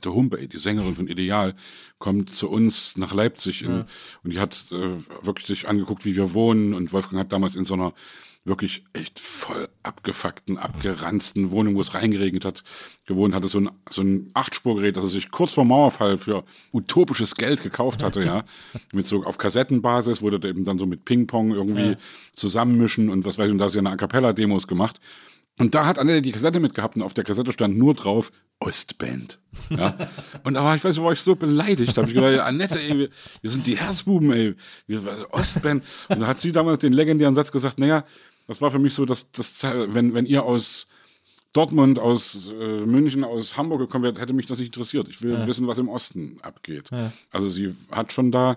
Annette 0.00 0.14
Humpe, 0.14 0.48
die 0.48 0.58
Sängerin 0.58 0.94
von 0.96 1.08
Ideal, 1.08 1.54
kommt 1.98 2.30
zu 2.30 2.48
uns 2.48 2.96
nach 2.96 3.12
Leipzig 3.12 3.62
in, 3.62 3.70
Ja. 3.70 3.86
und 4.24 4.32
die 4.32 4.38
hat 4.40 4.64
äh, 4.70 4.96
wirklich 5.22 5.46
sich 5.46 5.68
angeguckt, 5.68 6.04
wie 6.06 6.16
wir 6.16 6.32
wohnen. 6.32 6.72
Und 6.74 6.92
Wolfgang 6.92 7.20
hat 7.20 7.32
damals 7.32 7.54
in 7.56 7.64
so 7.66 7.74
einer 7.74 7.92
wirklich 8.44 8.84
echt 8.94 9.20
voll 9.20 9.68
abgefuckten, 9.82 10.56
abgeranzten 10.56 11.50
Wohnung, 11.50 11.74
wo 11.74 11.82
es 11.82 11.92
reingeregnet 11.92 12.46
hat, 12.46 12.64
gewohnt, 13.04 13.34
hatte 13.34 13.48
so 13.48 13.60
ein, 13.60 13.68
so 13.90 14.00
ein 14.00 14.30
Achtspurgerät, 14.32 14.96
das 14.96 15.04
er 15.04 15.10
sich 15.10 15.30
kurz 15.30 15.52
vor 15.52 15.66
Mauerfall 15.66 16.16
für 16.16 16.44
utopisches 16.72 17.34
Geld 17.34 17.62
gekauft 17.62 18.02
hatte, 18.02 18.24
ja. 18.24 18.44
Mit 18.94 19.04
so 19.04 19.24
auf 19.24 19.36
Kassettenbasis, 19.36 20.22
wurde 20.22 20.48
eben 20.48 20.64
dann 20.64 20.78
so 20.78 20.86
mit 20.86 21.04
Ping-Pong 21.04 21.50
irgendwie 21.52 21.90
Ja. 21.90 21.96
zusammenmischen 22.34 23.10
und 23.10 23.26
was 23.26 23.36
weiß 23.36 23.46
ich, 23.46 23.52
und 23.52 23.58
da 23.58 23.66
ist 23.66 23.74
ja 23.74 23.80
eine 23.80 23.90
A 23.90 23.96
Cappella-Demos 23.96 24.66
gemacht. 24.66 24.98
Und 25.58 25.74
da 25.74 25.84
hat 25.84 25.98
Annette 25.98 26.22
die 26.22 26.32
Kassette 26.32 26.58
mitgehabt 26.60 26.96
und 26.96 27.02
auf 27.02 27.12
der 27.12 27.24
Kassette 27.24 27.52
stand 27.52 27.76
nur 27.76 27.92
drauf 27.92 28.32
Ostband. 28.60 29.38
Ja. 29.70 29.96
und 30.44 30.56
aber 30.56 30.74
ich 30.76 30.84
weiß, 30.84 31.00
war 31.02 31.12
ich 31.12 31.20
so 31.20 31.34
beleidigt. 31.34 31.96
Da 31.96 32.02
habe 32.02 32.08
ich 32.08 32.14
gedacht, 32.14 32.34
ja, 32.34 32.44
Annette, 32.44 32.78
ey, 32.80 32.96
wir, 32.98 33.08
wir 33.40 33.50
sind 33.50 33.66
die 33.66 33.76
Herzbuben, 33.78 34.30
ey, 34.32 34.54
wir 34.86 35.28
Ostband. 35.32 35.82
Und 36.08 36.20
da 36.20 36.26
hat 36.26 36.40
sie 36.40 36.52
damals 36.52 36.80
den 36.80 36.92
legendären 36.92 37.34
Satz 37.34 37.50
gesagt, 37.50 37.78
naja, 37.78 38.04
das 38.46 38.60
war 38.60 38.70
für 38.70 38.78
mich 38.78 38.94
so, 38.94 39.06
dass 39.06 39.30
das, 39.32 39.62
wenn, 39.62 40.14
wenn 40.14 40.26
ihr 40.26 40.44
aus 40.44 40.86
Dortmund, 41.52 41.98
aus 41.98 42.48
äh, 42.52 42.80
München, 42.86 43.24
aus 43.24 43.56
Hamburg 43.56 43.80
gekommen 43.80 44.04
wärt, 44.04 44.20
hätte 44.20 44.32
mich 44.32 44.46
das 44.46 44.58
nicht 44.58 44.68
interessiert. 44.68 45.08
Ich 45.08 45.20
will 45.22 45.32
Ja. 45.32 45.46
wissen, 45.46 45.66
was 45.66 45.78
im 45.78 45.88
Osten 45.88 46.38
abgeht. 46.42 46.90
Ja. 46.92 47.12
Also 47.32 47.48
sie 47.48 47.74
hat 47.90 48.12
schon 48.12 48.30
da 48.30 48.56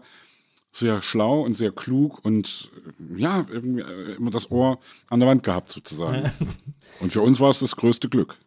sehr 0.71 1.01
schlau 1.01 1.41
und 1.41 1.53
sehr 1.53 1.71
klug 1.71 2.23
und 2.25 2.69
äh, 3.15 3.21
ja, 3.21 3.45
irgendwie 3.49 3.81
äh, 3.81 4.15
immer 4.15 4.31
das 4.31 4.51
Ohr 4.51 4.79
an 5.09 5.19
der 5.19 5.29
Wand 5.29 5.43
gehabt 5.43 5.71
sozusagen. 5.71 6.31
Und 6.99 7.13
für 7.13 7.21
uns 7.21 7.39
war 7.39 7.49
es 7.51 7.59
das 7.59 7.75
größte 7.75 8.09
Glück. 8.09 8.37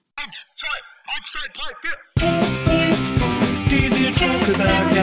outside 1.16 1.54
pipe 1.54 1.76
here. 1.82 1.94
It's, 2.18 3.10
it's, 3.16 3.64
did 3.70 3.98
you 3.98 4.12
talk 4.12 4.48
about? 4.54 4.96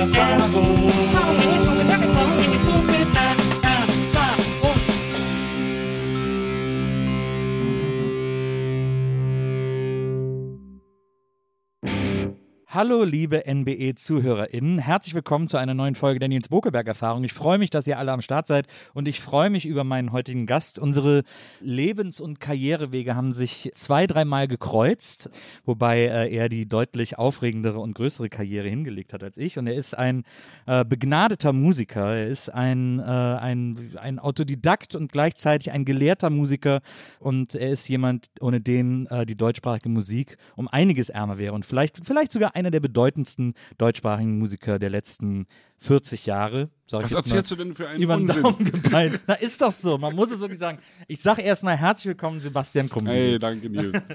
Hallo, 12.76 13.04
liebe 13.04 13.44
NBE-ZuhörerInnen. 13.46 14.80
Herzlich 14.80 15.14
willkommen 15.14 15.48
zu 15.48 15.58
einer 15.58 15.76
neuen 15.76 15.94
Folge 15.94 16.18
der 16.18 16.28
Nils 16.28 16.50
Bokelberg-Erfahrung. 16.50 17.24
Ich 17.24 17.32
freue 17.32 17.60
mich, 17.60 17.70
dass 17.70 17.86
ihr 17.86 18.00
alle 18.00 18.12
am 18.12 18.22
Start 18.22 18.48
seid 18.48 18.66
und 18.96 19.08
ich 19.08 19.22
freue 19.22 19.52
mich 19.52 19.68
über 19.68 19.84
meinen 19.84 20.12
heutigen 20.12 20.48
Gast. 20.48 20.80
Unsere 20.80 21.22
Lebens- 21.60 22.20
und 22.20 22.40
Karrierewege 22.40 23.16
haben 23.16 23.32
sich 23.32 23.70
zwei, 23.76 24.08
dreimal 24.08 24.48
gekreuzt, 24.48 25.30
wobei 25.66 26.00
äh, 26.00 26.34
er 26.34 26.50
die 26.50 26.68
deutlich 26.68 27.20
aufregendere 27.20 27.78
und 27.78 27.94
größere 27.94 28.30
Karriere 28.30 28.70
hingelegt 28.70 29.14
hat 29.14 29.22
als 29.22 29.38
ich. 29.38 29.60
Und 29.60 29.68
er 29.68 29.76
ist 29.76 29.96
ein 29.96 30.24
äh, 30.66 30.84
begnadeter 30.84 31.54
Musiker. 31.54 32.16
Er 32.16 32.26
ist 32.26 32.50
ein, 32.50 32.98
äh, 32.98 33.04
ein, 33.04 33.92
ein 34.02 34.18
Autodidakt 34.18 34.96
und 34.96 35.12
gleichzeitig 35.12 35.72
ein 35.72 35.86
gelehrter 35.86 36.32
Musiker. 36.32 36.82
Und 37.20 37.54
er 37.54 37.70
ist 37.70 37.88
jemand, 37.88 38.30
ohne 38.42 38.62
den 38.62 39.06
äh, 39.12 39.28
die 39.28 39.38
deutschsprachige 39.38 39.90
Musik 39.90 40.38
um 40.56 40.68
einiges 40.68 41.10
ärmer 41.10 41.38
wäre 41.38 41.54
und 41.54 41.68
vielleicht, 41.68 42.04
vielleicht 42.04 42.32
sogar 42.32 42.56
einer 42.64 42.72
der 42.72 42.80
bedeutendsten 42.80 43.53
deutschsprachigen 43.78 44.38
Musiker 44.39 44.80
der 44.80 44.89
letzten 44.89 45.45
40 45.80 46.25
Jahre. 46.25 46.70
Sag 46.88 47.00
ich 47.00 47.05
Was 47.05 47.11
jetzt 47.11 47.28
erzählst 47.28 47.52
mal 47.52 47.58
du 47.58 47.64
denn 47.64 47.75
für 47.75 47.89
einen 47.89 48.02
über 48.02 48.17
den? 48.17 48.28
Daumen 48.28 48.64
gepeilt. 48.64 49.22
Na, 49.28 49.33
ist 49.36 49.61
doch 49.61 49.72
so. 49.72 49.97
Man 49.97 50.16
muss 50.16 50.31
es 50.31 50.39
wirklich 50.39 50.59
sagen. 50.59 50.80
Ich 51.08 51.22
sage 51.22 51.42
erstmal 51.42 51.75
herzlich 51.75 52.08
willkommen, 52.08 52.39
Sebastian 52.39 52.89
Krumm. 52.89 53.08
Hey, 53.08 53.38
danke 53.38 53.70
Nils. 53.70 54.02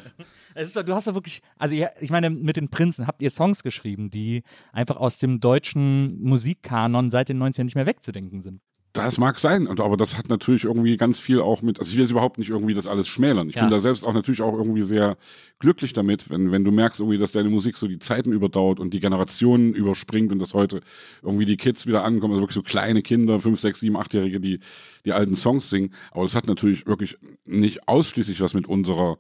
Es 0.55 0.69
ist 0.69 0.77
doch, 0.77 0.83
du 0.83 0.93
hast 0.93 1.07
doch 1.07 1.15
wirklich, 1.15 1.41
also 1.57 1.77
ich 2.01 2.11
meine, 2.11 2.31
mit 2.31 2.57
den 2.57 2.69
Prinzen 2.69 3.07
habt 3.07 3.23
ihr 3.23 3.31
Songs 3.31 3.63
geschrieben, 3.63 4.11
die 4.11 4.43
einfach 4.73 4.97
aus 4.97 5.19
dem 5.19 5.39
deutschen 5.39 6.21
Musikkanon 6.21 7.11
seit 7.11 7.29
den 7.29 7.41
90ern 7.41 7.63
nicht 7.65 7.77
mehr 7.77 7.87
wegzudenken 7.87 8.41
sind. 8.41 8.61
Das 8.95 9.19
mag 9.19 9.39
sein, 9.39 9.67
und, 9.67 9.81
aber 9.81 9.97
das 9.99 10.17
hat 10.17 10.29
natürlich 10.31 10.65
irgendwie 10.65 10.97
ganz 10.97 11.19
viel 11.21 11.41
auch 11.41 11.61
mit, 11.61 11.79
also 11.79 11.91
ich 11.91 11.97
will 11.97 12.05
jetzt 12.05 12.11
überhaupt 12.11 12.39
nicht 12.39 12.49
irgendwie 12.49 12.73
das 12.75 12.87
alles 12.87 13.07
schmälern. 13.07 13.49
Ich 13.51 13.57
Ja. 13.57 13.63
bin 13.63 13.71
da 13.71 13.81
selbst 13.81 14.05
auch 14.05 14.15
natürlich 14.15 14.41
auch 14.41 14.55
irgendwie 14.55 14.83
sehr 14.83 15.17
glücklich 15.59 15.93
damit, 15.93 16.31
wenn, 16.31 16.51
wenn 16.53 16.65
du 16.65 16.71
merkst 16.71 16.99
irgendwie, 17.01 17.19
dass 17.19 17.31
deine 17.31 17.51
Musik 17.51 17.77
so 17.77 17.87
die 17.87 17.99
Zeiten 17.99 18.33
überdauert 18.33 18.81
und 18.81 18.95
die 18.95 19.01
Generationen 19.01 19.75
überspringt 19.75 20.33
und 20.33 20.39
dass 20.39 20.55
heute 20.55 20.81
irgendwie 21.23 21.45
die 21.45 21.57
Kids 21.59 21.87
wieder 21.87 22.03
ankommen, 22.03 22.33
also 22.33 22.43
wirklich 22.43 22.55
so 22.55 22.63
kleine 22.63 23.03
Kinder, 23.03 23.41
fünf, 23.41 23.61
sechs, 23.61 23.81
sieben, 23.81 23.97
achtjährige, 23.97 24.41
die 24.41 24.61
die 25.05 25.13
alten 25.13 25.37
Songs 25.37 25.69
singen. 25.69 25.93
Aber 26.11 26.23
das 26.25 26.35
hat 26.35 26.47
natürlich 26.47 26.87
wirklich 26.87 27.19
nicht 27.47 27.89
ausschließlich 27.89 28.41
was 28.41 28.55
mit 28.55 28.67
unserer 28.67 29.19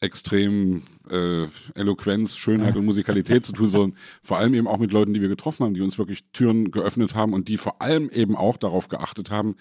extrem 0.00 0.82
äh, 1.10 1.46
Eloquenz, 1.74 2.36
Schönheit 2.36 2.76
und 2.76 2.84
Musikalität 2.84 3.44
zu 3.44 3.52
tun, 3.52 3.68
sondern 3.68 3.98
vor 4.22 4.38
allem 4.38 4.54
eben 4.54 4.66
auch 4.68 4.78
mit 4.78 4.92
Leuten, 4.92 5.14
die 5.14 5.20
wir 5.20 5.28
getroffen 5.28 5.64
haben, 5.64 5.74
die 5.74 5.80
uns 5.80 5.98
wirklich 5.98 6.24
Türen 6.32 6.70
geöffnet 6.70 7.14
haben 7.14 7.32
und 7.32 7.48
die 7.48 7.56
vor 7.56 7.80
allem 7.80 8.10
eben 8.10 8.36
auch 8.36 8.56
darauf 8.58 8.88
geachtet 8.88 9.30
haben, 9.30 9.56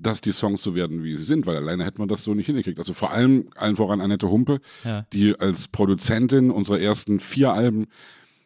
dass 0.00 0.20
die 0.20 0.32
Songs 0.32 0.62
so 0.62 0.74
werden, 0.74 1.02
wie 1.02 1.16
sie 1.16 1.22
sind, 1.24 1.46
weil 1.46 1.56
alleine 1.56 1.84
hätte 1.84 2.00
man 2.00 2.08
das 2.08 2.22
so 2.24 2.34
nicht 2.34 2.46
hingekriegt. 2.46 2.78
Also 2.78 2.92
vor 2.92 3.10
allem, 3.12 3.50
allen 3.56 3.76
voran 3.76 4.00
Annette 4.00 4.28
Humpe, 4.30 4.60
Ja. 4.84 5.06
die 5.12 5.38
als 5.38 5.68
Produzentin 5.68 6.50
unserer 6.50 6.80
ersten 6.80 7.18
vier 7.20 7.52
Alben 7.52 7.86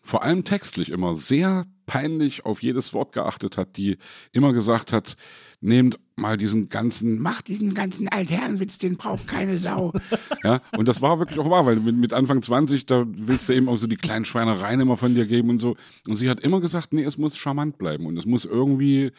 vor 0.02 0.22
allem 0.24 0.44
textlich 0.44 0.90
immer 0.90 1.14
sehr 1.16 1.66
peinlich 1.86 2.44
auf 2.44 2.62
jedes 2.62 2.92
Wort 2.94 3.12
geachtet 3.12 3.56
hat, 3.58 3.76
die 3.76 3.98
immer 4.32 4.52
gesagt 4.52 4.92
hat, 4.92 5.16
nehmt 5.60 5.98
mal 6.16 6.36
diesen 6.36 6.68
ganzen, 6.68 7.20
macht 7.20 7.48
diesen 7.48 7.74
ganzen 7.74 8.08
Altherrenwitz, 8.08 8.78
den 8.78 8.96
braucht 8.96 9.28
keine 9.28 9.58
Sau. 9.58 9.92
ja, 10.44 10.60
und 10.76 10.88
das 10.88 11.00
war 11.00 11.18
wirklich 11.18 11.38
auch 11.38 11.50
wahr, 11.50 11.66
weil 11.66 11.76
mit, 11.76 11.96
mit 11.96 12.12
Anfang 12.12 12.42
20, 12.42 12.86
da 12.86 13.04
willst 13.06 13.48
du 13.48 13.54
eben 13.54 13.68
auch 13.68 13.78
so 13.78 13.86
die 13.86 13.96
kleinen 13.96 14.24
Schweinereien 14.24 14.80
immer 14.80 14.96
von 14.96 15.14
dir 15.14 15.26
geben 15.26 15.50
und 15.50 15.60
so. 15.60 15.76
Und 16.06 16.16
sie 16.16 16.28
hat 16.28 16.40
immer 16.40 16.60
gesagt, 16.60 16.92
nee, 16.92 17.04
es 17.04 17.18
muss 17.18 17.36
charmant 17.36 17.78
bleiben 17.78 18.06
und 18.06 18.16
es 18.18 18.26
muss 18.26 18.44
irgendwie, 18.44 19.12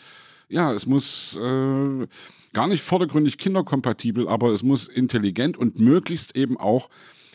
ja, 0.49 0.73
es 0.73 0.85
muss 0.85 1.37
äh, 1.41 2.07
gar 2.53 2.67
nicht 2.67 2.83
vordergründig 2.83 3.37
kinderkompatibel, 3.37 4.27
aber 4.27 4.51
es 4.51 4.63
muss 4.63 4.87
intelligent 4.87 5.57
und 5.57 5.79
möglichst 5.79 6.35
eben 6.35 6.57
auch 6.57 6.89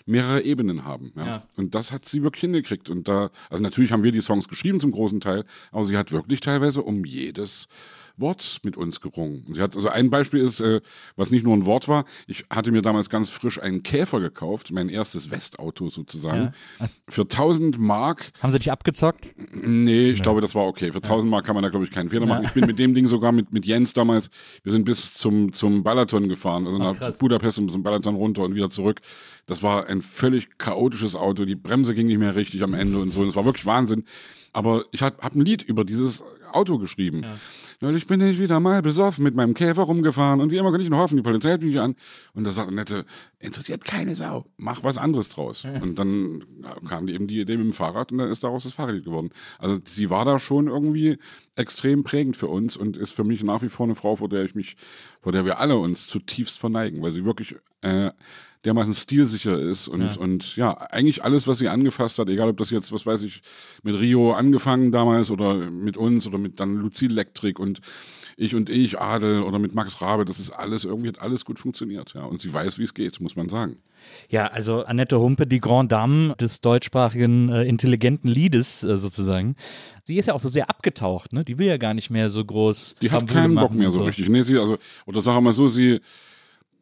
mehrere 0.08 0.42
Ebenen 0.42 0.84
haben. 0.84 1.12
Ja. 1.16 1.26
Ja. 1.26 1.42
Und 1.56 1.74
das 1.74 1.92
hat 1.92 2.04
sie 2.04 2.22
wirklich 2.22 2.40
hingekriegt. 2.40 2.90
Und 2.90 3.08
da, 3.08 3.30
also 3.50 3.62
natürlich 3.62 3.92
haben 3.92 4.02
wir 4.02 4.12
die 4.12 4.20
Songs 4.20 4.48
geschrieben 4.48 4.80
zum 4.80 4.92
großen 4.92 5.20
Teil, 5.20 5.44
aber 5.70 5.84
sie 5.84 5.96
hat 5.96 6.12
wirklich 6.12 6.40
teilweise 6.40 6.82
um 6.82 7.04
jedes 7.04 7.68
Wort 8.20 8.60
mit 8.62 8.76
uns 8.76 9.00
gerungen. 9.00 9.44
Und 9.46 9.54
Sie 9.54 9.60
hat, 9.60 9.76
also 9.76 9.88
ein 9.88 10.10
Beispiel 10.10 10.40
ist, 10.40 10.60
äh, 10.60 10.80
was 11.16 11.30
nicht 11.30 11.44
nur 11.44 11.54
ein 11.54 11.64
Wort 11.64 11.88
war, 11.88 12.04
ich 12.26 12.44
hatte 12.50 12.70
mir 12.70 12.82
damals 12.82 13.10
ganz 13.10 13.30
frisch 13.30 13.60
einen 13.60 13.82
Käfer 13.82 14.20
gekauft, 14.20 14.70
mein 14.70 14.88
erstes 14.88 15.30
Westauto 15.30 15.88
sozusagen, 15.88 16.52
für 17.08 17.22
1000 17.22 17.78
Mark. 17.78 18.32
Haben 18.42 18.52
sie 18.52 18.58
dich 18.58 18.70
abgezockt? 18.70 19.34
Nee, 19.52 20.10
ich 20.10 20.22
glaube, 20.22 20.40
das 20.40 20.54
war 20.54 20.66
okay. 20.66 20.92
Für 20.92 20.98
1000 20.98 21.30
Mark 21.30 21.46
kann 21.46 21.54
man 21.54 21.62
da, 21.62 21.68
glaube 21.68 21.84
ich, 21.84 21.90
keinen 21.90 22.10
Fehler 22.10 22.26
machen. 22.26 22.44
Ich 22.44 22.52
bin 22.52 22.66
mit 22.66 22.78
dem 22.78 22.94
Ding 22.94 23.08
sogar 23.08 23.32
mit, 23.32 23.52
mit 23.52 23.66
Jens 23.66 23.92
damals, 23.92 24.30
wir 24.62 24.72
sind 24.72 24.84
bis 24.84 25.14
zum, 25.14 25.52
zum 25.52 25.82
Balaton 25.82 26.28
gefahren, 26.28 26.66
also 26.66 26.78
nach 26.78 26.96
krass. 26.96 27.18
Budapest 27.18 27.58
und 27.58 27.70
zum 27.70 27.82
Balaton 27.82 28.16
runter 28.16 28.42
und 28.42 28.54
wieder 28.54 28.70
zurück. 28.70 29.00
Das 29.46 29.62
war 29.62 29.86
ein 29.86 30.02
völlig 30.02 30.58
chaotisches 30.58 31.16
Auto. 31.16 31.44
Die 31.44 31.54
Bremse 31.54 31.94
ging 31.94 32.06
nicht 32.06 32.18
mehr 32.18 32.34
richtig 32.34 32.62
am 32.62 32.74
Ende 32.74 32.98
und 32.98 33.10
so. 33.10 33.24
Das 33.24 33.36
war 33.36 33.44
wirklich 33.44 33.66
Wahnsinn. 33.66 34.04
Aber 34.52 34.84
ich 34.92 35.02
habe 35.02 35.16
hab 35.20 35.34
ein 35.34 35.44
Lied 35.44 35.62
über 35.62 35.84
dieses 35.84 36.22
Auto 36.52 36.78
geschrieben. 36.78 37.24
Neulich 37.80 38.06
bin 38.06 38.20
ich 38.20 38.38
wieder 38.38 38.60
mal 38.60 38.82
besoffen 38.82 39.24
mit 39.24 39.34
meinem 39.34 39.54
Käfer 39.54 39.82
rumgefahren 39.82 40.40
und 40.40 40.50
wie 40.50 40.56
immer 40.56 40.72
kann 40.72 40.80
ich 40.80 40.90
nur 40.90 40.98
hoffen, 40.98 41.16
die 41.16 41.22
Polizei 41.22 41.50
hält 41.50 41.62
mich 41.62 41.78
an. 41.78 41.96
Und 42.34 42.44
da 42.44 42.52
sagt 42.52 42.68
Annette, 42.68 43.04
interessiert 43.38 43.84
keine 43.84 44.14
Sau, 44.14 44.46
mach 44.56 44.82
was 44.82 44.98
anderes 44.98 45.28
draus. 45.28 45.64
Und 45.64 45.98
dann 45.98 46.44
kam 46.88 47.06
die 47.06 47.14
eben 47.14 47.26
die 47.26 47.40
Idee 47.40 47.56
mit 47.56 47.66
dem 47.66 47.72
Fahrrad 47.72 48.12
und 48.12 48.18
dann 48.18 48.30
ist 48.30 48.44
daraus 48.44 48.64
das 48.64 48.72
Fahrradlied 48.72 49.04
geworden. 49.04 49.30
Also 49.58 49.78
sie 49.84 50.10
war 50.10 50.24
da 50.24 50.38
schon 50.38 50.68
irgendwie 50.68 51.18
extrem 51.54 52.04
prägend 52.04 52.36
für 52.36 52.48
uns 52.48 52.76
und 52.76 52.96
ist 52.96 53.12
für 53.12 53.24
mich 53.24 53.42
nach 53.42 53.62
wie 53.62 53.68
vor 53.68 53.86
eine 53.86 53.94
Frau, 53.94 54.16
vor 54.16 54.28
der 54.28 54.44
ich 54.44 54.54
mich, 54.54 54.76
vor 55.20 55.32
der 55.32 55.44
wir 55.44 55.58
alle 55.58 55.76
uns 55.76 56.06
zutiefst 56.06 56.58
verneigen, 56.58 57.02
weil 57.02 57.12
sie 57.12 57.24
wirklich 57.24 57.56
äh, 57.82 58.10
dermaßen 58.64 58.92
stilsicher 58.94 59.58
ist 59.58 59.88
und, 59.88 60.02
Ja. 60.02 60.16
und 60.20 60.56
ja, 60.56 60.76
eigentlich 60.90 61.22
alles, 61.24 61.46
was 61.46 61.58
sie 61.58 61.68
angefasst 61.68 62.18
hat, 62.18 62.28
egal 62.28 62.48
ob 62.48 62.56
das 62.56 62.70
jetzt, 62.70 62.92
was 62.92 63.06
weiß 63.06 63.22
ich, 63.22 63.42
mit 63.82 63.98
Rio 63.98 64.32
angefangen 64.32 64.90
damals 64.90 65.30
oder 65.30 65.54
mit 65.70 65.96
uns 65.96 66.26
oder 66.26 66.38
mit 66.38 66.58
dann 66.60 66.74
Lucille 66.76 67.12
Electric 67.12 67.60
und 67.60 67.80
ich 68.36 68.54
und 68.54 68.70
ich, 68.70 69.00
Adel 69.00 69.42
oder 69.42 69.58
mit 69.58 69.74
Max 69.74 70.00
Rabe, 70.00 70.24
das 70.24 70.38
ist 70.38 70.50
alles, 70.50 70.84
irgendwie 70.84 71.08
hat 71.08 71.20
alles 71.20 71.44
gut 71.44 71.58
funktioniert, 71.58 72.14
ja. 72.14 72.22
Und 72.24 72.40
sie 72.40 72.52
weiß, 72.52 72.78
wie 72.78 72.84
es 72.84 72.94
geht, 72.94 73.20
muss 73.20 73.34
man 73.36 73.48
sagen. 73.48 73.78
Ja, 74.28 74.46
also 74.46 74.84
Annette 74.84 75.18
Humpe, 75.18 75.46
die 75.46 75.58
Grand 75.58 75.90
Dame 75.90 76.36
des 76.36 76.60
deutschsprachigen 76.60 77.48
äh, 77.48 77.64
intelligenten 77.64 78.28
Liedes 78.28 78.84
äh, 78.84 78.96
sozusagen. 78.96 79.56
Sie 80.04 80.16
ist 80.16 80.26
ja 80.26 80.34
auch 80.34 80.40
so 80.40 80.48
sehr 80.48 80.70
abgetaucht, 80.70 81.32
ne? 81.32 81.44
Die 81.44 81.58
will 81.58 81.66
ja 81.66 81.78
gar 81.78 81.94
nicht 81.94 82.10
mehr 82.10 82.30
so 82.30 82.44
groß. 82.44 82.94
Die 83.02 83.10
hat 83.10 83.26
keinen 83.26 83.56
Bock 83.56 83.74
mehr 83.74 83.88
und 83.88 83.94
so 83.94 84.04
richtig. 84.04 84.28
Nee, 84.28 84.42
sie, 84.42 84.56
also, 84.56 84.78
oder 85.06 85.20
sag 85.20 85.40
mal 85.40 85.52
so, 85.52 85.66
sie, 85.66 86.00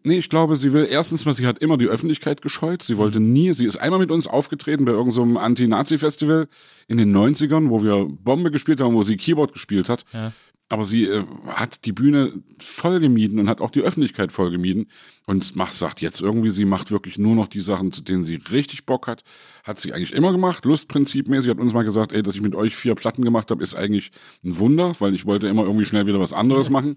nee, 0.06 0.18
ich 0.18 0.30
glaube, 0.30 0.56
sie 0.56 0.72
will 0.72 0.86
erstens 0.88 1.24
mal, 1.24 1.32
sie 1.34 1.46
hat 1.46 1.58
immer 1.58 1.76
die 1.76 1.88
Öffentlichkeit 1.88 2.40
gescheut. 2.40 2.82
Sie 2.82 2.96
wollte 2.96 3.20
nie, 3.20 3.52
sie 3.52 3.66
ist 3.66 3.76
einmal 3.76 3.98
mit 3.98 4.10
uns 4.10 4.26
aufgetreten 4.26 4.84
bei 4.84 4.92
irgendeinem 4.92 5.34
so 5.34 5.38
Anti-Nazi-Festival 5.38 6.48
in 6.88 6.98
den 6.98 7.14
90ern, 7.14 7.68
wo 7.68 7.82
wir 7.82 8.06
Bombe 8.08 8.50
gespielt 8.50 8.80
haben, 8.80 8.94
wo 8.94 9.02
sie 9.02 9.16
Keyboard 9.16 9.52
gespielt 9.52 9.88
hat. 9.88 10.04
Ja. 10.12 10.32
aber 10.68 10.84
sie 10.84 11.04
äh, 11.04 11.24
hat 11.46 11.84
die 11.84 11.92
Bühne 11.92 12.42
voll 12.58 12.98
gemieden 13.00 13.38
und 13.38 13.48
hat 13.48 13.60
auch 13.60 13.70
die 13.70 13.82
Öffentlichkeit 13.82 14.32
voll 14.32 14.50
gemieden 14.50 14.88
und 15.26 15.54
macht, 15.54 15.74
sagt 15.74 16.00
jetzt 16.00 16.20
irgendwie, 16.20 16.50
sie 16.50 16.64
macht 16.64 16.90
wirklich 16.90 17.18
nur 17.18 17.34
noch 17.36 17.48
die 17.48 17.60
Sachen, 17.60 17.92
zu 17.92 18.02
denen 18.02 18.24
sie 18.24 18.36
richtig 18.50 18.84
Bock 18.86 19.06
hat. 19.06 19.22
Hat 19.64 19.78
sie 19.78 19.92
eigentlich 19.92 20.12
immer 20.12 20.32
gemacht, 20.32 20.64
Lustprinzipmäßig, 20.64 21.50
hat 21.50 21.58
uns 21.58 21.72
mal 21.72 21.84
gesagt, 21.84 22.12
ey, 22.12 22.22
dass 22.22 22.34
ich 22.34 22.42
mit 22.42 22.54
euch 22.54 22.74
vier 22.74 22.94
Platten 22.94 23.24
gemacht 23.24 23.50
habe, 23.50 23.62
ist 23.62 23.74
eigentlich 23.74 24.10
ein 24.44 24.58
Wunder, 24.58 24.92
weil 24.98 25.14
ich 25.14 25.26
wollte 25.26 25.46
immer 25.46 25.62
irgendwie 25.62 25.84
schnell 25.84 26.06
wieder 26.06 26.20
was 26.20 26.32
anderes 26.32 26.70
machen. 26.76 26.96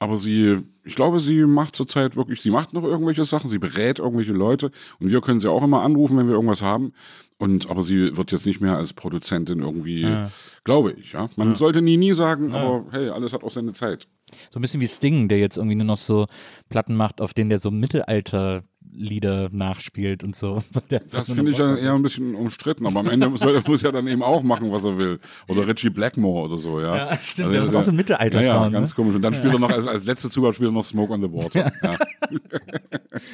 Aber 0.00 0.16
sie, 0.16 0.58
ich 0.84 0.94
glaube, 0.94 1.18
sie 1.18 1.44
macht 1.44 1.74
zurzeit 1.74 2.14
wirklich, 2.14 2.40
sie 2.40 2.50
macht 2.52 2.72
noch 2.72 2.84
irgendwelche 2.84 3.24
Sachen, 3.24 3.50
sie 3.50 3.58
berät 3.58 3.98
irgendwelche 3.98 4.32
Leute 4.32 4.70
und 5.00 5.10
wir 5.10 5.20
können 5.20 5.40
sie 5.40 5.50
auch 5.50 5.62
immer 5.64 5.82
anrufen, 5.82 6.16
wenn 6.16 6.28
wir 6.28 6.34
irgendwas 6.34 6.62
haben. 6.62 6.92
Und 7.38 7.68
aber 7.68 7.82
sie 7.82 8.16
wird 8.16 8.30
jetzt 8.32 8.46
nicht 8.46 8.60
mehr 8.60 8.76
als 8.76 8.92
Produzentin 8.92 9.58
irgendwie, 9.60 10.02
Ja. 10.02 10.30
glaube 10.64 10.92
ich, 10.92 11.12
ja. 11.12 11.28
Man 11.36 11.56
sollte 11.56 11.82
nie, 11.82 11.96
nie 11.96 12.12
sagen, 12.14 12.50
Ja. 12.52 12.56
aber 12.58 12.84
hey, 12.92 13.08
alles 13.08 13.32
hat 13.32 13.42
auch 13.42 13.50
seine 13.50 13.72
Zeit. 13.72 14.06
So 14.50 14.58
ein 14.58 14.62
bisschen 14.62 14.80
wie 14.80 14.86
Sting, 14.88 15.28
der 15.28 15.38
jetzt 15.38 15.56
irgendwie 15.56 15.76
nur 15.76 15.86
noch 15.86 15.96
so 15.96 16.26
Platten 16.68 16.94
macht, 16.94 17.20
auf 17.20 17.34
denen 17.34 17.50
der 17.50 17.58
so 17.58 17.70
Mittelalter-Lieder 18.98 19.48
nachspielt 19.52 20.24
und 20.24 20.36
so. 20.36 20.62
Das 21.10 21.30
finde 21.30 21.50
ich 21.52 21.60
hat. 21.60 21.78
eher 21.78 21.92
ein 21.94 22.02
bisschen 22.02 22.34
umstritten, 22.34 22.86
aber 22.86 23.00
am 23.00 23.08
Ende 23.08 23.30
soll, 23.36 23.62
muss 23.66 23.82
er 23.82 23.92
dann 23.92 24.06
eben 24.06 24.22
auch 24.22 24.42
machen, 24.42 24.70
was 24.72 24.84
er 24.84 24.98
will. 24.98 25.20
Oder 25.46 25.66
Richie 25.66 25.90
Blackmore 25.90 26.48
oder 26.48 26.56
so, 26.58 26.80
ja. 26.80 26.96
Ja, 27.10 27.20
stimmt, 27.20 27.48
Also 27.48 27.60
das 27.60 27.68
hat 27.68 27.76
auch 27.76 27.82
so 27.82 27.90
einen 27.90 27.98
Ja, 27.98 28.02
Mittelalter-Sound. 28.02 28.72
ja, 28.72 28.78
ganz 28.78 28.90
ne? 28.90 28.94
komisch. 28.96 29.14
Und 29.14 29.22
dann 29.22 29.34
spielt 29.34 29.52
er 29.52 29.58
noch, 29.58 29.70
als, 29.70 29.86
als 29.86 30.04
letzte 30.04 30.30
Zugabe 30.30 30.54
spielt 30.54 30.70
er 30.70 30.72
noch 30.72 30.84
Smoke 30.84 31.12
on 31.12 31.20
the 31.22 31.32
Water. 31.32 31.70
Ja. 31.82 31.96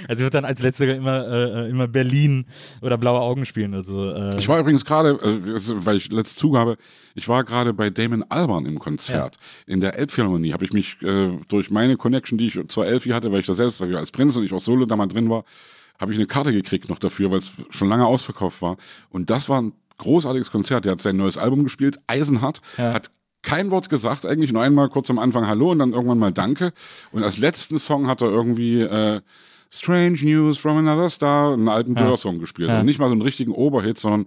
Also 0.09 0.23
wird 0.23 0.33
dann 0.33 0.45
als 0.47 0.63
letzter 0.63 0.95
immer, 0.95 1.27
äh, 1.29 1.69
immer 1.69 1.89
Berlin 1.89 2.47
oder 2.81 2.97
Blaue 2.97 3.21
Augen 3.21 3.45
spielen. 3.45 3.75
Also, 3.75 4.11
äh, 4.13 4.37
Ich 4.39 4.49
war 4.49 4.59
übrigens 4.59 4.85
gerade, 4.85 5.11
äh, 5.11 5.61
weil 5.85 5.99
ich 5.99 6.11
letzte 6.11 6.37
Zugabe, 6.37 6.79
ich 7.15 7.29
war 7.29 7.45
gerade 7.45 7.75
bei 7.75 7.91
Damon 7.91 8.25
Albarn 8.29 8.65
im 8.67 8.79
Konzert. 8.79 9.39
In 9.67 9.81
der 9.81 9.99
Elbphilharmonie 9.99 10.53
habe 10.53 10.65
ich 10.65 10.73
mich 10.73 10.97
äh, 11.03 11.37
durch 11.49 11.71
meine 11.71 11.97
Connection, 11.97 12.39
die 12.39 12.47
ich 12.47 12.59
zur 12.69 12.87
Elfi 12.87 13.11
hatte, 13.11 13.31
weil 13.31 13.41
ich 13.41 13.47
da 13.47 13.55
selbst, 13.55 13.83
als 13.83 14.11
Prinz 14.11 14.37
und 14.37 14.45
ich 14.45 14.53
auch 14.55 14.61
Solo 14.61 14.87
da 14.87 14.97
mal 14.97 15.07
drin 15.07 15.29
war, 15.29 15.45
habe 16.01 16.13
ich 16.13 16.19
eine 16.19 16.27
Karte 16.27 16.53
gekriegt 16.53 16.89
noch 16.89 16.99
dafür, 16.99 17.31
weil 17.31 17.39
es 17.39 17.51
schon 17.71 17.89
lange 17.89 18.07
ausverkauft 18.07 18.63
war. 18.63 18.77
Und 19.11 19.31
das 19.31 19.49
war 19.49 19.61
ein 19.63 19.73
großartiges 19.99 20.51
Konzert. 20.51 20.85
Der 20.85 20.93
hat 20.93 21.01
sein 21.03 21.17
neues 21.17 21.39
Album 21.39 21.63
gespielt, 21.65 22.01
Eisenhart, 22.07 22.61
Ja. 22.79 22.93
hat 22.95 23.11
kein 23.43 23.71
Wort 23.71 23.91
gesagt, 23.91 24.25
eigentlich 24.27 24.53
nur 24.53 24.63
einmal 24.63 24.89
kurz 24.89 25.11
am 25.11 25.19
Anfang 25.19 25.47
Hallo 25.47 25.71
und 25.71 25.79
dann 25.79 25.93
irgendwann 25.93 26.19
mal 26.19 26.33
Danke. 26.33 26.73
Und 27.13 27.23
als 27.23 27.37
letzten 27.39 27.79
Song 27.79 28.07
hat 28.09 28.23
er 28.23 28.29
irgendwie 28.29 28.81
äh, 28.81 29.21
Strange 29.71 30.19
News 30.23 30.59
from 30.59 30.79
Another 30.79 31.11
Star, 31.11 31.53
einen 31.53 31.69
alten 31.69 31.95
Ja. 31.95 32.03
Blur-Song 32.05 32.39
gespielt. 32.39 32.69
Ja. 32.69 32.75
Also 32.77 32.85
nicht 32.87 32.99
mal 32.99 33.07
so 33.09 33.13
einen 33.13 33.23
richtigen 33.23 33.53
Oberhit, 33.53 33.99
sondern 33.99 34.27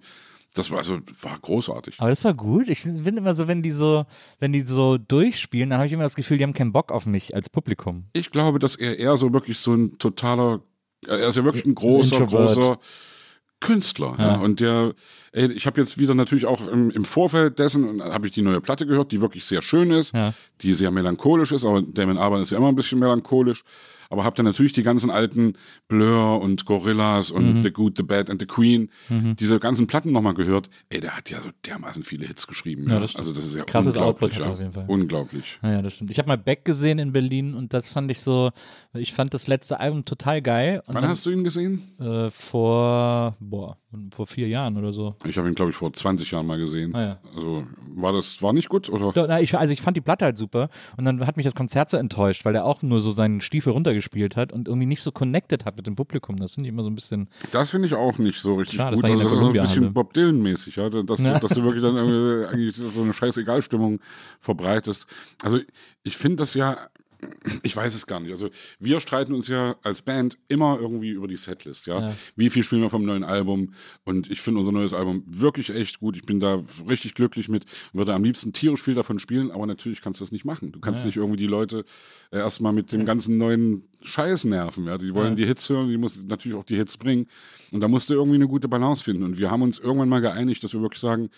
das 0.54 0.72
war 0.72 0.80
also 0.80 1.00
war 1.22 1.38
großartig. 1.40 1.96
aber 2.00 2.10
das 2.10 2.24
war 2.24 2.34
gut. 2.34 2.68
Ich 2.70 2.80
finde 2.82 3.18
immer 3.18 3.36
so, 3.36 3.48
wenn 3.48 3.62
die 3.62 3.70
so, 3.72 4.06
wenn 4.40 4.52
die 4.52 4.62
so 4.62 4.98
durchspielen, 4.98 5.70
dann 5.70 5.80
habe 5.80 5.88
ich 5.88 5.94
immer 5.94 6.04
das 6.04 6.16
Gefühl, 6.16 6.38
die 6.38 6.44
haben 6.44 6.54
keinen 6.54 6.72
Bock 6.72 6.92
auf 6.92 7.06
mich 7.06 7.36
als 7.36 7.50
Publikum. 7.50 8.06
Ich 8.14 8.32
glaube, 8.32 8.58
dass 8.60 8.76
er 8.76 8.98
eher 8.98 9.18
so 9.18 9.32
wirklich 9.34 9.60
so 9.60 9.74
ein 9.74 9.98
totaler, 10.00 10.62
er 11.06 11.28
ist 11.28 11.36
ja 11.36 11.44
wirklich 11.44 11.66
ein 11.66 11.76
großer, 11.76 12.20
Introvert. 12.22 12.56
großer 12.56 12.80
Künstler. 13.60 14.16
Ja. 14.20 14.28
Ja. 14.34 14.36
Und 14.40 14.60
der, 14.60 14.94
ey, 15.32 15.52
ich 15.52 15.66
habe 15.66 15.80
jetzt 15.82 15.98
wieder 15.98 16.14
natürlich 16.14 16.46
auch 16.46 16.68
im, 16.68 16.92
im 16.92 17.06
Vorfeld 17.06 17.58
dessen 17.60 18.02
habe 18.04 18.28
ich 18.28 18.34
die 18.34 18.44
neue 18.44 18.62
Platte 18.62 18.86
gehört, 18.86 19.12
die 19.12 19.20
wirklich 19.22 19.46
sehr 19.46 19.62
schön 19.62 19.90
ist, 19.92 20.14
Ja. 20.14 20.34
die 20.62 20.74
sehr 20.74 20.92
melancholisch 20.92 21.52
ist, 21.52 21.66
aber 21.66 21.82
Damon 21.82 22.18
Albarn 22.18 22.42
ist 22.44 22.52
ja 22.52 22.58
immer 22.58 22.68
ein 22.70 22.76
bisschen 22.76 23.00
melancholisch. 23.00 23.64
Aber 24.10 24.24
hab 24.24 24.36
dann 24.36 24.46
natürlich 24.46 24.74
die 24.74 24.84
ganzen 24.84 25.10
alten 25.10 25.54
Blur 25.88 26.42
und 26.42 26.66
Gorillas 26.66 27.32
und 27.32 27.56
Mhm. 27.60 27.64
The 27.64 27.72
Good, 27.72 27.98
The 27.98 28.04
Bad 28.04 28.30
and 28.30 28.42
The 28.42 28.48
Queen, 28.48 28.90
diese 29.10 29.60
ganzen 29.60 29.88
Platten 29.88 30.12
nochmal 30.12 30.34
gehört. 30.34 30.70
Ey, 30.90 31.00
der 31.02 31.16
hat 31.18 31.30
ja 31.30 31.42
so 31.42 31.50
dermaßen 31.66 32.04
viele 32.04 32.26
Hits 32.28 32.48
geschrieben. 32.48 32.86
Ja, 32.88 32.96
Ja, 32.96 33.00
das 33.02 33.12
stimmt. 33.12 33.28
also 33.28 33.34
das 33.40 33.46
ist 33.48 33.56
ja 33.56 33.64
Krasses 33.64 33.96
unglaublich. 33.96 34.32
Output 34.34 34.46
ja. 34.46 34.52
auf 34.52 34.60
jeden 34.60 34.74
Fall. 34.74 34.86
Unglaublich. 34.88 35.60
Naja, 35.62 35.82
das 35.82 35.94
stimmt. 35.94 36.12
Ich 36.12 36.18
habe 36.20 36.28
mal 36.28 36.38
Beck 36.38 36.66
gesehen 36.66 37.00
in 37.00 37.12
Berlin 37.12 37.54
und 37.54 37.74
das 37.74 37.92
fand 37.92 38.10
ich 38.12 38.20
so, 38.22 38.52
ich 38.94 39.14
fand 39.14 39.34
das 39.34 39.48
letzte 39.48 39.80
Album 39.80 40.06
total 40.06 40.42
geil. 40.42 40.82
Und 40.88 40.96
Wann 40.96 41.02
dann, 41.04 41.12
hast 41.12 41.26
du 41.26 41.30
ihn 41.32 41.44
gesehen? 41.44 41.82
äh, 42.00 42.30
vor, 42.30 43.36
boah, 43.40 43.78
vor 44.14 44.28
vier 44.28 44.48
Jahren 44.48 44.78
oder 44.78 44.94
so. 44.94 45.16
Ich 45.26 45.38
habe 45.38 45.48
ihn, 45.48 45.56
glaube 45.56 45.72
ich, 45.72 45.78
vor 45.78 45.92
20 45.94 46.32
Jahren 46.32 46.46
mal 46.46 46.58
gesehen. 46.58 46.94
Ah, 46.96 47.02
ja. 47.02 47.18
Also 47.36 47.66
war 47.96 48.14
das, 48.14 48.42
war 48.42 48.54
nicht 48.54 48.70
gut, 48.70 48.90
oder? 48.90 49.12
Doch, 49.12 49.28
na, 49.28 49.40
ich, 49.42 49.58
also 49.58 49.74
ich 49.74 49.82
fand 49.82 49.96
die 49.98 50.02
Platte 50.02 50.26
halt 50.26 50.38
super 50.38 50.70
und 50.98 51.06
dann 51.06 51.26
hat 51.26 51.38
mich 51.38 51.46
das 51.46 51.56
Konzert 51.56 51.90
so 51.90 51.98
enttäuscht, 51.98 52.46
weil 52.46 52.56
er 52.56 52.66
auch 52.66 52.82
nur 52.82 53.02
so 53.02 53.12
seinen 53.12 53.42
Stiefel 53.42 53.74
runtergespielt 53.98 54.36
hat 54.36 54.52
und 54.54 54.68
irgendwie 54.68 54.86
nicht 54.86 55.02
so 55.02 55.12
connected 55.12 55.66
hat 55.66 55.76
mit 55.76 55.88
dem 55.88 55.96
Publikum. 55.96 56.38
Das 56.38 56.54
sind 56.54 56.64
die 56.64 56.70
immer 56.70 56.84
so 56.84 56.90
ein 56.90 56.96
bisschen. 56.96 57.30
Das 57.52 57.70
finde 57.72 57.88
ich 57.88 57.94
auch 57.94 58.18
nicht 58.18 58.40
so 58.40 58.56
richtig 58.56 58.78
Schade, 58.78 58.92
das 58.92 59.02
gut. 59.02 59.10
war 59.10 59.18
Also 59.20 59.24
der 59.24 59.24
das 59.24 59.34
ist 59.34 59.40
so 59.40 59.46
ein 59.48 59.54
bisschen 59.54 59.68
Columbia-Halle. 59.68 59.94
Bob 59.94 60.14
Dylan-mäßig, 60.14 60.76
ja? 60.76 60.90
dass, 60.90 61.20
Ja. 61.20 61.34
du, 61.40 61.48
dass 61.48 61.58
du 61.58 61.64
wirklich 61.64 61.84
dann 61.84 61.96
irgendwie 61.96 62.48
eigentlich 62.48 62.76
so 62.76 63.02
eine 63.02 63.14
scheiß 63.14 63.38
Egalstimmung 63.38 64.00
verbreitest. 64.40 65.08
Also 65.42 65.60
ich 66.04 66.18
finde 66.18 66.38
das 66.38 66.54
ja, 66.54 66.78
ich 67.64 67.76
weiß 67.76 67.96
es 67.96 68.06
gar 68.08 68.20
nicht. 68.20 68.32
Also 68.32 68.50
wir 68.80 69.00
streiten 69.00 69.34
uns 69.34 69.48
ja 69.48 69.76
als 69.84 70.02
Band 70.02 70.38
immer 70.48 70.78
irgendwie 70.80 71.10
über 71.10 71.28
die 71.28 71.38
Setlist, 71.38 71.88
ja. 71.88 72.00
Ja. 72.10 72.16
Wie 72.36 72.50
viel 72.50 72.64
spielen 72.64 72.82
wir 72.82 72.90
vom 72.90 73.06
neuen 73.06 73.24
Album? 73.24 73.74
Und 74.04 74.30
ich 74.30 74.42
finde 74.42 74.60
unser 74.60 74.72
neues 74.72 74.94
Album 74.94 75.24
wirklich 75.28 75.70
echt 75.70 76.00
gut. 76.00 76.16
Ich 76.16 76.24
bin 76.24 76.40
da 76.40 76.64
richtig 76.88 77.14
glücklich 77.16 77.50
mit. 77.50 77.66
Würde 77.94 78.14
am 78.14 78.24
liebsten 78.24 78.54
tierisch 78.54 78.84
viel 78.84 78.96
davon 78.96 79.20
spielen, 79.20 79.52
aber 79.52 79.66
natürlich 79.66 80.02
kannst 80.02 80.20
du 80.22 80.26
das 80.26 80.32
nicht 80.32 80.46
machen. 80.46 80.72
Du 80.72 80.80
kannst 80.80 81.02
Ja. 81.02 81.06
nicht 81.08 81.18
irgendwie 81.18 81.38
die 81.38 81.48
Leute 81.48 81.86
äh, 82.32 82.38
erstmal 82.38 82.74
mit 82.74 82.92
dem 82.92 83.06
ganzen 83.06 83.38
neuen 83.38 83.84
Scheiß 84.04 84.46
nerven. 84.46 84.86
Ja? 84.86 84.98
Die 84.98 85.14
wollen 85.14 85.36
die 85.36 85.46
Hits 85.46 85.68
hören, 85.70 85.90
die 85.90 85.98
muss 85.98 86.20
natürlich 86.22 86.58
auch 86.58 86.64
die 86.66 86.76
Hits 86.76 86.98
bringen. 86.98 87.28
Und 87.72 87.82
da 87.82 87.88
musst 87.88 88.10
du 88.10 88.14
irgendwie 88.14 88.36
eine 88.36 88.48
gute 88.48 88.68
Balance 88.68 89.04
finden. 89.04 89.24
Und 89.24 89.38
wir 89.38 89.50
haben 89.52 89.62
uns 89.62 89.80
irgendwann 89.80 90.10
mal 90.10 90.22
geeinigt, 90.22 90.64
dass 90.64 90.74
wir 90.74 90.82
wirklich 90.82 91.02
sagen, 91.02 91.30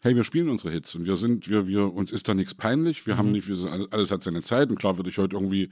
hey, 0.00 0.14
wir 0.16 0.24
spielen 0.24 0.48
unsere 0.48 0.70
Hits 0.72 0.94
und 0.94 1.04
wir 1.04 1.16
sind, 1.16 1.48
wir, 1.48 1.66
wir, 1.66 1.92
uns 1.92 2.12
ist 2.12 2.28
da 2.28 2.34
nichts 2.34 2.54
peinlich. 2.54 3.06
Wir 3.06 3.14
Mhm. 3.14 3.18
haben 3.18 3.32
nicht, 3.32 3.48
wir, 3.48 3.56
sind- 3.56 3.92
alles 3.92 4.10
hat 4.10 4.22
seine 4.22 4.42
Zeit 4.42 4.70
und 4.70 4.78
klar 4.78 4.96
würde 4.96 5.10
ich 5.10 5.18
heute 5.18 5.36
irgendwie, 5.36 5.70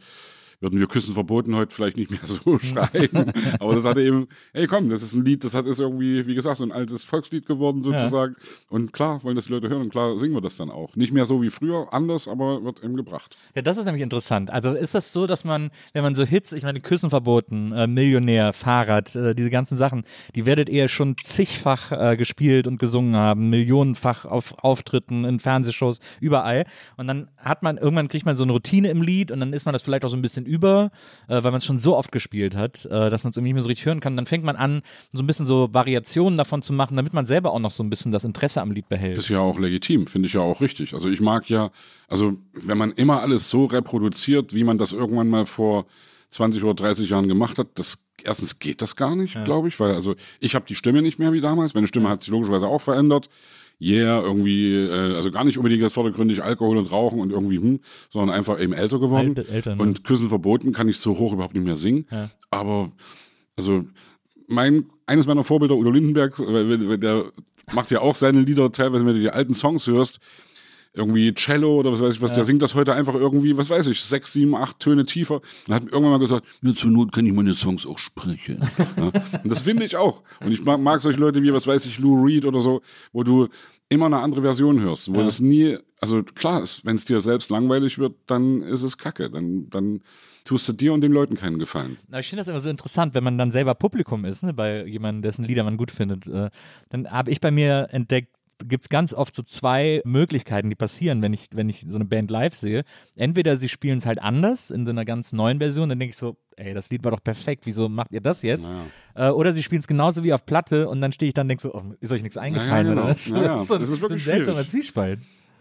würden 0.61 0.79
wir 0.79 0.87
Küssen 0.87 1.15
verboten 1.15 1.55
heute 1.55 1.75
vielleicht 1.75 1.97
nicht 1.97 2.11
mehr 2.11 2.21
so 2.25 2.59
schreiben. 2.63 3.33
Aber 3.61 3.75
das 3.75 3.85
hatte 3.85 4.03
eben, 4.03 4.29
hey 4.53 4.67
komm, 4.67 4.89
das 4.89 5.03
ist 5.03 5.15
ein 5.15 5.25
Lied, 5.25 5.45
das 5.45 5.55
hat 5.55 5.67
ist 5.67 5.81
irgendwie, 5.81 6.27
wie 6.27 6.35
gesagt, 6.35 6.59
so 6.59 6.65
ein 6.65 6.73
altes 6.73 7.05
Volkslied 7.05 7.47
geworden 7.47 7.83
sozusagen. 7.83 8.37
Und 8.69 8.93
klar, 8.93 9.23
wollen 9.23 9.37
das 9.37 9.47
die 9.47 9.53
Leute 9.53 9.69
hören 9.69 9.83
und 9.83 9.91
klar 9.91 10.19
singen 10.19 10.35
wir 10.35 10.41
das 10.41 10.57
dann 10.57 10.71
auch. 10.71 10.97
Nicht 10.97 11.13
mehr 11.13 11.27
so 11.27 11.43
wie 11.43 11.51
früher, 11.51 11.93
anders, 11.93 12.29
aber 12.29 12.65
wird 12.65 12.83
eben 12.83 12.97
gebracht. 12.97 13.37
Ja, 13.55 13.63
das 13.63 13.77
ist 13.77 13.85
nämlich 13.85 14.03
interessant. 14.03 14.51
Also 14.51 14.73
ist 14.73 14.95
das 14.95 15.13
so, 15.13 15.27
dass 15.27 15.45
man, 15.45 15.71
wenn 15.93 16.03
man 16.03 16.15
so 16.15 16.25
Hits, 16.25 16.53
ich 16.53 16.63
meine, 16.63 16.81
Küssen 16.81 17.11
verboten, 17.11 17.73
äh, 17.73 17.87
Millionär, 17.87 18.53
Fahrrad, 18.53 19.15
äh, 19.15 19.35
diese 19.35 19.51
ganzen 19.51 19.77
Sachen, 19.77 20.05
die 20.35 20.47
werdet 20.47 20.69
ihr 20.69 20.89
schon 20.89 21.17
zigfach 21.23 21.93
äh, 21.93 22.17
gespielt 22.17 22.67
und 22.67 22.79
gesungen 22.79 23.17
haben, 23.17 23.51
millionenfach 23.51 24.25
auf 24.25 24.59
Auftritten, 24.59 25.25
in 25.25 25.41
Fernsehshows, 25.41 26.01
überall. 26.21 26.65
Und 26.97 27.07
dann 27.07 27.31
hat 27.37 27.63
man, 27.63 27.77
irgendwann 27.77 28.09
kriegt 28.09 28.27
man 28.27 28.37
so 28.37 28.45
eine 28.45 28.53
Routine 28.53 28.89
im 28.89 29.03
Lied 29.03 29.31
und 29.31 29.41
dann 29.41 29.53
ist 29.53 29.65
man 29.65 29.73
das 29.73 29.83
vielleicht 29.83 30.05
auch 30.05 30.09
so 30.09 30.17
ein 30.17 30.23
bisschen 30.23 30.46
über, 30.47 30.91
äh, 31.29 31.43
weil 31.43 31.51
man 31.51 31.57
es 31.57 31.65
schon 31.65 31.79
so 31.79 31.97
oft 31.97 32.13
gespielt 32.13 32.57
hat, 32.57 32.85
äh, 32.87 33.11
dass 33.11 33.25
man 33.25 33.31
es 33.31 33.37
irgendwie 33.37 33.49
nicht 33.49 33.55
mehr 33.55 33.63
so 33.63 33.69
richtig 33.69 33.87
hören 33.87 34.01
kann. 34.01 34.17
Dann 34.17 34.27
fängt 34.27 34.45
man 34.45 34.57
an, 34.57 34.83
so 35.13 35.23
ein 35.23 35.27
bisschen 35.27 35.47
so 35.47 35.69
Variationen 35.73 36.39
davon 36.39 36.63
zu 36.63 36.73
machen, 36.73 36.97
damit 36.97 37.13
man 37.13 37.27
selber 37.27 37.53
auch 37.53 37.59
noch 37.59 37.71
so 37.71 37.83
ein 37.83 37.91
bisschen 37.91 38.13
das 38.13 38.25
Interesse 38.25 38.61
am 38.61 38.71
Lied 38.71 38.89
behält. 38.89 39.19
Ist 39.19 39.29
ja 39.29 39.41
auch 39.41 39.59
legitim, 39.59 40.07
finde 40.07 40.27
ich 40.27 40.35
ja 40.35 40.41
auch 40.41 40.61
richtig. 40.61 40.95
Also 40.95 41.09
ich 41.09 41.21
mag 41.21 41.49
ja, 41.51 41.71
also 42.09 42.37
wenn 42.53 42.79
man 42.79 42.93
immer 42.93 43.21
alles 43.21 43.51
so 43.51 43.67
reproduziert, 43.67 44.55
wie 44.55 44.65
man 44.65 44.79
das 44.79 44.93
irgendwann 44.93 45.29
mal 45.29 45.47
vor 45.47 45.87
20 46.31 46.63
oder 46.63 46.75
30 46.75 47.11
Jahren 47.11 47.29
gemacht 47.29 47.59
hat, 47.59 47.69
das 47.75 47.99
erstens 48.23 48.59
geht 48.59 48.83
das 48.83 48.97
gar 48.97 49.15
nicht, 49.15 49.37
glaube 49.45 49.69
ich, 49.69 49.79
weil 49.79 49.95
also 49.95 50.17
ich 50.41 50.55
habe 50.55 50.65
die 50.67 50.75
Stimme 50.75 51.03
nicht 51.03 51.19
mehr 51.19 51.33
wie 51.33 51.41
damals. 51.41 51.75
Meine 51.75 51.87
Stimme 51.87 52.09
hat 52.09 52.23
sich 52.23 52.31
logischerweise 52.31 52.67
auch 52.67 52.81
verändert. 52.81 53.29
Yeah, 53.79 54.23
irgendwie, 54.23 54.75
äh, 54.75 55.15
also 55.15 55.31
gar 55.31 55.45
nicht 55.45 55.59
unbedingt 55.59 55.83
das 55.83 55.93
vordergründig 55.93 56.43
Alkohol 56.43 56.79
und 56.79 56.91
Rauchen 56.91 57.21
und 57.21 57.31
irgendwie, 57.31 57.59
hm, 57.59 57.81
sondern 58.09 58.35
einfach 58.35 58.59
eben 58.59 58.73
älter 58.73 58.99
geworden. 58.99 59.35
Älte- 59.35 59.49
älter, 59.49 59.77
ne? 59.77 59.83
Und 59.83 60.03
Küssen 60.03 60.31
verboten 60.31 60.73
kann 60.73 60.89
ich 60.89 60.99
so 60.99 61.19
hoch 61.19 61.35
überhaupt 61.35 61.55
nicht 61.55 61.65
mehr 61.65 61.77
singen. 61.77 62.07
Ja. 62.11 62.31
Aber, 62.51 62.93
also, 63.55 63.85
mein, 64.49 64.87
eines 65.05 65.27
meiner 65.27 65.45
Vorbilder, 65.45 65.77
Udo 65.77 65.91
Lindenberg, 65.91 66.39
äh, 66.39 66.97
der 66.97 67.27
macht 67.75 67.91
ja 67.91 68.01
auch 68.01 68.15
seine 68.15 68.41
Lieder 68.41 68.73
teilweise, 68.73 69.05
wenn 69.05 69.15
du 69.15 69.21
die 69.21 69.31
alten 69.31 69.53
Songs 69.55 69.87
hörst, 69.87 70.21
irgendwie 70.97 71.33
Cello 71.35 71.77
oder 71.79 71.93
was 71.93 72.01
weiß 72.01 72.15
ich 72.15 72.23
was, 72.23 72.33
der 72.33 72.45
singt 72.45 72.63
das 72.63 72.75
heute 72.75 72.95
einfach 72.95 73.15
irgendwie, 73.15 73.57
was 73.57 73.71
weiß 73.71 73.87
ich, 73.89 74.01
sechs, 74.03 74.33
sieben, 74.33 74.55
acht 74.57 74.79
Töne 74.81 75.05
tiefer. 75.07 75.41
Und 75.69 75.75
hat 75.75 75.83
irgendwann 75.85 76.11
mal 76.11 76.19
gesagt, 76.19 76.47
ja, 76.63 76.75
zur 76.75 76.91
Not 76.91 77.13
kann 77.13 77.27
ich 77.27 77.33
meine 77.33 77.53
Songs 77.53 77.87
auch 77.87 77.99
sprechen. 77.99 78.61
ja. 78.97 79.05
Und 79.43 79.51
das 79.53 79.61
finde 79.61 79.85
ich 79.85 79.97
auch. 79.97 80.23
Und 80.41 80.53
ich 80.53 80.65
mag, 80.65 80.81
mag 80.81 81.03
solche 81.03 81.21
Leute 81.21 81.43
wie, 81.43 81.53
was 81.53 81.67
weiß 81.67 81.85
ich, 81.87 81.99
Lou 81.99 82.25
Reed 82.25 82.47
oder 82.47 82.61
so, 82.61 82.83
wo 83.13 83.23
du 83.23 83.49
immer 83.89 84.07
eine 84.07 84.19
andere 84.19 84.43
Version 84.43 84.81
hörst, 84.81 85.13
wo 85.13 85.19
Ja. 85.21 85.25
das 85.27 85.39
nie, 85.41 85.79
also 86.01 86.23
klar 86.23 86.63
ist, 86.63 86.85
wenn 86.85 86.97
es 86.97 87.05
dir 87.05 87.21
selbst 87.21 87.51
langweilig 87.51 87.99
wird, 87.99 88.15
dann 88.27 88.63
ist 88.63 88.83
es 88.83 88.99
kacke. 88.99 89.31
Dann, 89.31 89.71
dann 89.71 90.01
tust 90.45 90.69
du 90.69 90.73
dir 90.73 90.93
und 90.93 91.03
den 91.03 91.13
Leuten 91.13 91.37
keinen 91.37 91.59
Gefallen. 91.59 91.97
Aber 92.09 92.21
ich 92.21 92.29
finde 92.29 92.41
das 92.41 92.49
immer 92.49 92.61
so 92.61 92.71
interessant, 92.71 93.15
wenn 93.15 93.23
man 93.25 93.39
dann 93.39 93.51
selber 93.51 93.75
Publikum 93.75 94.25
ist, 94.25 94.43
ne, 94.43 94.53
bei 94.53 94.85
jemandem, 94.87 95.23
dessen 95.23 95.45
Lieder 95.45 95.63
man 95.63 95.77
gut 95.77 95.91
findet. 95.91 96.27
Äh, 96.27 96.51
dann 96.89 97.11
habe 97.11 97.31
ich 97.31 97.41
bei 97.41 97.51
mir 97.51 97.89
entdeckt, 97.91 98.36
gibt 98.65 98.85
es 98.85 98.89
ganz 98.89 99.13
oft 99.13 99.35
so 99.35 99.43
zwei 99.43 100.01
Möglichkeiten, 100.05 100.71
die 100.71 100.77
passieren, 100.77 101.23
wenn 101.23 101.33
ich, 101.33 101.49
wenn 101.53 101.69
ich 101.69 101.85
so 101.89 101.97
eine 101.97 102.05
Band 102.05 102.31
live 102.31 102.55
sehe. 102.55 102.85
Entweder 103.17 103.57
sie 103.57 103.69
spielen 103.69 103.99
es 103.99 104.07
halt 104.07 104.21
anders 104.21 104.71
in 104.71 104.85
so 104.87 104.91
einer 104.91 105.05
ganz 105.05 105.33
neuen 105.33 105.59
Version, 105.59 105.89
dann 105.89 105.99
denke 105.99 106.13
ich 106.13 106.17
so, 106.19 106.37
ey, 106.57 106.73
das 106.75 106.91
Lied 106.91 107.05
war 107.05 107.11
doch 107.11 107.23
perfekt, 107.23 107.67
wieso 107.67 107.89
macht 107.89 108.13
ihr 108.13 108.21
das 108.21 108.43
jetzt? 108.43 108.71
Äh, 109.15 109.29
oder 109.31 109.53
sie 109.53 109.63
spielen 109.63 109.81
es 109.81 109.87
genauso 109.87 110.25
wie 110.25 110.33
auf 110.33 110.47
Platte 110.47 110.89
und 110.89 111.01
dann 111.01 111.13
stehe 111.13 111.29
ich 111.29 111.35
dann 111.35 111.45
und 111.45 111.49
denke 111.49 111.63
so, 111.63 111.75
oh, 111.75 111.83
ist 112.01 112.13
euch 112.13 112.23
nichts 112.23 112.37
eingefallen 112.39 112.87
Ja, 112.87 112.93
ja, 112.95 113.01
oder 113.01 113.03
genau. 113.03 113.09
was? 113.09 113.29
Ja, 113.29 113.37
ja. 113.37 113.49
Das 113.49 113.61
ist, 113.61 113.69
so, 113.69 113.79
Das 113.79 113.89
ist 113.89 114.01
wirklich 114.01 114.25
so 114.25 114.31
ein 114.31 114.37
seltsamer. 114.37 114.67
Zwiespalt. 114.67 115.21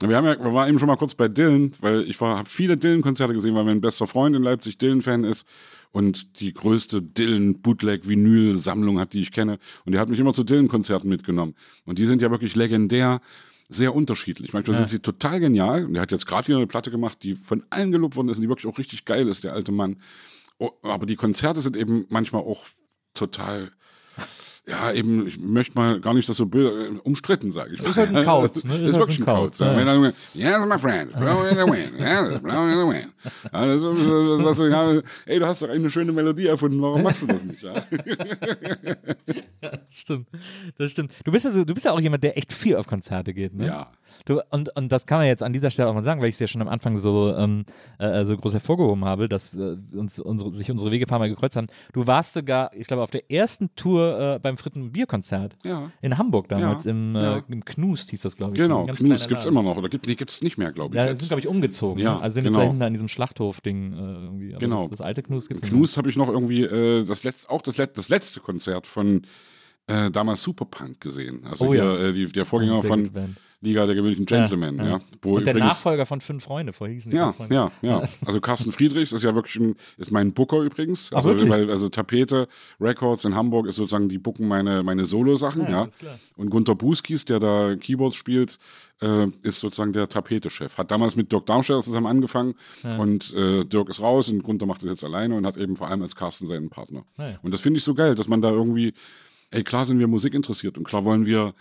Wir 0.09 0.17
haben 0.17 0.25
ja, 0.25 0.39
wir 0.39 0.53
waren 0.53 0.69
eben 0.69 0.79
schon 0.79 0.87
mal 0.87 0.97
kurz 0.97 1.15
bei 1.15 1.27
Dylan, 1.27 1.71
weil 1.79 2.01
ich 2.09 2.19
war, 2.21 2.37
habe 2.37 2.49
viele 2.49 2.77
Dylan-Konzerte 2.77 3.33
gesehen, 3.33 3.55
weil 3.55 3.63
mein 3.63 3.81
bester 3.81 4.07
Freund 4.07 4.35
in 4.35 4.43
Leipzig 4.43 4.77
Dylan-Fan 4.77 5.23
ist 5.23 5.45
und 5.91 6.39
die 6.39 6.53
größte 6.53 7.01
Dylan-Bootleg-Vinyl-Sammlung 7.01 8.99
hat, 8.99 9.13
die 9.13 9.21
ich 9.21 9.31
kenne. 9.31 9.59
Und 9.85 9.93
der 9.93 10.01
hat 10.01 10.09
mich 10.09 10.19
immer 10.19 10.33
zu 10.33 10.43
Dylan-Konzerten 10.43 11.07
mitgenommen. 11.07 11.55
Und 11.85 11.99
die 11.99 12.05
sind 12.05 12.21
ja 12.21 12.31
wirklich 12.31 12.55
legendär 12.55 13.21
sehr 13.69 13.95
unterschiedlich. 13.95 14.53
Manchmal 14.53 14.77
sind 14.77 14.89
sie 14.89 14.99
total 14.99 15.39
genial. 15.39 15.85
Und 15.85 15.93
der 15.93 16.01
hat 16.01 16.11
jetzt 16.11 16.27
gerade 16.27 16.47
wieder 16.47 16.57
eine 16.57 16.67
Platte 16.67 16.91
gemacht, 16.91 17.23
die 17.23 17.35
von 17.35 17.63
allen 17.69 17.91
gelobt 17.91 18.15
worden 18.15 18.29
ist 18.29 18.37
und 18.37 18.43
die 18.43 18.49
wirklich 18.49 18.71
auch 18.71 18.77
richtig 18.77 19.05
geil 19.05 19.27
ist, 19.27 19.43
der 19.43 19.53
alte 19.53 19.71
Mann. 19.71 19.97
Oh, 20.57 20.71
aber 20.83 21.05
die 21.05 21.15
Konzerte 21.15 21.61
sind 21.61 21.75
eben 21.75 22.05
manchmal 22.09 22.43
auch 22.43 22.65
total 23.13 23.71
ja, 24.67 24.91
eben, 24.91 25.27
ich 25.27 25.37
möchte 25.37 25.75
mal 25.75 25.99
gar 25.99 26.13
nicht 26.13 26.27
das 26.27 26.37
so 26.37 26.47
böse, 26.47 26.87
äh, 26.87 26.99
umstritten, 27.03 27.51
sage 27.51 27.75
ich 27.75 27.81
mal. 27.81 27.89
Ist 27.89 27.97
halt 27.97 28.15
ein 28.15 28.25
Kauz, 28.25 28.63
ne? 28.65 28.73
Ist, 28.73 28.81
Ist 28.81 28.93
halt 28.93 28.99
wirklich 28.99 29.19
ein 29.19 29.25
Kauz. 29.25 29.59
Ja. 29.59 29.73
Er, 29.73 30.13
yes, 30.33 30.65
my 30.65 30.79
friend, 30.79 31.13
blow 31.13 31.43
in 31.45 31.55
the 31.55 31.71
wind, 31.71 31.93
yes, 31.99 32.41
blow 32.41 32.63
in 32.63 32.79
the 32.79 32.87
wind. 32.87 33.13
Also, 33.51 33.93
so, 33.93 34.39
so, 34.39 34.53
so, 34.53 34.67
ja, 34.67 35.01
ey, 35.27 35.39
du 35.39 35.45
hast 35.45 35.61
doch 35.61 35.69
eine 35.69 35.89
schöne 35.91 36.11
Melodie 36.11 36.47
erfunden, 36.47 36.81
warum 36.81 37.03
machst 37.03 37.21
du 37.21 37.27
das 37.27 37.43
nicht? 37.43 37.61
Ja? 39.61 39.71
Stimmt, 39.89 40.27
das 40.77 40.91
stimmt. 40.91 41.11
Du 41.23 41.31
bist 41.31 41.45
ja, 41.45 41.51
so, 41.51 41.63
du 41.63 41.73
bist 41.73 41.85
ja 41.85 41.91
auch 41.91 41.99
jemand, 41.99 42.23
der 42.23 42.37
echt 42.37 42.53
viel 42.53 42.75
auf 42.75 42.85
Konzerte 42.87 43.33
geht, 43.33 43.55
ne? 43.55 43.67
ja. 43.67 43.91
Du, 44.25 44.41
und, 44.49 44.75
und 44.75 44.91
das 44.91 45.05
kann 45.05 45.19
man 45.19 45.27
jetzt 45.27 45.43
an 45.43 45.53
dieser 45.53 45.69
Stelle 45.69 45.87
auch 45.89 45.93
mal 45.93 46.03
sagen, 46.03 46.19
weil 46.21 46.29
ich 46.29 46.35
es 46.35 46.39
ja 46.39 46.47
schon 46.47 46.61
am 46.61 46.67
Anfang 46.67 46.97
so, 46.97 47.33
ähm, 47.35 47.63
äh, 47.99 48.25
so 48.25 48.35
groß 48.35 48.53
hervorgehoben 48.53 49.05
habe, 49.05 49.29
dass 49.29 49.55
äh, 49.55 49.77
uns 49.93 50.19
unsere, 50.19 50.51
sich 50.51 50.71
unsere 50.71 50.91
Wege 50.91 51.05
ein 51.05 51.07
paar 51.07 51.19
Mal 51.19 51.29
gekreuzt 51.29 51.55
haben. 51.55 51.67
Du 51.93 52.07
warst 52.07 52.33
sogar, 52.33 52.73
ich 52.73 52.87
glaube, 52.87 53.03
auf 53.03 53.11
der 53.11 53.31
ersten 53.31 53.69
Tour 53.75 54.19
äh, 54.35 54.39
beim 54.39 54.57
Fritten 54.57 54.91
Bierkonzert 54.91 55.55
Ja. 55.63 55.91
in 56.01 56.17
Hamburg 56.17 56.47
damals, 56.47 56.85
Ja, 56.85 56.91
im, 56.91 57.15
äh, 57.15 57.21
ja. 57.21 57.43
im 57.47 57.63
Knust 57.63 58.09
hieß 58.09 58.21
das, 58.23 58.35
glaube 58.35 58.53
ich. 58.53 58.59
Genau, 58.59 58.81
Ein 58.81 58.87
ganz 58.87 58.99
Knus 58.99 59.07
kleiner 59.09 59.27
gibt's 59.27 59.43
Laden. 59.45 59.57
immer 59.57 59.63
noch. 59.69 59.77
Oder 59.77 59.89
gibt, 59.89 60.05
gibt's 60.07 60.41
nicht 60.41 60.57
mehr, 60.57 60.71
glaube 60.71 60.95
ich. 60.95 60.97
Ja, 60.97 61.05
jetzt. 61.05 61.19
sind, 61.19 61.27
glaube 61.29 61.41
ich, 61.41 61.47
umgezogen. 61.47 62.01
Ja, 62.01 62.15
ne? 62.15 62.21
Also 62.21 62.33
sind 62.35 62.45
jetzt 62.45 62.53
genau. 62.53 62.63
da 62.63 62.67
hinten 62.69 62.83
an 62.83 62.93
diesem 62.93 63.07
Schlachthof-Ding 63.07 63.93
äh, 63.93 63.95
irgendwie. 63.97 64.51
Aber 64.53 64.59
Genau. 64.59 64.81
Das, 64.81 64.89
das 64.91 65.01
alte 65.01 65.21
Knus 65.21 65.47
gibt 65.47 65.61
es 65.63 65.69
Knus 65.69 65.97
habe 65.97 66.09
ich 66.09 66.15
noch 66.15 66.29
irgendwie 66.29 66.63
äh, 66.63 67.05
das 67.05 67.23
letzte, 67.23 67.49
auch 67.51 67.61
das, 67.61 67.75
das 67.75 68.09
letzte 68.09 68.39
Konzert 68.39 68.87
von 68.87 69.21
äh, 69.87 70.09
damals 70.09 70.41
Superpunk 70.41 70.99
gesehen. 70.99 71.45
Also 71.45 71.65
Oh 71.67 71.73
ja. 71.73 71.83
hier, 71.83 71.99
äh, 72.09 72.13
die, 72.13 72.25
der 72.25 72.45
Vorgänger 72.45 72.81
von 72.81 73.11
Band. 73.11 73.37
Liga 73.61 73.85
der 73.85 73.95
gewöhnlichen 73.95 74.25
Gentlemen. 74.25 74.77
Ja, 74.77 74.99
Wo 75.21 75.35
Und 75.37 75.47
der 75.47 75.53
Nachfolger 75.55 76.05
von 76.05 76.21
Fünf 76.21 76.43
Freunde, 76.43 76.73
vorher 76.73 76.93
hießen 76.93 77.09
die 77.09 77.17
Ja, 77.17 77.33
Freunde. 77.33 77.55
ja, 77.55 77.71
ja. 77.81 77.99
Also 78.25 78.39
Carsten 78.41 78.71
Friedrichs 78.71 79.11
ist 79.11 79.23
ja 79.23 79.33
wirklich 79.33 79.55
ein, 79.55 79.75
ist 79.97 80.11
mein 80.11 80.33
Booker 80.33 80.59
übrigens. 80.61 81.09
Ach, 81.11 81.17
Also, 81.17 81.29
wirklich? 81.29 81.49
weil, 81.49 81.69
also 81.69 81.89
Tapete 81.89 82.47
Records 82.79 83.25
in 83.25 83.35
Hamburg 83.35 83.67
ist 83.67 83.75
sozusagen, 83.77 84.09
die 84.09 84.17
booken 84.17 84.47
meine, 84.47 84.83
meine 84.83 85.05
Solo-Sachen, 85.05 85.63
Ja, 85.63 85.85
ja. 85.85 85.87
Und 86.35 86.49
Gunter 86.49 86.75
Buskis, 86.75 87.25
der 87.25 87.39
da 87.39 87.75
Keyboards 87.75 88.15
spielt, 88.15 88.57
äh, 89.01 89.27
ist 89.41 89.59
sozusagen 89.59 89.93
der 89.93 90.07
Tapete-Chef. 90.09 90.77
Hat 90.77 90.91
damals 90.91 91.15
mit 91.15 91.31
Dirk 91.31 91.45
Darmstädter 91.47 91.81
zusammen 91.81 92.07
angefangen 92.07 92.55
und 92.99 93.33
äh, 93.33 93.65
Dirk 93.65 93.89
ist 93.89 94.01
raus 94.01 94.29
und 94.29 94.43
Gunter 94.43 94.65
macht 94.65 94.83
das 94.83 94.89
jetzt 94.89 95.03
alleine 95.03 95.35
und 95.35 95.45
hat 95.45 95.57
eben 95.57 95.75
vor 95.75 95.87
allem 95.89 96.01
als 96.01 96.15
Carsten 96.15 96.47
seinen 96.47 96.69
Partner. 96.69 97.03
Ja. 97.17 97.39
Und 97.41 97.51
das 97.53 97.61
finde 97.61 97.77
ich 97.79 97.83
so 97.83 97.93
geil, 97.93 98.15
dass 98.15 98.27
man 98.27 98.41
da 98.41 98.51
irgendwie, 98.51 98.93
ey, 99.51 99.63
klar 99.63 99.85
sind 99.85 99.99
wir 99.99 100.07
Musik 100.07 100.33
interessiert 100.33 100.77
und 100.77 100.83
klar 100.85 101.03
wollen 101.03 101.25
wir, 101.25 101.53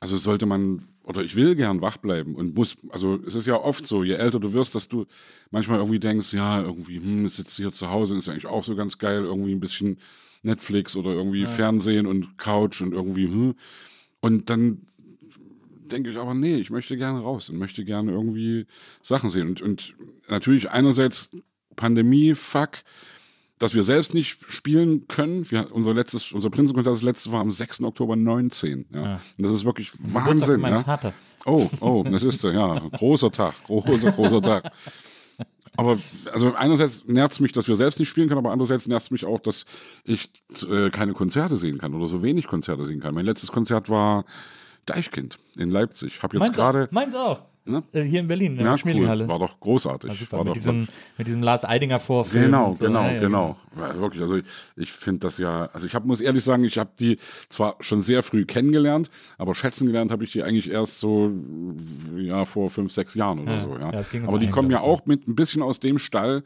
also 0.00 0.16
sollte 0.16 0.46
man, 0.46 0.88
oder 1.04 1.22
ich 1.22 1.36
will 1.36 1.54
gern 1.54 1.80
wach 1.80 1.98
bleiben 1.98 2.34
und 2.34 2.54
muss, 2.54 2.76
also 2.88 3.20
es 3.26 3.34
ist 3.34 3.46
ja 3.46 3.56
oft 3.56 3.86
so, 3.86 4.02
je 4.02 4.14
älter 4.14 4.40
du 4.40 4.52
wirst, 4.52 4.74
dass 4.74 4.88
du 4.88 5.06
manchmal 5.50 5.78
irgendwie 5.78 6.00
denkst, 6.00 6.32
ja, 6.32 6.62
irgendwie, 6.62 6.96
hm, 6.96 7.28
sitzt 7.28 7.56
hier 7.56 7.70
zu 7.72 7.90
Hause, 7.90 8.16
ist 8.16 8.28
eigentlich 8.28 8.46
auch 8.46 8.64
so 8.64 8.74
ganz 8.74 8.98
geil, 8.98 9.22
irgendwie 9.24 9.52
ein 9.52 9.60
bisschen 9.60 9.98
Netflix 10.42 10.96
oder 10.96 11.10
irgendwie 11.10 11.46
Fernsehen 11.46 12.06
und 12.06 12.38
Couch 12.38 12.80
und 12.80 12.92
irgendwie, 12.92 13.26
hm. 13.26 13.54
Und 14.20 14.48
dann 14.48 14.86
denke 15.90 16.10
ich 16.10 16.16
aber, 16.16 16.34
nee, 16.34 16.56
ich 16.56 16.70
möchte 16.70 16.96
gerne 16.96 17.20
raus 17.20 17.50
und 17.50 17.58
möchte 17.58 17.84
gerne 17.84 18.12
irgendwie 18.12 18.66
Sachen 19.02 19.30
sehen. 19.30 19.48
Und, 19.48 19.62
und 19.62 19.94
natürlich 20.28 20.70
einerseits 20.70 21.30
Pandemie, 21.76 22.34
fuck, 22.34 22.78
dass 23.58 23.74
wir 23.74 23.82
selbst 23.82 24.14
nicht 24.14 24.38
spielen 24.48 25.06
können. 25.08 25.48
Wir, 25.50 25.72
unser 25.72 25.94
letztes, 25.94 26.32
unser 26.32 26.50
Prinzenkonzert, 26.50 26.94
das 26.94 27.02
letzte 27.02 27.32
war 27.32 27.40
am 27.40 27.50
6. 27.50 27.82
Oktober 27.82 28.16
19. 28.16 28.86
Ja. 28.92 29.02
Ja. 29.02 29.20
Und 29.38 29.44
das 29.44 29.52
ist 29.52 29.64
wirklich 29.64 29.92
Wahnsinn. 29.98 30.60
Ja. 30.60 30.80
Vater. 30.80 31.14
Oh, 31.46 31.68
oh, 31.80 32.04
das 32.04 32.22
ist 32.22 32.42
der, 32.42 32.52
ja. 32.52 32.78
Großer 32.78 33.30
Tag, 33.30 33.54
großer, 33.66 34.12
großer 34.12 34.42
Tag. 34.42 34.72
Aber 35.76 35.98
also 36.32 36.54
einerseits 36.54 37.04
nervt 37.06 37.32
es 37.32 37.40
mich, 37.40 37.52
dass 37.52 37.66
wir 37.66 37.76
selbst 37.76 37.98
nicht 37.98 38.08
spielen 38.08 38.28
können, 38.28 38.38
aber 38.38 38.52
andererseits 38.52 38.86
nervt 38.86 39.06
es 39.06 39.10
mich 39.10 39.24
auch, 39.24 39.40
dass 39.40 39.64
ich 40.04 40.30
äh, 40.68 40.90
keine 40.90 41.14
Konzerte 41.14 41.56
sehen 41.56 41.78
kann 41.78 41.94
oder 41.94 42.06
so 42.06 42.22
wenig 42.22 42.46
Konzerte 42.46 42.84
sehen 42.84 43.00
kann. 43.00 43.14
Mein 43.14 43.26
letztes 43.26 43.50
Konzert 43.50 43.88
war 43.88 44.24
Deichkind 44.86 45.38
in 45.56 45.70
Leipzig. 45.70 46.22
Habe 46.22 46.38
jetzt 46.38 46.54
gerade 46.54 46.88
meins 46.92 47.14
auch. 47.14 47.42
Ne? 47.66 47.82
Äh, 47.92 48.02
hier 48.02 48.20
in 48.20 48.26
Berlin, 48.26 48.52
in 48.52 48.58
der 48.58 48.66
ja, 48.66 48.76
Schmiedinghalle. 48.76 49.24
cool. 49.24 49.28
War 49.28 49.38
doch 49.38 49.58
großartig. 49.58 50.18
Super. 50.18 50.36
War 50.36 50.44
mit, 50.44 50.50
doch, 50.50 50.54
diesem, 50.54 50.86
mit 51.16 51.26
diesem 51.26 51.42
Lars 51.42 51.64
Eidinger 51.64 51.98
Vorfilm. 51.98 52.44
Genau, 52.44 52.74
so. 52.74 52.84
genau, 52.84 53.04
Ja, 53.04 53.12
ja, 53.12 53.20
genau. 53.20 53.56
Ja, 53.78 53.98
wirklich, 53.98 54.22
also 54.22 54.36
ich, 54.36 54.44
ich 54.76 54.92
finde 54.92 55.20
das 55.20 55.38
ja, 55.38 55.66
also 55.72 55.86
ich 55.86 55.94
hab, 55.94 56.04
muss 56.04 56.20
ehrlich 56.20 56.44
sagen, 56.44 56.64
ich 56.64 56.76
habe 56.76 56.90
die 56.98 57.18
zwar 57.48 57.76
schon 57.80 58.02
sehr 58.02 58.22
früh 58.22 58.44
kennengelernt, 58.44 59.08
aber 59.38 59.54
schätzen 59.54 59.86
gelernt 59.86 60.12
habe 60.12 60.24
ich 60.24 60.32
die 60.32 60.42
eigentlich 60.42 60.70
erst 60.70 61.00
so 61.00 61.32
ja 62.16 62.44
vor 62.44 62.68
fünf, 62.68 62.92
sechs 62.92 63.14
Jahren 63.14 63.38
oder 63.38 63.60
so. 63.60 63.78
Ja. 63.78 64.26
aber 64.26 64.38
die 64.38 64.50
kommen 64.50 64.70
ja 64.70 64.80
auch 64.80 65.06
mit 65.06 65.26
ein 65.26 65.34
bisschen 65.34 65.62
aus 65.62 65.80
dem 65.80 65.98
Stall 65.98 66.44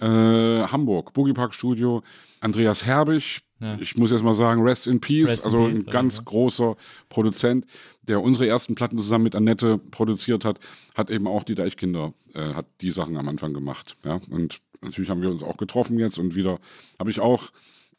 äh, 0.00 0.66
Hamburg, 0.66 1.12
Boogie 1.12 1.32
Park 1.32 1.54
Studio, 1.54 2.02
Andreas 2.40 2.84
Herbig. 2.84 3.40
Ja. 3.60 3.78
Ich 3.80 3.96
muss 3.96 4.10
jetzt 4.10 4.22
mal 4.22 4.34
sagen, 4.34 4.62
Rest 4.62 4.86
in 4.86 5.00
Peace, 5.00 5.28
Rest 5.28 5.46
in 5.46 5.52
also 5.52 5.66
Peace, 5.66 5.78
ein 5.78 5.90
ganz 5.90 6.16
ja. 6.18 6.22
großer 6.24 6.76
Produzent, 7.08 7.66
der 8.02 8.20
unsere 8.22 8.46
ersten 8.46 8.74
Platten 8.74 8.98
zusammen 8.98 9.24
mit 9.24 9.34
Annette 9.34 9.78
produziert 9.78 10.44
hat, 10.44 10.60
hat 10.94 11.10
eben 11.10 11.26
auch 11.26 11.42
die 11.42 11.54
Deichkinder, 11.54 12.12
äh, 12.34 12.52
hat 12.52 12.66
die 12.82 12.90
Sachen 12.90 13.16
am 13.16 13.28
Anfang 13.28 13.54
gemacht. 13.54 13.96
Ja? 14.04 14.20
Und 14.30 14.60
natürlich 14.82 15.08
haben 15.08 15.22
wir 15.22 15.30
uns 15.30 15.42
auch 15.42 15.56
getroffen 15.56 15.98
jetzt 15.98 16.18
und 16.18 16.34
wieder 16.34 16.58
habe 16.98 17.10
ich 17.10 17.20
auch 17.20 17.50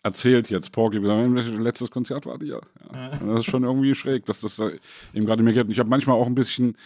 erzählt 0.03 0.49
jetzt, 0.49 0.71
Porky, 0.71 0.99
mein 0.99 1.35
letztes 1.35 1.91
Konzert 1.91 2.25
war 2.25 2.37
dir. 2.37 2.61
Ja. 2.93 3.09
Das 3.09 3.39
ist 3.39 3.45
schon 3.45 3.63
irgendwie 3.63 3.95
schräg, 3.95 4.25
dass 4.25 4.41
das 4.41 4.57
da 4.57 4.69
eben 5.13 5.25
gerade 5.25 5.43
mir 5.43 5.53
geht. 5.53 5.65
Und 5.65 5.71
ich 5.71 5.79
habe 5.79 5.89
manchmal 5.89 6.17
auch 6.17 6.27
ein 6.27 6.35
bisschen 6.35 6.77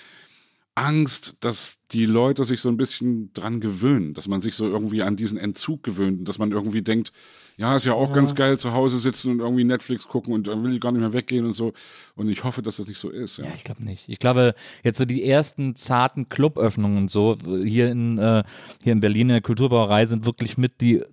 Angst, 0.76 1.36
dass 1.42 1.81
die 1.92 2.06
Leute 2.06 2.46
sich 2.46 2.62
so 2.62 2.70
ein 2.70 2.78
bisschen 2.78 3.34
dran 3.34 3.60
gewöhnen, 3.60 4.14
dass 4.14 4.28
man 4.28 4.40
sich 4.40 4.56
so 4.56 4.66
irgendwie 4.68 5.02
an 5.02 5.18
diesen 5.18 5.38
Entzug 5.38 5.84
gewöhnt 5.84 6.20
und 6.20 6.30
dass 6.30 6.38
man 6.38 6.52
irgendwie 6.52 6.82
denkt, 6.82 7.12
ja, 7.58 7.76
ist 7.76 7.86
ja 7.86 7.94
auch 7.94 8.14
ganz 8.14 8.34
geil, 8.34 8.58
zu 8.58 8.72
Hause 8.74 8.98
sitzen 8.98 9.32
und 9.34 9.40
irgendwie 9.42 9.66
Netflix 9.66 10.08
gucken 10.08 10.34
und 10.34 10.48
dann 10.48 10.64
will 10.64 10.74
ich 10.74 10.80
gar 10.80 10.92
nicht 10.94 11.02
mehr 11.02 11.12
weggehen 11.14 11.46
und 11.46 11.54
so. 11.54 11.74
Und 12.16 12.30
ich 12.30 12.44
hoffe, 12.46 12.62
dass 12.62 12.78
das 12.78 12.88
nicht 12.88 12.98
so 12.98 13.10
ist. 13.10 13.38
Ja. 13.38 13.44
Ja, 13.46 13.52
ich 13.56 13.64
glaube 13.64 13.84
nicht. 13.84 14.08
Ich 14.08 14.20
glaube, 14.20 14.56
jetzt 14.84 14.98
so 14.98 15.06
die 15.06 15.24
ersten 15.26 15.76
zarten 15.76 16.30
Cluböffnungen 16.30 16.98
und 16.98 17.12
so 17.12 17.38
hier 17.64 17.92
in, 17.92 18.18
äh, 18.18 18.44
hier 18.82 18.94
in 18.94 19.00
Berlin 19.02 19.28
in 19.30 19.34
der 19.34 19.42
Kulturbrauerei 19.42 20.06
sind 20.06 20.26
wirklich 20.26 20.58
mit 20.58 20.80
die 20.82 21.04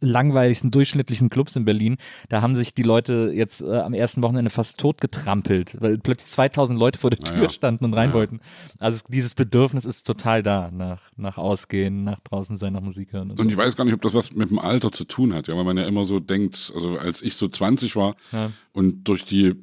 langweiligsten, 0.00 0.70
durchschnittlichen 0.70 1.28
Clubs 1.30 1.54
in 1.54 1.64
Berlin. 1.64 1.96
Da 2.28 2.40
haben 2.42 2.54
sich 2.54 2.74
die 2.74 2.82
Leute 2.82 3.30
jetzt 3.34 3.60
äh, 3.62 3.76
am 3.78 3.92
ersten 3.94 4.22
Wochenende 4.22 4.50
fast 4.50 4.78
tot 4.78 5.00
getrampelt, 5.00 5.76
weil 5.80 5.98
plötzlich 5.98 6.30
2000 6.32 6.78
Leute 6.78 6.98
vor 6.98 7.10
der 7.10 7.18
Tür 7.20 7.42
ja. 7.44 7.48
standen 7.50 7.84
und 7.84 7.94
rein 7.94 8.08
Ja. 8.08 8.14
wollten. 8.14 8.40
Also 8.78 8.96
es- 8.96 9.04
dieses 9.04 9.34
Bedürfnis 9.34 9.84
ist 9.84 10.04
total 10.04 10.13
da, 10.42 10.70
nach, 10.72 11.10
nach 11.16 11.36
Ausgehen, 11.38 12.04
nach 12.04 12.20
draußen 12.20 12.56
sein, 12.56 12.72
nach 12.72 12.80
Musik 12.80 13.12
hören 13.12 13.30
und 13.30 13.36
so. 13.36 13.42
Und 13.42 13.50
ich 13.50 13.56
weiß 13.56 13.76
gar 13.76 13.84
nicht, 13.84 13.94
ob 13.94 14.02
das 14.02 14.14
was 14.14 14.32
mit 14.32 14.50
dem 14.50 14.58
Alter 14.58 14.92
zu 14.92 15.04
tun 15.04 15.34
hat, 15.34 15.48
ja, 15.48 15.56
weil 15.56 15.64
man 15.64 15.76
ja 15.76 15.84
immer 15.86 16.04
so 16.04 16.20
denkt, 16.20 16.72
also 16.74 16.96
als 16.98 17.22
ich 17.22 17.36
so 17.36 17.48
20 17.48 17.96
war 17.96 18.16
Ja. 18.32 18.50
und 18.72 19.04
durch 19.04 19.24
die, 19.24 19.54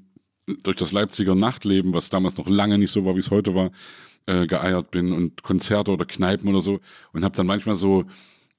durch 0.63 0.77
das 0.77 0.91
Leipziger 0.91 1.35
Nachtleben, 1.35 1.93
was 1.93 2.09
damals 2.09 2.37
noch 2.37 2.47
lange 2.47 2.77
nicht 2.77 2.91
so 2.91 3.05
war, 3.05 3.15
wie 3.15 3.19
es 3.19 3.31
heute 3.31 3.55
war, 3.55 3.71
äh, 4.27 4.45
geeiert 4.47 4.91
bin 4.91 5.13
und 5.13 5.41
Konzerte 5.43 5.91
oder 5.91 6.05
Kneipen 6.05 6.47
oder 6.49 6.61
so 6.61 6.79
und 7.13 7.23
habe 7.23 7.35
dann 7.35 7.47
manchmal 7.47 7.75
so 7.75 8.05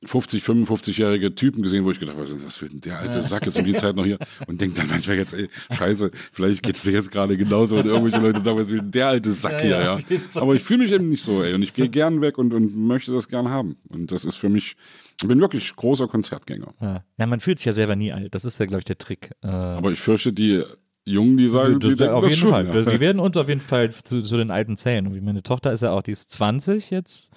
50, 0.04 0.42
55-jährige 0.42 1.34
Typen 1.34 1.62
gesehen, 1.62 1.84
wo 1.84 1.90
ich 1.90 2.00
gedacht 2.00 2.16
habe, 2.16 2.26
was 2.28 2.34
ist 2.34 2.44
das 2.44 2.56
für 2.56 2.66
ein- 2.66 2.80
der 2.80 2.98
alte 2.98 3.22
Sack 3.22 3.46
jetzt 3.46 3.56
um 3.58 3.64
die 3.64 3.72
Zeit 3.74 3.94
noch 3.96 4.04
hier 4.04 4.18
und 4.46 4.60
denke 4.60 4.76
dann 4.76 4.88
manchmal 4.88 5.16
jetzt, 5.16 5.32
ey, 5.34 5.48
scheiße, 5.70 6.10
vielleicht 6.32 6.62
geht's 6.62 6.82
dir 6.82 6.92
jetzt 6.92 7.10
gerade 7.12 7.36
genauso 7.36 7.76
und 7.76 7.86
irgendwelche 7.86 8.18
Leute 8.18 8.40
damals 8.40 8.72
wie 8.72 8.80
der 8.82 9.08
alte 9.08 9.32
Sack 9.32 9.52
Ja, 9.52 9.58
hier, 9.60 9.70
ja, 9.70 9.98
ja. 9.98 10.00
Aber 10.34 10.54
ich 10.54 10.62
fühle 10.62 10.80
mich 10.84 10.92
eben 10.92 11.08
nicht 11.08 11.22
so, 11.22 11.42
ey, 11.42 11.54
und 11.54 11.62
ich 11.62 11.74
gehe 11.74 11.88
gern 11.88 12.20
weg 12.20 12.38
und, 12.38 12.52
und 12.52 12.76
möchte 12.76 13.12
das 13.12 13.28
gern 13.28 13.48
haben. 13.48 13.76
Und 13.90 14.10
das 14.12 14.24
ist 14.24 14.36
für 14.36 14.48
mich, 14.48 14.76
ich 15.20 15.28
bin 15.28 15.40
wirklich 15.40 15.74
großer 15.76 16.08
Konzertgänger. 16.08 16.74
ja. 16.80 17.04
ja, 17.18 17.26
man 17.26 17.40
fühlt 17.40 17.58
sich 17.58 17.66
ja 17.66 17.72
selber 17.72 17.94
nie 17.96 18.12
alt. 18.12 18.34
Das 18.34 18.44
ist 18.44 18.58
ja, 18.58 18.66
glaube 18.66 18.80
ich, 18.80 18.84
der 18.86 18.98
Trick. 18.98 19.30
Äh, 19.42 19.46
Aber 19.48 19.92
ich 19.92 20.00
fürchte, 20.00 20.32
die 20.32 20.62
Jungen, 21.04 21.36
die 21.36 21.48
sagen, 21.48 21.80
das, 21.80 21.90
die 21.90 21.96
denken 21.96 22.14
auf 22.14 22.22
das 22.24 22.32
jeden 22.32 22.40
schon, 22.42 22.50
Fall. 22.50 22.66
ja. 22.66 22.72
Das- 22.72 22.86
Die 22.92 23.00
werden 23.00 23.18
uns 23.20 23.36
auf 23.36 23.48
jeden 23.48 23.60
Fall 23.60 23.90
zu, 23.92 24.22
zu 24.22 24.36
den 24.36 24.50
alten 24.50 24.76
Zählen. 24.76 25.06
Und 25.06 25.14
wie 25.14 25.20
meine 25.20 25.42
Tochter 25.42 25.72
ist 25.72 25.82
ja 25.82 25.90
auch, 25.92 26.02
die 26.02 26.12
ist 26.12 26.30
20 26.30 26.90
jetzt, 26.90 27.30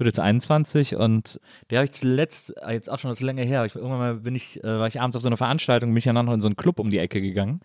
wird 0.00 0.06
jetzt 0.06 0.18
21 0.18 0.96
und 0.96 1.40
der 1.68 1.78
habe 1.78 1.84
ich 1.84 1.92
zuletzt, 1.92 2.54
äh, 2.62 2.72
jetzt 2.72 2.90
auch 2.90 2.98
schon 2.98 3.10
das 3.10 3.20
länger 3.20 3.44
her, 3.44 3.64
ich, 3.66 3.74
irgendwann 3.74 3.98
mal 3.98 4.14
bin 4.16 4.34
ich, 4.34 4.62
äh, 4.64 4.66
war 4.66 4.86
ich 4.86 5.00
abends 5.00 5.14
auf 5.16 5.22
so 5.22 5.28
einer 5.28 5.36
Veranstaltung, 5.36 5.90
bin 5.90 5.98
ich 5.98 6.04
dann 6.04 6.14
noch 6.24 6.32
in 6.32 6.40
so 6.40 6.48
einen 6.48 6.56
Club 6.56 6.80
um 6.80 6.90
die 6.90 6.98
Ecke 6.98 7.20
gegangen. 7.20 7.60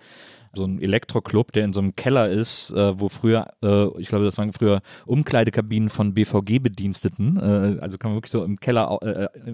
So 0.54 0.64
ein 0.64 0.82
Elektroclub, 0.82 1.52
der 1.52 1.66
in 1.66 1.74
so 1.74 1.82
einem 1.82 1.96
Keller 1.96 2.30
ist, 2.30 2.72
äh, 2.72 3.00
wo 3.00 3.10
früher, 3.10 3.48
äh, 3.62 3.88
ich 4.00 4.08
glaube, 4.08 4.24
das 4.24 4.38
waren 4.38 4.54
früher 4.54 4.82
Umkleidekabinen 5.06 5.90
von 5.90 6.14
BVG-Bediensteten. 6.14 7.38
Äh, 7.38 7.80
also 7.82 7.98
kann 7.98 8.12
man 8.12 8.18
wirklich 8.18 8.32
so 8.32 8.44
im 8.44 8.60
Keller, 8.60 9.00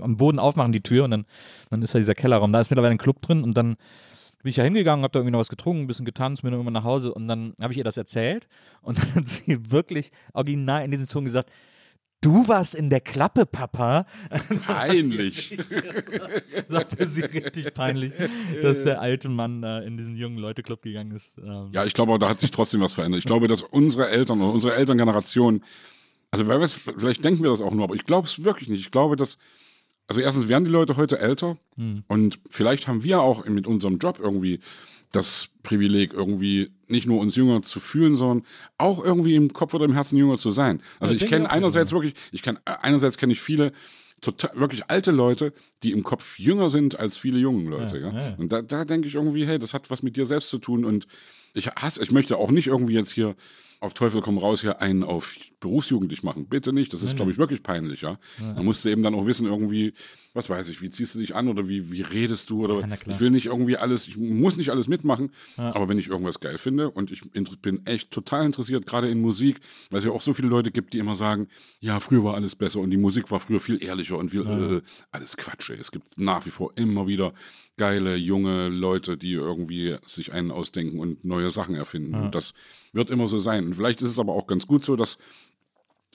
am 0.01 0.17
Boden 0.17 0.37
aufmachen, 0.37 0.71
die 0.71 0.81
Tür 0.81 1.05
und 1.05 1.11
dann, 1.11 1.25
dann 1.69 1.81
ist 1.81 1.95
da 1.95 1.99
dieser 1.99 2.13
Kellerraum. 2.13 2.51
Da 2.51 2.59
ist 2.59 2.69
mittlerweile 2.69 2.93
ein 2.93 2.99
Club 2.99 3.21
drin 3.21 3.43
und 3.43 3.55
dann 3.55 3.77
bin 4.43 4.49
ich 4.49 4.55
da 4.55 4.63
hingegangen, 4.63 5.03
habe 5.03 5.11
da 5.11 5.19
irgendwie 5.19 5.31
noch 5.31 5.39
was 5.39 5.49
getrunken, 5.49 5.83
ein 5.83 5.87
bisschen 5.87 6.05
getanzt, 6.05 6.41
bin 6.41 6.51
dann 6.51 6.61
immer 6.61 6.71
nach 6.71 6.83
Hause 6.83 7.13
und 7.13 7.27
dann 7.27 7.53
habe 7.61 7.73
ich 7.73 7.77
ihr 7.77 7.83
das 7.83 7.97
erzählt 7.97 8.47
und 8.81 8.97
dann 8.97 9.15
hat 9.15 9.29
sie 9.29 9.71
wirklich 9.71 10.11
original 10.33 10.83
in 10.83 10.91
diesem 10.91 11.07
Ton 11.07 11.23
gesagt, 11.23 11.51
Du 12.21 12.47
warst 12.47 12.75
in 12.75 12.91
der 12.91 13.01
Klappe, 13.01 13.47
Papa. 13.47 14.05
Peinlich. 14.67 15.57
war 16.67 16.85
für 16.87 17.05
sie 17.07 17.21
richtig 17.21 17.73
peinlich, 17.73 18.13
dass 18.61 18.83
der 18.83 19.01
alte 19.01 19.27
Mann 19.27 19.63
äh, 19.63 19.81
in 19.85 19.97
diesen 19.97 20.15
jungen 20.15 20.37
Leute-Club 20.37 20.83
gegangen 20.83 21.11
ist. 21.15 21.39
Ähm. 21.39 21.69
Ja, 21.73 21.83
ich 21.83 21.95
glaube, 21.95 22.17
da 22.19 22.29
hat 22.29 22.39
sich 22.39 22.51
trotzdem 22.51 22.81
was 22.81 22.93
verändert. 22.93 23.17
Ich 23.19 23.25
glaube, 23.25 23.47
dass 23.47 23.63
unsere 23.63 24.09
Eltern 24.09 24.39
oder 24.39 24.53
unsere 24.53 24.75
Elterngeneration, 24.75 25.63
also 26.29 26.47
wer 26.47 26.61
weiß, 26.61 26.73
vielleicht 26.73 27.25
denken 27.25 27.41
wir 27.41 27.49
das 27.49 27.61
auch 27.61 27.73
nur, 27.73 27.85
aber 27.85 27.95
ich 27.95 28.03
glaube 28.03 28.27
es 28.27 28.43
wirklich 28.43 28.69
nicht. 28.69 28.81
Ich 28.81 28.91
glaube, 28.91 29.15
dass, 29.15 29.39
also 30.05 30.21
erstens 30.21 30.47
werden 30.47 30.65
die 30.65 30.71
Leute 30.71 30.97
heute 30.97 31.17
älter 31.17 31.57
hm. 31.75 32.03
und 32.07 32.39
vielleicht 32.51 32.87
haben 32.87 33.01
wir 33.01 33.21
auch 33.21 33.45
mit 33.45 33.65
unserem 33.65 33.97
Job 33.97 34.19
irgendwie 34.21 34.59
das 35.11 35.49
Privileg, 35.63 36.13
irgendwie 36.13 36.71
nicht 36.87 37.07
nur 37.07 37.19
uns 37.19 37.35
jünger 37.35 37.61
zu 37.61 37.79
fühlen, 37.79 38.15
sondern 38.15 38.45
auch 38.77 39.03
irgendwie 39.03 39.35
im 39.35 39.53
Kopf 39.53 39.73
oder 39.73 39.85
im 39.85 39.93
Herzen 39.93 40.17
jünger 40.17 40.37
zu 40.37 40.51
sein. 40.51 40.81
Also 40.99 41.13
ja, 41.13 41.21
ich 41.21 41.29
kenne 41.29 41.49
einerseits 41.49 41.91
wirklich, 41.91 42.13
ich 42.31 42.41
kenne 42.41 42.59
einerseits 42.65 43.17
kenne 43.17 43.33
ich 43.33 43.41
viele 43.41 43.71
total, 44.21 44.51
wirklich 44.55 44.89
alte 44.89 45.11
Leute, 45.11 45.53
die 45.83 45.91
im 45.91 46.03
Kopf 46.03 46.39
jünger 46.39 46.69
sind 46.69 46.99
als 46.99 47.17
viele 47.17 47.39
junge 47.39 47.69
Leute. 47.69 47.97
Ja, 47.99 48.13
ja. 48.13 48.35
Und 48.37 48.51
da, 48.51 48.61
da 48.61 48.85
denke 48.85 49.07
ich 49.07 49.15
irgendwie, 49.15 49.45
hey, 49.45 49.59
das 49.59 49.73
hat 49.73 49.89
was 49.89 50.03
mit 50.03 50.15
dir 50.15 50.25
selbst 50.25 50.49
zu 50.49 50.59
tun 50.59 50.85
und 50.85 51.07
ich 51.53 51.67
hasse, 51.67 52.03
ich 52.03 52.11
möchte 52.11 52.37
auch 52.37 52.51
nicht 52.51 52.67
irgendwie 52.67 52.93
jetzt 52.93 53.11
hier 53.11 53.35
auf 53.81 53.95
Teufel 53.95 54.21
komm 54.21 54.37
raus 54.37 54.61
hier 54.61 54.79
einen 54.79 55.03
auf 55.03 55.35
berufsjugendlich 55.59 56.21
machen. 56.21 56.47
Bitte 56.47 56.71
nicht. 56.71 56.93
Das 56.93 57.01
ist, 57.01 57.15
glaube 57.15 57.31
ich, 57.31 57.37
wirklich 57.37 57.63
peinlich, 57.63 58.01
ja. 58.01 58.19
ja. 58.39 58.53
Da 58.53 58.61
musst 58.61 58.85
du 58.85 58.89
eben 58.89 59.01
dann 59.01 59.15
auch 59.15 59.25
wissen, 59.25 59.47
irgendwie, 59.47 59.93
was 60.33 60.49
weiß 60.49 60.69
ich, 60.69 60.81
wie 60.81 60.89
ziehst 60.89 61.15
du 61.15 61.19
dich 61.19 61.35
an 61.35 61.47
oder 61.47 61.67
wie, 61.67 61.91
wie 61.91 62.01
redest 62.01 62.49
du 62.49 62.63
oder 62.63 62.87
ja, 62.87 62.95
ich 63.07 63.19
will 63.19 63.31
nicht 63.31 63.47
irgendwie 63.47 63.77
alles, 63.77 64.07
ich 64.07 64.17
muss 64.17 64.57
nicht 64.57 64.69
alles 64.69 64.87
mitmachen, 64.87 65.31
ja. 65.57 65.73
aber 65.73 65.87
wenn 65.87 65.97
ich 65.97 66.09
irgendwas 66.09 66.39
geil 66.39 66.57
finde 66.57 66.89
und 66.91 67.11
ich 67.11 67.21
bin 67.61 67.85
echt 67.85 68.11
total 68.11 68.45
interessiert, 68.45 68.85
gerade 68.85 69.09
in 69.09 69.19
Musik, 69.19 69.59
weil 69.89 69.99
es 69.99 70.05
ja 70.05 70.11
auch 70.11 70.21
so 70.21 70.33
viele 70.33 70.47
Leute 70.47 70.71
gibt, 70.71 70.93
die 70.93 70.99
immer 70.99 71.15
sagen, 71.15 71.47
ja, 71.79 71.99
früher 71.99 72.23
war 72.23 72.35
alles 72.35 72.55
besser 72.55 72.79
und 72.79 72.91
die 72.91 72.97
Musik 72.97 73.31
war 73.31 73.39
früher 73.39 73.59
viel 73.59 73.83
ehrlicher 73.83 74.17
und 74.17 74.29
viel, 74.29 74.41
äh, 74.41 74.81
alles 75.11 75.37
Quatsch. 75.37 75.69
Ey. 75.69 75.77
Es 75.79 75.91
gibt 75.91 76.19
nach 76.19 76.45
wie 76.45 76.51
vor 76.51 76.71
immer 76.75 77.07
wieder 77.07 77.33
geile, 77.77 78.15
junge 78.15 78.69
Leute, 78.69 79.17
die 79.17 79.33
irgendwie 79.33 79.97
sich 80.05 80.33
einen 80.33 80.51
ausdenken 80.51 80.99
und 80.99 81.23
neue 81.25 81.51
Sachen 81.51 81.75
erfinden. 81.75 82.15
Und 82.15 82.35
das 82.35 82.53
wird 82.93 83.09
immer 83.09 83.27
so 83.27 83.39
sein. 83.39 83.65
Und 83.65 83.75
vielleicht 83.75 84.01
ist 84.01 84.09
es 84.09 84.19
aber 84.19 84.33
auch 84.33 84.47
ganz 84.47 84.67
gut 84.67 84.85
so, 84.85 84.95
dass 84.95 85.17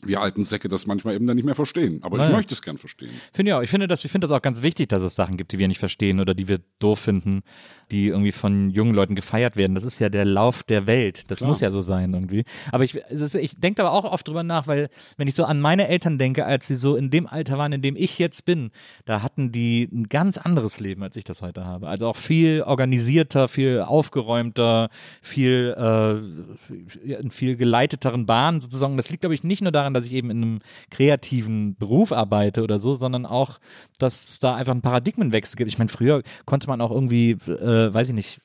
wir 0.03 0.21
alten 0.21 0.45
Säcke 0.45 0.69
das 0.69 0.87
manchmal 0.87 1.15
eben 1.15 1.27
dann 1.27 1.37
nicht 1.37 1.47
mehr 1.47 1.55
verstehen. 1.55 2.03
Aber 2.03 2.19
naja. 2.19 2.31
ich 2.31 2.37
möchte 2.37 2.55
es 2.55 2.63
gern 2.63 2.79
verstehen. 2.79 3.11
Finde 3.33 3.51
ja 3.51 3.59
auch. 3.59 3.63
Ich 3.63 3.71
finde 3.71 3.87
das, 3.87 4.05
ich 4.05 4.11
finde 4.11 4.27
das 4.27 4.33
auch 4.33 4.43
ganz 4.43 4.63
wichtig, 4.63 4.89
dass 4.89 5.03
es 5.03 5.15
Sachen 5.15 5.37
gibt, 5.37 5.53
die 5.53 5.59
wir 5.59 5.69
nicht 5.69 5.79
verstehen 5.79 6.21
oder 6.21 6.35
die 6.35 6.49
wir 6.49 6.61
doof 6.79 7.01
finden 7.01 7.43
die 7.91 8.09
irgendwie 8.09 8.33
von 8.33 8.71
jungen 8.71 8.95
Leuten 8.95 9.15
gefeiert 9.15 9.57
werden. 9.57 9.75
Das 9.75 9.85
ist 9.85 10.01
ja 10.01 10.09
der 10.09 10.25
Lauf 10.25 10.63
der 10.63 10.87
Welt. 10.87 11.31
Das 11.31 11.39
Klar. 11.39 11.49
muss 11.49 11.61
ja 11.61 11.71
so 11.71 11.81
sein 11.81 12.13
irgendwie. 12.13 12.45
Aber 12.73 12.85
ich, 12.85 12.97
ich 12.97 13.61
denke 13.61 13.83
aber 13.83 13.93
auch 13.93 14.05
oft 14.05 14.27
drüber 14.27 14.43
nach, 14.43 14.67
weil 14.67 14.89
wenn 15.17 15.29
ich 15.29 15.35
so 15.35 15.45
an 15.45 15.61
meine 15.61 15.87
Eltern 15.89 16.19
denke, 16.19 16.47
als 16.47 16.67
sie 16.67 16.75
so 16.75 16.97
in 16.97 17.11
dem 17.11 17.27
Alter 17.27 17.59
waren, 17.59 17.73
in 17.73 17.83
dem 17.83 17.97
ich 17.97 18.19
jetzt 18.19 18.45
bin, 18.45 18.71
da 19.05 19.23
hatten 19.23 19.53
die 19.53 19.89
ein 19.93 20.09
ganz 20.09 20.37
anderes 20.39 20.81
Leben, 20.81 21.03
als 21.03 21.17
ich 21.17 21.25
das 21.25 21.43
heute 21.43 21.65
habe. 21.65 21.89
Also 21.89 22.09
auch 22.09 22.17
viel 22.17 22.63
organisierter, 22.63 23.49
viel 23.49 23.81
aufgeräumter, 23.81 24.89
viel 25.23 25.75
äh, 25.79 27.13
in 27.13 27.31
viel 27.31 27.57
geleitetere 27.57 28.19
Bahnen 28.19 28.61
sozusagen. 28.61 28.97
Das 28.97 29.11
liegt, 29.11 29.21
glaube 29.21 29.35
ich, 29.35 29.45
nicht 29.45 29.63
nur 29.63 29.73
daran, 29.73 29.95
dass 29.95 30.07
ich 30.07 30.13
eben 30.13 30.31
in 30.31 30.43
einem 30.43 30.59
kreativen 30.91 31.77
Beruf 31.77 32.13
arbeite 32.13 32.63
oder 32.63 32.79
so, 32.79 32.95
sondern 32.95 33.27
auch, 33.27 33.59
dass 33.99 34.39
da 34.39 34.55
einfach 34.55 34.73
einen 34.73 34.83
Paradigmenwechsel 34.83 35.57
gibt. 35.57 35.71
Ich 35.71 35.79
meine, 35.79 35.89
früher 35.89 36.23
konnte 36.47 36.67
man 36.67 36.81
auch 36.81 36.91
irgendwie 36.91 37.33
äh, 37.47 37.76
äh, 37.77 37.95
weiß 37.95 38.09
ich 38.09 38.15
nicht, 38.15 38.41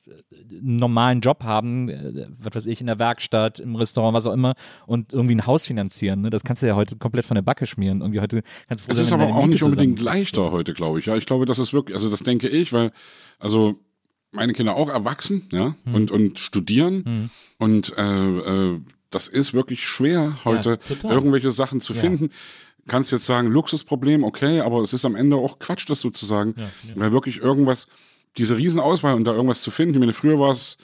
einen 0.50 0.76
normalen 0.76 1.20
Job 1.20 1.44
haben, 1.44 1.88
äh, 1.88 2.26
was 2.38 2.54
weiß 2.54 2.66
ich, 2.66 2.80
in 2.80 2.86
der 2.86 2.98
Werkstatt, 2.98 3.58
im 3.58 3.76
Restaurant, 3.76 4.14
was 4.14 4.26
auch 4.26 4.32
immer, 4.32 4.54
und 4.86 5.12
irgendwie 5.12 5.34
ein 5.34 5.46
Haus 5.46 5.66
finanzieren. 5.66 6.22
Ne? 6.22 6.30
Das 6.30 6.44
kannst 6.44 6.62
du 6.62 6.66
ja 6.66 6.76
heute 6.76 6.96
komplett 6.96 7.24
von 7.24 7.34
der 7.34 7.42
Backe 7.42 7.66
schmieren. 7.66 8.00
Irgendwie 8.00 8.20
heute 8.20 8.42
kannst 8.68 8.86
du 8.86 8.92
Es 8.92 8.98
ist 8.98 9.12
aber 9.12 9.26
auch 9.26 9.46
nicht 9.46 9.62
unbedingt 9.62 10.00
leichter 10.00 10.50
heute, 10.50 10.74
glaube 10.74 10.98
ich. 10.98 11.06
Ja, 11.06 11.16
ich 11.16 11.26
glaube, 11.26 11.46
das 11.46 11.58
ist 11.58 11.72
wirklich, 11.72 11.94
also 11.94 12.10
das 12.10 12.20
denke 12.20 12.48
ich, 12.48 12.72
weil, 12.72 12.92
also 13.38 13.80
meine 14.30 14.52
Kinder 14.52 14.76
auch 14.76 14.88
erwachsen, 14.88 15.48
ja, 15.52 15.74
hm. 15.84 15.94
und, 15.94 16.10
und 16.10 16.38
studieren 16.38 17.04
hm. 17.04 17.30
und 17.58 17.96
äh, 17.96 18.02
äh, 18.02 18.80
das 19.10 19.28
ist 19.28 19.52
wirklich 19.52 19.84
schwer, 19.84 20.38
heute 20.46 20.78
ja, 20.88 21.10
irgendwelche 21.10 21.52
Sachen 21.52 21.82
zu 21.82 21.92
ja. 21.92 22.00
finden 22.00 22.30
kannst 22.88 23.12
jetzt 23.12 23.26
sagen, 23.26 23.48
Luxusproblem, 23.48 24.24
okay, 24.24 24.60
aber 24.60 24.80
es 24.80 24.92
ist 24.92 25.04
am 25.04 25.14
Ende 25.14 25.36
auch 25.36 25.58
Quatsch, 25.58 25.88
das 25.88 26.00
sozusagen, 26.00 26.54
ja. 26.56 26.68
weil 26.96 27.12
wirklich 27.12 27.38
irgendwas, 27.38 27.86
diese 28.38 28.56
Riesenauswahl 28.56 29.14
und 29.14 29.24
da 29.24 29.32
irgendwas 29.32 29.62
zu 29.62 29.70
finden. 29.70 29.94
Ich 29.94 30.00
meine, 30.00 30.12
früher 30.12 30.38
war 30.38 30.52
es, 30.52 30.78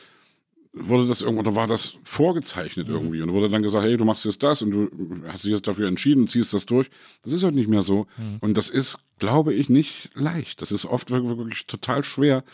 wurde 0.73 1.07
das 1.07 1.23
irgendwo, 1.23 1.43
da 1.43 1.55
war 1.55 1.67
das 1.67 1.95
vorgezeichnet 2.05 2.89
irgendwie 2.89 3.23
und 3.23 3.33
wurde 3.33 3.49
dann 3.49 3.63
gesagt, 3.63 3.85
hey, 3.85 3.97
du 3.97 4.05
machst 4.05 4.25
jetzt 4.25 4.43
das 4.43 4.63
und 4.63 4.71
du 4.71 4.89
hast 5.27 5.45
dich 5.45 5.53
jetzt 5.53 5.67
dafür 5.67 5.89
entschieden 5.89 6.23
und 6.23 6.29
ziehst 6.29 6.53
das 6.53 6.67
durch. 6.67 6.91
Das 7.23 7.33
ist 7.33 7.43
halt 7.43 7.55
nicht 7.55 7.69
mehr 7.69 7.83
so. 7.83 8.07
Mhm. 8.17 8.37
Und 8.41 8.57
das 8.57 8.69
ist, 8.69 8.99
glaube 9.19 9.55
ich, 9.55 9.69
nicht 9.71 10.11
leicht. 10.15 10.61
Das 10.61 10.71
ist 10.71 10.85
oft 10.85 11.11
wirklich 11.11 11.67
total 11.67 12.05
schwer, 12.05 12.45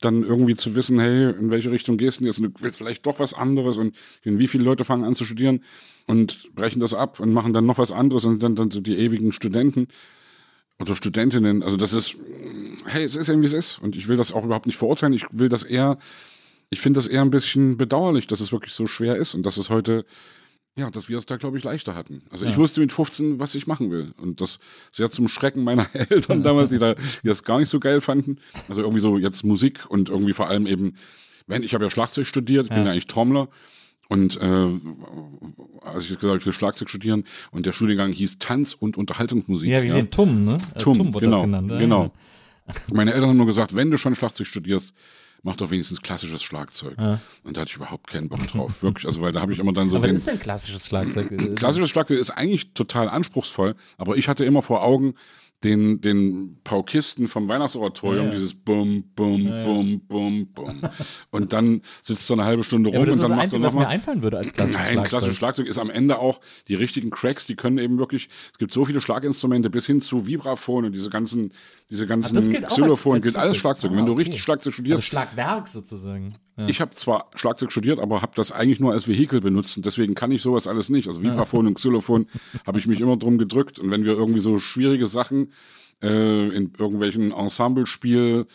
dann 0.00 0.22
irgendwie 0.22 0.56
zu 0.56 0.74
wissen, 0.74 0.98
hey, 0.98 1.30
in 1.30 1.50
welche 1.50 1.70
Richtung 1.70 1.96
gehst 1.96 2.20
du 2.20 2.24
jetzt 2.24 2.38
und 2.38 2.44
du 2.44 2.62
willst 2.62 2.78
vielleicht 2.78 3.06
doch 3.06 3.18
was 3.18 3.34
anderes 3.34 3.78
und 3.78 3.96
wie 4.24 4.48
viele 4.48 4.64
Leute 4.64 4.84
fangen 4.84 5.04
an 5.04 5.14
zu 5.14 5.24
studieren 5.24 5.62
und 6.06 6.52
brechen 6.54 6.80
das 6.80 6.94
ab 6.94 7.20
und 7.20 7.32
machen 7.32 7.52
dann 7.52 7.66
noch 7.66 7.78
was 7.78 7.92
anderes 7.92 8.24
und 8.24 8.42
dann, 8.42 8.54
dann 8.54 8.70
so 8.70 8.80
die 8.80 8.96
ewigen 8.96 9.32
Studenten 9.32 9.88
oder 10.80 10.96
Studentinnen, 10.96 11.62
also 11.62 11.76
das 11.76 11.92
ist, 11.92 12.16
hey, 12.86 13.04
es 13.04 13.16
ist 13.16 13.28
eben 13.28 13.42
wie 13.42 13.46
es 13.46 13.52
ist. 13.52 13.78
Und 13.80 13.96
ich 13.96 14.08
will 14.08 14.16
das 14.16 14.32
auch 14.32 14.44
überhaupt 14.44 14.66
nicht 14.66 14.76
verurteilen. 14.76 15.12
Ich 15.12 15.24
will 15.30 15.48
das 15.48 15.62
eher, 15.62 15.98
ich 16.70 16.80
finde 16.80 16.98
das 16.98 17.06
eher 17.06 17.22
ein 17.22 17.30
bisschen 17.30 17.76
bedauerlich, 17.76 18.26
dass 18.26 18.40
es 18.40 18.52
wirklich 18.52 18.72
so 18.72 18.86
schwer 18.86 19.16
ist 19.16 19.34
und 19.34 19.44
dass 19.44 19.56
es 19.56 19.70
heute, 19.70 20.04
ja, 20.76 20.90
dass 20.90 21.08
wir 21.08 21.18
es 21.18 21.26
da, 21.26 21.36
glaube 21.36 21.58
ich, 21.58 21.64
leichter 21.64 21.94
hatten. 21.94 22.22
Also 22.30 22.44
ja. 22.44 22.50
ich 22.50 22.56
wusste 22.56 22.80
mit 22.80 22.92
15, 22.92 23.38
was 23.38 23.54
ich 23.54 23.66
machen 23.66 23.90
will. 23.90 24.14
Und 24.20 24.40
das 24.40 24.58
sehr 24.90 25.10
zum 25.10 25.28
Schrecken 25.28 25.64
meiner 25.64 25.86
Eltern 25.94 26.42
damals, 26.42 26.70
die, 26.70 26.78
da, 26.78 26.94
die 26.94 27.28
das 27.28 27.44
gar 27.44 27.58
nicht 27.58 27.68
so 27.68 27.80
geil 27.80 28.00
fanden. 28.00 28.38
Also 28.68 28.80
irgendwie 28.80 29.00
so 29.00 29.18
jetzt 29.18 29.44
Musik 29.44 29.88
und 29.88 30.08
irgendwie 30.08 30.32
vor 30.32 30.48
allem 30.48 30.66
eben, 30.66 30.94
wenn 31.46 31.62
ich 31.62 31.74
habe 31.74 31.84
ja 31.84 31.90
Schlagzeug 31.90 32.26
studiert, 32.26 32.66
ich 32.66 32.70
ja. 32.70 32.76
bin 32.76 32.86
ja 32.86 32.92
eigentlich 32.92 33.06
Trommler. 33.06 33.48
Und 34.12 34.36
äh, 34.36 34.44
also 34.44 36.00
ich 36.00 36.10
habe 36.10 36.20
gesagt, 36.20 36.40
ich 36.40 36.46
will 36.46 36.52
Schlagzeug 36.52 36.90
studieren 36.90 37.24
und 37.50 37.64
der 37.64 37.72
Studiengang 37.72 38.12
hieß 38.12 38.38
Tanz 38.38 38.74
und 38.74 38.98
Unterhaltungsmusik. 38.98 39.68
Ja, 39.68 39.80
wir 39.80 39.88
ja. 39.88 39.94
sehen 39.94 40.10
TUM, 40.10 40.44
ne? 40.44 40.58
Äh, 40.74 40.78
TUM, 40.80 40.98
TUM 40.98 41.14
wurde 41.14 41.24
genau, 41.24 41.38
das 41.38 41.44
genannt. 41.46 41.70
Ja. 41.70 42.10
Meine 42.92 43.12
Eltern 43.12 43.30
haben 43.30 43.36
nur 43.36 43.46
gesagt, 43.46 43.74
wenn 43.74 43.90
du 43.90 43.98
schon 43.98 44.14
Schlagzeug 44.14 44.46
studierst, 44.46 44.92
mach 45.42 45.56
doch 45.56 45.70
wenigstens 45.70 46.00
klassisches 46.00 46.42
Schlagzeug. 46.42 46.96
Ja. 46.98 47.20
Und 47.44 47.56
da 47.56 47.62
hatte 47.62 47.70
ich 47.70 47.76
überhaupt 47.76 48.06
keinen 48.06 48.28
Bock 48.28 48.46
drauf. 48.48 48.82
Wirklich, 48.82 49.06
also 49.06 49.20
weil 49.20 49.32
da 49.32 49.40
habe 49.40 49.52
ich 49.52 49.58
immer 49.58 49.72
dann 49.72 49.90
so. 49.90 49.96
Aber 49.96 50.06
den, 50.06 50.14
was 50.14 50.22
ist 50.22 50.28
denn 50.28 50.38
klassisches 50.38 50.86
Schlagzeug? 50.86 51.56
klassisches 51.56 51.90
Schlagzeug 51.90 52.18
ist 52.18 52.30
eigentlich 52.30 52.72
total 52.74 53.08
anspruchsvoll, 53.08 53.74
aber 53.98 54.16
ich 54.16 54.28
hatte 54.28 54.44
immer 54.44 54.62
vor 54.62 54.82
Augen, 54.82 55.14
den, 55.64 56.00
den 56.00 56.58
Paukisten 56.64 57.28
vom 57.28 57.48
Weihnachtsoratorium, 57.48 58.26
ja, 58.26 58.32
ja. 58.32 58.38
dieses 58.38 58.54
Bum, 58.54 59.04
Bum, 59.14 59.46
ja, 59.46 59.64
Bum, 59.64 60.00
Bum, 60.08 60.46
Bum. 60.48 60.80
und 61.30 61.52
dann 61.52 61.82
sitzt 62.02 62.26
so 62.26 62.34
eine 62.34 62.44
halbe 62.44 62.64
Stunde 62.64 62.90
rum 62.90 62.98
und 63.00 63.08
dann 63.08 63.30
macht 63.30 63.40
Einzige, 63.40 63.62
er 63.62 63.66
was 63.66 63.74
mir 63.74 63.88
einfallen 63.88 64.22
würde 64.22 64.38
als 64.38 64.52
klassisches 64.52 64.80
Nein, 64.80 64.92
Schlagzeug. 64.92 65.08
klassisches 65.08 65.36
Schlagzeug 65.36 65.66
ist 65.66 65.78
am 65.78 65.90
Ende 65.90 66.18
auch 66.18 66.40
die 66.68 66.74
richtigen 66.74 67.10
Cracks, 67.10 67.46
die 67.46 67.54
können 67.56 67.78
eben 67.78 67.98
wirklich, 67.98 68.28
es 68.52 68.58
gibt 68.58 68.72
so 68.72 68.84
viele 68.84 69.00
Schlaginstrumente 69.00 69.70
bis 69.70 69.86
hin 69.86 70.00
zu 70.00 70.26
Vibraphon 70.26 70.84
und 70.86 70.92
diese 70.92 71.10
ganzen, 71.10 71.52
diese 71.90 72.06
ganzen 72.06 72.38
Xylophon, 72.38 73.20
gilt 73.20 73.36
alles 73.36 73.56
Schlagzeug. 73.56 73.92
Ah, 73.92 73.96
Wenn 73.96 74.06
du 74.06 74.12
okay. 74.12 74.22
richtig 74.22 74.42
Schlagzeug 74.42 74.74
studierst. 74.74 75.00
Also 75.00 75.06
Schlagwerk 75.06 75.68
sozusagen. 75.68 76.34
Ja. 76.56 76.66
Ich 76.68 76.80
habe 76.80 76.90
zwar 76.90 77.30
Schlagzeug 77.34 77.72
studiert, 77.72 77.98
aber 77.98 78.20
habe 78.20 78.32
das 78.34 78.52
eigentlich 78.52 78.78
nur 78.78 78.92
als 78.92 79.08
Vehikel 79.08 79.40
benutzt 79.40 79.76
und 79.76 79.86
deswegen 79.86 80.14
kann 80.14 80.30
ich 80.32 80.42
sowas 80.42 80.66
alles 80.66 80.90
nicht. 80.90 81.08
Also 81.08 81.22
Vibraphon 81.22 81.66
und 81.66 81.74
Xylophon 81.74 82.26
habe 82.66 82.78
ich 82.78 82.86
mich 82.86 83.00
immer 83.00 83.16
drum 83.16 83.38
gedrückt 83.38 83.78
und 83.78 83.90
wenn 83.90 84.04
wir 84.04 84.12
irgendwie 84.12 84.40
so 84.40 84.58
schwierige 84.58 85.06
Sachen 85.06 85.52
äh, 86.02 86.48
in 86.48 86.72
irgendwelchen 86.78 87.32
Ensemblespiel 87.32 88.46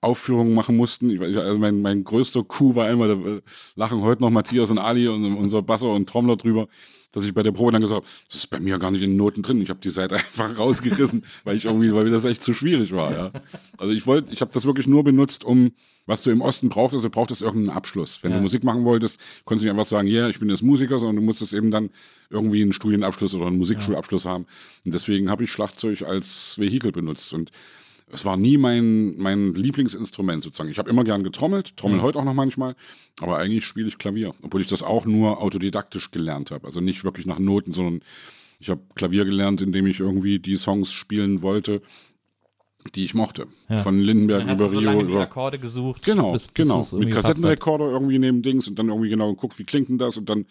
Aufführungen 0.00 0.52
machen 0.52 0.76
mussten. 0.76 1.10
Ich, 1.10 1.20
also 1.20 1.58
mein, 1.58 1.80
mein 1.80 2.02
größter 2.04 2.42
Coup 2.42 2.74
war 2.74 2.86
einmal, 2.86 3.08
da 3.08 3.40
lachen 3.76 4.02
heute 4.02 4.22
noch 4.22 4.30
Matthias 4.30 4.70
und 4.70 4.78
Ali 4.78 5.06
und 5.06 5.36
unser 5.36 5.62
Basser 5.62 5.90
und 5.90 6.08
Trommler 6.08 6.36
drüber, 6.36 6.66
dass 7.12 7.24
ich 7.24 7.34
bei 7.34 7.42
der 7.42 7.52
Probe 7.52 7.72
dann 7.72 7.82
gesagt 7.82 8.02
habe, 8.02 8.12
das 8.26 8.36
ist 8.36 8.46
bei 8.48 8.58
mir 8.58 8.78
gar 8.78 8.90
nicht 8.90 9.02
in 9.02 9.10
den 9.10 9.16
Noten 9.16 9.42
drin. 9.42 9.60
Ich 9.60 9.70
habe 9.70 9.80
die 9.80 9.90
Seite 9.90 10.16
einfach 10.16 10.58
rausgerissen, 10.58 11.24
weil 11.44 11.56
ich 11.56 11.66
irgendwie, 11.66 11.94
weil 11.94 12.04
mir 12.04 12.10
das 12.10 12.24
echt 12.24 12.42
zu 12.42 12.54
schwierig 12.54 12.92
war. 12.92 13.12
Ja. 13.12 13.32
Also 13.78 13.92
ich 13.92 14.06
wollte, 14.06 14.32
ich 14.32 14.40
habe 14.40 14.52
das 14.52 14.64
wirklich 14.64 14.86
nur 14.86 15.04
benutzt, 15.04 15.44
um 15.44 15.72
was 16.06 16.22
du 16.22 16.30
im 16.30 16.40
Osten 16.40 16.68
brauchtest, 16.68 17.04
du 17.04 17.10
brauchtest 17.10 17.42
irgendeinen 17.42 17.76
Abschluss. 17.76 18.18
Wenn 18.22 18.32
ja. 18.32 18.38
du 18.38 18.42
Musik 18.42 18.64
machen 18.64 18.84
wolltest, 18.84 19.20
konntest 19.44 19.62
du 19.62 19.66
nicht 19.66 19.78
einfach 19.78 19.88
sagen, 19.88 20.08
ja, 20.08 20.22
yeah, 20.22 20.28
ich 20.28 20.40
bin 20.40 20.50
jetzt 20.50 20.62
Musiker, 20.62 20.98
sondern 20.98 21.16
du 21.16 21.22
musstest 21.22 21.52
eben 21.52 21.70
dann 21.70 21.90
irgendwie 22.28 22.62
einen 22.62 22.72
Studienabschluss 22.72 23.34
oder 23.34 23.46
einen 23.46 23.58
Musikschulabschluss 23.58 24.24
ja. 24.24 24.30
haben. 24.30 24.46
Und 24.84 24.94
deswegen 24.94 25.30
habe 25.30 25.44
ich 25.44 25.52
Schlagzeug 25.52 26.02
als 26.02 26.58
Vehikel 26.58 26.90
benutzt. 26.90 27.32
Und 27.32 27.52
es 28.12 28.24
war 28.24 28.36
nie 28.36 28.58
mein, 28.58 29.16
mein 29.16 29.54
Lieblingsinstrument 29.54 30.42
sozusagen. 30.42 30.70
Ich 30.70 30.78
habe 30.78 30.90
immer 30.90 31.04
gern 31.04 31.24
getrommelt, 31.24 31.76
trommel 31.76 31.98
mhm. 31.98 32.02
heute 32.02 32.18
auch 32.18 32.24
noch 32.24 32.34
manchmal, 32.34 32.76
aber 33.20 33.38
eigentlich 33.38 33.64
spiele 33.64 33.88
ich 33.88 33.98
Klavier, 33.98 34.34
obwohl 34.42 34.60
ich 34.60 34.68
das 34.68 34.82
auch 34.82 35.06
nur 35.06 35.42
autodidaktisch 35.42 36.10
gelernt 36.10 36.50
habe. 36.50 36.66
Also 36.66 36.80
nicht 36.80 37.04
wirklich 37.04 37.26
nach 37.26 37.38
Noten, 37.38 37.72
sondern 37.72 38.02
ich 38.60 38.70
habe 38.70 38.82
Klavier 38.94 39.24
gelernt, 39.24 39.60
indem 39.60 39.86
ich 39.86 39.98
irgendwie 39.98 40.38
die 40.38 40.56
Songs 40.56 40.92
spielen 40.92 41.42
wollte 41.42 41.82
die 42.94 43.04
ich 43.04 43.14
mochte. 43.14 43.46
Ja. 43.68 43.78
Von 43.78 43.98
Lindenberg 43.98 44.44
über 44.44 44.68
so 44.68 44.78
Rio 44.78 44.80
lange 44.80 45.04
die 45.04 45.12
über. 45.12 45.22
Akkorde 45.22 45.58
gesucht. 45.58 46.04
Genau, 46.04 46.32
bis- 46.32 46.48
bis 46.48 46.66
genau. 46.66 46.78
Mit 46.78 47.08
gepasst 47.08 47.28
hat. 47.28 47.34
Kassettenrekorder 47.36 47.90
irgendwie 47.90 48.18
neben 48.18 48.42
Dings 48.42 48.68
und 48.68 48.78
dann 48.78 48.88
irgendwie 48.88 49.08
genau 49.08 49.32
geguckt, 49.32 49.58
wie 49.58 49.64
klingt 49.64 49.88
denn 49.88 49.98
das 49.98 50.16
und 50.16 50.28
dann 50.28 50.46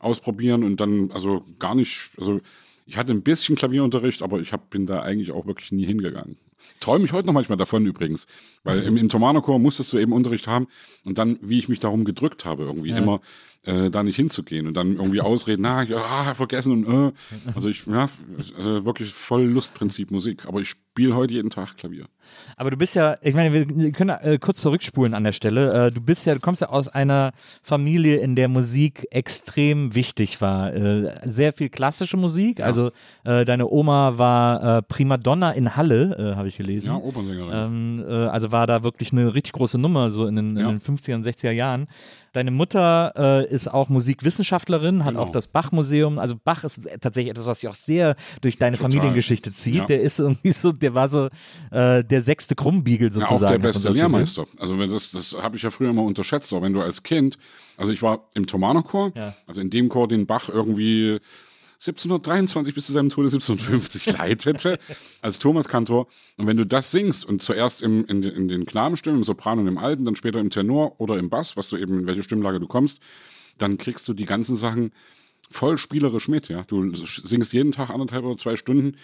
ausprobieren 0.00 0.64
und 0.64 0.80
dann, 0.80 1.10
also 1.12 1.44
gar 1.58 1.74
nicht, 1.74 2.10
also 2.18 2.40
ich 2.86 2.96
hatte 2.96 3.12
ein 3.12 3.22
bisschen 3.22 3.56
Klavierunterricht, 3.56 4.22
aber 4.22 4.40
ich 4.40 4.52
hab, 4.52 4.70
bin 4.70 4.86
da 4.86 5.00
eigentlich 5.00 5.30
auch 5.30 5.46
wirklich 5.46 5.72
nie 5.72 5.86
hingegangen. 5.86 6.36
Träume 6.80 7.04
ich 7.04 7.12
heute 7.12 7.26
noch 7.26 7.34
manchmal 7.34 7.58
davon 7.58 7.86
übrigens, 7.86 8.26
weil 8.64 8.82
im, 8.82 8.96
im 8.96 9.08
Thomanerchor 9.08 9.58
musstest 9.58 9.92
du 9.92 9.98
eben 9.98 10.12
Unterricht 10.12 10.46
haben 10.46 10.68
und 11.04 11.18
dann, 11.18 11.38
wie 11.42 11.58
ich 11.58 11.68
mich 11.68 11.80
darum 11.80 12.04
gedrückt 12.04 12.44
habe, 12.44 12.64
irgendwie 12.64 12.90
immer 12.90 13.20
äh, 13.64 13.90
da 13.90 14.02
nicht 14.02 14.16
hinzugehen 14.16 14.66
und 14.66 14.74
dann 14.74 14.96
irgendwie 14.96 15.20
ausreden, 15.22 15.62
na, 15.62 15.82
ja, 15.82 15.98
ah, 15.98 16.34
vergessen 16.34 16.72
und 16.72 17.08
äh. 17.08 17.12
Also 17.54 17.68
ich, 17.68 17.86
ja, 17.86 18.08
also 18.56 18.84
wirklich 18.84 19.12
voll 19.12 19.44
Lustprinzip 19.44 20.10
Musik, 20.10 20.46
aber 20.46 20.60
ich 20.60 20.74
spiele 20.92 21.16
heute 21.16 21.32
jeden 21.32 21.48
Tag 21.48 21.74
Klavier. 21.78 22.04
Aber 22.56 22.70
du 22.70 22.76
bist 22.76 22.94
ja, 22.94 23.16
ich 23.22 23.34
meine, 23.34 23.52
wir 23.52 23.92
können 23.92 24.10
äh, 24.10 24.38
kurz 24.38 24.60
zurückspulen 24.60 25.12
an 25.14 25.24
der 25.24 25.32
Stelle. 25.32 25.86
Äh, 25.86 25.90
du 25.90 26.00
bist 26.00 26.24
ja, 26.26 26.34
du 26.34 26.40
kommst 26.40 26.60
ja 26.60 26.68
aus 26.68 26.86
einer 26.88 27.32
Familie, 27.62 28.18
in 28.18 28.36
der 28.36 28.48
Musik 28.48 29.06
extrem 29.10 29.94
wichtig 29.94 30.40
war. 30.40 30.72
Äh, 30.72 31.18
sehr 31.24 31.52
viel 31.52 31.68
klassische 31.70 32.16
Musik. 32.16 32.60
Also 32.60 32.90
äh, 33.24 33.44
deine 33.44 33.68
Oma 33.68 34.18
war 34.18 34.82
Primadonna 34.82 35.50
in 35.52 35.76
Halle, 35.76 36.34
habe 36.36 36.48
ich 36.48 36.56
gelesen. 36.58 36.86
Ja, 36.88 36.96
Opernsängerin. 36.96 37.50
Ähm, 37.52 38.04
äh, 38.06 38.12
also 38.28 38.52
war 38.52 38.66
da 38.66 38.84
wirklich 38.84 39.12
eine 39.12 39.34
richtig 39.34 39.52
große 39.54 39.78
Nummer, 39.78 40.10
so 40.10 40.26
in 40.26 40.36
den, 40.36 40.56
Ja. 40.56 40.68
in 40.70 40.78
den 40.78 40.80
50er 40.80 41.14
und 41.14 41.24
60er 41.26 41.50
Jahren. 41.52 41.86
Deine 42.34 42.50
Mutter 42.50 43.44
ist 43.50 43.68
auch 43.68 43.90
Musikwissenschaftlerin, 43.90 45.04
hat 45.04 45.12
Genau. 45.12 45.24
auch 45.24 45.28
das 45.30 45.48
Bach-Museum. 45.48 46.18
Also 46.18 46.34
Bach 46.42 46.64
ist 46.64 46.80
tatsächlich 47.00 47.30
etwas, 47.30 47.46
was 47.46 47.60
sich 47.60 47.68
auch 47.68 47.74
sehr 47.74 48.16
durch 48.40 48.56
deine 48.56 48.76
Total. 48.78 48.90
Familiengeschichte 48.90 49.50
zieht. 49.52 49.74
Ja. 49.80 49.84
Der 49.84 50.00
ist 50.00 50.18
irgendwie 50.18 50.52
so, 50.52 50.72
der 50.82 50.94
war 50.94 51.08
so 51.08 51.28
äh, 51.70 52.04
der 52.04 52.20
sechste 52.20 52.54
Krummbiegel 52.54 53.08
Ja, 53.08 53.12
sozusagen. 53.14 53.44
auch 53.44 53.48
der 53.50 53.58
beste. 53.58 53.88
Lehrmeister. 53.90 54.46
Also 54.58 54.78
wenn 54.78 54.90
das, 54.90 55.10
das 55.10 55.32
habe 55.34 55.56
ich 55.56 55.62
ja 55.62 55.70
früher 55.70 55.90
immer 55.90 56.02
unterschätzt, 56.02 56.52
auch 56.52 56.62
wenn 56.62 56.72
du 56.72 56.80
als 56.82 57.02
Kind, 57.02 57.38
also 57.76 57.92
ich 57.92 58.02
war 58.02 58.28
im 58.34 58.46
Thomanerchor, 58.46 59.12
Ja. 59.14 59.34
also 59.46 59.60
in 59.60 59.70
dem 59.70 59.88
Chor, 59.88 60.08
den 60.08 60.26
Bach 60.26 60.48
irgendwie 60.48 61.18
1723 61.80 62.74
bis 62.74 62.86
zu 62.86 62.92
seinem 62.92 63.10
Tode 63.10 63.26
1750 63.28 64.06
leitete, 64.18 64.78
als 65.20 65.38
Thomaskantor. 65.40 66.06
Und 66.36 66.46
wenn 66.46 66.56
du 66.56 66.64
das 66.64 66.90
singst 66.92 67.24
und 67.24 67.42
zuerst 67.42 67.82
im, 67.82 68.04
in, 68.06 68.22
den- 68.22 68.34
in 68.34 68.48
den 68.48 68.66
Knabenstimmen, 68.66 69.20
im 69.20 69.24
Sopran 69.24 69.58
und 69.58 69.66
im 69.66 69.78
Alten, 69.78 70.04
dann 70.04 70.14
später 70.16 70.38
im 70.38 70.50
Tenor 70.50 71.00
oder 71.00 71.18
im 71.18 71.28
Bass, 71.28 71.56
was 71.56 71.68
du 71.68 71.76
eben, 71.76 71.98
in 72.00 72.06
welche 72.06 72.22
Stimmlage 72.22 72.60
du 72.60 72.68
kommst, 72.68 72.98
dann 73.58 73.78
kriegst 73.78 74.06
du 74.08 74.14
die 74.14 74.26
ganzen 74.26 74.54
Sachen 74.56 74.92
voll 75.50 75.76
spielerisch 75.76 76.28
mit, 76.28 76.48
ja. 76.48 76.62
Du 76.68 76.94
singst 76.94 77.52
jeden 77.52 77.72
Tag 77.72 77.90
anderthalb 77.90 78.24
oder 78.24 78.36
zwei 78.36 78.56
Stunden. 78.56 78.96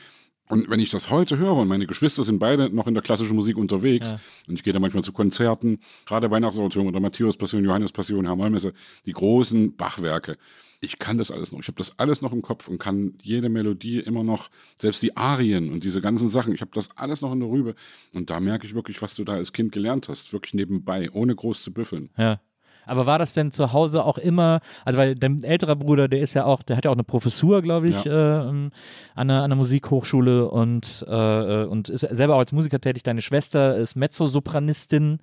Und 0.48 0.70
wenn 0.70 0.80
ich 0.80 0.90
das 0.90 1.10
heute 1.10 1.38
höre 1.38 1.56
und 1.56 1.68
meine 1.68 1.86
Geschwister 1.86 2.24
sind 2.24 2.38
beide 2.38 2.70
noch 2.70 2.86
in 2.86 2.94
der 2.94 3.02
klassischen 3.02 3.36
Musik 3.36 3.56
unterwegs 3.56 4.14
und 4.46 4.54
ich 4.54 4.62
gehe 4.62 4.72
da 4.72 4.80
manchmal 4.80 5.02
zu 5.02 5.12
Konzerten, 5.12 5.78
gerade 6.06 6.30
Weihnachtsoratorium 6.30 6.88
oder 6.88 7.00
Matthäus 7.00 7.36
Passion, 7.36 7.64
Johannes 7.64 7.92
Passion, 7.92 8.24
Herr 8.24 8.36
Mollmesse, 8.36 8.72
die 9.06 9.12
großen 9.12 9.76
Bachwerke. 9.76 10.38
Ich 10.80 10.98
kann 10.98 11.18
das 11.18 11.30
alles 11.30 11.50
noch. 11.50 11.60
Ich 11.60 11.66
habe 11.66 11.76
das 11.76 11.98
alles 11.98 12.22
noch 12.22 12.32
im 12.32 12.40
Kopf 12.40 12.68
und 12.68 12.78
kann 12.78 13.14
jede 13.20 13.48
Melodie 13.48 13.98
immer 13.98 14.22
noch, 14.22 14.48
selbst 14.78 15.02
die 15.02 15.16
Arien 15.16 15.72
und 15.72 15.82
diese 15.82 16.00
ganzen 16.00 16.30
Sachen, 16.30 16.54
ich 16.54 16.60
habe 16.60 16.70
das 16.72 16.96
alles 16.96 17.20
noch 17.20 17.32
in 17.32 17.40
der 17.40 17.48
Rübe. 17.48 17.74
Und 18.12 18.30
da 18.30 18.38
merke 18.38 18.66
ich 18.66 18.74
wirklich, 18.74 19.02
was 19.02 19.14
du 19.14 19.24
da 19.24 19.34
als 19.34 19.52
Kind 19.52 19.72
gelernt 19.72 20.08
hast, 20.08 20.32
wirklich 20.32 20.54
nebenbei, 20.54 21.10
ohne 21.10 21.34
groß 21.34 21.62
zu 21.62 21.72
büffeln. 21.72 22.10
Ja. 22.16 22.40
Aber 22.88 23.06
war 23.06 23.18
das 23.18 23.34
denn 23.34 23.52
zu 23.52 23.72
Hause 23.72 24.04
auch 24.04 24.18
immer, 24.18 24.60
also 24.84 24.98
weil 24.98 25.14
dein 25.14 25.42
älterer 25.44 25.76
Bruder, 25.76 26.08
der 26.08 26.20
ist 26.20 26.34
ja 26.34 26.44
auch, 26.44 26.62
der 26.62 26.76
hat 26.76 26.84
ja 26.84 26.90
auch 26.90 26.96
eine 26.96 27.04
Professur, 27.04 27.62
glaube 27.62 27.88
ich, 27.88 28.06
äh, 28.06 28.10
ähm, 28.10 28.70
an, 29.14 29.30
einer, 29.30 29.38
an 29.38 29.44
einer 29.44 29.56
Musikhochschule 29.56 30.48
und, 30.48 31.04
äh, 31.08 31.64
und 31.64 31.88
ist 31.88 32.00
selber 32.00 32.34
auch 32.34 32.40
als 32.40 32.52
Musiker 32.52 32.80
tätig. 32.80 33.02
Deine 33.02 33.22
Schwester 33.22 33.76
ist 33.76 33.94
Mezzosopranistin, 33.96 35.20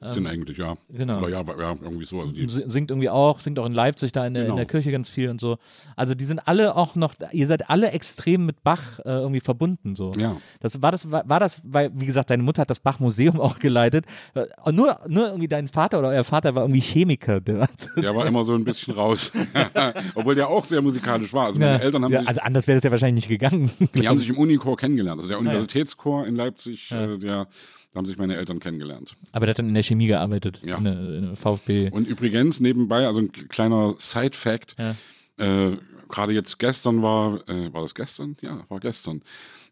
sind 0.00 0.26
eigentlich, 0.28 0.58
ja. 0.58 0.76
genau. 0.90 1.18
Oder 1.18 1.28
ja, 1.28 1.40
ja, 1.40 1.76
irgendwie 1.82 2.04
so. 2.04 2.20
Also 2.20 2.68
singt 2.68 2.90
irgendwie 2.90 3.10
auch, 3.10 3.40
singt 3.40 3.58
auch 3.58 3.66
in 3.66 3.72
Leipzig 3.72 4.12
da 4.12 4.26
in 4.26 4.34
der, 4.34 4.44
in 4.44 4.48
Genau. 4.48 4.56
der 4.56 4.66
Kirche 4.66 4.92
ganz 4.92 5.10
viel 5.10 5.28
und 5.28 5.40
so. 5.40 5.58
Also 5.96 6.14
die 6.14 6.24
sind 6.24 6.46
alle 6.46 6.76
auch 6.76 6.94
noch, 6.94 7.14
ihr 7.32 7.46
seid 7.48 7.68
alle 7.68 7.90
extrem 7.90 8.46
mit 8.46 8.62
Bach 8.62 9.00
äh, 9.00 9.08
irgendwie 9.08 9.40
verbunden 9.40 9.96
so. 9.96 10.12
Ja. 10.16 10.36
Das 10.60 10.80
war 10.82 10.92
das, 10.92 11.10
war, 11.10 11.28
war 11.28 11.40
das, 11.40 11.60
weil, 11.64 11.90
wie 11.94 12.06
gesagt, 12.06 12.30
deine 12.30 12.44
Mutter 12.44 12.62
hat 12.62 12.70
das 12.70 12.78
Bach-Museum 12.80 13.40
auch 13.40 13.58
geleitet. 13.58 14.06
Äh, 14.34 14.46
nur, 14.70 15.00
nur 15.08 15.26
irgendwie 15.26 15.48
dein 15.48 15.66
Vater 15.66 15.98
oder 15.98 16.08
euer 16.08 16.24
Vater 16.24 16.54
war 16.54 16.62
irgendwie 16.62 16.80
Chemiker. 16.80 17.07
Der 17.16 17.58
war, 17.60 17.68
Der 17.96 18.14
war 18.14 18.26
immer 18.26 18.44
so 18.44 18.54
ein 18.54 18.64
bisschen 18.64 18.94
raus. 18.94 19.32
Obwohl 20.14 20.34
der 20.34 20.48
auch 20.48 20.64
sehr 20.64 20.82
musikalisch 20.82 21.32
war. 21.32 21.46
Also 21.46 21.60
Ja. 21.60 21.66
meine 21.72 21.82
Eltern 21.82 22.04
haben 22.04 22.12
ja, 22.12 22.20
sich, 22.20 22.28
also 22.28 22.40
anders 22.42 22.66
wäre 22.66 22.76
das 22.76 22.84
ja 22.84 22.90
wahrscheinlich 22.90 23.28
nicht 23.28 23.40
gegangen. 23.40 23.70
die 23.94 24.06
haben 24.08 24.18
sich 24.18 24.28
im 24.28 24.38
Unichor 24.38 24.76
kennengelernt. 24.76 25.18
Also 25.18 25.28
der 25.28 25.38
Universitätschor 25.38 26.26
in 26.26 26.36
Leipzig, 26.36 26.90
äh, 26.92 27.18
der, 27.18 27.48
da 27.92 27.96
haben 27.98 28.06
sich 28.06 28.18
meine 28.18 28.36
Eltern 28.36 28.60
kennengelernt. 28.60 29.16
Aber 29.32 29.46
der 29.46 29.52
hat 29.54 29.58
dann 29.58 29.68
in 29.68 29.74
der 29.74 29.82
Chemie 29.82 30.06
gearbeitet, 30.06 30.60
Ja. 30.64 30.76
in, 30.78 30.84
der, 30.84 30.92
in 30.98 31.22
der 31.28 31.36
VfB. 31.36 31.90
Und 31.90 32.06
übrigens 32.06 32.60
nebenbei, 32.60 33.06
also 33.06 33.20
ein 33.20 33.32
kleiner 33.32 33.94
Side-Fact, 33.98 34.76
Ja. 34.78 34.94
äh, 35.38 35.76
gerade 36.08 36.32
jetzt 36.32 36.58
gestern 36.58 37.02
war, 37.02 37.46
äh, 37.48 37.72
war 37.72 37.82
das 37.82 37.94
gestern? 37.94 38.36
Ja, 38.40 38.64
war 38.68 38.80
gestern. 38.80 39.22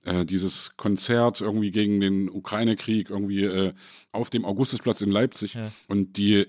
Äh, 0.04 0.24
dieses 0.24 0.76
Konzert 0.76 1.40
irgendwie 1.40 1.72
gegen 1.72 2.00
den 2.00 2.28
Ukraine-Krieg 2.30 3.10
irgendwie 3.10 3.42
äh, 3.42 3.72
auf 4.12 4.30
dem 4.30 4.44
Augustusplatz 4.44 5.00
in 5.00 5.10
Leipzig. 5.10 5.58
Und 5.88 6.16
die 6.16 6.46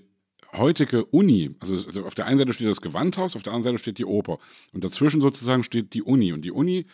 heutige 0.54 1.06
Uni, 1.06 1.56
also 1.60 1.78
auf 2.02 2.16
der 2.16 2.26
einen 2.26 2.40
Seite 2.40 2.54
steht 2.54 2.68
das 2.68 2.82
Gewandhaus, 2.82 3.36
auf 3.36 3.44
der 3.44 3.54
anderen 3.54 3.76
Seite 3.76 3.84
steht 3.84 3.98
die 3.98 4.06
Oper. 4.06 4.40
Und 4.74 4.84
dazwischen 4.84 5.22
sozusagen 5.22 5.64
steht 5.64 5.94
die 5.94 6.04
Uni. 6.04 6.34
Und 6.34 6.44
die 6.44 6.52
Uni 6.52 6.86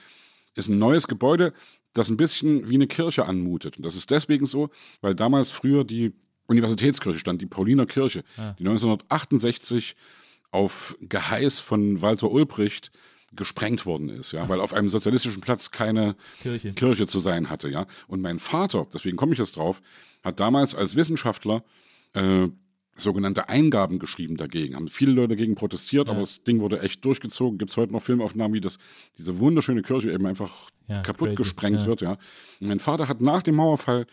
ist 0.55 0.69
ein 0.69 0.79
neues 0.79 1.07
Gebäude, 1.07 1.53
das 1.93 2.09
ein 2.09 2.17
bisschen 2.17 2.69
wie 2.69 2.75
eine 2.75 2.87
Kirche 2.87 3.25
anmutet. 3.25 3.77
Und 3.77 3.85
das 3.85 3.95
ist 3.95 4.11
deswegen 4.11 4.45
so, 4.45 4.69
weil 5.01 5.15
damals 5.15 5.51
früher 5.51 5.83
die 5.83 6.13
Universitätskirche 6.47 7.19
stand, 7.19 7.41
die 7.41 7.45
Pauliner 7.45 7.85
Kirche, 7.85 8.23
die 8.37 8.65
1968 8.65 9.95
auf 10.51 10.95
Geheiß 11.01 11.59
von 11.59 12.01
Walter 12.01 12.31
Ulbricht 12.31 12.91
gesprengt 13.35 13.85
worden 13.87 14.09
ist, 14.09 14.31
ja, 14.31 14.47
weil 14.47 14.61
auf 14.61 14.73
einem 14.73 14.89
sozialistischen 14.89 15.41
Platz 15.41 15.71
keine 15.71 16.15
Kirche. 16.41 16.73
Kirche 16.73 17.07
zu 17.07 17.19
sein 17.19 17.49
hatte, 17.49 17.67
ja. 17.67 17.87
Und 18.07 18.21
mein 18.21 18.37
Vater, 18.37 18.85
deswegen 18.93 19.17
komme 19.17 19.33
ich 19.33 19.39
jetzt 19.39 19.57
drauf, 19.57 19.81
hat 20.23 20.39
damals 20.39 20.75
als 20.75 20.95
Wissenschaftler 20.95 21.63
äh, 22.13 22.49
sogenannte 22.95 23.49
Eingaben 23.49 23.99
geschrieben 23.99 24.37
dagegen. 24.37 24.75
Haben 24.75 24.87
viele 24.87 25.11
Leute 25.11 25.29
dagegen 25.29 25.55
protestiert, 25.55 26.09
aber 26.09 26.19
das 26.19 26.43
Ding 26.43 26.59
wurde 26.59 26.81
echt 26.81 27.03
durchgezogen. 27.03 27.57
Gibt 27.57 27.71
es 27.71 27.77
heute 27.77 27.91
noch 27.91 28.01
Filmaufnahmen, 28.01 28.53
wie 28.53 28.61
das, 28.61 28.77
diese 29.17 29.39
wunderschöne 29.39 29.81
Kirche 29.81 30.11
eben 30.11 30.25
einfach 30.25 30.69
Ja, 30.87 31.01
kaputt 31.01 31.29
crazy, 31.29 31.43
gesprengt 31.43 31.81
ja. 31.81 31.87
wird, 31.87 32.01
ja. 32.01 32.17
Und 32.61 32.67
mein 32.67 32.79
Vater 32.79 33.07
hat 33.07 33.21
nach 33.21 33.41
dem 33.41 33.55
Mauerfall 33.55 34.05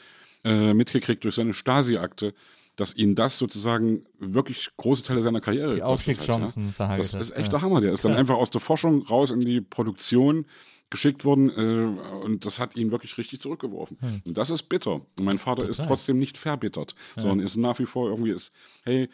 äh, 0.44 0.72
mitgekriegt 0.72 1.24
durch 1.24 1.34
seine 1.34 1.52
Stasi-Akte, 1.52 2.34
dass 2.76 2.94
ihn 2.94 3.14
das 3.14 3.36
sozusagen 3.36 4.06
wirklich 4.18 4.70
große 4.78 5.02
Teile 5.02 5.22
seiner 5.22 5.42
Karriere 5.42 5.74
Die 5.74 5.82
Aufstiegschancen 5.82 6.74
hat, 6.78 6.90
ja. 6.90 6.96
Das 6.96 7.12
ist 7.12 7.30
echt 7.32 7.52
ja. 7.52 7.58
der 7.58 7.62
Hammer. 7.62 7.80
Der 7.82 7.92
ist 7.92 8.04
dann 8.04 8.14
einfach 8.14 8.36
aus 8.36 8.50
der 8.50 8.62
Forschung 8.62 9.02
raus 9.02 9.30
in 9.30 9.40
die 9.40 9.60
Produktion 9.60 10.46
geschickt 10.90 11.24
worden 11.24 11.50
äh, 11.50 12.24
und 12.24 12.44
das 12.44 12.59
hat 12.59 12.76
ihn 12.76 12.90
wirklich 12.90 13.16
richtig 13.16 13.40
zurückgeworfen. 13.40 13.96
Hm. 14.00 14.22
Und 14.26 14.38
das 14.38 14.50
ist 14.50 14.64
bitter. 14.64 14.94
Und 14.94 15.24
mein 15.24 15.38
Vater 15.38 15.68
ist 15.68 15.83
trotzdem 15.87 16.18
nicht 16.18 16.37
verbittert, 16.37 16.94
sondern 17.16 17.40
ist 17.40 17.57
nach 17.57 17.79
wie 17.79 17.87
vor 17.87 18.11
irgendwie 18.11 18.33
ist, 18.33 18.53
hey, 18.85 19.09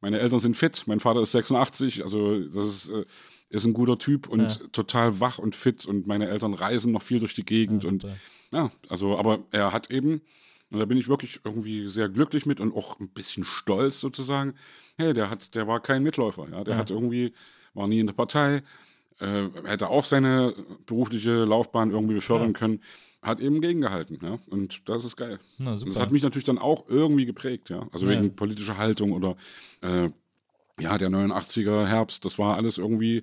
meine 0.00 0.18
Eltern 0.18 0.40
sind 0.40 0.56
fit, 0.56 0.84
mein 0.86 1.00
Vater 1.00 1.22
ist 1.22 1.32
86, 1.32 2.04
also 2.04 2.40
das 2.40 2.66
ist, 2.66 2.88
äh, 2.90 3.04
ist 3.50 3.64
ein 3.64 3.72
guter 3.72 3.98
Typ 3.98 4.28
und 4.28 4.72
total 4.72 5.20
wach 5.20 5.38
und 5.38 5.56
fit 5.56 5.84
und 5.84 6.06
meine 6.06 6.28
Eltern 6.28 6.54
reisen 6.54 6.92
noch 6.92 7.02
viel 7.02 7.20
durch 7.20 7.34
die 7.34 7.44
Gegend 7.44 7.84
und 7.84 8.02
super. 8.02 8.16
ja, 8.52 8.70
also 8.88 9.18
aber 9.18 9.40
er 9.50 9.72
hat 9.72 9.90
eben 9.90 10.22
und 10.70 10.78
da 10.78 10.84
bin 10.84 10.98
ich 10.98 11.08
wirklich 11.08 11.40
irgendwie 11.44 11.88
sehr 11.88 12.08
glücklich 12.08 12.46
mit 12.46 12.60
und 12.60 12.74
auch 12.74 13.00
ein 13.00 13.08
bisschen 13.08 13.44
stolz 13.44 13.98
sozusagen. 14.00 14.54
Hey, 14.96 15.12
der 15.12 15.28
hat, 15.28 15.56
der 15.56 15.66
war 15.66 15.80
kein 15.80 16.04
Mitläufer, 16.04 16.46
ja, 16.48 16.62
der 16.62 16.76
hat 16.76 16.90
irgendwie 16.90 17.32
war 17.74 17.88
nie 17.88 18.00
in 18.00 18.06
der 18.06 18.14
Partei, 18.14 18.62
äh, 19.20 19.48
hätte 19.64 19.88
auch 19.88 20.04
seine 20.04 20.54
berufliche 20.86 21.44
Laufbahn 21.44 21.90
irgendwie 21.90 22.14
befördern 22.14 22.52
können, 22.52 22.82
hat 23.22 23.40
eben 23.40 23.60
gegengehalten, 23.60 24.18
ja, 24.22 24.38
und 24.48 24.88
das 24.88 25.04
ist 25.04 25.16
geil. 25.16 25.38
Na, 25.58 25.72
das 25.72 26.00
hat 26.00 26.10
mich 26.10 26.22
natürlich 26.22 26.46
dann 26.46 26.58
auch 26.58 26.88
irgendwie 26.88 27.26
geprägt, 27.26 27.68
ja, 27.70 27.86
also 27.92 28.06
Ja. 28.06 28.12
wegen 28.12 28.34
politischer 28.34 28.78
Haltung 28.78 29.12
oder 29.12 29.36
äh, 29.82 30.08
ja, 30.80 30.96
der 30.96 31.10
89er 31.10 31.86
Herbst, 31.86 32.24
das 32.24 32.38
war 32.38 32.56
alles 32.56 32.78
irgendwie 32.78 33.22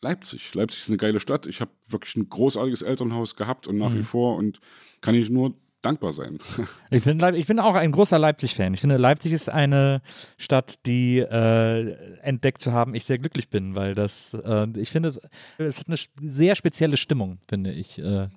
Leipzig. 0.00 0.54
Leipzig 0.54 0.80
ist 0.80 0.88
eine 0.88 0.98
geile 0.98 1.18
Stadt. 1.18 1.46
Ich 1.46 1.60
habe 1.62 1.70
wirklich 1.88 2.14
ein 2.16 2.28
großartiges 2.28 2.82
Elternhaus 2.82 3.36
gehabt 3.36 3.66
und 3.66 3.78
nach 3.78 3.90
Mhm. 3.90 3.98
wie 3.98 4.02
vor 4.02 4.36
und 4.36 4.60
kann 5.00 5.14
ich 5.14 5.30
nur 5.30 5.54
dankbar 5.84 6.12
sein. 6.12 6.38
Ich 6.90 7.04
bin, 7.04 7.20
ich 7.34 7.46
bin 7.46 7.58
auch 7.58 7.74
ein 7.74 7.90
großer 7.92 8.18
Leipzig-Fan. 8.18 8.72
Ich 8.74 8.80
finde, 8.80 8.96
Leipzig 8.96 9.32
ist 9.32 9.48
eine 9.48 10.00
Stadt, 10.38 10.86
die 10.86 11.18
äh, 11.18 11.92
entdeckt 12.22 12.62
zu 12.62 12.72
haben, 12.72 12.94
ich 12.94 13.04
sehr 13.04 13.18
glücklich 13.18 13.48
bin, 13.48 13.74
weil 13.74 13.94
das, 13.94 14.34
äh, 14.34 14.66
ich 14.76 14.90
finde, 14.90 15.08
es, 15.08 15.20
es 15.58 15.80
hat 15.80 15.88
eine 15.88 15.96
sehr 16.30 16.54
spezielle 16.54 16.96
Stimmung, 16.96 17.38
finde 17.48 17.72
ich. 17.72 17.98
Äh, 17.98 18.28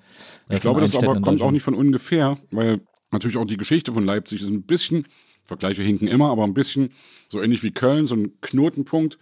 Ich 0.49 0.61
glaube, 0.61 0.81
das 0.81 0.95
aber 0.95 1.19
kommt 1.21 1.41
auch 1.41 1.51
nicht 1.51 1.63
von 1.63 1.75
ungefähr, 1.75 2.37
weil 2.51 2.81
natürlich 3.11 3.37
auch 3.37 3.45
die 3.45 3.57
Geschichte 3.57 3.93
von 3.93 4.05
Leipzig 4.05 4.41
ist 4.41 4.47
ein 4.47 4.63
bisschen, 4.63 5.05
Vergleiche 5.45 5.81
hinken 5.83 6.07
immer, 6.07 6.29
aber 6.29 6.43
ein 6.43 6.53
bisschen 6.53 6.89
so 7.29 7.41
ähnlich 7.41 7.63
wie 7.63 7.71
Köln, 7.71 8.07
so 8.07 8.15
ein 8.15 8.39
Knotenpunkt, 8.41 9.17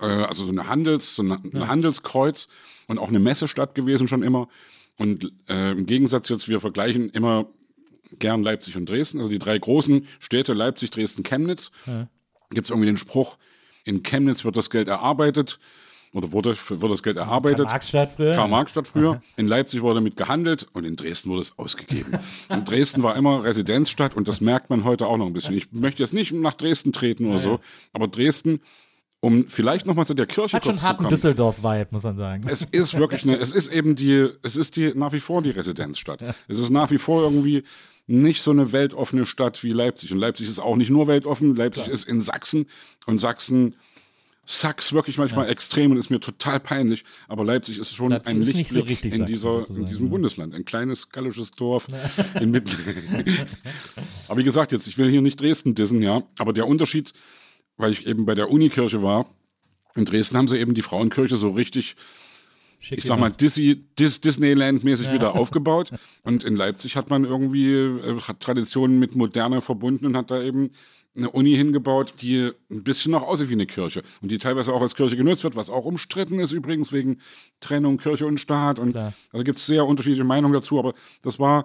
äh, 0.00 0.04
also 0.06 0.44
so 0.44 0.52
eine 0.52 0.68
Handels, 0.68 1.16
so 1.16 1.22
ein 1.22 1.68
Handelskreuz 1.68 2.48
und 2.86 2.98
auch 2.98 3.08
eine 3.08 3.18
Messestadt 3.18 3.74
gewesen 3.74 4.08
schon 4.08 4.22
immer. 4.22 4.48
Und 4.98 5.32
äh, 5.48 5.72
im 5.72 5.86
Gegensatz 5.86 6.28
jetzt, 6.28 6.48
wir 6.48 6.60
vergleichen 6.60 7.08
immer 7.10 7.46
gern 8.18 8.42
Leipzig 8.42 8.76
und 8.76 8.88
Dresden. 8.88 9.18
Also 9.18 9.30
die 9.30 9.38
drei 9.38 9.58
großen 9.58 10.06
Städte, 10.18 10.52
Leipzig, 10.52 10.90
Dresden, 10.90 11.22
Chemnitz. 11.22 11.70
Ja. 11.86 12.08
Gibt 12.50 12.66
es 12.66 12.70
irgendwie 12.70 12.86
den 12.86 12.96
Spruch, 12.96 13.36
in 13.84 14.02
Chemnitz 14.02 14.44
wird 14.44 14.56
das 14.56 14.70
Geld 14.70 14.88
erarbeitet 14.88 15.58
oder 16.12 16.32
wurde, 16.32 16.56
wird 16.68 16.92
das 16.92 17.02
Geld 17.02 17.16
erarbeitet. 17.16 17.66
Karl-Marx-Stadt 17.66 18.12
früher. 18.12 18.34
Karl-Marx-Stadt 18.34 18.88
früher. 18.88 19.22
In 19.36 19.46
Leipzig 19.46 19.82
wurde 19.82 19.96
damit 19.96 20.16
gehandelt 20.16 20.66
und 20.72 20.84
in 20.84 20.96
Dresden 20.96 21.30
wurde 21.30 21.42
es 21.42 21.58
ausgegeben. 21.58 22.18
Und 22.48 22.68
Dresden 22.68 23.02
war 23.02 23.14
immer 23.16 23.44
Residenzstadt 23.44 24.16
und 24.16 24.26
das 24.26 24.40
merkt 24.40 24.70
man 24.70 24.84
heute 24.84 25.06
auch 25.06 25.16
noch 25.18 25.26
ein 25.26 25.32
bisschen. 25.32 25.54
Ich 25.54 25.70
möchte 25.72 26.02
jetzt 26.02 26.14
nicht 26.14 26.32
nach 26.32 26.54
Dresden 26.54 26.92
treten 26.92 27.26
oder 27.26 27.38
so, 27.38 27.60
aber 27.92 28.08
Dresden, 28.08 28.60
um 29.20 29.48
vielleicht 29.48 29.86
nochmal 29.86 30.06
zu 30.06 30.14
der 30.14 30.26
Kirche 30.26 30.56
Hat 30.56 30.62
kurz 30.62 30.80
schon 30.80 30.88
harten. 30.88 31.08
Düsseldorf-Vibe, 31.08 31.88
muss 31.90 32.04
man 32.04 32.16
sagen. 32.16 32.46
Es 32.48 32.62
ist 32.62 32.94
wirklich 32.94 33.24
eine, 33.24 33.36
es 33.36 33.52
ist 33.52 33.72
eben 33.72 33.96
die, 33.96 34.28
es 34.42 34.56
ist 34.56 34.76
die 34.76 34.92
nach 34.94 35.12
wie 35.12 35.20
vor 35.20 35.42
die 35.42 35.50
Residenzstadt. 35.50 36.22
Es 36.46 36.58
ist 36.58 36.70
nach 36.70 36.90
wie 36.90 36.98
vor 36.98 37.22
irgendwie 37.22 37.64
nicht 38.06 38.42
so 38.42 38.52
eine 38.52 38.72
weltoffene 38.72 39.26
Stadt 39.26 39.62
wie 39.64 39.72
Leipzig. 39.72 40.12
Und 40.12 40.18
Leipzig 40.18 40.48
ist 40.48 40.60
auch 40.60 40.76
nicht 40.76 40.90
nur 40.90 41.06
weltoffen, 41.08 41.56
Leipzig 41.56 41.88
ist 41.88 42.04
in 42.04 42.22
Sachsen 42.22 42.66
und 43.06 43.18
Sachsen 43.18 43.74
Sachs 44.50 44.94
wirklich 44.94 45.18
manchmal 45.18 45.50
extrem 45.50 45.90
und 45.90 45.98
ist 45.98 46.08
mir 46.08 46.20
total 46.20 46.58
peinlich, 46.58 47.04
aber 47.28 47.44
Leipzig 47.44 47.78
ist 47.78 47.94
schon 47.94 48.12
Leipzig 48.12 48.34
ein 48.34 48.40
ist 48.40 48.48
so 48.48 48.56
Lichtblick 48.56 48.86
richtig 48.86 49.12
in, 49.12 49.18
Sachsen 49.18 49.26
dieser, 49.26 49.76
in 49.76 49.86
diesem 49.86 50.06
ja. 50.06 50.10
Bundesland. 50.10 50.54
Ein 50.54 50.64
kleines 50.64 51.10
gallisches 51.10 51.50
Dorf 51.50 51.86
inmitten. 52.40 52.74
aber 54.28 54.38
wie 54.40 54.44
gesagt, 54.44 54.72
jetzt, 54.72 54.88
ich 54.88 54.96
will 54.96 55.10
hier 55.10 55.20
nicht 55.20 55.38
Dresden 55.38 55.74
dissen, 55.74 56.00
ja, 56.00 56.22
aber 56.38 56.54
der 56.54 56.66
Unterschied, 56.66 57.12
weil 57.78 57.92
ich 57.92 58.06
eben 58.06 58.26
bei 58.26 58.34
der 58.34 58.50
Unikirche 58.50 59.02
war, 59.02 59.26
in 59.94 60.04
Dresden 60.04 60.36
haben 60.36 60.48
sie 60.48 60.58
eben 60.58 60.74
die 60.74 60.82
Frauenkirche 60.82 61.36
so 61.36 61.50
richtig 61.50 61.96
Schick 62.80 62.98
ich 62.98 63.04
sag 63.04 63.18
mal, 63.18 63.30
Disney, 63.30 63.74
Dis, 63.98 64.20
Disneyland-mäßig 64.20 65.12
wieder 65.12 65.34
aufgebaut. 65.34 65.90
Und 66.22 66.44
in 66.44 66.54
Leipzig 66.54 66.96
hat 66.96 67.10
man 67.10 67.24
irgendwie 67.24 67.72
äh, 67.72 68.20
hat 68.20 68.38
Traditionen 68.38 69.00
mit 69.00 69.16
Moderne 69.16 69.60
verbunden 69.60 70.06
und 70.06 70.16
hat 70.16 70.30
da 70.30 70.40
eben 70.40 70.70
eine 71.16 71.30
Uni 71.30 71.56
hingebaut, 71.56 72.14
die 72.20 72.52
ein 72.70 72.84
bisschen 72.84 73.10
noch 73.10 73.24
aussieht 73.24 73.48
wie 73.48 73.54
eine 73.54 73.66
Kirche. 73.66 74.02
Und 74.22 74.30
die 74.30 74.38
teilweise 74.38 74.72
auch 74.72 74.80
als 74.80 74.94
Kirche 74.94 75.16
genutzt 75.16 75.42
wird, 75.42 75.56
was 75.56 75.70
auch 75.70 75.84
umstritten 75.84 76.38
ist 76.38 76.52
übrigens 76.52 76.92
wegen 76.92 77.20
Trennung 77.58 77.98
Kirche 77.98 78.26
und 78.26 78.38
Staat. 78.38 78.78
Und 78.78 78.92
Klar. 78.92 79.12
da 79.32 79.42
gibt 79.42 79.58
es 79.58 79.66
sehr 79.66 79.84
unterschiedliche 79.84 80.22
Meinungen 80.22 80.54
dazu. 80.54 80.78
Aber 80.78 80.94
das 81.22 81.40
war, 81.40 81.64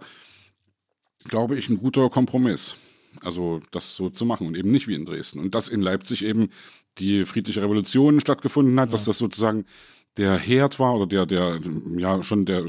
glaube 1.26 1.56
ich, 1.58 1.70
ein 1.70 1.78
guter 1.78 2.10
Kompromiss. 2.10 2.76
Also 3.22 3.62
das 3.72 3.96
so 3.96 4.10
zu 4.10 4.26
machen 4.26 4.48
und 4.48 4.56
eben 4.56 4.72
nicht 4.72 4.88
wie 4.88 4.96
in 4.96 5.06
Dresden. 5.06 5.40
Und 5.40 5.56
dass 5.56 5.68
in 5.68 5.82
Leipzig 5.82 6.24
eben 6.24 6.50
die 6.98 7.26
friedliche 7.26 7.62
Revolution 7.62 8.20
stattgefunden 8.20 8.80
hat, 8.80 8.94
dass 8.94 9.06
das 9.06 9.18
sozusagen 9.18 9.66
der 10.18 10.38
Herd 10.38 10.80
war 10.80 10.96
oder 10.96 11.08
der, 11.08 11.26
der, 11.26 11.60
ja, 11.98 12.22
schon 12.22 12.46
der, 12.46 12.66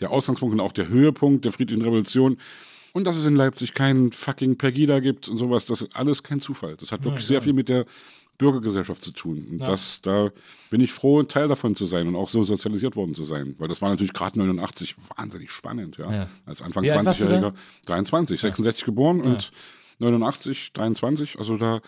der 0.00 0.10
Ausgangspunkt 0.10 0.54
und 0.54 0.60
auch 0.60 0.72
der 0.72 0.88
Höhepunkt 0.88 1.44
der 1.44 1.52
friedlichen 1.52 1.82
Revolution. 1.82 2.38
Und 2.92 3.04
dass 3.04 3.16
es 3.16 3.26
in 3.26 3.36
Leipzig 3.36 3.74
keinen 3.74 4.10
fucking 4.10 4.56
Pegida 4.56 4.98
gibt 4.98 5.28
und 5.28 5.36
sowas, 5.36 5.64
das 5.64 5.82
ist 5.82 5.94
alles 5.94 6.24
kein 6.24 6.40
Zufall. 6.40 6.76
Das 6.76 6.90
hat 6.90 7.04
wirklich 7.04 7.24
sehr 7.24 7.40
viel 7.40 7.52
mit 7.52 7.68
der 7.68 7.86
Bürgergesellschaft 8.40 9.04
zu 9.04 9.12
tun. 9.12 9.46
Und 9.50 9.68
das, 9.68 10.00
da 10.00 10.30
bin 10.70 10.80
ich 10.80 10.92
froh, 10.92 11.22
Teil 11.22 11.46
davon 11.46 11.76
zu 11.76 11.84
sein 11.84 12.08
und 12.08 12.16
auch 12.16 12.28
so 12.28 12.42
sozialisiert 12.42 12.96
worden 12.96 13.14
zu 13.14 13.24
sein. 13.24 13.54
Weil 13.58 13.68
das 13.68 13.82
war 13.82 13.90
natürlich 13.90 14.14
gerade 14.14 14.38
89 14.38 14.96
wahnsinnig 15.14 15.50
spannend, 15.50 15.98
ja. 15.98 16.12
Ja. 16.12 16.28
Als 16.46 16.62
Anfang 16.62 16.82
Wie 16.82 16.90
alt 16.90 17.04
warst 17.04 17.20
du 17.20 17.26
20-Jähriger, 17.26 17.52
23, 17.84 18.40
66 18.40 18.84
geboren 18.84 19.20
und 19.20 19.52
89, 20.00 20.72
23, 20.72 21.38
also 21.38 21.56
da, 21.56 21.80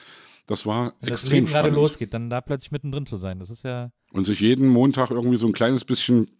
das 0.46 0.66
war 0.66 0.94
Wenn 1.00 1.10
das 1.10 1.22
extrem 1.22 1.44
Leben 1.44 1.46
gerade 1.46 1.70
losgeht, 1.70 2.14
dann 2.14 2.30
da 2.30 2.40
plötzlich 2.40 2.72
mittendrin 2.72 3.06
zu 3.06 3.16
sein, 3.16 3.38
das 3.38 3.50
ist 3.50 3.64
ja. 3.64 3.90
Und 4.12 4.24
sich 4.24 4.40
jeden 4.40 4.68
Montag 4.68 5.10
irgendwie 5.10 5.38
so 5.38 5.46
ein 5.46 5.52
kleines 5.52 5.84
bisschen 5.84 6.30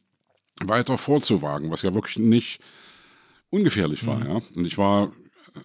weiter 0.61 0.99
vorzuwagen, 0.99 1.71
was 1.71 1.83
ja 1.83 1.95
wirklich 1.95 2.19
nicht 2.19 2.61
ungefährlich 3.51 4.07
war, 4.07 4.25
ja. 4.25 4.41
Und 4.55 4.67
ich 4.67 4.79
war, 4.79 5.13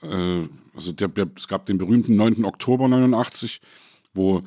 äh, 0.02 0.48
also 0.76 0.92
der, 0.92 1.08
der, 1.08 1.28
es 1.36 1.48
gab 1.48 1.66
den 1.66 1.78
berühmten 1.78 2.16
9. 2.16 2.46
Oktober 2.46 2.88
89, 2.88 3.62
wo 4.14 4.44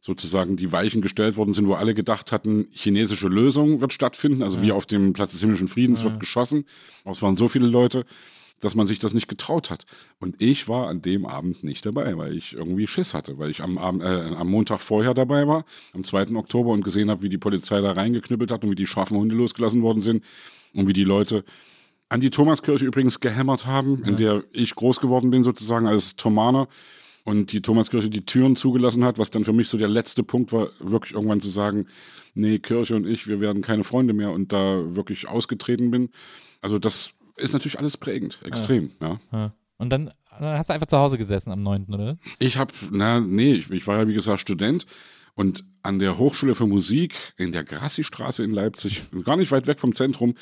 sozusagen 0.00 0.56
die 0.56 0.72
Weichen 0.72 1.02
gestellt 1.02 1.36
worden 1.36 1.52
sind, 1.52 1.66
wo 1.66 1.74
alle 1.74 1.94
gedacht 1.94 2.32
hatten, 2.32 2.68
chinesische 2.72 3.28
Lösung 3.28 3.80
wird 3.80 3.92
stattfinden, 3.92 4.42
also 4.42 4.62
wie 4.62 4.72
auf 4.72 4.86
dem 4.86 5.12
Platz 5.12 5.32
des 5.32 5.40
himmlischen 5.40 5.68
Friedens 5.68 6.02
wird 6.02 6.20
geschossen. 6.20 6.64
Aber 7.04 7.12
es 7.12 7.20
waren 7.20 7.36
so 7.36 7.48
viele 7.48 7.66
Leute, 7.66 8.06
dass 8.60 8.74
man 8.74 8.86
sich 8.86 8.98
das 8.98 9.14
nicht 9.14 9.28
getraut 9.28 9.70
hat. 9.70 9.86
Und 10.18 10.40
ich 10.40 10.68
war 10.68 10.88
an 10.88 11.02
dem 11.02 11.26
Abend 11.26 11.64
nicht 11.64 11.84
dabei, 11.86 12.16
weil 12.16 12.36
ich 12.36 12.52
irgendwie 12.52 12.86
Schiss 12.86 13.14
hatte, 13.14 13.38
weil 13.38 13.50
ich 13.50 13.62
am, 13.62 13.78
Abend, 13.78 14.02
äh, 14.02 14.06
am 14.06 14.48
Montag 14.48 14.80
vorher 14.80 15.14
dabei 15.14 15.46
war, 15.46 15.64
am 15.94 16.04
2. 16.04 16.34
Oktober 16.36 16.70
und 16.70 16.84
gesehen 16.84 17.10
habe, 17.10 17.22
wie 17.22 17.28
die 17.28 17.38
Polizei 17.38 17.80
da 17.80 17.92
reingeknüppelt 17.92 18.50
hat 18.50 18.62
und 18.62 18.70
wie 18.70 18.76
die 18.76 18.86
scharfen 18.86 19.16
Hunde 19.16 19.34
losgelassen 19.34 19.82
worden 19.82 20.02
sind 20.02 20.24
und 20.74 20.86
wie 20.86 20.92
die 20.92 21.04
Leute 21.04 21.44
an 22.08 22.20
die 22.20 22.30
Thomaskirche 22.30 22.84
übrigens 22.84 23.20
gehämmert 23.20 23.66
haben, 23.66 24.04
in 24.04 24.16
der 24.16 24.42
ich 24.52 24.74
groß 24.74 25.00
geworden 25.00 25.30
bin 25.30 25.44
sozusagen 25.44 25.86
als 25.86 26.16
Thomaner 26.16 26.68
und 27.24 27.52
die 27.52 27.62
Thomaskirche 27.62 28.10
die 28.10 28.24
Türen 28.24 28.56
zugelassen 28.56 29.04
hat, 29.04 29.18
was 29.18 29.30
dann 29.30 29.44
für 29.44 29.52
mich 29.52 29.68
so 29.68 29.78
der 29.78 29.88
letzte 29.88 30.24
Punkt 30.24 30.52
war, 30.52 30.70
wirklich 30.80 31.14
irgendwann 31.14 31.40
zu 31.40 31.48
sagen, 31.48 31.86
nee, 32.34 32.58
Kirche 32.58 32.96
und 32.96 33.06
ich, 33.06 33.28
wir 33.28 33.40
werden 33.40 33.62
keine 33.62 33.84
Freunde 33.84 34.12
mehr 34.12 34.32
und 34.32 34.52
da 34.52 34.96
wirklich 34.96 35.28
ausgetreten 35.28 35.90
bin. 35.92 36.10
Also 36.60 36.78
das 36.78 37.12
ist 37.40 37.52
natürlich 37.52 37.78
alles 37.78 37.96
prägend, 37.96 38.38
extrem, 38.44 38.90
ja. 39.00 39.20
ja. 39.32 39.50
Und 39.78 39.90
dann, 39.90 40.10
dann 40.38 40.58
hast 40.58 40.68
du 40.68 40.74
einfach 40.74 40.86
zu 40.86 40.98
Hause 40.98 41.16
gesessen 41.16 41.52
am 41.52 41.62
9., 41.62 41.86
oder? 41.88 42.18
Ich 42.38 42.58
habe, 42.58 42.72
na, 42.90 43.20
nee, 43.20 43.54
ich, 43.54 43.70
ich 43.70 43.86
war 43.86 43.98
ja 43.98 44.08
wie 44.08 44.14
gesagt 44.14 44.40
Student 44.40 44.86
und 45.34 45.64
an 45.82 45.98
der 45.98 46.18
Hochschule 46.18 46.54
für 46.54 46.66
Musik 46.66 47.14
in 47.36 47.52
der 47.52 47.64
Grassi-Straße 47.64 48.42
in 48.42 48.50
Leipzig, 48.50 49.02
gar 49.24 49.36
nicht 49.36 49.50
weit 49.52 49.66
weg 49.66 49.80
vom 49.80 49.94
Zentrum, 49.94 50.34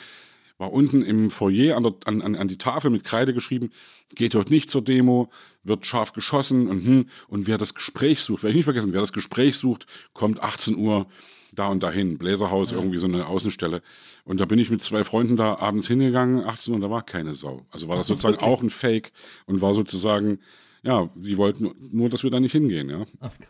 war 0.59 0.73
unten 0.73 1.03
im 1.03 1.31
Foyer 1.31 1.77
an, 1.77 1.85
der, 1.85 1.95
an, 2.05 2.21
an, 2.21 2.35
an 2.35 2.49
die 2.49 2.59
Tafel 2.59 2.91
mit 2.91 3.05
Kreide 3.05 3.33
geschrieben, 3.33 3.71
geht 4.15 4.35
heute 4.35 4.53
nicht 4.53 4.71
zur 4.71 4.83
Demo, 4.83 5.31
wird 5.63 5.87
scharf 5.87 6.13
geschossen 6.13 6.67
und, 6.67 6.85
hm, 6.85 7.07
und 7.29 7.47
wer 7.47 7.59
das 7.59 7.75
Gespräch 7.75 8.21
sucht, 8.21 8.43
werde 8.43 8.51
ich 8.51 8.57
nicht 8.57 8.65
vergessen, 8.65 8.93
wer 8.93 9.01
das 9.01 9.13
Gespräch 9.13 9.57
sucht, 9.57 9.87
kommt 10.13 10.43
18 10.43 10.77
Uhr 10.77 11.07
da 11.55 11.69
und 11.69 11.83
dahin, 11.83 12.19
Bläserhaus, 12.19 12.73
irgendwie 12.73 12.99
so 12.99 13.07
eine 13.07 13.27
Außenstelle. 13.27 13.83
Und 14.25 14.41
da 14.41 14.45
bin 14.45 14.59
ich 14.59 14.71
mit 14.71 14.83
zwei 14.83 15.05
Freunden 15.05 15.37
da 15.37 15.59
abends 15.59 15.89
hingegangen, 15.89 16.45
18 16.45 16.73
Uhr, 16.73 16.77
und 16.77 16.83
da 16.83 16.91
war 16.91 17.03
keine 17.03 17.35
Sau. 17.35 17.67
Also 17.71 17.89
war 17.89 17.97
das 17.97 18.07
sozusagen 18.07 18.39
auch 18.39 18.63
ein 18.63 18.71
Fake 18.71 19.13
und 19.47 19.61
war 19.61 19.75
sozusagen, 19.75 20.41
ja, 20.83 21.11
die 21.15 21.37
wollten 21.37 21.71
nur, 21.93 22.09
dass 22.09 22.23
wir 22.23 22.31
da 22.31 22.41
nicht 22.41 22.53
hingehen, 22.53 22.91
ja. 22.91 23.05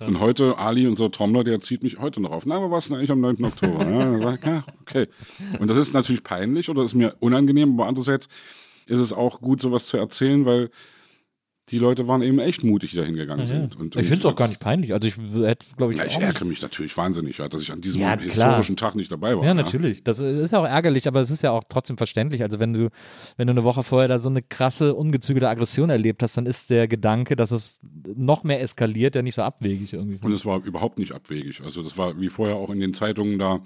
und 0.07 0.21
heute, 0.21 0.59
Ali, 0.59 0.87
unser 0.87 1.11
Trommler, 1.11 1.45
der 1.45 1.61
zieht 1.61 1.83
mich 1.83 1.99
heute 1.99 2.21
noch 2.21 2.31
auf. 2.31 2.47
Na, 2.47 2.57
aber 2.57 2.71
was 2.71 2.91
eigentlich 2.91 3.11
am 3.11 3.21
9. 3.21 3.45
Oktober? 3.45 3.89
ja, 3.89 4.19
sag 4.19 4.41
ich, 4.41 4.47
ja, 4.47 4.65
okay. 4.83 5.07
Und 5.59 5.69
das 5.69 5.77
ist 5.77 5.95
natürlich 5.95 6.23
peinlich 6.23 6.69
oder 6.69 6.85
ist 6.85 6.95
mir 6.95 7.17
unangenehm, 7.21 7.75
aber 7.75 7.89
andererseits 7.89 8.29
ist 8.87 9.01
es 9.01 9.13
auch 9.13 9.41
gut, 9.41 9.61
sowas 9.61 9.87
zu 9.87 9.99
erzählen, 9.99 10.47
weil 10.47 10.71
die 11.71 11.79
Leute 11.79 12.09
waren 12.09 12.23
eben 12.23 12.39
echt 12.39 12.65
mutig, 12.65 12.93
die 12.93 12.97
da 12.97 13.03
hingegangen 13.03 13.47
sind. 13.47 13.77
Und, 13.77 13.97
ich 13.97 14.07
finde 14.07 14.21
es 14.21 14.27
auch 14.27 14.35
gar 14.35 14.49
nicht 14.49 14.61
peinlich. 14.61 14.93
Also 14.93 15.09
ich 15.09 15.17
hätte, 15.17 15.67
glaube 15.77 15.93
ich, 15.93 15.99
ja, 15.99 16.07
ich 16.07 16.17
ärgere 16.17 16.45
mich 16.45 16.63
natürlich 16.63 16.97
wahnsinnig, 16.97 17.39
ja, 17.39 17.49
dass 17.49 17.61
ich 17.61 17.71
an 17.73 17.81
diesem 17.81 18.01
Ja, 18.01 18.19
historischen 18.19 18.77
Tag 18.77 18.95
nicht 18.95 19.13
dabei 19.13 19.37
war. 19.37 19.45
Ja, 19.45 19.55
natürlich. 19.55 20.03
Das 20.03 20.19
ist 20.21 20.53
ja 20.53 20.61
auch 20.61 20.67
ärgerlich, 20.67 21.07
aber 21.07 21.21
es 21.21 21.31
ist 21.31 21.43
ja 21.43 21.51
auch 21.51 21.65
trotzdem 21.69 21.97
verständlich. 21.97 22.43
Also 22.43 22.59
wenn 22.59 22.73
du, 22.73 22.91
wenn 23.37 23.47
du 23.47 23.53
eine 23.53 23.65
Woche 23.65 23.83
vorher 23.83 24.09
da 24.09 24.19
so 24.19 24.29
eine 24.29 24.43
krasse, 24.43 24.95
ungezügelte 24.95 25.49
Aggression 25.49 25.91
erlebt 25.91 26.23
hast, 26.23 26.37
dann 26.37 26.47
ist 26.47 26.71
der 26.71 26.89
Gedanke, 26.89 27.37
dass 27.37 27.51
es 27.51 27.81
noch 28.17 28.45
mehr 28.45 28.63
eskaliert, 28.63 29.15
ja 29.15 29.23
nicht 29.23 29.35
so 29.35 29.43
abwegig 29.43 29.93
irgendwie. 29.93 30.25
Und 30.25 30.33
es 30.33 30.47
war 30.47 30.65
überhaupt 30.65 30.99
nicht 30.99 31.13
abwegig. 31.13 31.63
Also 31.63 31.83
das 31.83 31.99
war 31.99 32.19
wie 32.21 32.29
vorher 32.29 32.57
auch 32.57 32.71
in 32.71 32.81
den 32.81 32.95
Zeitungen 32.95 33.39
da 33.39 33.61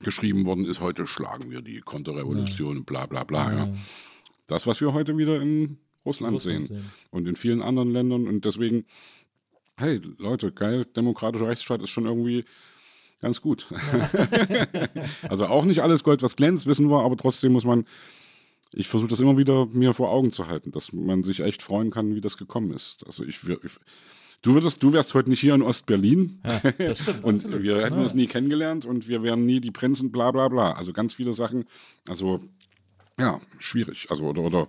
geschrieben 0.00 0.44
worden 0.44 0.66
ist, 0.66 0.80
heute 0.80 1.06
schlagen 1.06 1.50
wir 1.50 1.62
die 1.62 1.80
Konterrevolution, 1.80 2.84
bla 2.84 3.06
bla 3.06 3.24
bla. 3.24 3.52
Ja. 3.52 3.68
Das, 4.46 4.66
was 4.66 4.80
wir 4.80 4.92
heute 4.92 5.16
wieder 5.16 5.40
in 5.40 5.78
Russland, 6.04 6.34
Russland 6.34 6.66
sehen. 6.68 6.76
sehen. 6.76 6.92
und 7.10 7.26
in 7.26 7.36
vielen 7.36 7.62
anderen 7.62 7.90
Ländern. 7.90 8.28
Und 8.28 8.44
deswegen, 8.44 8.84
hey 9.76 10.00
Leute, 10.18 10.52
geil, 10.52 10.84
demokratischer 10.84 11.48
Rechtsstaat 11.48 11.82
ist 11.82 11.90
schon 11.90 12.06
irgendwie 12.06 12.44
ganz 13.20 13.40
gut. 13.40 13.66
also 15.28 15.46
auch 15.46 15.64
nicht 15.64 15.82
alles 15.82 16.04
Gold, 16.04 16.22
was 16.22 16.36
glänzt, 16.36 16.66
wissen 16.66 16.88
wir, 16.88 17.00
aber 17.00 17.16
trotzdem 17.16 17.52
muss 17.52 17.64
man, 17.64 17.86
ich 18.72 18.88
versuche 18.88 19.10
das 19.10 19.20
immer 19.20 19.38
wieder 19.38 19.66
mir 19.66 19.94
vor 19.94 20.10
Augen 20.10 20.32
zu 20.32 20.46
halten, 20.46 20.70
dass 20.72 20.92
man 20.92 21.22
sich 21.22 21.40
echt 21.40 21.62
freuen 21.62 21.90
kann, 21.90 22.14
wie 22.14 22.20
das 22.20 22.36
gekommen 22.36 22.72
ist. 22.72 22.98
Also 23.06 23.24
ich, 23.24 23.40
ich 23.44 23.72
du 24.42 24.54
würdest, 24.54 24.82
du 24.82 24.92
wärst 24.92 25.14
heute 25.14 25.30
nicht 25.30 25.40
hier 25.40 25.54
in 25.54 25.62
Ostberlin 25.62 26.40
stimmt. 26.92 27.24
und 27.24 27.36
absolut. 27.36 27.62
wir 27.62 27.82
hätten 27.82 27.98
uns 27.98 28.14
nie 28.14 28.26
kennengelernt 28.26 28.84
und 28.84 29.08
wir 29.08 29.22
wären 29.22 29.46
nie 29.46 29.60
die 29.60 29.70
Prinzen, 29.70 30.12
bla 30.12 30.30
bla 30.30 30.48
bla. 30.48 30.72
Also 30.72 30.92
ganz 30.92 31.14
viele 31.14 31.32
Sachen, 31.32 31.64
also 32.08 32.40
ja, 33.18 33.40
schwierig, 33.58 34.08
also 34.10 34.26
oder, 34.26 34.42
oder 34.42 34.68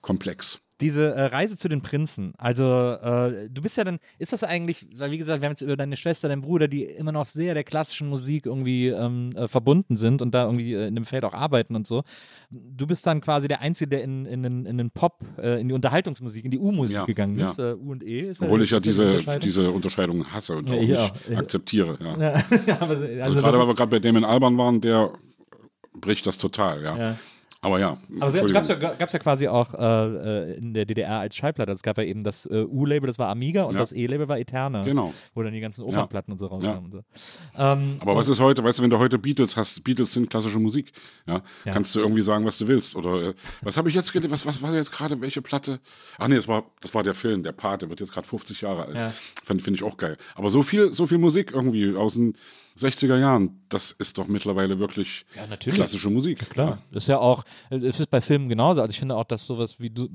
komplex. 0.00 0.60
Diese 0.82 1.14
äh, 1.14 1.22
Reise 1.26 1.56
zu 1.56 1.68
den 1.68 1.80
Prinzen, 1.80 2.34
also 2.36 2.64
äh, 2.64 3.48
du 3.48 3.62
bist 3.62 3.76
ja 3.78 3.84
dann, 3.84 3.98
ist 4.18 4.32
das 4.34 4.42
eigentlich, 4.44 4.86
weil 4.96 5.10
wie 5.12 5.18
gesagt, 5.18 5.40
wir 5.40 5.46
haben 5.46 5.52
jetzt 5.52 5.62
über 5.62 5.76
deine 5.76 5.96
Schwester, 5.96 6.28
deinen 6.28 6.42
Bruder, 6.42 6.68
die 6.68 6.82
immer 6.84 7.12
noch 7.12 7.24
sehr 7.24 7.54
der 7.54 7.64
klassischen 7.64 8.08
Musik 8.08 8.46
irgendwie 8.46 8.88
ähm, 8.88 9.30
äh, 9.36 9.48
verbunden 9.48 9.96
sind 9.96 10.20
und 10.20 10.32
da 10.34 10.44
irgendwie 10.44 10.74
äh, 10.74 10.88
in 10.88 10.94
dem 10.94 11.04
Feld 11.06 11.24
auch 11.24 11.32
arbeiten 11.34 11.76
und 11.76 11.86
so. 11.86 12.02
Du 12.50 12.86
bist 12.86 13.06
dann 13.06 13.20
quasi 13.20 13.48
der 13.48 13.60
Einzige, 13.60 13.88
der 13.90 14.02
in, 14.02 14.26
in, 14.26 14.42
den- 14.42 14.66
in 14.66 14.76
den 14.76 14.90
Pop, 14.90 15.20
äh, 15.38 15.60
in 15.60 15.68
die 15.68 15.74
Unterhaltungsmusik, 15.74 16.44
in 16.44 16.50
die 16.50 16.58
U-Musik 16.58 16.96
Ja, 16.96 17.04
gegangen 17.06 17.38
ja. 17.38 17.44
ist. 17.44 17.58
Äh, 17.58 17.74
U 17.74 17.92
und 17.92 18.02
E 18.02 18.20
ist 18.30 18.42
Obwohl 18.42 18.62
ich 18.62 18.70
ja 18.70 18.78
ist 18.78 18.84
die 18.84 18.88
diese, 18.90 19.04
Unterscheidung? 19.06 19.40
diese 19.40 19.70
Unterscheidung 19.70 20.32
hasse 20.32 20.56
und 20.56 20.68
Ja, 20.68 20.74
auch 20.76 20.82
ich 20.82 20.88
nicht 21.28 21.38
akzeptiere. 21.38 21.96
Ja. 22.02 22.18
Ja, 22.18 22.34
aber, 22.80 22.94
also 22.94 23.22
Also, 23.22 23.40
gerade 23.40 23.58
weil 23.58 23.66
wir 23.68 23.74
gerade 23.74 23.90
bei 23.90 23.98
Damon 24.00 24.24
Alban 24.24 24.58
waren, 24.58 24.80
der 24.80 25.12
bricht 25.94 26.26
das 26.26 26.38
total, 26.38 26.82
ja. 26.82 27.16
Ja. 27.62 27.68
Aber 27.68 27.78
ja, 27.78 27.96
Aber 28.20 28.26
es 28.34 28.52
gab 28.52 28.68
ja, 28.68 28.74
gab's 28.74 29.12
ja 29.12 29.18
quasi 29.20 29.46
auch 29.46 29.72
äh, 29.74 30.48
äh, 30.50 30.54
in 30.56 30.74
der 30.74 30.84
DDR 30.84 31.20
als 31.20 31.36
Schallplatte. 31.36 31.70
Es 31.70 31.82
gab 31.82 31.96
ja 31.96 32.02
eben 32.04 32.24
das 32.24 32.44
äh, 32.46 32.64
U-Label, 32.64 33.06
das 33.06 33.18
war 33.20 33.28
Amiga 33.28 33.62
und 33.64 33.74
Ja. 33.74 33.80
das 33.80 33.92
E-Label 33.92 34.28
war 34.28 34.38
Eterna. 34.38 34.82
Genau. 34.82 35.14
Wo 35.34 35.42
dann 35.44 35.52
die 35.52 35.60
ganzen 35.60 35.82
Opernplatten 35.84 36.32
und 36.32 36.38
so 36.38 36.46
rauskamen. 36.46 36.78
Ja. 36.80 36.84
Und 36.84 36.92
so. 36.92 37.02
Ähm, 37.56 37.96
Aber 38.00 38.16
was 38.16 38.28
ist 38.28 38.40
heute, 38.40 38.64
weißt 38.64 38.78
du, 38.78 38.82
wenn 38.82 38.90
du 38.90 38.98
heute 38.98 39.16
Beatles 39.18 39.56
hast, 39.56 39.84
Beatles 39.84 40.12
sind 40.12 40.28
klassische 40.28 40.58
Musik, 40.58 40.92
ja, 41.26 41.40
Ja. 41.64 41.72
kannst 41.72 41.94
du 41.94 42.00
irgendwie 42.00 42.22
sagen, 42.22 42.44
was 42.44 42.58
du 42.58 42.66
willst. 42.66 42.96
Oder 42.96 43.28
äh, 43.28 43.34
was 43.62 43.76
habe 43.76 43.88
ich 43.88 43.94
jetzt 43.94 44.12
gelesen, 44.12 44.32
was, 44.32 44.44
was 44.44 44.60
war 44.60 44.74
jetzt 44.74 44.90
gerade, 44.90 45.20
welche 45.20 45.40
Platte? 45.40 45.78
Ach 46.18 46.26
nee, 46.26 46.34
das 46.36 46.48
war, 46.48 46.64
das 46.80 46.92
war 46.94 47.04
der 47.04 47.14
Film, 47.14 47.42
der 47.44 47.52
Pate, 47.52 47.88
wird 47.88 48.00
jetzt 48.00 48.12
gerade 48.12 48.26
50 48.26 48.60
Jahre 48.60 48.86
alt. 48.86 48.94
Ja. 48.96 49.12
Finde 49.44 49.70
ich 49.74 49.82
auch 49.84 49.96
geil. 49.96 50.16
Aber 50.34 50.50
so 50.50 50.62
viel, 50.62 50.92
so 50.92 51.06
viel 51.06 51.18
Musik 51.18 51.52
irgendwie 51.52 51.94
aus 51.96 52.14
den 52.14 52.34
60er 52.78 53.18
Jahren, 53.18 53.60
das 53.68 53.92
ist 53.98 54.18
doch 54.18 54.26
mittlerweile 54.28 54.78
wirklich 54.78 55.24
Ja, 55.34 55.46
klassische 55.56 56.10
Musik. 56.10 56.48
Klar, 56.50 56.78
das 56.92 57.04
ist 57.04 57.08
ja 57.08 57.18
auch, 57.18 57.44
es 57.70 58.00
ist 58.00 58.10
bei 58.10 58.20
Filmen 58.20 58.48
genauso. 58.48 58.80
Also 58.82 58.92
ich 58.92 58.98
finde 58.98 59.16
auch, 59.16 59.24
dass 59.24 59.46
sowas 59.46 59.78
wie 59.80 59.90
du, 59.90 60.08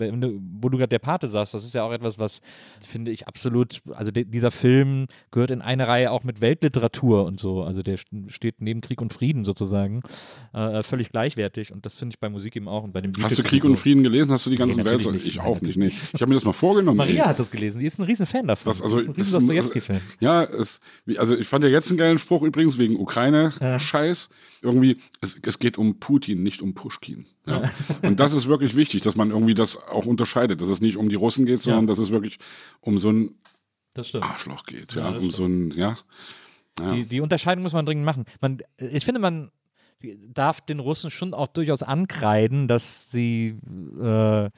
wo 0.59 0.69
du 0.69 0.77
gerade 0.77 0.89
der 0.89 0.99
Pate 0.99 1.27
sagst, 1.27 1.53
das 1.53 1.63
ist 1.63 1.73
ja 1.73 1.83
auch 1.83 1.91
etwas, 1.91 2.17
was 2.19 2.41
finde 2.85 3.11
ich 3.11 3.27
absolut, 3.27 3.81
also 3.93 4.11
de, 4.11 4.23
dieser 4.25 4.51
Film 4.51 5.07
gehört 5.31 5.51
in 5.51 5.61
eine 5.61 5.87
Reihe 5.87 6.11
auch 6.11 6.23
mit 6.23 6.41
Weltliteratur 6.41 7.25
und 7.25 7.39
so. 7.39 7.63
Also 7.63 7.81
der 7.83 7.97
st- 7.97 8.29
steht 8.29 8.61
neben 8.61 8.81
Krieg 8.81 9.01
und 9.01 9.13
Frieden 9.13 9.43
sozusagen 9.43 10.01
äh, 10.53 10.83
völlig 10.83 11.11
gleichwertig 11.11 11.71
und 11.71 11.85
das 11.85 11.95
finde 11.95 12.13
ich 12.13 12.19
bei 12.19 12.29
Musik 12.29 12.55
eben 12.55 12.67
auch 12.67 12.83
und 12.83 12.93
bei 12.93 13.01
dem 13.01 13.13
Hast 13.21 13.37
du 13.37 13.43
Krieg 13.43 13.63
und 13.65 13.77
Frieden 13.77 14.03
gelesen? 14.03 14.31
Hast 14.31 14.45
du 14.45 14.49
die 14.49 14.55
ganzen 14.55 14.77
natürlich 14.77 15.05
Welt? 15.05 15.15
nicht. 15.15 15.27
Ich 15.27 15.39
auch 15.39 15.59
nicht. 15.61 15.77
Nee. 15.77 15.87
Ich 15.87 16.13
habe 16.15 16.27
mir 16.27 16.35
das 16.35 16.43
mal 16.43 16.53
vorgenommen. 16.53 16.97
Maria 16.97 17.23
ey. 17.23 17.29
hat 17.29 17.39
das 17.39 17.51
gelesen, 17.51 17.79
die 17.79 17.85
ist 17.85 17.99
ein 17.99 18.03
riesen 18.03 18.25
Fan 18.25 18.47
davon. 18.47 18.71
Das, 18.71 18.81
also, 18.81 18.97
das 18.97 19.05
ist 19.05 19.09
ein 19.09 19.15
riesen 19.21 19.39
Dostoevsky-Film. 19.47 20.01
Ja, 20.19 20.43
es, 20.43 20.79
also 21.17 21.35
ich 21.37 21.47
fand 21.47 21.63
ja 21.63 21.69
jetzt 21.69 21.89
einen 21.89 21.97
geilen 21.97 22.17
Spruch 22.19 22.41
übrigens 22.47 22.77
wegen 22.77 22.99
Ukraine-Scheiß. 22.99 24.29
Irgendwie, 24.61 24.97
es, 25.21 25.37
es 25.41 25.59
geht 25.59 25.77
um 25.77 25.99
Putin, 25.99 26.41
nicht 26.43 26.61
um 26.61 26.73
Pushkin. 26.73 27.25
Ja. 27.45 27.69
Und 28.01 28.19
das 28.19 28.33
ist 28.33 28.47
wirklich 28.47 28.75
wichtig, 28.75 29.01
dass 29.01 29.15
man 29.15 29.29
irgendwie 29.31 29.53
das 29.53 29.77
auch 29.77 30.05
unterscheidet, 30.05 30.59
dass 30.61 30.67
es 30.69 30.81
nicht 30.81 30.97
um 30.97 31.09
die 31.09 31.15
Russen 31.15 31.45
geht, 31.45 31.61
sondern 31.61 31.83
Ja. 31.85 31.87
dass 31.87 31.99
es 31.99 32.09
wirklich 32.11 32.39
um 32.81 32.97
so 32.97 33.11
ein 33.11 33.35
stimmt. 34.01 34.23
Arschloch 34.25 34.65
geht. 34.65 34.93
Ja, 34.95 35.11
Ja, 35.11 35.17
um 35.17 35.31
so 35.31 35.45
ein, 35.45 35.71
ja. 35.71 35.97
ja. 36.79 36.93
Die, 36.93 37.05
die 37.05 37.21
Unterscheidung 37.21 37.63
muss 37.63 37.73
man 37.73 37.85
dringend 37.85 38.05
machen. 38.05 38.25
Man, 38.41 38.59
ich 38.77 39.05
finde, 39.05 39.19
man 39.21 39.51
darf 40.33 40.61
den 40.61 40.79
Russen 40.79 41.09
schon 41.11 41.33
auch 41.33 41.47
durchaus 41.47 41.83
ankreiden, 41.83 42.67
dass 42.67 43.09
sie 43.11 43.57
äh, 44.01 44.49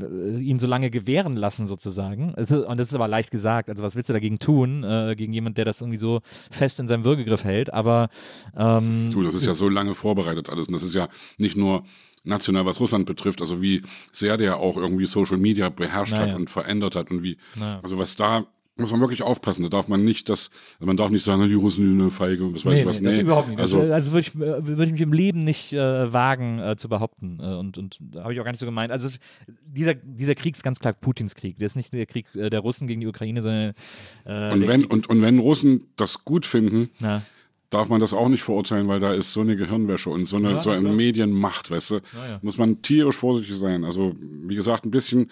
ihn 0.00 0.58
so 0.60 0.66
lange 0.66 0.90
gewähren 0.90 1.36
lassen, 1.36 1.66
sozusagen. 1.66 2.34
Ist, 2.34 2.52
und 2.52 2.78
das 2.78 2.88
ist 2.88 2.94
aber 2.94 3.08
leicht 3.08 3.30
gesagt. 3.30 3.68
Also, 3.68 3.82
was 3.82 3.96
willst 3.96 4.08
du 4.08 4.12
dagegen 4.12 4.38
tun, 4.38 4.84
äh, 4.84 5.14
gegen 5.16 5.32
jemand, 5.32 5.58
der 5.58 5.64
das 5.64 5.80
irgendwie 5.80 5.98
so 5.98 6.20
fest 6.50 6.78
in 6.78 6.86
seinem 6.86 7.04
Würgegriff 7.04 7.44
hält? 7.44 7.72
Aber 7.72 8.08
ähm, 8.56 9.10
Du, 9.12 9.22
das 9.24 9.34
ist 9.34 9.46
ja 9.46 9.54
so 9.54 9.68
lange 9.68 9.94
vorbereitet 9.94 10.48
alles. 10.48 10.68
Und 10.68 10.74
das 10.74 10.82
ist 10.84 10.94
ja 10.94 11.08
nicht 11.36 11.56
nur 11.56 11.82
national, 12.24 12.66
was 12.66 12.78
Russland 12.78 13.06
betrifft, 13.06 13.40
also 13.40 13.60
wie 13.62 13.82
sehr 14.12 14.36
der 14.36 14.58
auch 14.58 14.76
irgendwie 14.76 15.06
Social 15.06 15.38
Media 15.38 15.68
beherrscht 15.68 16.12
Naja. 16.12 16.32
hat 16.32 16.36
und 16.36 16.50
verändert 16.50 16.94
hat 16.94 17.10
und 17.10 17.22
wie, 17.22 17.38
Naja. 17.56 17.80
also 17.82 17.96
was 17.98 18.16
da 18.16 18.46
muss 18.78 18.90
man 18.90 19.00
wirklich 19.00 19.22
aufpassen. 19.22 19.62
Da 19.64 19.68
darf 19.68 19.88
man 19.88 20.04
nicht 20.04 20.28
das, 20.28 20.50
also 20.74 20.86
man 20.86 20.96
darf 20.96 21.10
nicht 21.10 21.24
sagen, 21.24 21.46
die 21.48 21.54
Russen 21.54 21.84
sind 21.86 22.00
eine 22.00 22.10
Feige 22.10 22.44
und 22.44 22.54
was 22.54 22.64
weiß 22.64 22.72
Nee, 22.74 22.80
ich 22.80 22.86
was. 22.86 23.00
nee, 23.00 23.08
das 23.10 23.18
überhaupt 23.18 23.48
nicht. 23.48 23.58
Also, 23.60 23.80
Also, 23.80 24.12
würde 24.12 24.20
ich, 24.28 24.34
äh, 24.36 24.38
würde 24.66 24.84
ich 24.84 24.92
mich 24.92 25.00
im 25.00 25.12
Leben 25.12 25.44
nicht 25.44 25.72
äh, 25.72 26.12
wagen 26.12 26.58
äh, 26.60 26.76
zu 26.76 26.88
behaupten. 26.88 27.38
Äh, 27.40 27.54
und 27.56 27.76
und 27.78 27.98
habe 28.16 28.32
ich 28.32 28.40
auch 28.40 28.44
gar 28.44 28.52
nicht 28.52 28.60
so 28.60 28.66
gemeint. 28.66 28.90
Also 28.92 29.06
es, 29.06 29.18
dieser, 29.66 29.94
dieser 29.94 30.34
Krieg 30.34 30.54
ist 30.54 30.62
ganz 30.62 30.78
klar 30.80 30.92
Putins 30.92 31.34
Krieg. 31.34 31.56
Der 31.56 31.66
ist 31.66 31.76
nicht 31.76 31.92
der 31.92 32.06
Krieg 32.06 32.26
äh, 32.34 32.50
der 32.50 32.60
Russen 32.60 32.86
gegen 32.88 33.00
die 33.00 33.06
Ukraine, 33.06 33.42
sondern 33.42 33.74
äh, 34.24 34.52
und 34.52 34.66
wenn, 34.66 34.82
Krieg, 34.82 34.92
und, 34.92 35.08
und 35.10 35.22
wenn 35.22 35.38
Russen 35.38 35.88
das 35.96 36.24
gut 36.24 36.46
finden, 36.46 36.90
na, 37.00 37.22
darf 37.70 37.88
man 37.88 38.00
das 38.00 38.14
auch 38.14 38.28
nicht 38.30 38.42
verurteilen, 38.42 38.88
weil 38.88 38.98
da 39.00 39.12
ist 39.12 39.32
so 39.32 39.42
eine 39.42 39.54
Gehirnwäsche 39.54 40.08
und 40.08 40.26
so 40.26 40.36
eine, 40.36 40.52
Ja, 40.52 40.62
so 40.62 40.70
eine. 40.70 40.88
Medienmacht, 40.90 41.70
weißt 41.70 41.90
du. 41.90 41.94
ja. 41.96 42.02
Muss 42.40 42.56
man 42.56 42.80
tierisch 42.80 43.16
vorsichtig 43.16 43.56
sein. 43.58 43.84
Also, 43.84 44.14
wie 44.20 44.54
gesagt, 44.54 44.86
ein 44.86 44.90
bisschen, 44.90 45.30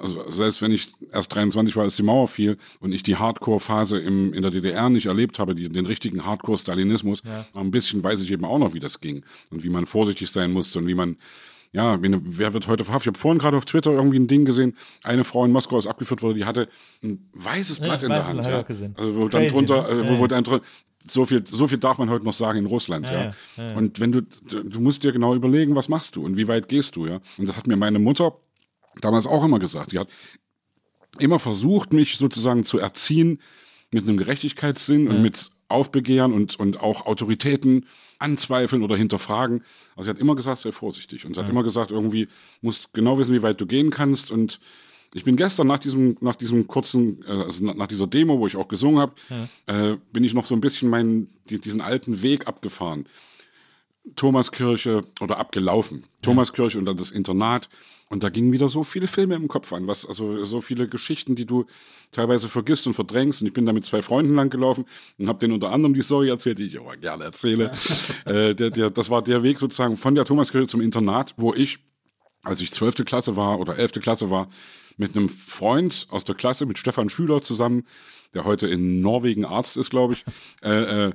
also 0.00 0.30
selbst 0.32 0.60
wenn 0.62 0.72
ich 0.72 0.92
erst 1.12 1.34
23 1.34 1.76
war, 1.76 1.84
als 1.84 1.96
die 1.96 2.02
Mauer 2.02 2.28
fiel 2.28 2.56
und 2.80 2.92
ich 2.92 3.02
die 3.02 3.16
Hardcore-Phase 3.16 3.98
im, 3.98 4.32
in 4.32 4.42
der 4.42 4.50
DDR 4.50 4.88
nicht 4.88 5.06
erlebt 5.06 5.38
habe, 5.38 5.54
die, 5.54 5.68
den 5.68 5.86
richtigen 5.86 6.24
Hardcore-Stalinismus, 6.24 7.22
aber 7.52 7.64
ein 7.64 7.70
bisschen 7.70 8.02
weiß 8.02 8.20
ich 8.20 8.30
eben 8.30 8.44
auch 8.44 8.58
noch, 8.58 8.74
wie 8.74 8.80
das 8.80 9.00
ging 9.00 9.24
und 9.50 9.62
wie 9.62 9.68
man 9.68 9.86
vorsichtig 9.86 10.30
sein 10.30 10.52
musste 10.52 10.78
und 10.78 10.86
wie 10.86 10.94
man 10.94 11.16
ja, 11.72 12.00
wen, 12.00 12.22
wer 12.24 12.54
wird 12.54 12.68
heute 12.68 12.84
verhaftet? 12.84 13.08
Ich 13.08 13.14
habe 13.14 13.18
vorhin 13.18 13.38
gerade 13.38 13.56
auf 13.56 13.66
Twitter 13.66 13.90
irgendwie 13.90 14.18
ein 14.18 14.28
Ding 14.28 14.46
gesehen. 14.46 14.76
Eine 15.02 15.24
Frau 15.24 15.44
in 15.44 15.52
Moskau 15.52 15.78
ist 15.78 15.86
abgeführt 15.86 16.22
worden, 16.22 16.36
die 16.36 16.46
hatte 16.46 16.68
ein 17.02 17.28
weißes 17.34 17.80
Blatt 17.80 18.02
in 18.02 18.08
der 18.08 18.26
Hand. 18.26 18.46
Ja. 18.46 18.64
Also 18.94 19.16
wo 19.16 19.28
dann 19.28 19.48
drunter, 19.48 19.82
ne? 19.82 19.88
äh, 19.88 20.04
Ja, 20.04 20.10
wo, 20.10 20.18
wo 20.18 20.22
ja. 20.22 20.28
dann 20.28 20.44
drunter, 20.44 20.64
so 21.10 21.26
viel, 21.26 21.46
so 21.46 21.68
viel 21.68 21.78
darf 21.78 21.98
man 21.98 22.10
heute 22.10 22.24
noch 22.24 22.32
sagen 22.32 22.60
in 22.60 22.66
Russland, 22.66 23.06
ja. 23.06 23.12
Ja, 23.12 23.34
ja, 23.56 23.68
ja. 23.68 23.76
Und 23.76 24.00
wenn 24.00 24.12
du, 24.12 24.22
du 24.22 24.80
musst 24.80 25.04
dir 25.04 25.12
genau 25.12 25.34
überlegen, 25.34 25.74
was 25.74 25.88
machst 25.88 26.16
du 26.16 26.24
und 26.24 26.36
wie 26.36 26.48
weit 26.48 26.68
gehst 26.68 26.96
du, 26.96 27.06
ja. 27.06 27.20
Und 27.36 27.48
das 27.48 27.56
hat 27.56 27.66
mir 27.66 27.76
meine 27.76 27.98
Mutter 27.98 28.38
damals 29.00 29.26
auch 29.26 29.44
immer 29.44 29.58
gesagt. 29.58 29.92
Die 29.92 29.98
hat 29.98 30.08
immer 31.18 31.38
versucht, 31.38 31.92
mich 31.92 32.16
sozusagen 32.16 32.64
zu 32.64 32.78
erziehen 32.78 33.40
mit 33.90 34.04
einem 34.04 34.16
Gerechtigkeitssinn 34.16 35.08
und 35.08 35.22
mit 35.22 35.50
Aufbegehren 35.68 36.32
und, 36.32 36.58
und 36.58 36.80
auch 36.80 37.06
Autoritäten 37.06 37.86
anzweifeln 38.18 38.82
oder 38.82 38.96
hinterfragen. 38.96 39.64
Also 39.96 40.04
sie 40.04 40.10
hat 40.10 40.18
immer 40.18 40.36
gesagt, 40.36 40.58
sei 40.58 40.72
vorsichtig. 40.72 41.24
Und 41.24 41.34
sie 41.34 41.40
hat 41.40 41.50
immer 41.50 41.64
gesagt, 41.64 41.90
irgendwie 41.90 42.28
musst 42.60 42.92
genau 42.92 43.18
wissen, 43.18 43.34
wie 43.34 43.42
weit 43.42 43.60
du 43.60 43.66
gehen 43.66 43.90
kannst. 43.90 44.30
Und 44.30 44.60
ich 45.12 45.24
bin 45.24 45.36
gestern 45.36 45.66
nach 45.66 45.78
diesem, 45.78 46.16
nach 46.20 46.36
diesem 46.36 46.66
kurzen, 46.66 47.24
äh, 47.26 47.32
also 47.32 47.64
nach, 47.64 47.88
dieser 47.88 48.06
Demo, 48.06 48.38
wo 48.38 48.46
ich 48.46 48.56
auch 48.56 48.68
gesungen 48.68 49.00
habe, 49.00 49.14
äh, 49.66 49.96
bin 50.12 50.24
ich 50.24 50.34
noch 50.34 50.44
so 50.44 50.54
ein 50.54 50.60
bisschen 50.60 50.88
meinen, 50.88 51.28
die, 51.48 51.58
diesen 51.58 51.80
alten 51.80 52.22
Weg 52.22 52.46
abgefahren. 52.46 53.06
Thomaskirche 54.14 55.02
oder 55.20 55.38
abgelaufen. 55.38 56.04
Thomaskirche 56.22 56.78
und 56.78 56.84
dann 56.84 56.96
das 56.96 57.10
Internat. 57.10 57.68
Und 58.08 58.22
da 58.22 58.28
gingen 58.28 58.52
wieder 58.52 58.68
so 58.68 58.84
viele 58.84 59.08
Filme 59.08 59.34
im 59.34 59.48
Kopf 59.48 59.72
an, 59.72 59.88
was, 59.88 60.06
also 60.06 60.44
so 60.44 60.60
viele 60.60 60.88
Geschichten, 60.88 61.34
die 61.34 61.44
du 61.44 61.66
teilweise 62.12 62.48
vergisst 62.48 62.86
und 62.86 62.94
verdrängst. 62.94 63.40
Und 63.40 63.48
ich 63.48 63.52
bin 63.52 63.66
da 63.66 63.72
mit 63.72 63.84
zwei 63.84 64.00
Freunden 64.00 64.36
lang 64.36 64.48
gelaufen 64.48 64.84
und 65.18 65.28
habe 65.28 65.40
denen 65.40 65.54
unter 65.54 65.72
anderem 65.72 65.94
die 65.94 66.02
Story 66.02 66.28
erzählt, 66.28 66.58
die 66.58 66.66
ich 66.66 66.78
aber 66.78 66.96
gerne 66.96 67.24
erzähle. 67.24 67.72
Äh, 68.24 68.54
der, 68.54 68.70
der, 68.70 68.90
das 68.90 69.08
war 69.08 69.22
der 69.22 69.42
Weg 69.42 69.58
sozusagen 69.60 69.96
von 69.96 70.14
der 70.14 70.24
Thomaskirche 70.24 70.66
zum 70.66 70.80
Internat, 70.80 71.34
wo 71.36 71.54
ich, 71.54 71.78
als 72.42 72.60
ich 72.60 72.72
zwölfte 72.72 73.04
Klasse 73.04 73.36
war 73.36 73.60
oder 73.60 73.78
elfte 73.78 74.00
Klasse 74.00 74.30
war, 74.30 74.48
mit 74.96 75.16
einem 75.16 75.28
Freund 75.28 76.06
aus 76.10 76.24
der 76.24 76.34
Klasse, 76.34 76.66
mit 76.66 76.78
Stefan 76.78 77.08
Schüler 77.08 77.42
zusammen, 77.42 77.84
der 78.34 78.44
heute 78.44 78.66
in 78.66 79.00
Norwegen 79.00 79.44
Arzt 79.44 79.76
ist, 79.76 79.90
glaube 79.90 80.14
ich, 80.14 80.24
äh, 80.62 81.06
äh, 81.06 81.12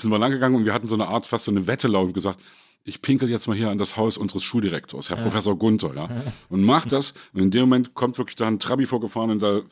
sind 0.00 0.10
wir 0.10 0.18
lang 0.18 0.32
gegangen 0.32 0.56
und 0.56 0.64
wir 0.64 0.74
hatten 0.74 0.86
so 0.88 0.94
eine 0.94 1.08
Art, 1.08 1.26
fast 1.26 1.44
so 1.44 1.50
eine 1.50 1.66
Wette 1.66 1.88
laut 1.88 2.08
und 2.08 2.12
gesagt, 2.14 2.40
ich 2.84 3.00
pinkel 3.00 3.30
jetzt 3.30 3.46
mal 3.48 3.56
hier 3.56 3.70
an 3.70 3.78
das 3.78 3.96
Haus 3.96 4.18
unseres 4.18 4.42
Schuldirektors, 4.42 5.08
Herr 5.08 5.16
Professor 5.22 5.56
Gunther, 5.58 5.94
ja. 5.94 6.08
Und 6.50 6.62
macht 6.62 6.92
das. 6.92 7.14
Und 7.32 7.40
in 7.40 7.50
dem 7.50 7.62
Moment 7.62 7.94
kommt 7.94 8.18
wirklich 8.18 8.36
da 8.36 8.46
ein 8.46 8.58
Trabi 8.58 8.84
vorgefahren 8.86 9.30
und 9.30 9.40
da 9.40 9.62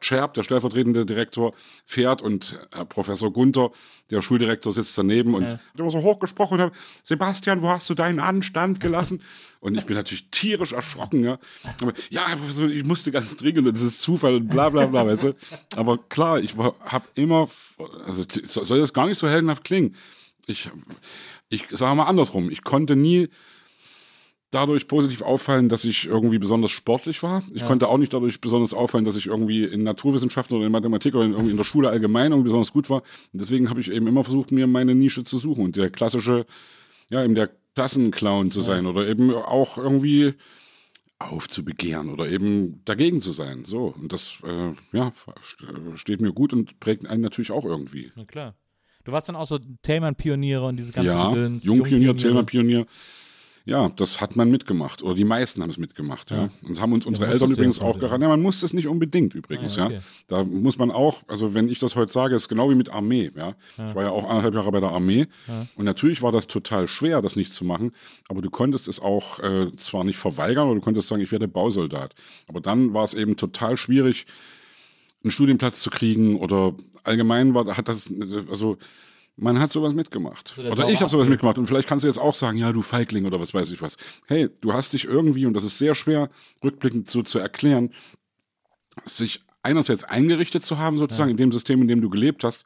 Scherb, 0.00 0.34
der 0.34 0.42
stellvertretende 0.42 1.06
Direktor, 1.06 1.54
fährt 1.84 2.22
und 2.22 2.58
Herr 2.72 2.84
Professor 2.84 3.32
Gunther, 3.32 3.70
der 4.10 4.22
Schuldirektor, 4.22 4.72
sitzt 4.72 4.96
daneben 4.96 5.34
und 5.34 5.46
hat 5.46 5.60
immer 5.76 5.90
so 5.90 6.02
hochgesprochen 6.02 6.60
und 6.60 6.66
hat, 6.66 6.72
Sebastian, 7.04 7.62
wo 7.62 7.68
hast 7.68 7.88
du 7.90 7.94
deinen 7.94 8.20
Anstand 8.20 8.80
gelassen? 8.80 9.22
Und 9.58 9.76
ich 9.76 9.86
bin 9.86 9.96
natürlich 9.96 10.28
tierisch 10.30 10.72
erschrocken, 10.72 11.24
ja. 11.24 11.38
Aber, 11.80 11.92
ja, 12.08 12.28
Herr 12.28 12.36
Professor, 12.36 12.68
ich 12.68 12.84
musste 12.84 13.10
ganz 13.10 13.34
dringend 13.36 13.66
und 13.66 13.74
das 13.74 13.82
ist 13.82 14.00
Zufall 14.00 14.36
und 14.36 14.48
bla 14.48 14.68
bla 14.68 14.86
bla, 14.86 15.04
weißt 15.06 15.24
du. 15.24 15.34
Aber 15.74 15.98
klar, 15.98 16.38
ich 16.38 16.54
habe 16.56 17.06
immer, 17.14 17.48
also 18.04 18.24
soll 18.44 18.78
das 18.78 18.92
gar 18.92 19.06
nicht 19.06 19.18
so 19.18 19.28
heldenhaft 19.28 19.64
klingen. 19.64 19.96
Ich, 20.46 20.70
ich 21.48 21.64
sage 21.70 21.96
mal 21.96 22.04
andersrum, 22.04 22.50
ich 22.50 22.62
konnte 22.62 22.94
nie 22.94 23.28
dadurch 24.56 24.88
positiv 24.88 25.22
auffallen, 25.22 25.68
dass 25.68 25.84
ich 25.84 26.06
irgendwie 26.06 26.38
besonders 26.38 26.70
sportlich 26.70 27.22
war. 27.22 27.42
Ich 27.54 27.64
konnte 27.66 27.88
auch 27.88 27.98
nicht 27.98 28.12
dadurch 28.14 28.40
besonders 28.40 28.72
auffallen, 28.74 29.04
dass 29.04 29.16
ich 29.16 29.26
irgendwie 29.26 29.64
in 29.64 29.82
Naturwissenschaften 29.82 30.56
oder 30.56 30.66
in 30.66 30.72
Mathematik 30.72 31.14
oder 31.14 31.24
in, 31.24 31.32
irgendwie 31.32 31.50
in 31.50 31.56
der 31.56 31.64
Schule 31.64 31.88
allgemein 31.90 32.32
irgendwie 32.32 32.48
besonders 32.48 32.72
gut 32.72 32.88
war. 32.88 33.02
Und 33.32 33.40
deswegen 33.40 33.68
habe 33.70 33.80
ich 33.80 33.90
eben 33.90 34.06
immer 34.06 34.24
versucht, 34.24 34.52
mir 34.52 34.66
meine 34.66 34.94
Nische 34.94 35.24
zu 35.24 35.38
suchen 35.38 35.64
und 35.64 35.76
der 35.76 35.90
klassische, 35.90 36.46
ja, 37.10 37.22
eben 37.24 37.34
der 37.34 37.50
Klassenclown 37.74 38.50
zu 38.50 38.62
sein 38.62 38.86
oder 38.86 39.06
eben 39.06 39.32
auch 39.34 39.76
irgendwie 39.76 40.34
aufzubegehren 41.18 42.10
oder 42.10 42.28
eben 42.28 42.82
dagegen 42.84 43.20
zu 43.22 43.32
sein. 43.32 43.64
So, 43.66 43.94
und 44.00 44.12
das, 44.12 44.34
äh, 44.44 44.72
ja, 44.92 45.12
st- 45.42 45.96
steht 45.96 46.20
mir 46.20 46.32
gut 46.32 46.52
und 46.52 46.78
prägt 46.80 47.06
einen 47.06 47.22
natürlich 47.22 47.50
auch 47.50 47.64
irgendwie. 47.64 48.12
Na 48.16 48.24
klar. 48.24 48.54
Du 49.04 49.12
warst 49.12 49.28
dann 49.28 49.36
auch 49.36 49.46
so 49.46 49.58
Thälmann-Pioniere 49.82 50.64
und 50.66 50.76
diese 50.78 50.92
ganzen 50.92 51.10
Ja, 51.16 51.28
Gedöns, 51.30 51.64
Jungpionier, 51.64 52.08
Jungpioniere. 52.08 52.44
Thälmann-Pionier. 52.46 52.86
Ja, 53.66 53.88
das 53.96 54.20
hat 54.20 54.36
man 54.36 54.48
mitgemacht. 54.48 55.02
Oder 55.02 55.14
die 55.14 55.24
meisten 55.24 55.60
haben 55.60 55.70
es 55.70 55.76
mitgemacht, 55.76 56.30
ja. 56.30 56.50
Und 56.62 56.80
haben 56.80 56.92
uns 56.92 57.04
unsere 57.04 57.26
Eltern 57.26 57.48
ja 57.48 57.54
übrigens 57.56 57.80
auch 57.80 57.98
geraten. 57.98 58.22
Ja, 58.22 58.28
man 58.28 58.40
muss 58.40 58.60
das 58.60 58.72
nicht 58.72 58.86
unbedingt 58.86 59.34
übrigens, 59.34 59.76
Ah, 59.76 59.80
ja, 59.80 59.86
okay. 59.86 59.94
ja. 59.96 60.00
Da 60.28 60.44
muss 60.44 60.78
man 60.78 60.92
auch, 60.92 61.22
also 61.26 61.52
wenn 61.52 61.68
ich 61.68 61.80
das 61.80 61.96
heute 61.96 62.12
sage, 62.12 62.36
ist 62.36 62.48
genau 62.48 62.70
wie 62.70 62.76
mit 62.76 62.90
Armee, 62.90 63.32
ja. 63.36 63.56
Ich 63.72 63.94
war 63.94 64.04
ja 64.04 64.10
auch 64.10 64.24
anderthalb 64.28 64.54
Jahre 64.54 64.70
bei 64.70 64.78
der 64.78 64.90
Armee. 64.90 65.26
Und 65.74 65.84
natürlich 65.84 66.22
war 66.22 66.30
das 66.30 66.46
total 66.46 66.86
schwer, 66.86 67.20
das 67.22 67.34
nicht 67.34 67.52
zu 67.52 67.64
machen. 67.64 67.90
Aber 68.28 68.40
du 68.40 68.50
konntest 68.50 68.86
es 68.86 69.00
auch 69.00 69.40
äh, 69.40 69.72
zwar 69.76 70.04
nicht 70.04 70.16
verweigern, 70.16 70.66
aber 70.66 70.76
du 70.76 70.80
konntest 70.80 71.08
sagen, 71.08 71.20
ich 71.20 71.32
werde 71.32 71.48
Bausoldat. 71.48 72.14
Aber 72.46 72.60
dann 72.60 72.94
war 72.94 73.02
es 73.02 73.14
eben 73.14 73.36
total 73.36 73.76
schwierig, 73.76 74.26
einen 75.24 75.32
Studienplatz 75.32 75.80
zu 75.80 75.90
kriegen 75.90 76.36
oder 76.38 76.74
allgemein 77.02 77.52
war, 77.52 77.76
hat 77.76 77.88
das, 77.88 78.12
also 78.48 78.78
man 79.36 79.58
hat 79.60 79.70
sowas 79.70 79.92
mitgemacht. 79.92 80.56
der 80.56 80.72
oder 80.72 80.88
ich 80.88 81.00
habe 81.00 81.10
sowas 81.10 81.28
mitgemacht. 81.28 81.58
Und 81.58 81.66
vielleicht 81.66 81.88
kannst 81.88 82.04
du 82.04 82.08
jetzt 82.08 82.18
auch 82.18 82.34
sagen, 82.34 82.56
ja, 82.56 82.72
du 82.72 82.82
Feigling 82.82 83.26
oder 83.26 83.38
was 83.38 83.52
weiß 83.52 83.70
ich 83.70 83.82
was. 83.82 83.96
Hey, 84.26 84.48
du 84.60 84.72
hast 84.72 84.94
dich 84.94 85.04
irgendwie, 85.04 85.46
und 85.46 85.54
das 85.54 85.64
ist 85.64 85.78
sehr 85.78 85.94
schwer, 85.94 86.30
rückblickend 86.64 87.10
so 87.10 87.22
zu 87.22 87.38
erklären, 87.38 87.92
sich 89.04 89.42
einerseits 89.62 90.04
eingerichtet 90.04 90.64
zu 90.64 90.78
haben, 90.78 90.96
sozusagen, 90.96 91.30
in 91.30 91.36
dem 91.36 91.52
System, 91.52 91.82
in 91.82 91.88
dem 91.88 92.00
du 92.00 92.08
gelebt 92.08 92.44
hast, 92.44 92.64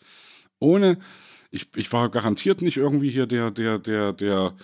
ohne, 0.61 0.99
ich, 1.51 1.69
ich 1.75 1.93
war 1.93 2.09
garantiert 2.09 2.63
nicht 2.63 2.77
irgendwie 2.77 3.11
hier 3.11 3.27
der, 3.27 3.51
der, 3.51 3.79
der, 3.79 4.13
der 4.13 4.55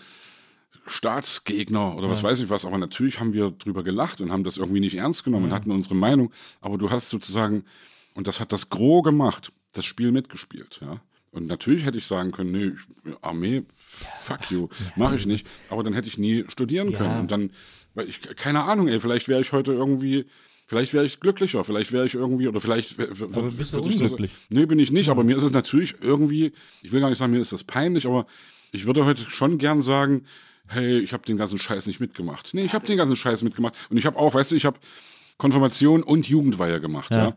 Staatsgegner 0.87 1.97
oder 1.97 2.09
was 2.09 2.23
weiß 2.23 2.39
ich 2.39 2.49
was, 2.49 2.65
aber 2.65 2.79
natürlich 2.79 3.19
haben 3.19 3.33
wir 3.33 3.51
drüber 3.51 3.83
gelacht 3.83 4.21
und 4.21 4.31
haben 4.31 4.45
das 4.45 4.57
irgendwie 4.57 4.79
nicht 4.79 4.95
ernst 4.95 5.25
genommen 5.25 5.47
und 5.47 5.53
hatten 5.53 5.73
unsere 5.73 5.97
Meinung, 5.97 6.33
aber 6.61 6.79
du 6.79 6.91
hast 6.91 7.11
sozusagen, 7.11 7.65
und 8.15 8.29
das 8.29 8.39
hat 8.39 8.53
das 8.53 8.71
Gros 8.71 9.03
gemacht, 9.03 9.51
das 9.73 9.85
Spiel 9.85 10.13
mitgespielt, 10.13 10.79
ja. 10.81 11.01
Und 11.37 11.47
natürlich 11.47 11.85
hätte 11.85 11.99
ich 11.99 12.07
sagen 12.07 12.33
können, 12.33 12.51
nee, 12.53 13.13
Armee, 13.21 13.63
fuck 14.25 14.51
you, 14.51 14.69
mache 14.97 15.17
ich 15.17 15.27
nicht. 15.27 15.47
Aber 15.71 15.83
dann 15.85 15.93
hätte 15.93 16.09
ich 16.09 16.19
nie 16.19 16.45
studieren 16.49 16.91
Ja. 16.91 16.99
können. 16.99 17.21
Und 17.21 17.31
dann, 17.31 17.51
weil 17.95 18.09
ich, 18.09 18.21
keine 18.37 18.65
Ahnung, 18.65 18.89
ey, 18.89 18.99
vielleicht 19.01 19.29
wäre 19.29 19.41
ich 19.43 19.53
heute 19.53 19.73
irgendwie, 19.73 20.25
vielleicht 20.67 20.95
wäre 20.95 21.05
ich 21.05 21.21
glücklicher, 21.21 21.63
vielleicht 21.65 21.93
wäre 21.93 22.07
ich 22.07 22.15
irgendwie, 22.15 22.49
oder 22.49 22.61
vielleicht. 22.61 22.99
Aber 22.99 23.51
bist 23.51 23.73
du 23.75 23.79
würd 23.79 23.87
ich 23.87 23.99
das- 24.01 24.11
unglücklich? 24.13 24.33
Nee, 24.49 24.67
bin 24.67 24.79
ich 24.79 24.91
nicht, 24.91 25.09
aber 25.11 25.25
mir 25.25 25.37
ist 25.37 25.43
es 25.43 25.53
natürlich 25.53 25.95
irgendwie, 26.01 26.53
ich 26.83 26.93
will 26.93 27.01
gar 27.01 27.11
nicht 27.11 27.19
sagen, 27.19 27.33
mir 27.33 27.41
ist 27.41 27.53
das 27.53 27.65
peinlich, 27.65 28.07
aber 28.07 28.27
ich 28.73 28.87
würde 28.87 29.05
heute 29.05 29.29
schon 29.31 29.59
gern 29.59 29.83
sagen, 29.83 30.25
hey, 30.69 30.99
ich 30.99 31.13
habe 31.13 31.25
den 31.25 31.37
ganzen 31.37 31.59
Scheiß 31.59 31.87
nicht 31.87 32.01
mitgemacht. 32.01 32.51
Nee, 32.55 32.65
ich 32.65 32.73
habe 32.75 32.87
den 32.87 32.97
ganzen 32.97 33.15
Scheiß 33.15 33.43
mitgemacht. 33.43 33.87
Und 33.91 33.99
ich 33.99 34.07
habe 34.07 34.19
auch, 34.19 34.35
weißt 34.35 34.51
du, 34.53 34.57
ich 34.57 34.65
habe 34.65 34.79
Konfirmation 35.39 36.03
und 36.03 36.29
Jugendweihe 36.29 36.81
gemacht, 36.81 37.11
ja. 37.11 37.17
Ja. 37.29 37.37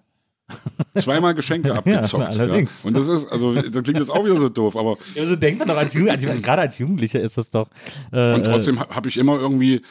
Zweimal 0.97 1.33
Geschenke 1.33 1.73
abgezockt. 1.75 2.23
allerdings. 2.27 2.83
Ja. 2.83 2.87
Und 2.89 2.97
das 2.97 3.07
ist, 3.07 3.31
also 3.31 3.53
das 3.53 3.83
klingt 3.83 3.99
jetzt 3.99 4.09
auch 4.09 4.25
wieder 4.25 4.37
so 4.37 4.49
doof, 4.49 4.75
aber 4.75 4.97
Ja, 5.15 5.25
so 5.25 5.35
denkt 5.35 5.59
man 5.59 5.67
doch 5.67 5.77
als 5.77 5.95
also, 5.95 6.27
gerade 6.41 6.61
als 6.61 6.77
Jugendlicher 6.79 7.19
ist 7.21 7.37
das 7.37 7.49
doch. 7.49 7.69
Äh, 8.11 8.33
und 8.33 8.43
trotzdem 8.45 8.79
ha- 8.79 8.89
habe 8.89 9.09
ich 9.09 9.17
immer 9.17 9.37
irgendwie 9.39 9.81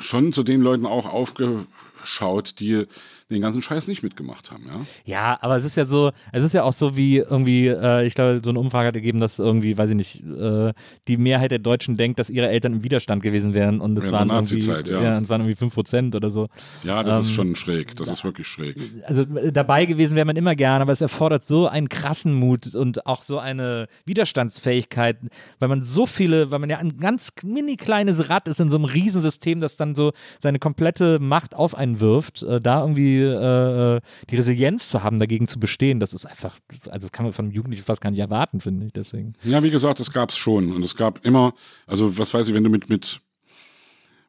schon 0.00 0.32
zu 0.32 0.42
den 0.42 0.60
Leuten 0.62 0.86
auch 0.86 1.06
aufgeschaut, 1.06 2.58
die 2.60 2.86
den 3.28 3.40
ganzen 3.40 3.60
Scheiß 3.60 3.88
nicht 3.88 4.04
mitgemacht 4.04 4.52
haben, 4.52 4.66
ja. 4.66 4.86
Ja, 5.04 5.38
aber 5.40 5.56
es 5.56 5.64
ist 5.64 5.76
ja 5.76 5.84
so, 5.84 6.12
es 6.30 6.44
ist 6.44 6.52
ja 6.52 6.62
auch 6.62 6.72
so 6.72 6.96
wie 6.96 7.16
irgendwie, 7.16 7.66
äh, 7.66 8.06
ich 8.06 8.14
glaube, 8.14 8.40
so 8.44 8.50
eine 8.50 8.60
Umfrage 8.60 8.86
hat 8.88 8.94
ergeben, 8.94 9.18
dass 9.18 9.40
irgendwie, 9.40 9.76
weiß 9.76 9.90
ich 9.90 9.96
nicht, 9.96 10.22
äh, 10.24 10.72
die 11.08 11.16
Mehrheit 11.16 11.50
der 11.50 11.58
Deutschen 11.58 11.96
denkt, 11.96 12.20
dass 12.20 12.30
ihre 12.30 12.48
Eltern 12.48 12.74
im 12.74 12.84
Widerstand 12.84 13.24
gewesen 13.24 13.52
wären 13.52 13.80
und 13.80 13.98
es 13.98 14.06
Ja, 14.06 14.12
waren 14.12 14.30
irgendwie, 14.30 14.60
ja. 14.92 15.16
und 15.16 15.24
es 15.24 15.28
waren 15.28 15.40
irgendwie 15.40 15.56
5% 15.56 16.14
oder 16.14 16.30
so. 16.30 16.48
Ja, 16.84 17.02
das 17.02 17.16
Ähm, 17.16 17.22
ist 17.22 17.30
schon 17.32 17.56
schräg. 17.56 17.96
Das 17.96 18.08
ist 18.08 18.22
wirklich 18.22 18.46
schräg. 18.46 18.76
Also 19.06 19.22
äh, 19.22 19.50
dabei 19.50 19.86
gewesen 19.86 20.14
wäre 20.14 20.24
man 20.26 20.36
immer 20.36 20.54
gern, 20.54 20.80
aber 20.80 20.92
es 20.92 21.00
erfordert 21.00 21.44
so 21.44 21.66
einen 21.66 21.88
krassen 21.88 22.32
Mut 22.32 22.76
und 22.76 23.06
auch 23.06 23.22
so 23.24 23.40
eine 23.40 23.88
Widerstandsfähigkeit, 24.04 25.16
weil 25.58 25.68
man 25.68 25.82
so 25.82 26.06
viele, 26.06 26.50
weil 26.50 26.58
man 26.58 26.70
ja 26.70 26.78
ein 26.78 26.98
ganz 26.98 27.32
mini 27.44 27.76
kleines 27.76 28.28
Rad 28.30 28.48
ist 28.48 28.60
in 28.60 28.70
so 28.70 28.76
einem 28.76 28.84
Riesensystem, 28.84 29.58
das 29.60 29.76
dann 29.76 29.94
so 29.94 30.12
seine 30.38 30.58
komplette 30.58 31.18
Macht 31.18 31.54
auf 31.56 31.74
einen 31.74 32.00
wirft, 32.00 32.42
äh, 32.42 32.60
da 32.60 32.82
irgendwie 32.82 33.15
äh, 33.22 34.00
die 34.30 34.36
Resilienz 34.36 34.88
zu 34.88 35.02
haben, 35.02 35.18
dagegen 35.18 35.48
zu 35.48 35.58
bestehen, 35.58 36.00
das 36.00 36.14
ist 36.14 36.26
einfach, 36.26 36.58
also 36.90 37.06
das 37.06 37.12
kann 37.12 37.24
man 37.24 37.32
von 37.32 37.46
einem 37.46 37.54
Jugendlichen 37.54 37.84
fast 37.84 38.00
gar 38.00 38.10
nicht 38.10 38.20
erwarten, 38.20 38.60
finde 38.60 38.86
ich, 38.86 38.92
deswegen. 38.92 39.34
Ja, 39.42 39.62
wie 39.62 39.70
gesagt, 39.70 40.00
das 40.00 40.12
gab's 40.12 40.36
schon. 40.36 40.72
Und 40.72 40.84
es 40.84 40.96
gab 40.96 41.24
immer, 41.24 41.54
also 41.86 42.18
was 42.18 42.32
weiß 42.34 42.48
ich, 42.48 42.54
wenn 42.54 42.64
du 42.64 42.70
mit, 42.70 42.88
mit 42.88 43.20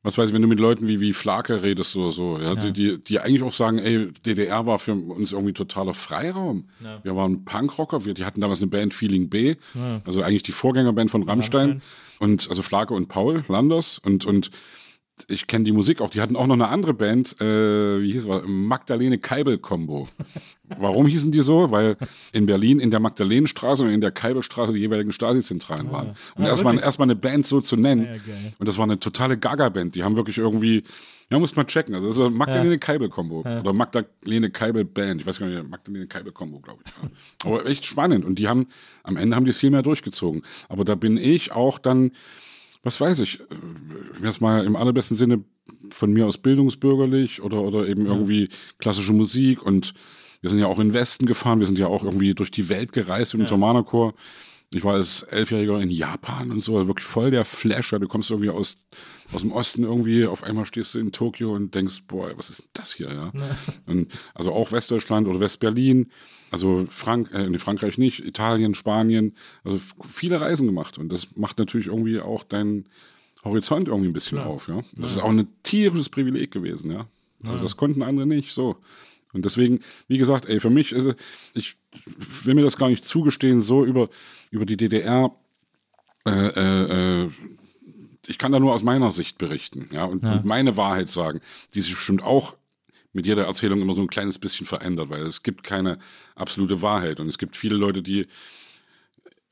was 0.03 0.17
weiß 0.17 0.29
ich, 0.29 0.33
wenn 0.33 0.41
du 0.41 0.47
mit 0.47 0.59
Leuten 0.59 0.87
wie, 0.87 1.01
wie 1.01 1.11
Flake 1.11 1.63
redest 1.63 1.95
oder 1.95 2.11
so, 2.11 2.39
ja, 2.39 2.55
Die, 2.55 2.71
die, 2.71 3.03
die 3.03 3.19
eigentlich 3.19 3.43
auch 3.43 3.51
sagen, 3.51 3.77
ey, 3.79 4.11
DDR 4.25 4.65
war 4.65 4.79
für 4.79 4.93
uns 4.93 5.33
irgendwie 5.33 5.53
totaler 5.53 5.93
Freiraum. 5.93 6.69
Wir 7.03 7.15
waren 7.15 7.43
Punkrocker, 7.43 8.05
wir, 8.05 8.13
die 8.13 8.23
hatten 8.23 8.39
damals 8.39 8.59
eine 8.59 8.67
Band 8.67 8.93
Feeling 8.93 9.29
B, 9.29 9.55
also 10.05 10.21
eigentlich 10.21 10.43
die 10.43 10.53
Vorgängerband 10.53 11.11
von 11.11 11.23
Rammstein. 11.23 11.69
Rammstein. 11.69 11.81
Und 12.19 12.49
also 12.49 12.61
Flake 12.63 12.93
und 12.93 13.09
Paul 13.09 13.43
Landers 13.47 13.99
und, 13.99 14.25
und 14.25 14.49
ich 15.27 15.47
kenne 15.47 15.65
die 15.65 15.71
Musik 15.71 16.01
auch. 16.01 16.09
Die 16.09 16.21
hatten 16.21 16.35
auch 16.35 16.47
noch 16.47 16.53
eine 16.55 16.67
andere 16.67 16.93
Band, 16.93 17.39
äh, 17.41 18.01
wie 18.01 18.11
hieß 18.11 18.25
es, 18.25 18.41
Magdalene 18.45 19.17
Keibel 19.17 19.57
Combo. 19.57 20.07
Warum 20.77 21.07
hießen 21.07 21.31
die 21.31 21.39
so? 21.41 21.71
Weil 21.71 21.97
in 22.33 22.45
Berlin 22.45 22.79
in 22.79 22.91
der 22.91 22.99
Magdalenenstraße 22.99 23.83
und 23.83 23.89
in 23.89 24.01
der 24.01 24.11
Keibelstraße 24.11 24.73
die 24.73 24.79
jeweiligen 24.79 25.11
Stasi-Zentralen 25.11 25.91
waren. 25.91 26.09
Und 26.35 26.45
Ah, 26.45 26.49
erstmal 26.49 26.77
erstmal 26.79 27.07
eine 27.07 27.15
Band 27.15 27.47
so 27.47 27.61
zu 27.61 27.77
nennen. 27.77 28.03
Ja, 28.05 28.11
geil. 28.11 28.53
und 28.59 28.67
das 28.67 28.77
war 28.77 28.83
eine 28.83 28.99
totale 28.99 29.37
Gaga-Band. 29.37 29.95
Die 29.95 30.03
haben 30.03 30.15
wirklich 30.17 30.37
irgendwie, 30.37 30.83
ja, 31.31 31.39
muss 31.39 31.55
man 31.55 31.67
checken. 31.67 31.95
Also 31.95 32.07
das 32.07 32.17
ist 32.17 32.21
eine 32.21 32.29
Magdalene 32.31 32.77
Keibel 32.79 33.09
Combo 33.09 33.39
oder 33.39 33.73
Magdalene 33.73 34.49
Keibel 34.51 34.83
Band. 34.85 35.21
Ich 35.21 35.27
weiß 35.27 35.39
gar 35.39 35.47
nicht, 35.47 35.67
Magdalene 35.69 36.07
Keibel 36.07 36.31
Combo, 36.33 36.59
glaube 36.59 36.83
ich. 36.85 36.91
Ja. 36.91 37.09
Aber 37.51 37.65
echt 37.65 37.85
spannend. 37.85 38.23
Und 38.25 38.37
die 38.39 38.47
haben, 38.47 38.67
am 39.03 39.17
Ende 39.17 39.35
haben 39.35 39.45
die 39.45 39.51
es 39.51 39.57
viel 39.57 39.71
mehr 39.71 39.83
durchgezogen. 39.83 40.43
Aber 40.69 40.83
da 40.85 40.95
bin 40.95 41.17
ich 41.17 41.53
auch 41.53 41.79
dann, 41.79 42.11
was 42.87 43.01
weiß 43.01 43.19
ich, 43.19 43.39
jetzt 44.23 44.39
mal 44.39 44.65
im 44.65 44.77
allerbesten 44.77 45.17
Sinne 45.17 45.43
von 45.89 46.13
mir 46.13 46.25
aus 46.25 46.37
bildungsbürgerlich 46.37 47.41
oder, 47.41 47.61
oder 47.61 47.85
eben 47.85 48.05
irgendwie 48.05 48.47
klassische 48.77 49.11
Musik. 49.11 49.61
Und 49.61 49.93
wir 50.39 50.49
sind 50.49 50.59
ja 50.59 50.67
auch 50.67 50.79
in 50.79 50.89
den 50.89 50.93
Westen 50.93 51.25
gefahren, 51.25 51.59
wir 51.59 51.67
sind 51.67 51.77
ja 51.77 51.87
auch 51.87 52.05
irgendwie 52.05 52.33
durch 52.33 52.49
die 52.49 52.69
Welt 52.69 52.93
gereist 52.93 53.33
mit 53.33 53.41
dem 53.41 53.49
Thomanerchor. 53.49 54.13
Ich 54.73 54.85
war 54.85 54.93
als 54.93 55.23
Elfjähriger 55.23 55.81
in 55.81 55.91
Japan 55.91 56.49
und 56.51 56.63
so, 56.63 56.87
wirklich 56.87 57.05
voll 57.05 57.29
der 57.29 57.43
Flasher. 57.43 57.99
Du 57.99 58.07
kommst 58.07 58.31
irgendwie 58.31 58.49
aus, 58.49 58.77
aus 59.33 59.41
dem 59.41 59.51
Osten 59.51 59.83
irgendwie, 59.83 60.25
auf 60.25 60.43
einmal 60.43 60.65
stehst 60.65 60.93
du 60.93 60.99
in 60.99 61.11
Tokio 61.11 61.53
und 61.53 61.75
denkst, 61.75 62.03
boah, 62.07 62.31
was 62.37 62.49
ist 62.49 62.69
das 62.71 62.93
hier, 62.93 63.11
ja? 63.11 63.31
Und, 63.85 64.13
also 64.33 64.53
auch 64.53 64.71
Westdeutschland 64.71 65.27
oder 65.27 65.41
Westberlin, 65.41 66.09
also 66.51 66.87
Frank, 66.89 67.31
äh, 67.33 67.49
nee, 67.49 67.57
Frankreich 67.57 67.97
nicht, 67.97 68.23
Italien, 68.23 68.75
Spanien, 68.75 69.35
also 69.63 69.79
viele 70.11 70.39
Reisen 70.39 70.67
gemacht 70.67 70.97
und 70.97 71.09
das 71.09 71.35
macht 71.35 71.57
natürlich 71.59 71.87
irgendwie 71.87 72.19
auch 72.19 72.43
deinen 72.43 72.85
Horizont 73.43 73.87
irgendwie 73.87 74.09
ein 74.09 74.13
bisschen 74.13 74.39
auf, 74.39 74.67
ja. 74.67 74.81
Das 74.93 75.11
ist 75.11 75.19
auch 75.19 75.29
ein 75.29 75.47
tierisches 75.63 76.09
Privileg 76.09 76.51
gewesen, 76.51 76.91
ja. 76.91 77.07
Also 77.43 77.63
das 77.63 77.77
konnten 77.77 78.01
andere 78.01 78.25
nicht, 78.25 78.51
so. 78.51 78.77
Und 79.33 79.45
deswegen, 79.45 79.79
wie 80.07 80.17
gesagt, 80.17 80.45
ey, 80.45 80.59
für 80.59 80.69
mich 80.69 80.91
ist 80.91 81.05
es, 81.05 81.15
ich 81.53 81.75
will 82.43 82.55
mir 82.55 82.63
das 82.63 82.77
gar 82.77 82.89
nicht 82.89 83.05
zugestehen, 83.05 83.61
so 83.61 83.85
über, 83.85 84.09
über 84.51 84.65
die 84.65 84.77
DDR, 84.77 85.35
äh, 86.25 86.31
äh, 86.31 87.23
äh, 87.23 87.29
ich 88.25 88.37
kann 88.37 88.51
da 88.51 88.59
nur 88.59 88.73
aus 88.73 88.83
meiner 88.83 89.11
Sicht 89.11 89.37
berichten, 89.37 89.89
ja, 89.91 90.05
und, 90.05 90.23
und 90.23 90.45
meine 90.45 90.75
Wahrheit 90.75 91.09
sagen, 91.09 91.39
die 91.73 91.81
sich 91.81 91.93
bestimmt 91.93 92.23
auch 92.23 92.55
mit 93.17 93.25
jeder 93.25 93.45
Erzählung 93.45 93.81
immer 93.81 93.95
so 93.95 94.01
ein 94.01 94.07
kleines 94.07 94.37
bisschen 94.37 94.67
verändert, 94.67 95.09
weil 95.09 95.23
es 95.23 95.41
gibt 95.41 95.63
keine 95.63 95.97
absolute 96.35 96.83
Wahrheit 96.83 97.19
und 97.19 97.27
es 97.27 97.39
gibt 97.39 97.55
viele 97.57 97.75
Leute, 97.75 98.03
die 98.03 98.27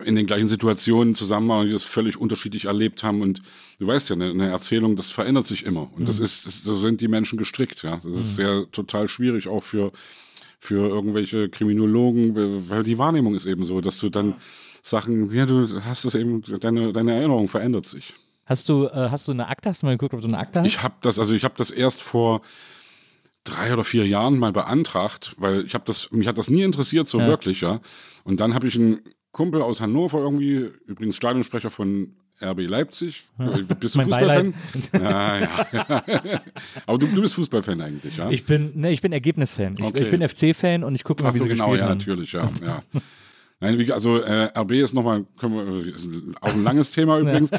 in 0.03 0.15
den 0.15 0.27
gleichen 0.27 0.47
Situationen 0.47 1.15
zusammen 1.15 1.49
waren, 1.49 1.65
die 1.65 1.73
das 1.73 1.83
völlig 1.83 2.17
unterschiedlich 2.17 2.65
erlebt 2.65 3.03
haben. 3.03 3.23
Und 3.23 3.41
du 3.79 3.87
weißt 3.87 4.09
ja, 4.09 4.15
eine, 4.15 4.29
eine 4.29 4.49
Erzählung, 4.49 4.95
das 4.95 5.09
verändert 5.09 5.47
sich 5.47 5.65
immer. 5.65 5.89
Und 5.95 6.07
das 6.07 6.19
ist, 6.19 6.45
das, 6.45 6.61
so 6.63 6.77
sind 6.77 7.01
die 7.01 7.07
Menschen 7.07 7.39
gestrickt, 7.39 7.81
ja. 7.81 8.01
Das 8.03 8.13
ist 8.13 8.35
sehr 8.35 8.69
total 8.71 9.07
schwierig 9.07 9.47
auch 9.47 9.63
für, 9.63 9.91
für 10.59 10.87
irgendwelche 10.87 11.49
Kriminologen, 11.49 12.69
weil 12.69 12.83
die 12.83 12.99
Wahrnehmung 12.99 13.33
ist 13.33 13.47
eben 13.47 13.65
so, 13.65 13.81
dass 13.81 13.97
du 13.97 14.09
dann 14.09 14.35
Sachen, 14.83 15.33
ja, 15.33 15.47
du 15.47 15.81
hast 15.83 16.05
es 16.05 16.13
eben, 16.13 16.43
deine, 16.59 16.93
deine 16.93 17.15
Erinnerung 17.15 17.47
verändert 17.47 17.87
sich. 17.87 18.13
Hast 18.45 18.69
du, 18.69 18.85
äh, 18.85 19.09
hast 19.09 19.27
du 19.27 19.31
eine 19.31 19.47
Akte? 19.47 19.69
Hast 19.69 19.81
du 19.81 19.87
mal 19.87 19.93
geguckt, 19.93 20.13
ob 20.13 20.21
du 20.21 20.27
eine 20.27 20.37
Akte 20.37 20.59
hast? 20.59 20.67
Ich 20.67 20.83
habe 20.83 20.93
das, 21.01 21.17
also 21.17 21.33
ich 21.33 21.43
habe 21.43 21.55
das 21.57 21.71
erst 21.71 22.03
vor 22.03 22.41
drei 23.45 23.71
oder 23.73 23.83
vier 23.85 24.05
Jahren 24.05 24.37
mal 24.37 24.51
beantragt, 24.51 25.35
weil 25.37 25.65
ich 25.65 25.73
habe 25.73 25.85
das, 25.85 26.11
mich 26.11 26.27
hat 26.27 26.37
das 26.37 26.49
nie 26.49 26.63
interessiert, 26.63 27.07
so 27.07 27.19
Ja. 27.19 27.27
wirklich, 27.27 27.61
ja. 27.61 27.79
Und 28.25 28.39
dann 28.41 28.53
habe 28.53 28.67
ich 28.67 28.75
einen 28.75 28.99
Kumpel 29.31 29.61
aus 29.61 29.79
Hannover 29.81 30.19
irgendwie, 30.19 30.69
übrigens 30.87 31.15
Stadionsprecher 31.15 31.69
von 31.69 32.15
RB 32.41 32.61
Leipzig. 32.67 33.27
Bist 33.79 33.95
du 33.95 34.01
Fußballfan? 34.03 34.53
Ja, 34.93 35.39
ja. 35.39 36.03
Aber 36.85 36.97
du, 36.97 37.07
du 37.07 37.21
bist 37.21 37.35
Fußballfan 37.35 37.79
eigentlich, 37.81 38.17
ja? 38.17 38.29
Ich 38.29 38.45
bin, 38.45 38.71
ne, 38.75 38.91
ich 38.91 39.01
bin 39.01 39.13
Ergebnisfan. 39.13 39.75
Ich, 39.79 39.85
Okay. 39.85 40.03
ich 40.03 40.11
bin 40.11 40.27
FC-Fan 40.27 40.83
und 40.83 40.95
ich 40.95 41.03
gucke 41.05 41.23
Ach 41.25 41.33
wie 41.33 41.37
so, 41.37 41.43
sie 41.45 41.49
genau, 41.49 41.65
gespielt 41.69 41.81
ja, 41.81 41.89
haben. 41.89 41.97
natürlich, 41.97 42.31
ja, 42.33 42.49
ja. 42.65 42.81
Nein, 43.61 43.77
wie, 43.79 43.91
also 43.91 44.17
äh, 44.17 44.51
RB 44.59 44.71
ist 44.73 44.93
nochmal, 44.93 45.25
können 45.39 45.55
wir, 45.55 45.95
ist 45.95 46.05
auch 46.41 46.53
ein 46.53 46.63
langes 46.63 46.91
Thema 46.91 47.19
übrigens. 47.19 47.51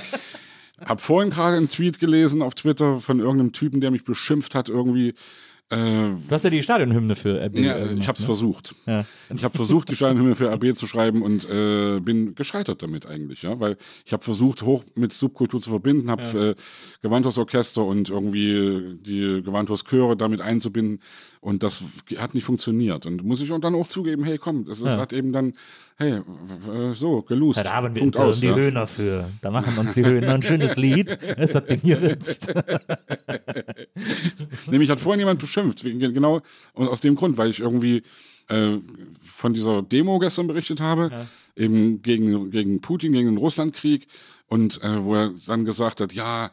Hab 0.85 1.01
vorhin 1.01 1.31
gerade 1.31 1.57
einen 1.57 1.71
Tweet 1.71 1.99
gelesen 1.99 2.43
auf 2.43 2.55
Twitter 2.55 2.99
von 2.99 3.19
irgendeinem 3.19 3.53
Typen, 3.53 3.81
der 3.81 3.91
mich 3.91 4.05
beschimpft 4.05 4.55
hat, 4.55 4.69
irgendwie. 4.69 5.15
Äh, 5.69 5.77
Du 5.77 6.31
hast 6.31 6.45
ja 6.45 6.51
die 6.51 6.63
Stadionhymne 6.63 7.17
für 7.17 7.41
RB. 7.45 7.59
ja, 7.59 7.77
äh, 7.77 7.81
gemacht, 7.89 7.97
ich 8.01 8.09
habe 8.09 8.17
es 8.17 8.21
ne? 8.21 8.27
versucht. 8.27 8.75
Ja. 8.87 9.05
Ich 9.35 9.43
habe 9.43 9.57
versucht, 9.57 9.89
die 9.89 9.97
Steinhymne 9.97 10.37
für 10.37 10.49
RB 10.53 10.77
zu 10.77 10.87
schreiben 10.87 11.23
und 11.23 11.49
äh, 11.49 11.99
bin 12.01 12.35
gescheitert 12.37 12.83
damit 12.83 13.07
eigentlich, 13.07 13.43
ja, 13.43 13.59
weil 13.59 13.77
ich 14.05 14.13
habe 14.13 14.23
versucht, 14.23 14.63
hoch 14.63 14.85
mit 14.95 15.13
Subkultur 15.13 15.61
zu 15.61 15.71
verbinden, 15.71 16.09
habe 16.11 16.55
äh, 16.57 16.63
Gewandhausorchester 17.03 17.85
und 17.85 18.11
irgendwie 18.11 18.97
die 19.05 19.43
Gewandhauschöre 19.43 20.17
damit 20.17 20.41
einzubinden 20.41 21.01
und 21.41 21.63
das 21.65 21.83
hat 22.17 22.35
nicht 22.35 22.45
funktioniert. 22.45 23.05
Und 23.07 23.25
muss 23.25 23.41
ich 23.41 23.51
auch 23.53 23.61
dann 23.61 23.75
auch 23.75 23.89
zugeben, 23.89 24.23
hey, 24.25 24.39
komm, 24.39 24.65
das 24.67 24.79
ist, 24.79 24.87
Ja. 24.87 24.99
hat 24.99 25.13
eben 25.13 25.33
dann, 25.33 25.55
hey, 25.97 26.21
so, 26.95 27.23
gelost. 27.23 27.57
Ja, 27.59 27.65
da 27.65 27.73
haben 27.75 27.95
wir 27.95 28.03
Punkt 28.03 28.17
aus. 28.17 28.41
die 28.41 28.47
ja. 28.47 28.55
Höhner 28.55 28.87
für. 28.87 29.31
Da 29.43 29.51
machen 29.51 29.77
uns 29.79 29.95
die 29.95 30.05
Höhner 30.05 30.35
ein 30.35 30.43
schönes 30.43 30.77
Lied. 30.77 31.19
Es 31.37 31.55
hat 31.55 31.69
den 31.71 31.83
geritzt. 31.83 32.53
Nämlich 34.71 34.91
hat 34.91 35.01
vorhin 35.01 35.21
jemand 35.21 35.41
beschimpft, 35.41 35.56
wegen, 35.57 35.99
genau 35.99 36.43
und 36.75 36.89
aus 36.89 37.01
dem 37.01 37.17
Grund, 37.17 37.37
weil 37.37 37.51
ich 37.51 37.61
irgendwie 37.61 38.03
äh, 38.49 38.79
von 39.21 39.55
dieser 39.55 39.83
Demo 39.83 40.19
gestern 40.19 40.47
berichtet 40.47 40.81
habe, 40.81 41.11
ja. 41.11 41.27
eben 41.57 42.03
gegen, 42.03 42.51
gegen 42.51 42.81
Putin, 42.81 43.13
gegen 43.13 43.29
den 43.29 43.39
Russlandkrieg 43.39 44.07
und 44.47 44.83
äh, 44.83 45.05
wo 45.05 45.15
er 45.15 45.35
dann 45.47 45.65
gesagt 45.65 46.01
hat, 46.01 46.13
ja, 46.13 46.51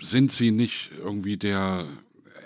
sind 0.00 0.32
sie 0.32 0.50
nicht 0.50 0.90
irgendwie 1.02 1.36
der 1.36 1.86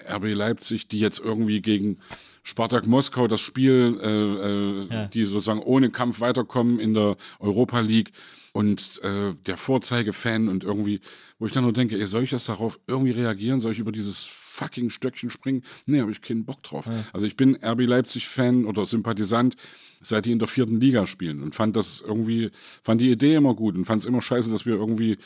RB 0.09 0.35
Leipzig, 0.35 0.89
die 0.89 1.01
jetzt 1.01 1.21
irgendwie 1.21 1.61
gegen 1.61 1.99
Spartak 2.43 2.87
Moskau 2.87 3.29
das 3.29 3.41
Spiel, 3.41 3.99
äh, 4.03 4.09
äh, 4.09 4.87
ja. 4.91 5.07
die 5.07 5.25
sozusagen 5.25 5.61
ohne 5.61 5.91
Kampf 5.91 6.21
weiterkommen 6.21 6.81
in 6.81 6.95
der 6.95 7.17
Europa 7.39 7.81
League 7.81 8.13
und 8.53 9.01
äh, 9.03 9.35
der 9.47 9.57
Vorzeigefan 9.57 10.49
und 10.49 10.65
irgendwie, 10.65 11.01
wo 11.39 11.47
ich 11.47 11.53
dann 11.53 11.65
nur 11.65 11.73
denke, 11.73 11.99
ey, 11.99 12.07
soll 12.07 12.25
ich 12.25 12.31
das 12.31 12.45
darauf 12.45 12.81
irgendwie 12.87 13.13
reagieren? 13.13 13.61
Soll 13.61 13.73
ich 13.73 13.79
über 13.79 13.93
dieses 13.93 14.25
fucking 14.61 14.91
Stöckchen 14.91 15.31
springen? 15.31 15.63
Nee, 15.87 16.01
habe 16.01 16.13
ich 16.13 16.21
keinen 16.21 16.45
Bock 16.45 16.63
drauf. 16.63 16.87
Ja. 16.87 17.05
Also 17.13 17.27
ich 17.27 17.37
bin 17.37 17.57
RB 17.65 17.81
Leipzig-Fan 17.81 18.67
oder 18.67 18.85
Sympathisant, 18.85 19.57
seit 20.03 20.27
die 20.27 20.33
in 20.33 20.39
der 20.39 20.49
vierten 20.49 20.81
Liga 20.81 21.07
spielen 21.07 21.43
und 21.43 21.55
fand 21.55 21.77
das 21.77 22.03
irgendwie, 22.07 22.51
fand 22.83 23.01
die 23.01 23.11
Idee 23.11 23.35
immer 23.35 23.55
gut 23.55 23.75
und 23.75 23.87
fand 23.87 24.03
es 24.03 24.07
immer 24.07 24.23
scheiße, 24.23 24.51
dass 24.51 24.67
wir 24.67 24.75
irgendwie 24.75 25.19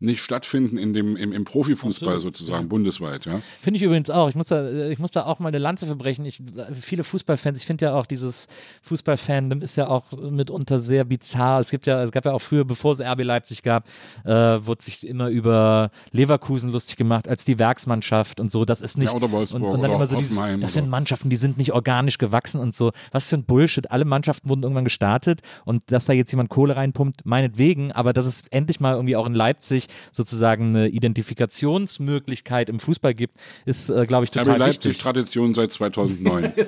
nicht 0.00 0.22
stattfinden 0.22 0.78
in 0.78 0.94
dem, 0.94 1.16
im, 1.16 1.32
im 1.32 1.44
Profifußball 1.44 2.14
Absolut. 2.14 2.36
sozusagen, 2.36 2.64
ja. 2.64 2.68
bundesweit. 2.68 3.26
Ja. 3.26 3.40
Finde 3.60 3.78
ich 3.78 3.82
übrigens 3.82 4.10
auch. 4.10 4.28
Ich 4.28 4.36
muss, 4.36 4.46
da, 4.46 4.88
ich 4.88 5.00
muss 5.00 5.10
da 5.10 5.24
auch 5.24 5.40
mal 5.40 5.48
eine 5.48 5.58
Lanze 5.58 5.86
verbrechen. 5.86 6.24
Ich, 6.24 6.40
viele 6.80 7.02
Fußballfans, 7.02 7.58
ich 7.58 7.66
finde 7.66 7.86
ja 7.86 7.94
auch 7.94 8.06
dieses 8.06 8.46
Fußballfandom 8.82 9.60
ist 9.60 9.76
ja 9.76 9.88
auch 9.88 10.04
mitunter 10.12 10.78
sehr 10.78 11.04
bizarr. 11.04 11.58
Es 11.58 11.70
gibt 11.70 11.86
ja, 11.86 12.00
es 12.04 12.12
gab 12.12 12.24
ja 12.26 12.32
auch 12.32 12.40
früher, 12.40 12.64
bevor 12.64 12.92
es 12.92 13.00
RB 13.00 13.24
Leipzig 13.24 13.64
gab, 13.64 13.88
äh, 14.24 14.30
wurde 14.30 14.82
sich 14.82 15.04
immer 15.04 15.30
über 15.30 15.90
Leverkusen 16.12 16.70
lustig 16.70 16.96
gemacht 16.96 17.26
als 17.26 17.44
die 17.44 17.58
Werksmannschaft 17.58 18.38
und 18.38 18.52
so. 18.52 18.64
Das 18.64 18.82
ist 18.82 18.98
nicht. 18.98 19.08
Ja, 19.08 19.16
oder 19.16 19.32
Wolfsburg 19.32 19.62
und, 19.62 19.68
und 19.68 19.82
dann 19.82 19.90
immer 19.90 20.06
so 20.06 20.16
dieses, 20.16 20.38
das 20.60 20.74
sind 20.74 20.88
Mannschaften, 20.88 21.28
die 21.28 21.36
sind 21.36 21.58
nicht 21.58 21.72
organisch 21.72 22.18
gewachsen 22.18 22.60
und 22.60 22.72
so. 22.72 22.92
Was 23.10 23.28
für 23.28 23.36
ein 23.36 23.44
Bullshit. 23.44 23.90
Alle 23.90 24.04
Mannschaften 24.04 24.48
wurden 24.48 24.62
irgendwann 24.62 24.84
gestartet 24.84 25.40
und 25.64 25.90
dass 25.90 26.06
da 26.06 26.12
jetzt 26.12 26.30
jemand 26.30 26.50
Kohle 26.50 26.76
reinpumpt, 26.76 27.26
meinetwegen, 27.26 27.90
aber 27.90 28.12
dass 28.12 28.26
es 28.26 28.42
endlich 28.50 28.78
mal 28.78 28.94
irgendwie 28.94 29.16
auch 29.16 29.26
in 29.26 29.34
Leipzig 29.34 29.87
sozusagen 30.12 30.76
eine 30.76 30.88
Identifikationsmöglichkeit 30.88 32.68
im 32.68 32.80
Fußball 32.80 33.14
gibt, 33.14 33.34
ist, 33.64 33.90
äh, 33.90 34.06
glaube 34.06 34.24
ich, 34.24 34.30
total 34.30 34.54
RB 34.54 34.58
Leipzig 34.58 34.84
wichtig. 34.84 35.02
Tradition 35.02 35.54
seit 35.54 35.72
2009. 35.72 36.52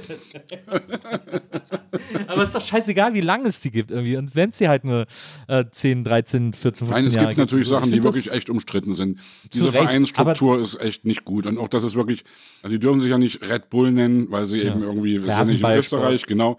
Aber 2.26 2.42
es 2.42 2.50
ist 2.50 2.54
doch 2.54 2.66
scheißegal, 2.66 3.14
wie 3.14 3.20
lange 3.20 3.48
es 3.48 3.60
die 3.60 3.70
gibt 3.70 3.90
irgendwie. 3.90 4.16
Und 4.16 4.34
wenn 4.34 4.50
es 4.50 4.58
die 4.58 4.68
halt 4.68 4.84
nur 4.84 5.06
äh, 5.48 5.64
10, 5.70 6.04
13, 6.04 6.52
14, 6.52 6.86
15 6.86 6.90
Nein, 6.90 7.06
es 7.06 7.14
Jahre 7.14 7.28
gibt 7.28 7.38
natürlich 7.38 7.68
gibt. 7.68 7.80
Sachen, 7.80 7.92
die 7.92 8.02
wirklich 8.02 8.32
echt 8.32 8.50
umstritten 8.50 8.94
sind. 8.94 9.18
Diese 9.52 9.66
Recht, 9.66 9.74
Vereinsstruktur 9.74 10.60
ist 10.60 10.80
echt 10.80 11.04
nicht 11.04 11.24
gut. 11.24 11.46
Und 11.46 11.58
auch 11.58 11.68
das 11.68 11.84
ist 11.84 11.94
wirklich, 11.94 12.24
also 12.62 12.74
die 12.74 12.80
dürfen 12.80 13.00
sich 13.00 13.10
ja 13.10 13.18
nicht 13.18 13.48
Red 13.48 13.70
Bull 13.70 13.92
nennen, 13.92 14.30
weil 14.30 14.46
sie 14.46 14.58
ja. 14.58 14.70
eben 14.70 14.82
irgendwie, 14.82 15.16
das 15.16 15.24
ist 15.24 15.28
ja 15.28 15.44
nicht 15.44 15.64
in 15.64 15.78
Österreich, 15.78 16.26
genau. 16.26 16.58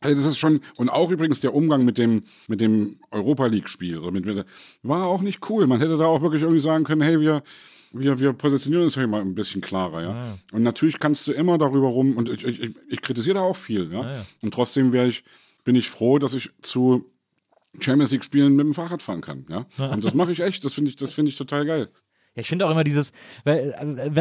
Also 0.00 0.14
das 0.14 0.26
ist 0.26 0.38
schon, 0.38 0.60
und 0.76 0.88
auch 0.88 1.10
übrigens 1.10 1.40
der 1.40 1.54
Umgang 1.54 1.84
mit 1.84 1.98
dem, 1.98 2.22
mit 2.46 2.60
dem 2.60 3.00
Europa 3.10 3.46
League-Spiel, 3.46 4.00
war 4.82 5.06
auch 5.06 5.22
nicht 5.22 5.50
cool. 5.50 5.66
Man 5.66 5.80
hätte 5.80 5.96
da 5.96 6.06
auch 6.06 6.22
wirklich 6.22 6.42
irgendwie 6.42 6.60
sagen 6.60 6.84
können, 6.84 7.02
hey, 7.02 7.20
wir, 7.20 7.42
wir, 7.92 8.20
wir 8.20 8.32
positionieren 8.32 8.84
uns 8.84 8.94
hier 8.94 9.08
mal 9.08 9.20
ein 9.20 9.34
bisschen 9.34 9.60
klarer, 9.60 10.02
ja. 10.02 10.10
Ah, 10.10 10.26
ja. 10.26 10.38
Und 10.52 10.62
natürlich 10.62 11.00
kannst 11.00 11.26
du 11.26 11.32
immer 11.32 11.58
darüber 11.58 11.88
rum, 11.88 12.16
und 12.16 12.28
ich, 12.28 12.44
ich, 12.44 12.76
ich 12.88 13.00
kritisiere 13.00 13.34
da 13.34 13.40
auch 13.40 13.56
viel, 13.56 13.92
ja. 13.92 14.00
Ah, 14.00 14.14
ja. 14.18 14.26
Und 14.42 14.54
trotzdem 14.54 14.92
wäre 14.92 15.08
ich, 15.08 15.24
bin 15.64 15.74
ich 15.74 15.90
froh, 15.90 16.18
dass 16.18 16.32
ich 16.34 16.50
zu 16.62 17.10
Champions 17.80 18.12
League 18.12 18.24
Spielen 18.24 18.54
mit 18.54 18.66
dem 18.66 18.74
Fahrrad 18.74 19.02
fahren 19.02 19.20
kann, 19.20 19.46
ja. 19.48 19.66
Und 19.88 20.04
das 20.04 20.14
mache 20.14 20.30
ich 20.30 20.40
echt, 20.40 20.64
das 20.64 20.74
finde 20.74 20.90
ich, 20.90 20.96
das 20.96 21.12
finde 21.12 21.30
ich 21.30 21.36
total 21.36 21.66
geil. 21.66 21.88
Ja, 22.34 22.42
ich 22.42 22.48
finde 22.48 22.66
auch 22.66 22.70
immer 22.70 22.84
dieses, 22.84 23.10
äh, 23.44 23.72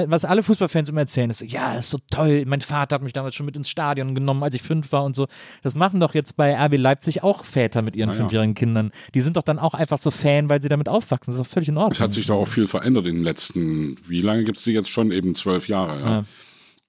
was 0.07 0.25
alle 0.25 0.43
Fußballfans 0.43 0.89
immer 0.89 1.01
erzählen, 1.01 1.29
ist 1.29 1.39
so, 1.39 1.45
ja, 1.45 1.77
ist 1.77 1.89
so 1.89 1.99
toll. 2.09 2.45
Mein 2.45 2.61
Vater 2.61 2.95
hat 2.95 3.01
mich 3.01 3.13
damals 3.13 3.35
schon 3.35 3.45
mit 3.45 3.55
ins 3.55 3.69
Stadion 3.69 4.15
genommen, 4.15 4.43
als 4.43 4.55
ich 4.55 4.61
fünf 4.61 4.91
war 4.91 5.03
und 5.03 5.15
so. 5.15 5.27
Das 5.63 5.75
machen 5.75 5.99
doch 5.99 6.13
jetzt 6.13 6.35
bei 6.35 6.55
RB 6.55 6.77
Leipzig 6.77 7.23
auch 7.23 7.45
Väter 7.45 7.81
mit 7.81 7.95
ihren 7.95 8.09
ja. 8.09 8.15
fünfjährigen 8.15 8.55
Kindern. 8.55 8.91
Die 9.13 9.21
sind 9.21 9.37
doch 9.37 9.43
dann 9.43 9.59
auch 9.59 9.73
einfach 9.73 9.97
so 9.97 10.11
Fan, 10.11 10.49
weil 10.49 10.61
sie 10.61 10.69
damit 10.69 10.89
aufwachsen. 10.89 11.31
Das 11.33 11.41
ist 11.41 11.47
doch 11.47 11.53
völlig 11.53 11.69
in 11.69 11.77
Ordnung. 11.77 11.93
Es 11.93 11.99
hat 11.99 12.13
sich 12.13 12.25
doch 12.25 12.37
auch 12.37 12.47
viel 12.47 12.67
verändert 12.67 13.05
in 13.05 13.15
den 13.15 13.23
letzten, 13.23 13.97
wie 14.07 14.21
lange 14.21 14.43
gibt 14.43 14.57
es 14.57 14.63
die 14.63 14.71
jetzt 14.71 14.89
schon? 14.89 15.11
Eben 15.11 15.35
zwölf 15.35 15.67
Jahre, 15.67 15.99
ja. 15.99 16.09
ja. 16.09 16.25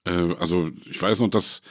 Äh, 0.05 0.35
also 0.39 0.69
ich 0.89 1.01
weiß 1.01 1.19
noch, 1.19 1.29
dass 1.29 1.61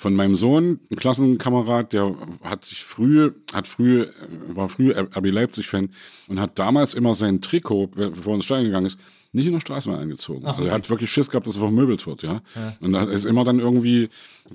von 0.00 0.14
meinem 0.14 0.34
Sohn, 0.34 0.80
ein 0.90 0.96
Klassenkamerad, 0.96 1.92
der 1.92 2.16
hat 2.42 2.64
sich 2.64 2.82
früh, 2.82 3.32
hat 3.52 3.68
früh, 3.68 4.06
war 4.48 4.70
früh 4.70 4.92
RB 4.92 5.26
Leipzig-Fan 5.26 5.90
und 6.28 6.40
hat 6.40 6.58
damals 6.58 6.94
immer 6.94 7.12
sein 7.12 7.42
Trikot, 7.42 7.88
bevor 7.88 8.32
er 8.32 8.36
ins 8.36 8.46
Stadion 8.46 8.64
gegangen 8.64 8.86
ist, 8.86 8.98
nicht 9.32 9.44
in 9.44 9.52
der 9.52 9.60
Straße 9.60 9.90
mehr 9.90 9.98
angezogen. 9.98 10.46
Ach. 10.46 10.56
Also 10.56 10.68
er 10.68 10.72
hat 10.72 10.88
wirklich 10.88 11.10
Schiss 11.10 11.28
gehabt, 11.28 11.46
dass 11.46 11.56
er 11.56 11.60
vermöbelt 11.60 12.06
wird, 12.06 12.22
ja. 12.22 12.40
ja. 12.54 12.76
Und 12.80 12.94
er 12.94 13.10
ist 13.10 13.26
immer 13.26 13.44
dann 13.44 13.58
irgendwie, 13.58 14.08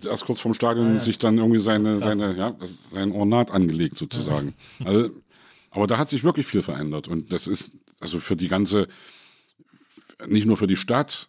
erst 0.04 0.26
kurz 0.26 0.40
vorm 0.40 0.56
Stadion, 0.56 0.88
ja, 0.88 0.94
ja. 0.96 1.00
sich 1.00 1.20
dann 1.20 1.38
irgendwie 1.38 1.60
seine, 1.60 2.00
seine, 2.00 2.36
ja, 2.36 2.56
sein 2.92 3.12
Ornat 3.12 3.52
angelegt 3.52 4.00
sozusagen. 4.00 4.56
Also, 4.84 5.12
aber 5.70 5.86
da 5.86 6.00
hat 6.00 6.10
sich 6.10 6.24
wirklich 6.24 6.48
viel 6.48 6.64
verändert 6.64 7.08
und 7.08 7.32
das 7.32 7.46
ist, 7.46 7.72
also 8.00 8.20
für 8.20 8.36
die 8.36 8.48
ganze, 8.48 8.88
nicht 10.26 10.48
nur 10.48 10.58
für 10.58 10.68
die 10.68 10.76
Stadt, 10.76 11.28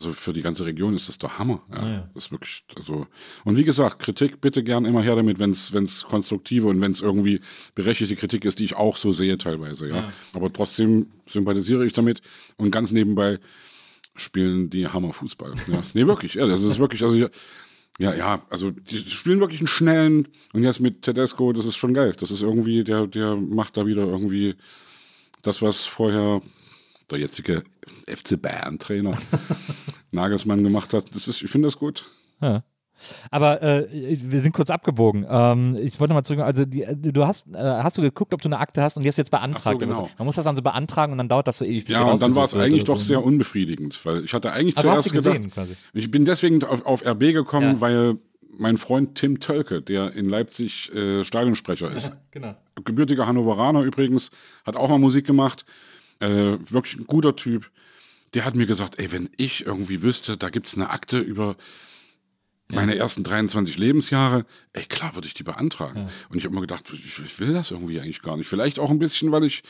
also 0.00 0.12
für 0.12 0.32
die 0.32 0.42
ganze 0.42 0.64
Region 0.64 0.94
ist 0.94 1.08
das 1.08 1.18
der 1.18 1.38
Hammer. 1.38 1.62
Ja. 1.72 1.88
ja. 1.88 2.10
Das 2.14 2.26
ist 2.26 2.32
wirklich, 2.32 2.62
also, 2.76 3.06
und 3.44 3.56
wie 3.56 3.64
gesagt, 3.64 3.98
Kritik 3.98 4.40
bitte 4.40 4.62
gern 4.62 4.84
immer 4.84 5.02
her 5.02 5.16
damit, 5.16 5.40
wenn 5.40 5.50
es 5.50 6.04
konstruktive 6.08 6.68
und 6.68 6.80
wenn 6.80 6.92
es 6.92 7.00
irgendwie 7.00 7.40
berechtigte 7.74 8.14
Kritik 8.14 8.44
ist, 8.44 8.60
die 8.60 8.64
ich 8.64 8.76
auch 8.76 8.96
so 8.96 9.12
sehe 9.12 9.38
teilweise, 9.38 9.88
ja. 9.88 9.96
ja. 9.96 10.12
Aber 10.34 10.52
trotzdem 10.52 11.08
sympathisiere 11.26 11.84
ich 11.84 11.92
damit 11.94 12.22
und 12.56 12.70
ganz 12.70 12.92
nebenbei 12.92 13.40
spielen 14.14 14.70
die 14.70 14.86
Hammer 14.86 15.12
Fußball. 15.12 15.54
Ja. 15.66 15.82
nee, 15.94 16.06
wirklich, 16.06 16.34
ja, 16.34 16.46
das 16.46 16.62
ist 16.62 16.78
wirklich, 16.78 17.02
also 17.02 17.28
ja, 17.98 18.14
ja, 18.14 18.42
also 18.50 18.70
die 18.70 19.10
spielen 19.10 19.40
wirklich 19.40 19.60
einen 19.60 19.66
schnellen 19.66 20.28
und 20.52 20.62
jetzt 20.62 20.78
mit 20.78 21.02
Tedesco, 21.02 21.52
das 21.52 21.66
ist 21.66 21.76
schon 21.76 21.94
geil. 21.94 22.14
Das 22.18 22.30
ist 22.30 22.42
irgendwie, 22.42 22.84
der, 22.84 23.08
der 23.08 23.34
macht 23.34 23.76
da 23.76 23.86
wieder 23.86 24.04
irgendwie 24.04 24.54
das, 25.42 25.62
was 25.62 25.86
vorher 25.86 26.40
der 27.10 27.18
jetzige 27.18 27.64
FC 28.06 28.40
Bayern-Trainer 28.40 29.16
Nagelsmann 30.10 30.62
gemacht 30.62 30.92
hat. 30.94 31.14
Das 31.14 31.28
ist, 31.28 31.42
ich 31.42 31.50
finde 31.50 31.68
das 31.68 31.78
gut. 31.78 32.04
Ja. 32.40 32.62
Aber 33.30 33.62
äh, 33.62 33.86
wir 33.90 34.40
sind 34.40 34.52
kurz 34.52 34.70
abgebogen. 34.70 35.26
Ähm, 35.28 35.76
ich 35.80 35.98
wollte 36.00 36.14
mal 36.14 36.24
zurück. 36.24 36.40
Also 36.40 36.64
die, 36.64 36.84
du 36.96 37.26
hast, 37.26 37.48
äh, 37.48 37.58
hast 37.58 37.96
du 37.96 38.02
geguckt, 38.02 38.34
ob 38.34 38.42
du 38.42 38.48
eine 38.48 38.58
Akte 38.58 38.82
hast 38.82 38.96
und 38.96 39.02
die 39.02 39.08
hast 39.08 39.18
du 39.18 39.22
jetzt 39.22 39.30
beantragt. 39.30 39.80
So, 39.80 39.86
genau. 39.86 40.10
Man 40.18 40.26
muss 40.26 40.36
das 40.36 40.44
dann 40.44 40.56
so 40.56 40.62
beantragen 40.62 41.12
und 41.12 41.18
dann 41.18 41.28
dauert 41.28 41.48
das 41.48 41.58
so 41.58 41.64
ewig. 41.64 41.84
Bis 41.84 41.94
ja, 41.94 42.02
und 42.02 42.20
dann 42.20 42.34
war 42.34 42.44
es 42.44 42.54
eigentlich 42.54 42.84
doch 42.84 42.98
so. 42.98 43.04
sehr 43.04 43.24
unbefriedigend, 43.24 44.04
weil 44.04 44.24
ich 44.24 44.34
hatte 44.34 44.52
eigentlich 44.52 44.76
also 44.76 44.90
zuerst 44.90 45.12
gedacht. 45.12 45.36
Gesehen, 45.36 45.50
quasi. 45.50 45.76
Ich 45.94 46.10
bin 46.10 46.24
deswegen 46.24 46.62
auf, 46.64 46.84
auf 46.84 47.06
RB 47.06 47.20
gekommen, 47.32 47.74
ja. 47.74 47.80
weil 47.80 48.16
mein 48.50 48.76
Freund 48.76 49.14
Tim 49.14 49.38
Tölke, 49.38 49.80
der 49.80 50.12
in 50.14 50.28
Leipzig 50.28 50.92
äh, 50.92 51.24
Stadionsprecher 51.24 51.92
ist, 51.92 52.12
genau. 52.32 52.56
gebürtiger 52.84 53.26
Hannoveraner 53.26 53.82
übrigens, 53.82 54.30
hat 54.66 54.74
auch 54.74 54.88
mal 54.88 54.98
Musik 54.98 55.26
gemacht 55.26 55.64
äh, 56.20 56.58
wirklich 56.70 56.96
ein 56.96 57.06
guter 57.06 57.36
Typ. 57.36 57.70
Der 58.34 58.44
hat 58.44 58.54
mir 58.54 58.66
gesagt, 58.66 58.98
ey, 58.98 59.10
wenn 59.12 59.30
ich 59.36 59.66
irgendwie 59.66 60.02
wüsste, 60.02 60.36
da 60.36 60.50
gibt's 60.50 60.74
eine 60.74 60.90
Akte 60.90 61.18
über 61.18 61.56
meine 62.70 62.94
ja. 62.94 63.02
ersten 63.02 63.24
23 63.24 63.78
Lebensjahre, 63.78 64.44
ey, 64.74 64.84
klar 64.84 65.14
würde 65.14 65.26
ich 65.26 65.34
die 65.34 65.42
beantragen. 65.42 66.00
Ja. 66.00 66.08
Und 66.28 66.36
ich 66.36 66.44
habe 66.44 66.54
mir 66.54 66.60
gedacht, 66.60 66.84
ich, 66.92 67.18
ich, 67.18 67.40
will 67.40 67.54
das 67.54 67.70
irgendwie 67.70 67.98
eigentlich 67.98 68.20
gar 68.20 68.36
nicht. 68.36 68.46
Vielleicht 68.46 68.78
auch 68.78 68.90
ein 68.90 68.98
bisschen, 68.98 69.32
weil 69.32 69.44
ich 69.44 69.62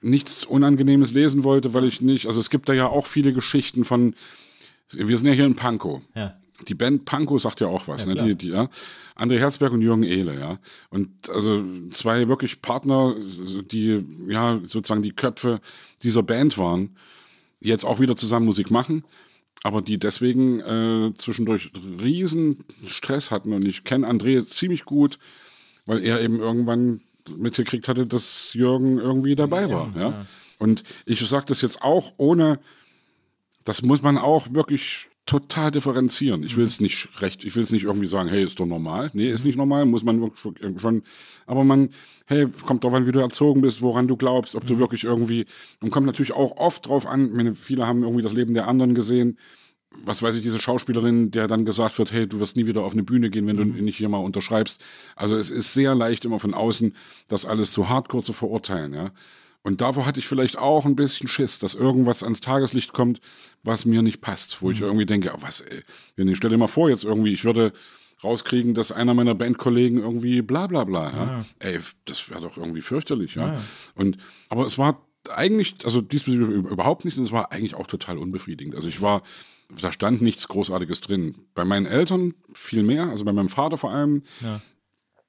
nichts 0.00 0.44
Unangenehmes 0.44 1.12
lesen 1.12 1.44
wollte, 1.44 1.74
weil 1.74 1.84
ich 1.84 2.00
nicht, 2.00 2.26
also 2.26 2.40
es 2.40 2.48
gibt 2.48 2.70
da 2.70 2.72
ja 2.72 2.86
auch 2.86 3.06
viele 3.06 3.34
Geschichten 3.34 3.84
von, 3.84 4.14
wir 4.90 5.16
sind 5.16 5.26
ja 5.26 5.32
hier 5.32 5.44
in 5.44 5.56
Pankow. 5.56 6.00
Ja 6.14 6.38
die 6.66 6.74
Band 6.74 7.04
Panko 7.04 7.38
sagt 7.38 7.60
ja 7.60 7.66
auch 7.66 7.88
was, 7.88 8.06
ne? 8.06 8.14
Die, 8.14 8.34
die, 8.34 8.48
ja. 8.48 8.68
André 9.16 9.38
Herzberg 9.38 9.72
und 9.72 9.80
Jürgen 9.80 10.02
Ehle, 10.02 10.38
ja. 10.38 10.58
Und 10.90 11.28
also 11.30 11.64
zwei 11.90 12.28
wirklich 12.28 12.60
Partner, 12.60 13.16
die 13.70 14.04
ja 14.28 14.60
sozusagen 14.64 15.02
die 15.02 15.12
Köpfe 15.12 15.60
dieser 16.02 16.22
Band 16.22 16.58
waren, 16.58 16.96
die 17.60 17.68
jetzt 17.68 17.84
auch 17.84 17.98
wieder 17.98 18.16
zusammen 18.16 18.46
Musik 18.46 18.70
machen, 18.70 19.04
aber 19.62 19.80
die 19.80 19.98
deswegen 19.98 20.60
äh, 20.60 21.14
zwischendurch 21.16 21.70
riesen 22.00 22.64
Stress 22.86 23.30
hatten. 23.30 23.52
Und 23.52 23.66
ich 23.66 23.84
kenne 23.84 24.06
André 24.06 24.46
ziemlich 24.46 24.84
gut, 24.84 25.18
weil 25.86 26.04
er 26.04 26.20
eben 26.20 26.38
irgendwann 26.38 27.00
mitgekriegt 27.38 27.88
hatte, 27.88 28.06
dass 28.06 28.52
Jürgen 28.52 28.98
irgendwie 28.98 29.34
dabei 29.34 29.68
war, 29.70 29.90
ja. 29.96 30.10
ja. 30.10 30.26
Und 30.58 30.82
ich 31.04 31.20
sage 31.26 31.46
das 31.48 31.60
jetzt 31.60 31.82
auch 31.82 32.14
ohne, 32.16 32.60
das 33.64 33.82
muss 33.82 34.02
man 34.02 34.16
auch 34.16 34.52
wirklich 34.52 35.08
total 35.26 35.72
differenzieren. 35.72 36.44
Ich 36.44 36.56
will 36.56 36.64
es 36.64 36.80
nicht 36.80 37.08
recht, 37.20 37.44
ich 37.44 37.56
will 37.56 37.64
es 37.64 37.72
nicht 37.72 37.84
irgendwie 37.84 38.06
sagen, 38.06 38.28
hey, 38.28 38.44
ist 38.44 38.60
doch 38.60 38.66
normal. 38.66 39.10
Nee, 39.12 39.30
ist 39.30 39.44
nicht 39.44 39.56
normal, 39.56 39.84
muss 39.84 40.04
man 40.04 40.30
schon, 40.36 41.02
aber 41.46 41.64
man, 41.64 41.90
hey, 42.26 42.46
kommt 42.64 42.84
drauf 42.84 42.94
an, 42.94 43.06
wie 43.06 43.12
du 43.12 43.18
erzogen 43.18 43.60
bist, 43.60 43.82
woran 43.82 44.06
du 44.06 44.16
glaubst, 44.16 44.54
ob 44.54 44.66
du 44.66 44.74
mhm. 44.74 44.78
wirklich 44.78 45.02
irgendwie, 45.02 45.46
und 45.82 45.90
kommt 45.90 46.06
natürlich 46.06 46.32
auch 46.32 46.56
oft 46.56 46.86
drauf 46.86 47.06
an, 47.06 47.32
meine, 47.32 47.56
viele 47.56 47.88
haben 47.88 48.04
irgendwie 48.04 48.22
das 48.22 48.32
Leben 48.32 48.54
der 48.54 48.68
anderen 48.68 48.94
gesehen, 48.94 49.36
was 50.04 50.22
weiß 50.22 50.36
ich, 50.36 50.42
diese 50.42 50.60
Schauspielerin, 50.60 51.32
der 51.32 51.48
dann 51.48 51.64
gesagt 51.64 51.98
wird, 51.98 52.12
hey, 52.12 52.28
du 52.28 52.38
wirst 52.38 52.56
nie 52.56 52.66
wieder 52.66 52.82
auf 52.82 52.92
eine 52.92 53.02
Bühne 53.02 53.28
gehen, 53.30 53.46
wenn 53.48 53.56
mhm. 53.56 53.76
du 53.76 53.82
nicht 53.82 53.96
hier 53.96 54.08
mal 54.08 54.18
unterschreibst. 54.18 54.80
Also 55.16 55.36
es 55.36 55.50
ist 55.50 55.72
sehr 55.72 55.94
leicht 55.96 56.24
immer 56.24 56.38
von 56.38 56.54
außen, 56.54 56.94
das 57.28 57.46
alles 57.46 57.72
zu 57.72 57.88
hardcore 57.88 58.22
zu 58.22 58.32
verurteilen, 58.32 58.94
ja. 58.94 59.10
Und 59.66 59.80
davor 59.80 60.06
hatte 60.06 60.20
ich 60.20 60.28
vielleicht 60.28 60.58
auch 60.58 60.86
ein 60.86 60.94
bisschen 60.94 61.26
Schiss, 61.26 61.58
dass 61.58 61.74
irgendwas 61.74 62.22
ans 62.22 62.40
Tageslicht 62.40 62.92
kommt, 62.92 63.20
was 63.64 63.84
mir 63.84 64.00
nicht 64.00 64.20
passt, 64.20 64.62
wo 64.62 64.66
mhm. 64.66 64.72
ich 64.72 64.80
irgendwie 64.80 65.06
denke, 65.06 65.32
oh, 65.34 65.38
was, 65.40 65.60
ey, 65.60 66.36
stell 66.36 66.50
dir 66.50 66.56
mal 66.56 66.68
vor, 66.68 66.88
jetzt 66.88 67.02
irgendwie, 67.02 67.32
ich 67.32 67.44
würde 67.44 67.72
rauskriegen, 68.22 68.74
dass 68.74 68.92
einer 68.92 69.12
meiner 69.12 69.34
Bandkollegen 69.34 69.98
irgendwie 69.98 70.40
bla 70.40 70.68
bla 70.68 70.84
bla. 70.84 71.10
Ja? 71.10 71.44
Ey, 71.58 71.80
das 72.04 72.30
wäre 72.30 72.42
doch 72.42 72.56
irgendwie 72.56 72.80
fürchterlich, 72.80 73.34
ja. 73.34 73.54
Ja. 73.54 73.60
Und 73.96 74.18
aber 74.50 74.66
es 74.66 74.78
war 74.78 75.04
eigentlich, 75.30 75.74
also 75.84 76.00
diesbezüglich 76.00 76.48
überhaupt 76.70 77.04
nichts, 77.04 77.18
und 77.18 77.24
es 77.24 77.32
war 77.32 77.50
eigentlich 77.50 77.74
auch 77.74 77.88
total 77.88 78.18
unbefriedigend. 78.18 78.76
Also 78.76 78.86
ich 78.86 79.02
war, 79.02 79.24
da 79.80 79.90
stand 79.90 80.22
nichts 80.22 80.46
Großartiges 80.46 81.00
drin. 81.00 81.34
Bei 81.56 81.64
meinen 81.64 81.86
Eltern 81.86 82.34
viel 82.52 82.84
mehr, 82.84 83.08
also 83.08 83.24
bei 83.24 83.32
meinem 83.32 83.48
Vater 83.48 83.78
vor 83.78 83.90
allem. 83.90 84.22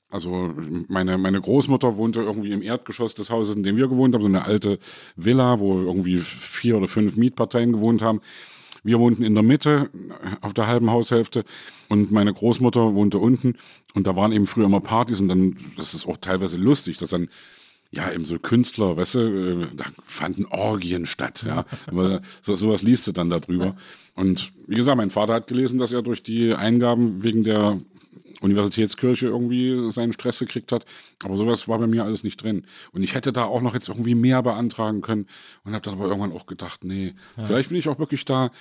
Also 0.09 0.53
meine, 0.87 1.17
meine 1.17 1.41
Großmutter 1.41 1.97
wohnte 1.97 2.21
irgendwie 2.21 2.51
im 2.51 2.61
Erdgeschoss 2.61 3.13
des 3.13 3.29
Hauses, 3.29 3.55
in 3.55 3.63
dem 3.63 3.75
wir 3.75 3.89
gewohnt 3.89 4.15
haben, 4.15 4.21
so 4.21 4.27
eine 4.27 4.45
alte 4.45 4.79
Villa, 5.17 5.59
wo 5.59 5.81
irgendwie 5.81 6.19
vier 6.19 6.77
oder 6.77 6.87
fünf 6.87 7.17
Mietparteien 7.17 7.73
gewohnt 7.73 8.01
haben. 8.01 8.21
Wir 8.83 8.99
wohnten 8.99 9.23
in 9.23 9.33
der 9.33 9.43
Mitte 9.43 9.89
auf 10.39 10.53
der 10.53 10.67
halben 10.67 10.89
Haushälfte 10.89 11.43
und 11.89 12.11
meine 12.11 12.33
Großmutter 12.33 12.93
wohnte 12.93 13.17
unten 13.17 13.55
und 13.93 14.07
da 14.07 14.15
waren 14.15 14.31
eben 14.31 14.47
früher 14.47 14.65
immer 14.65 14.79
Partys 14.79 15.19
und 15.19 15.27
dann, 15.27 15.57
das 15.75 15.93
ist 15.93 16.07
auch 16.07 16.17
teilweise 16.17 16.55
lustig, 16.55 16.97
dass 16.97 17.09
dann 17.09 17.27
ja, 17.91 18.11
eben 18.11 18.25
so 18.25 18.37
Künstler, 18.37 18.97
weißt 18.97 19.15
du, 19.15 19.19
äh, 19.19 19.67
da 19.75 19.85
fanden 20.05 20.45
Orgien 20.45 21.05
statt, 21.05 21.43
ja. 21.47 21.65
Aber 21.87 22.21
so, 22.41 22.55
sowas 22.55 22.81
liest 22.81 23.07
du 23.07 23.13
dann 23.13 23.29
darüber. 23.29 23.77
Und 24.13 24.51
wie 24.67 24.75
gesagt, 24.75 24.97
mein 24.97 25.09
Vater 25.09 25.33
hat 25.33 25.47
gelesen, 25.47 25.79
dass 25.79 25.93
er 25.93 26.01
durch 26.01 26.21
die 26.21 26.53
Eingaben 26.53 27.23
wegen 27.23 27.43
der 27.43 27.79
Universitätskirche 28.41 29.27
irgendwie 29.27 29.91
seinen 29.91 30.13
Stress 30.13 30.39
gekriegt 30.39 30.71
hat. 30.71 30.85
Aber 31.23 31.37
sowas 31.37 31.67
war 31.67 31.79
bei 31.79 31.87
mir 31.87 32.03
alles 32.03 32.23
nicht 32.23 32.41
drin. 32.41 32.65
Und 32.91 33.03
ich 33.03 33.15
hätte 33.15 33.31
da 33.31 33.45
auch 33.45 33.61
noch 33.61 33.73
jetzt 33.73 33.89
irgendwie 33.89 34.15
mehr 34.15 34.43
beantragen 34.43 35.01
können 35.01 35.27
und 35.63 35.73
habe 35.73 35.83
dann 35.83 35.95
aber 35.95 36.07
irgendwann 36.07 36.33
auch 36.33 36.45
gedacht, 36.45 36.83
nee, 36.83 37.15
vielleicht 37.45 37.69
bin 37.69 37.77
ich 37.77 37.89
auch 37.89 37.99
wirklich 37.99 38.25
da, 38.25 38.51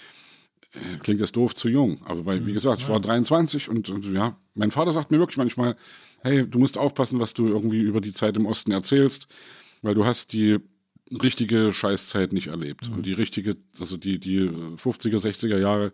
äh, 0.73 0.99
klingt 0.99 1.21
das 1.21 1.33
doof, 1.33 1.55
zu 1.55 1.69
jung. 1.69 2.01
Aber 2.05 2.27
weil, 2.27 2.47
wie 2.47 2.53
gesagt, 2.53 2.81
ich 2.81 2.89
war 2.89 3.01
23 3.01 3.69
und, 3.69 3.89
und 3.89 4.13
ja, 4.13 4.37
mein 4.55 4.71
Vater 4.71 4.93
sagt 4.93 5.11
mir 5.11 5.19
wirklich 5.19 5.39
manchmal, 5.39 5.77
hey, 6.23 6.47
du 6.49 6.59
musst 6.59 6.79
aufpassen, 6.79 7.21
was 7.21 7.35
du 7.35 7.49
irgendwie 7.49 7.81
über 7.81 8.01
die 8.01 8.13
Zeit 8.13 8.37
im 8.37 8.47
Osten 8.47 8.73
erzählst, 8.73 9.29
weil 9.83 9.95
du 9.95 10.05
hast 10.05 10.33
die 10.33 10.59
richtige 11.11 11.73
Scheißzeit 11.73 12.33
nicht 12.33 12.49
erlebt. 12.49 12.89
Und 12.89 13.07
die 13.07 13.13
richtige, 13.13 13.57
also 13.79 13.97
die, 13.97 14.19
die 14.19 14.41
50er, 14.41 15.19
60er 15.19 15.59
Jahre, 15.59 15.93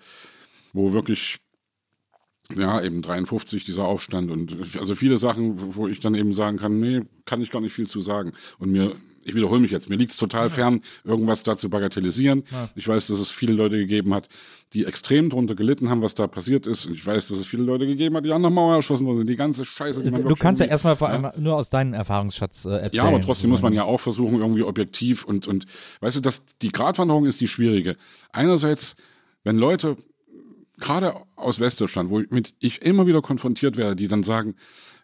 wo 0.72 0.92
wirklich, 0.92 1.38
ja, 2.56 2.82
eben 2.82 3.02
53 3.02 3.64
dieser 3.64 3.84
Aufstand 3.84 4.30
und 4.30 4.56
also 4.78 4.94
viele 4.94 5.16
Sachen, 5.16 5.74
wo 5.74 5.88
ich 5.88 6.00
dann 6.00 6.14
eben 6.14 6.34
sagen 6.34 6.58
kann, 6.58 6.80
nee, 6.80 7.02
kann 7.24 7.42
ich 7.42 7.50
gar 7.50 7.60
nicht 7.60 7.72
viel 7.72 7.86
zu 7.86 8.00
sagen. 8.00 8.32
Und 8.58 8.72
mir, 8.72 8.96
ich 9.24 9.34
wiederhole 9.34 9.60
mich 9.60 9.70
jetzt, 9.70 9.88
mir 9.88 9.96
liegt 9.96 10.10
es 10.10 10.16
total 10.16 10.50
fern, 10.50 10.80
irgendwas 11.04 11.42
da 11.42 11.56
zu 11.56 11.70
bagatellisieren. 11.70 12.44
Ich 12.74 12.88
weiß, 12.88 13.06
dass 13.06 13.20
es 13.20 13.30
viele 13.30 13.52
Leute 13.52 13.76
gegeben 13.76 14.14
hat, 14.14 14.28
die 14.72 14.84
extrem 14.84 15.30
drunter 15.30 15.54
gelitten 15.54 15.90
haben, 15.90 16.02
was 16.02 16.14
da 16.14 16.26
passiert 16.26 16.66
ist. 16.66 16.86
Und 16.86 16.94
ich 16.94 17.06
weiß, 17.06 17.28
dass 17.28 17.38
es 17.38 17.46
viele 17.46 17.62
Leute 17.62 17.86
gegeben 17.86 18.16
hat, 18.16 18.24
die 18.24 18.32
an 18.32 18.42
der 18.42 18.50
Mauer 18.50 18.76
erschossen 18.76 19.06
wurden. 19.06 19.26
Die 19.26 19.36
ganze 19.36 19.64
Scheiße, 19.64 20.02
die 20.02 20.10
man 20.10 20.24
Du 20.24 20.34
kannst 20.34 20.60
ja 20.60 20.66
erstmal 20.66 20.96
vor 20.96 21.08
allem 21.08 21.28
nur 21.36 21.56
aus 21.56 21.70
deinem 21.70 21.94
Erfahrungsschatz 21.94 22.64
äh, 22.64 22.70
erzählen. 22.70 22.90
ja, 22.92 23.04
aber 23.04 23.20
trotzdem 23.20 23.50
muss 23.50 23.62
man 23.62 23.72
ja 23.72 23.84
auch 23.84 24.00
versuchen, 24.00 24.38
irgendwie 24.38 24.62
objektiv 24.62 25.24
und, 25.24 25.46
und 25.46 25.66
weißt 26.00 26.16
du, 26.16 26.20
das, 26.20 26.44
die 26.62 26.72
Gratwanderung 26.72 27.26
ist 27.26 27.40
die 27.40 27.48
schwierige. 27.48 27.96
Einerseits, 28.32 28.96
wenn 29.44 29.56
Leute, 29.56 29.96
gerade 30.78 31.14
aus 31.36 31.60
Westdeutschland, 31.60 32.10
wo 32.10 32.22
ich, 32.60 32.82
immer 32.82 33.06
wieder 33.06 33.22
konfrontiert 33.22 33.76
werde, 33.76 33.96
die 33.96 34.08
dann 34.08 34.22
sagen, 34.22 34.54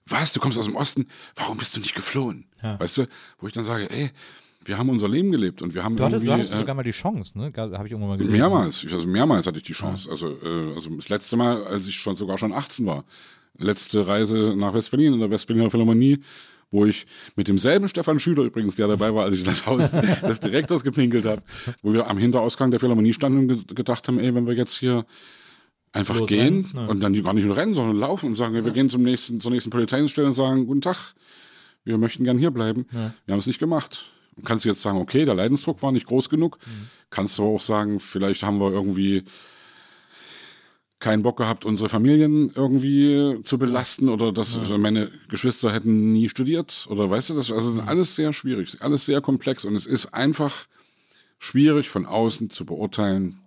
was, 0.06 0.32
du 0.32 0.40
kommst 0.40 0.58
aus 0.58 0.64
dem 0.64 0.76
Osten, 0.76 1.06
warum 1.36 1.58
bist 1.58 1.76
du 1.76 1.80
nicht 1.80 1.94
geflohen? 1.94 2.46
Ja. 2.62 2.80
Weißt 2.80 2.98
du, 2.98 3.06
wo 3.38 3.46
ich 3.46 3.52
dann 3.52 3.64
sage, 3.64 3.90
ey, 3.90 4.10
wir 4.64 4.78
haben 4.78 4.90
unser 4.90 5.08
Leben 5.08 5.32
gelebt 5.32 5.62
und 5.62 5.74
wir 5.74 5.82
haben 5.82 5.96
Du 5.96 6.04
hattest, 6.04 6.16
irgendwie 6.16 6.26
du 6.26 6.32
hattest 6.34 6.52
äh, 6.52 6.58
sogar 6.58 6.74
mal 6.74 6.82
die 6.82 6.90
Chance, 6.90 7.38
ne? 7.38 7.52
Habe 7.56 7.86
ich 7.86 7.92
irgendwann 7.92 8.10
mal 8.10 8.18
gelesen. 8.18 8.36
Mehrmals, 8.36 8.86
also 8.90 9.06
mehrmals 9.06 9.46
hatte 9.46 9.58
ich 9.58 9.64
die 9.64 9.72
Chance. 9.72 10.10
Also, 10.10 10.28
äh, 10.42 10.74
also 10.74 10.90
das 10.90 11.08
letzte 11.08 11.36
Mal, 11.36 11.64
als 11.64 11.86
ich 11.86 11.96
schon 11.96 12.16
sogar 12.16 12.38
schon 12.38 12.52
18 12.52 12.86
war. 12.86 13.04
Letzte 13.56 14.06
Reise 14.06 14.54
nach 14.56 14.74
Westberlin 14.74 15.14
in 15.14 15.20
der 15.20 15.30
Westberliner 15.30 15.70
Philharmonie, 15.70 16.20
wo 16.70 16.84
ich 16.84 17.06
mit 17.34 17.48
demselben 17.48 17.88
Stefan 17.88 18.20
Schüler 18.20 18.44
übrigens, 18.44 18.76
der 18.76 18.86
dabei 18.86 19.12
war, 19.14 19.24
als 19.24 19.36
ich 19.36 19.42
das 19.42 19.66
Haus 19.66 19.90
des 20.22 20.40
Direktors 20.40 20.84
gepinkelt 20.84 21.24
habe, 21.24 21.42
wo 21.82 21.92
wir 21.92 22.06
am 22.06 22.18
Hinterausgang 22.18 22.70
der 22.70 22.78
Philharmonie 22.78 23.12
standen 23.12 23.38
und 23.38 23.66
ge 23.66 23.74
gedacht 23.74 24.06
haben, 24.06 24.18
ey, 24.18 24.34
wenn 24.34 24.46
wir 24.46 24.54
jetzt 24.54 24.78
hier 24.78 25.06
einfach 25.98 26.26
gehen 26.26 26.66
ja. 26.74 26.86
und 26.86 27.00
dann 27.00 27.12
gar 27.22 27.32
nicht 27.34 27.46
nur 27.46 27.56
rennen, 27.56 27.74
sondern 27.74 27.96
laufen 27.96 28.26
und 28.26 28.36
sagen, 28.36 28.54
wir 28.54 28.72
gehen 28.72 28.90
zum 28.90 29.02
nächsten, 29.02 29.40
zur 29.40 29.50
nächsten 29.50 29.70
Polizeidienststelle 29.70 30.28
und 30.28 30.34
sagen, 30.34 30.66
guten 30.66 30.80
Tag, 30.80 31.14
wir 31.84 31.98
möchten 31.98 32.24
gern 32.24 32.38
hier 32.38 32.50
bleiben. 32.50 32.86
Wir 32.90 33.32
haben 33.32 33.38
es 33.38 33.46
nicht 33.46 33.58
gemacht. 33.58 34.04
Kannst 34.44 34.64
du 34.64 34.68
jetzt 34.68 34.82
sagen, 34.82 34.98
okay, 34.98 35.24
der 35.24 35.34
Leidensdruck 35.34 35.82
war 35.82 35.90
nicht 35.90 36.06
groß 36.06 36.28
genug. 36.28 36.58
Kannst 37.10 37.38
du 37.38 37.44
auch 37.44 37.60
sagen, 37.60 37.98
vielleicht 37.98 38.42
haben 38.42 38.58
wir 38.60 38.70
irgendwie 38.70 39.24
keinen 41.00 41.22
Bock 41.22 41.36
gehabt, 41.36 41.64
unsere 41.64 41.88
Familien 41.88 42.50
irgendwie 42.54 43.40
zu 43.42 43.58
belasten 43.58 44.08
oder 44.08 44.32
dass 44.32 44.58
also 44.58 44.78
meine 44.78 45.10
Geschwister 45.28 45.72
hätten 45.72 46.12
nie 46.12 46.28
studiert 46.28 46.86
oder 46.90 47.08
weißt 47.08 47.30
du, 47.30 47.34
das 47.34 47.52
also 47.52 47.80
alles 47.86 48.16
sehr 48.16 48.32
schwierig, 48.32 48.76
alles 48.80 49.06
sehr 49.06 49.20
komplex 49.20 49.64
und 49.64 49.76
es 49.76 49.86
ist 49.86 50.12
einfach 50.12 50.66
schwierig 51.38 51.88
von 51.88 52.04
außen 52.04 52.50
zu 52.50 52.66
beurteilen, 52.66 53.38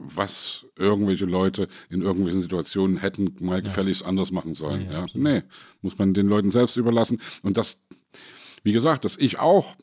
was 0.00 0.66
irgendwelche 0.76 1.24
Leute 1.24 1.68
in 1.90 2.02
irgendwelchen 2.02 2.42
Situationen 2.42 2.96
hätten 2.98 3.36
mal 3.40 3.62
gefälligst 3.62 4.04
anders 4.04 4.30
machen 4.30 4.54
sollen. 4.54 4.86
Ja, 4.90 5.06
Ja, 5.06 5.06
nee, 5.14 5.42
muss 5.82 5.98
man 5.98 6.14
den 6.14 6.28
Leuten 6.28 6.50
selbst 6.50 6.76
überlassen. 6.76 7.20
Und 7.42 7.56
das, 7.56 7.82
wie 8.62 8.72
gesagt, 8.72 9.04
dass 9.04 9.16
ich 9.16 9.38
auch 9.38 9.76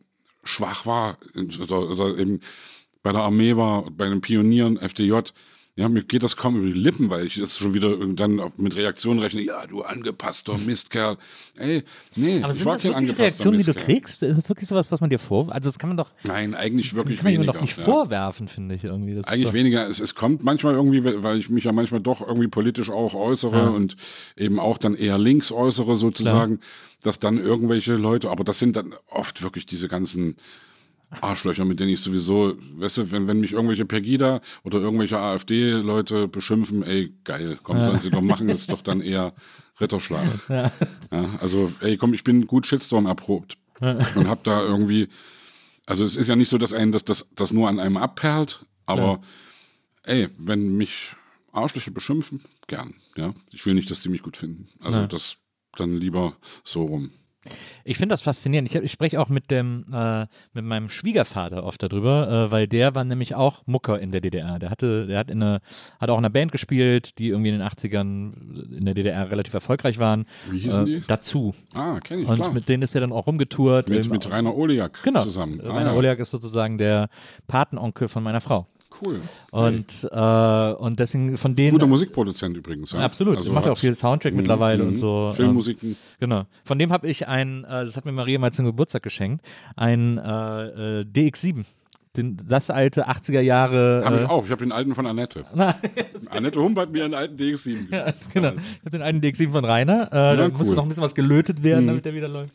schwach 0.44 0.86
war 0.86 1.18
oder, 1.36 1.90
oder 1.90 2.18
eben 2.18 2.40
bei 3.04 3.12
der 3.12 3.22
Armee 3.22 3.56
war, 3.56 3.90
bei 3.92 4.10
den 4.10 4.22
Pionieren, 4.22 4.78
FDJ, 4.78 5.20
ja, 5.78 5.90
mir 5.90 6.04
geht 6.04 6.24
das 6.24 6.38
kaum 6.38 6.56
über 6.56 6.68
die 6.68 6.80
Lippen, 6.80 7.10
weil 7.10 7.26
ich 7.26 7.36
das 7.36 7.58
schon 7.58 7.74
wieder 7.74 7.98
dann 8.14 8.40
mit 8.56 8.78
Reaktionen 8.78 9.20
rechne. 9.20 9.42
Ja, 9.42 9.68
du 9.68 9.82
angepasster 9.82 10.58
Mistkerl. 10.58 11.18
Ey, 11.58 11.84
nee, 12.16 12.42
Aber 12.42 12.52
ich 12.54 12.60
sind 12.60 12.66
war 12.66 12.74
das 12.76 12.84
wirklich 12.86 13.20
Reaktionen, 13.20 13.58
die 13.58 13.66
du 13.66 13.72
Mistkerl. 13.72 13.86
kriegst? 13.96 14.24
Ist 14.24 14.38
das 14.38 14.48
wirklich 14.48 14.70
sowas, 14.70 14.90
was 14.94 15.02
man 15.02 15.10
dir 15.10 15.20
vor... 15.20 15.52
Also 15.52 15.68
das 15.68 15.78
kann 15.78 15.90
man 15.90 15.98
doch... 15.98 16.12
Nein, 16.24 16.54
eigentlich 16.56 16.94
wirklich 16.96 17.18
kann 17.18 17.26
man 17.26 17.34
weniger. 17.34 17.52
doch 17.52 17.62
nicht 17.62 17.78
ja. 17.78 17.84
vorwerfen, 17.84 18.48
finde 18.48 18.76
ich 18.76 18.86
irgendwie. 18.86 19.16
Das 19.16 19.28
Eigentlich 19.28 19.52
weniger. 19.52 19.86
Es, 19.86 20.00
es 20.00 20.16
kommt 20.16 20.44
manchmal 20.44 20.76
irgendwie, 20.76 21.04
weil 21.04 21.40
ich 21.40 21.50
mich 21.50 21.66
ja 21.66 21.74
manchmal 21.74 22.00
doch 22.00 22.26
irgendwie 22.26 22.48
politisch 22.48 22.90
auch 22.90 23.14
äußere 23.14 23.58
Ja. 23.58 23.68
und 23.68 23.98
eben 24.38 24.60
auch 24.62 24.78
dann 24.78 24.96
eher 24.96 25.18
links 25.18 25.52
äußere 25.52 25.98
sozusagen, 25.98 26.62
dass 27.02 27.20
dann 27.20 27.38
irgendwelche 27.38 27.96
Leute, 27.96 28.30
aber 28.30 28.46
das 28.46 28.60
sind 28.60 28.78
dann 28.78 28.96
oft 29.08 29.44
wirklich 29.44 29.66
diese 29.66 29.90
ganzen 29.90 30.38
Arschlöcher, 31.22 31.66
mit 31.66 31.80
denen 31.80 31.90
ich 31.92 32.02
sowieso, 32.02 32.56
weißt 32.78 32.98
du, 32.98 33.12
wenn, 33.12 33.28
wenn 33.28 33.40
mich 33.40 33.54
irgendwelche 33.54 33.86
Pegida 33.86 34.42
oder 34.64 34.80
irgendwelche 34.80 35.18
AfD-Leute 35.20 36.28
beschimpfen, 36.28 36.84
ey, 36.84 37.14
geil, 37.24 37.58
komm, 37.64 37.82
sollen 37.82 38.00
sie 38.00 38.12
doch 38.12 38.22
machen, 38.22 38.48
das 38.48 38.62
ist 38.62 38.72
doch 38.72 38.82
dann 38.82 39.02
eher 39.02 39.34
Ritterschlag. 39.80 40.26
Ja. 40.50 40.72
Ja, 41.12 41.38
also, 41.40 41.72
ey, 41.82 41.98
komm, 41.98 42.14
ich 42.14 42.24
bin 42.24 42.48
gut 42.48 42.66
Shitstorm 42.68 43.06
erprobt 43.06 43.58
und 43.80 44.28
hab 44.30 44.44
da 44.44 44.62
irgendwie, 44.62 45.08
also 45.86 46.06
es 46.06 46.16
ist 46.16 46.28
ja 46.28 46.36
nicht 46.36 46.50
so, 46.50 46.58
dass 46.58 46.74
einen 46.74 46.92
das, 46.92 47.04
das, 47.04 47.28
das 47.36 47.52
nur 47.52 47.68
an 47.70 47.80
einem 47.80 47.98
abperlt, 47.98 48.66
aber 48.86 49.22
ey, 50.04 50.30
wenn 50.38 50.78
mich 50.78 51.14
Arschlöcher 51.52 51.92
beschimpfen, 51.92 52.42
gern, 52.68 52.96
ja. 53.16 53.34
Ich 53.52 53.66
will 53.66 53.74
nicht, 53.76 53.90
dass 53.92 54.02
die 54.02 54.10
mich 54.10 54.22
gut 54.24 54.38
finden. 54.38 54.68
Also 54.80 55.00
Ja. 55.00 55.08
das 55.08 55.38
dann 55.78 55.98
lieber 55.98 56.36
so 56.64 56.84
rum. 56.86 57.12
Ich 57.84 57.98
finde 57.98 58.14
das 58.14 58.22
faszinierend. 58.24 58.70
Ich, 58.70 58.76
ich 58.76 58.92
spreche 58.92 59.20
auch 59.22 59.30
mit 59.30 59.52
dem 59.52 59.86
äh, 59.94 60.26
mit 60.54 60.66
meinem 60.66 60.90
Schwiegervater 60.90 61.64
oft 61.64 61.82
darüber, 61.84 62.48
äh, 62.48 62.52
weil 62.52 62.68
der 62.68 62.96
war 62.96 63.04
nämlich 63.04 63.36
auch 63.36 63.62
Mucker 63.68 64.00
in 64.00 64.12
der 64.12 64.22
DDR. 64.22 64.58
Der 64.60 64.70
hatte, 64.70 65.06
der 65.08 65.20
hat 65.20 65.30
in 65.30 65.42
eine, 65.42 65.60
hat 66.00 66.10
auch 66.10 66.18
in 66.18 66.26
einer 66.26 66.32
Band 66.32 66.52
gespielt, 66.52 67.20
die 67.20 67.30
irgendwie 67.30 67.50
in 67.50 67.60
den 67.60 67.68
80ern 67.68 68.76
in 68.78 68.86
der 68.86 68.94
DDR 68.94 69.30
relativ 69.30 69.54
erfolgreich 69.54 70.00
waren. 70.00 70.26
Wie 70.50 70.60
hießen 70.60 70.86
die? 70.86 71.04
Dazu. 71.08 71.54
Ah, 71.74 71.98
kenne 72.04 72.24
ich, 72.24 72.28
Und 72.28 72.38
klar. 72.38 72.54
mit 72.54 72.68
denen 72.70 72.84
ist 72.84 72.96
er 72.96 73.02
dann 73.02 73.12
auch 73.12 73.28
rumgetourt. 73.28 73.90
mit, 73.90 74.06
Ähm, 74.06 74.12
mit 74.12 74.30
Rainer 74.32 74.56
Oliak 74.56 75.04
genau. 75.04 75.24
zusammen. 75.24 75.62
Ah, 75.64 75.70
Rainer 75.74 75.92
ja. 75.92 75.98
Oliak 75.98 76.20
ist 76.20 76.32
sozusagen 76.32 76.78
der 76.78 77.10
Patenonkel 77.48 78.08
von 78.08 78.24
meiner 78.24 78.42
Frau. 78.42 78.68
Cool. 79.04 79.20
Und, 79.52 80.08
äh, 80.12 80.72
und 80.74 81.00
deswegen 81.00 81.38
von 81.38 81.56
denen. 81.56 81.72
Guter 81.72 81.88
Musikproduzent 81.88 82.56
übrigens. 82.58 82.92
Ja. 82.92 83.00
Absolut. 83.00 83.38
Also 83.38 83.52
macht 83.52 83.66
ja 83.66 83.72
auch 83.72 83.78
viel 83.78 83.94
Soundtrack 83.96 84.34
Mhm, 84.34 84.38
mittlerweile 84.38 84.84
mhm. 84.84 84.90
und 84.90 84.96
so. 84.98 85.28
ähm, 85.30 85.34
Filmmusiken. 85.36 85.98
Genau. 86.20 86.44
Von 86.64 86.80
dem 86.80 86.92
habe 86.92 87.08
ich 87.08 87.28
ein, 87.28 87.64
äh, 87.66 87.86
das 87.86 87.98
hat 87.98 88.06
mir 88.06 88.12
Maria 88.12 88.40
mal 88.40 88.52
zum 88.52 88.66
Geburtstag 88.66 89.04
geschenkt, 89.04 89.46
ein 89.76 90.18
äh, 90.18 91.02
äh, 91.02 91.06
DX7. 91.06 91.66
Den, 92.16 92.38
das 92.48 92.70
alte 92.70 93.10
80er 93.10 93.42
Jahre. 93.42 94.04
Habe 94.06 94.16
äh, 94.20 94.24
ich 94.24 94.30
auch. 94.30 94.46
Ich 94.46 94.52
habe 94.52 94.64
den 94.64 94.72
alten 94.72 94.96
von 94.96 95.06
Annette. 95.06 95.44
Annette 96.30 96.62
Hump 96.62 96.78
hat 96.80 96.90
mir 96.90 97.04
einen 97.04 97.14
alten 97.14 97.36
DX7 97.36 97.74
gegeben. 97.90 98.14
genau. 98.34 98.52
Ich 98.54 98.80
habe 98.80 98.90
den 98.92 99.02
alten 99.02 99.20
DX7 99.20 99.52
von 99.52 99.66
Rainer. 99.66 100.08
Äh, 100.14 100.38
da 100.38 100.48
musste 100.48 100.70
cool. 100.72 100.76
noch 100.78 100.84
ein 100.84 100.88
bisschen 100.88 101.04
was 101.04 101.14
gelötet 101.14 101.62
werden, 101.62 101.84
Mhm. 101.84 101.88
damit 101.88 102.06
der 102.06 102.14
wieder 102.14 102.30
läuft. 102.30 102.54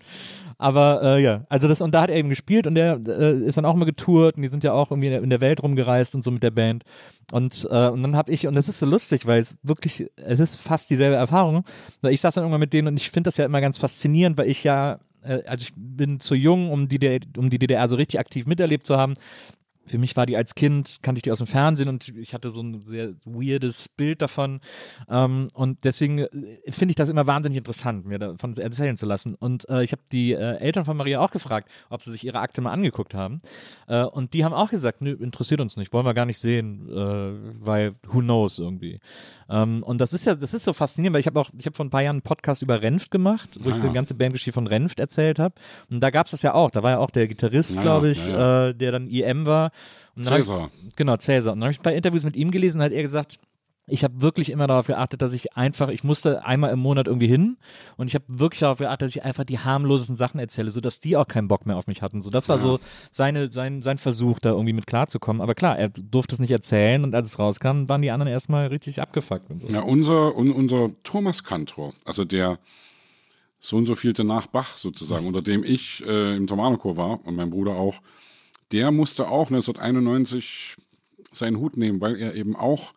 Aber 0.61 1.01
äh, 1.03 1.23
ja, 1.23 1.47
also 1.49 1.69
das, 1.69 1.81
und 1.81 1.95
da 1.95 2.03
hat 2.03 2.11
er 2.11 2.17
eben 2.17 2.29
gespielt 2.29 2.67
und 2.67 2.75
der 2.75 3.01
äh, 3.09 3.39
ist 3.47 3.57
dann 3.57 3.65
auch 3.65 3.75
immer 3.75 3.87
getourt 3.87 4.37
und 4.37 4.43
die 4.43 4.49
sind 4.49 4.63
ja 4.63 4.75
auch 4.75 4.91
irgendwie 4.91 5.07
in 5.07 5.13
der, 5.13 5.23
in 5.23 5.31
der 5.31 5.41
Welt 5.41 5.63
rumgereist 5.63 6.15
und 6.15 6.23
so 6.23 6.31
mit 6.31 6.43
der 6.43 6.51
Band. 6.51 6.85
Und, 7.33 7.67
äh, 7.71 7.89
und 7.89 8.03
dann 8.03 8.15
habe 8.15 8.31
ich, 8.31 8.47
und 8.47 8.55
das 8.57 8.69
ist 8.69 8.79
so 8.79 8.85
lustig, 8.85 9.25
weil 9.25 9.41
es 9.41 9.57
wirklich, 9.63 10.11
es 10.17 10.39
ist 10.39 10.57
fast 10.57 10.91
dieselbe 10.91 11.17
Erfahrung. 11.17 11.65
Ich 12.03 12.21
saß 12.21 12.35
dann 12.35 12.45
irgendwann 12.45 12.61
mit 12.61 12.75
denen 12.75 12.89
und 12.89 12.99
ich 12.99 13.11
finde 13.11 13.29
das 13.29 13.39
ja 13.39 13.47
immer 13.47 13.63
ganz 13.63 13.79
faszinierend, 13.79 14.37
weil 14.37 14.51
ich 14.51 14.63
ja, 14.63 14.99
äh, 15.23 15.43
also 15.47 15.63
ich 15.63 15.73
bin 15.75 16.21
zu 16.21 16.35
jung, 16.35 16.71
um 16.71 16.89
die, 16.89 17.21
um 17.39 17.49
die 17.49 17.59
DDR 17.59 17.89
so 17.89 17.97
richtig 17.97 18.21
aktiv 18.21 18.45
miterlebt 18.45 18.85
zu 18.85 18.99
haben. 18.99 19.15
Für 19.87 19.99
mich 19.99 20.17
war 20.17 20.27
die 20.27 20.37
als 20.37 20.55
Kind, 20.55 20.99
kannte 21.03 21.19
ich 21.19 21.23
die 21.23 21.33
aus 21.33 21.39
dem 21.39 21.47
Fernsehen 21.47 21.89
und 21.89 22.09
ich 22.09 22.33
hatte 22.35 22.51
so 22.51 22.63
ein 22.63 22.81
sehr 22.83 23.15
weirdes 23.25 23.89
Bild 23.89 24.23
davon. 24.23 24.61
Ähm, 25.09 25.49
und 25.55 25.85
deswegen 25.85 26.19
äh, 26.19 26.29
finde 26.71 26.93
ich 26.93 26.97
das 26.97 27.09
immer 27.09 27.27
wahnsinnig 27.27 27.59
interessant, 27.59 28.07
mir 28.07 28.19
davon 28.19 28.57
erzählen 28.57 28.97
zu 28.97 29.07
lassen. 29.07 29.35
Und 29.35 29.69
äh, 29.69 29.83
ich 29.83 29.93
habe 29.93 30.03
die 30.13 30.33
äh, 30.33 30.57
Eltern 30.59 30.85
von 30.85 30.97
Maria 30.97 31.21
auch 31.21 31.31
gefragt, 31.31 31.69
ob 31.89 32.03
sie 32.03 32.13
sich 32.13 32.25
ihre 32.25 32.39
Akte 32.41 32.61
mal 32.61 32.73
angeguckt 32.73 33.15
haben. 33.15 33.41
Äh, 33.89 34.05
und 34.05 34.33
die 34.35 34.45
haben 34.45 34.53
auch 34.55 34.71
gesagt, 34.71 35.01
nö, 35.03 35.13
interessiert 35.13 35.61
uns 35.61 35.77
nicht, 35.77 35.93
wollen 35.93 36.07
wir 36.07 36.15
gar 36.15 36.27
nicht 36.27 36.39
sehen, 36.39 36.89
äh, 36.89 37.65
weil 37.65 37.95
who 38.07 38.21
knows 38.21 38.59
irgendwie. 38.59 39.01
Ähm, 39.49 39.83
und 39.83 40.01
das 40.01 40.13
ist 40.13 40.27
ja, 40.27 40.37
das 40.37 40.55
ist 40.55 40.65
so 40.65 40.73
faszinierend, 40.73 41.15
weil 41.15 41.21
ich 41.21 41.27
habe 41.27 41.41
auch, 41.41 41.51
ich 41.59 41.67
habe 41.67 41.75
vor 41.75 41.85
ein 41.85 41.91
paar 41.91 42.03
Jahren 42.03 42.17
einen 42.17 42.23
Podcast 42.23 42.63
über 42.63 42.81
Renft 42.83 43.11
gemacht, 43.11 43.59
wo 43.61 43.69
Ah, 43.69 43.73
ich 43.73 43.77
so 43.79 43.83
ja. 43.85 43.89
die 43.89 43.95
ganze 43.95 44.15
Bandgeschichte 44.15 44.53
von 44.53 44.69
Renft 44.69 45.01
erzählt 45.01 45.41
habe. 45.41 45.55
Und 45.91 46.01
da 46.01 46.11
gab 46.11 46.27
es 46.27 46.31
das 46.31 46.43
ja 46.43 46.55
auch. 46.55 46.71
Da 46.71 46.85
war 46.85 46.93
ja 46.93 46.99
auch 46.99 47.11
der 47.11 47.27
Gitarrist, 47.27 47.75
Ja, 47.75 47.81
glaube 47.83 48.11
ich, 48.11 48.27
ja, 48.29 48.69
Äh, 48.69 48.75
der 48.75 48.93
dann 48.93 49.09
IM 49.09 49.47
war. 49.47 49.70
Dann 50.17 50.27
hab 50.27 50.39
ich- 50.39 50.45
Cäsar. 50.47 50.71
Genau, 50.97 51.17
Cäsar. 51.17 51.53
Und 51.53 51.61
dann 51.61 51.65
habe 51.67 51.73
ich 51.73 51.81
ein 51.81 51.83
paar 51.83 51.93
Interviews 51.93 52.25
mit 52.25 52.37
ihm 52.37 52.51
gelesen 52.51 52.79
und 52.79 52.85
hat 52.85 52.93
er 52.93 53.03
gesagt, 53.03 53.39
ich 53.93 54.05
habe 54.05 54.21
wirklich 54.21 54.51
immer 54.51 54.69
darauf 54.69 54.87
geachtet, 54.87 55.21
dass 55.21 55.33
ich 55.33 55.57
einfach, 55.57 55.89
ich 55.89 56.05
musste 56.05 56.45
einmal 56.45 56.71
im 56.71 56.79
Monat 56.79 57.09
irgendwie 57.09 57.27
hin 57.27 57.57
und 57.97 58.07
ich 58.07 58.15
habe 58.15 58.25
wirklich 58.29 58.61
darauf 58.61 58.79
geachtet, 58.79 59.03
dass 59.03 59.17
ich 59.17 59.25
einfach 59.25 59.43
die 59.43 59.59
harmlosesten 59.59 60.15
Sachen 60.15 60.39
erzähle, 60.39 60.71
sodass 60.71 61.01
die 61.01 61.17
auch 61.17 61.27
keinen 61.27 61.49
Bock 61.49 61.67
mehr 61.67 61.77
auf 61.77 61.89
mich 61.89 62.01
hatten. 62.01 62.23
So, 62.23 62.31
das 62.31 62.49
war 62.49 62.59
Ja. 62.59 62.63
so 62.63 62.79
seine, 63.11 63.51
sein, 63.51 63.83
sein 63.83 63.99
Versuch, 63.99 64.39
da 64.39 64.51
irgendwie 64.51 64.75
mit 64.75 64.87
klarzukommen. 64.87 65.43
Aber 65.43 65.57
klar, 65.57 65.77
er 65.77 65.89
durfte 65.89 66.37
es 66.37 66.39
nicht 66.39 66.53
erzählen 66.53 67.03
und 67.03 67.17
als 67.17 67.31
es 67.31 67.39
rauskam, 67.41 67.89
waren 67.89 68.03
die 68.03 68.13
anderen 68.13 68.31
erstmal 68.31 68.69
richtig 68.69 69.03
abgefuckt 69.03 69.51
und 69.51 69.63
so. 69.63 69.67
Ja, 69.69 69.81
unser, 69.81 70.37
un, 70.37 70.53
unser 70.53 70.91
Thomas 71.03 71.43
Kantor, 71.43 71.93
also 72.05 72.25
der 72.25 72.61
so 73.59 73.77
und 73.77 73.87
so 73.87 73.97
vielte 73.97 74.23
nach 74.23 74.47
Bach 74.47 74.77
sozusagen, 74.77 75.27
unter 75.27 75.43
dem 75.43 75.65
ich 75.65 76.03
äh, 76.07 76.37
im 76.37 76.47
Thomanerchor 76.47 76.97
war 76.97 77.27
und 77.27 77.35
mein 77.35 77.51
Bruder 77.51 77.73
auch, 77.73 77.97
der 78.73 78.91
musste 78.91 79.29
auch 79.29 79.49
1991 79.51 80.77
seinen 81.33 81.59
Hut 81.59 81.77
nehmen, 81.77 82.01
weil 82.01 82.17
er 82.17 82.35
eben 82.35 82.57
auch 82.57 82.93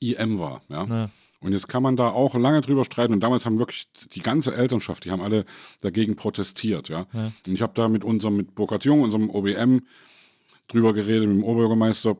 IM 0.00 0.38
war. 0.38 0.62
Ja? 0.68 0.84
Ja. 0.84 1.10
Und 1.40 1.52
jetzt 1.52 1.68
kann 1.68 1.82
man 1.82 1.96
da 1.96 2.08
auch 2.08 2.34
lange 2.34 2.60
drüber 2.60 2.84
streiten. 2.84 3.12
Und 3.12 3.20
damals 3.20 3.46
haben 3.46 3.58
wirklich 3.58 3.88
die 4.14 4.22
ganze 4.22 4.54
Elternschaft, 4.54 5.04
die 5.04 5.10
haben 5.10 5.20
alle 5.20 5.44
dagegen 5.80 6.16
protestiert. 6.16 6.88
Ja? 6.88 7.06
Und 7.12 7.52
ich 7.52 7.62
habe 7.62 7.74
da 7.74 7.88
mit 7.88 8.04
unserem, 8.04 8.36
mit 8.36 8.54
Burkhard 8.54 8.84
Jung, 8.84 9.02
unserem 9.02 9.30
OBM, 9.30 9.82
drüber 10.68 10.92
geredet, 10.92 11.28
mit 11.28 11.38
dem 11.38 11.44
Oberbürgermeister 11.44 12.16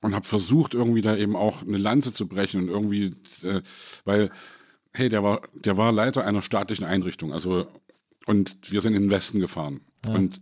und 0.00 0.14
habe 0.14 0.26
versucht, 0.26 0.74
irgendwie 0.74 1.02
da 1.02 1.16
eben 1.16 1.36
auch 1.36 1.62
eine 1.62 1.76
Lanze 1.76 2.12
zu 2.12 2.26
brechen 2.26 2.62
und 2.62 2.68
irgendwie, 2.68 3.12
äh, 3.42 3.62
weil, 4.04 4.30
hey, 4.92 5.08
der 5.08 5.22
war, 5.22 5.42
der 5.54 5.76
war 5.76 5.92
Leiter 5.92 6.24
einer 6.24 6.42
staatlichen 6.42 6.84
Einrichtung, 6.84 7.32
also 7.32 7.66
und 8.26 8.56
wir 8.70 8.80
sind 8.80 8.94
in 8.94 9.02
den 9.02 9.10
Westen 9.10 9.40
gefahren. 9.40 9.80
Und 10.14 10.40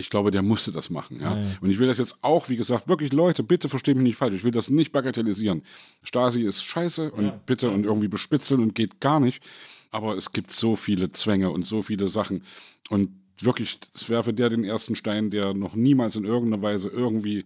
ich 0.00 0.10
glaube, 0.10 0.30
der 0.30 0.42
musste 0.42 0.72
das 0.72 0.90
machen. 0.90 1.20
Ja? 1.20 1.36
Ja, 1.36 1.42
ja. 1.42 1.56
Und 1.60 1.70
ich 1.70 1.78
will 1.78 1.86
das 1.86 1.98
jetzt 1.98 2.18
auch, 2.22 2.48
wie 2.48 2.56
gesagt, 2.56 2.88
wirklich, 2.88 3.12
Leute, 3.12 3.42
bitte 3.42 3.68
versteht 3.68 3.96
mich 3.96 4.04
nicht 4.04 4.16
falsch. 4.16 4.34
Ich 4.34 4.44
will 4.44 4.50
das 4.50 4.70
nicht 4.70 4.92
bagatellisieren. 4.92 5.62
Stasi 6.02 6.42
ist 6.42 6.64
scheiße 6.64 7.12
und 7.12 7.46
bitte 7.46 7.70
und 7.70 7.84
irgendwie 7.84 8.08
bespitzeln 8.08 8.60
und 8.60 8.74
geht 8.74 9.00
gar 9.00 9.20
nicht. 9.20 9.42
Aber 9.90 10.16
es 10.16 10.32
gibt 10.32 10.50
so 10.50 10.76
viele 10.76 11.12
Zwänge 11.12 11.50
und 11.50 11.66
so 11.66 11.82
viele 11.82 12.08
Sachen. 12.08 12.44
Und 12.88 13.10
wirklich, 13.40 13.78
es 13.94 14.08
werfe 14.08 14.32
der 14.32 14.50
den 14.50 14.64
ersten 14.64 14.94
Stein, 14.96 15.30
der 15.30 15.54
noch 15.54 15.74
niemals 15.74 16.16
in 16.16 16.24
irgendeiner 16.24 16.62
Weise 16.62 16.88
irgendwie, 16.88 17.44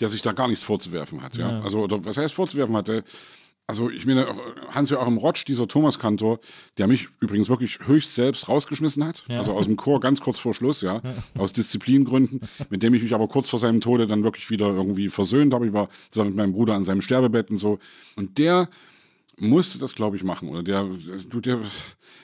der 0.00 0.08
sich 0.08 0.22
da 0.22 0.32
gar 0.32 0.48
nichts 0.48 0.64
vorzuwerfen 0.64 1.22
hat. 1.22 1.36
Ja? 1.36 1.60
Also, 1.60 1.80
oder 1.80 2.04
was 2.04 2.16
heißt 2.16 2.34
vorzuwerfen 2.34 2.76
hatte? 2.76 3.04
Also 3.66 3.88
ich 3.88 4.04
meine, 4.04 4.26
Hans-Joachim 4.70 5.16
Rotsch, 5.16 5.46
dieser 5.46 5.66
Thomas-Kantor, 5.66 6.38
der 6.76 6.86
mich 6.86 7.08
übrigens 7.20 7.48
wirklich 7.48 7.78
höchst 7.86 8.14
selbst 8.14 8.46
rausgeschmissen 8.48 9.02
hat, 9.02 9.24
Ja. 9.28 9.38
also 9.38 9.52
aus 9.52 9.64
dem 9.64 9.76
Chor 9.76 10.00
ganz 10.00 10.20
kurz 10.20 10.38
vor 10.38 10.52
Schluss, 10.52 10.82
ja, 10.82 11.00
aus 11.38 11.54
Disziplingründen, 11.54 12.40
mit 12.68 12.82
dem 12.82 12.92
ich 12.92 13.02
mich 13.02 13.14
aber 13.14 13.26
kurz 13.26 13.48
vor 13.48 13.58
seinem 13.58 13.80
Tode 13.80 14.06
dann 14.06 14.22
wirklich 14.22 14.50
wieder 14.50 14.66
irgendwie 14.68 15.08
versöhnt 15.08 15.54
habe. 15.54 15.66
Ich 15.66 15.72
war 15.72 15.88
zusammen 16.10 16.30
mit 16.30 16.36
meinem 16.36 16.52
Bruder 16.52 16.74
an 16.74 16.84
seinem 16.84 17.00
Sterbebett 17.00 17.50
und 17.50 17.56
so. 17.56 17.78
Und 18.16 18.36
der 18.36 18.68
musste 19.38 19.78
das, 19.78 19.94
glaube 19.94 20.16
ich, 20.18 20.24
machen. 20.24 20.50
Oder 20.50 20.62
der, 20.62 20.86
du, 21.30 21.40
der, 21.40 21.60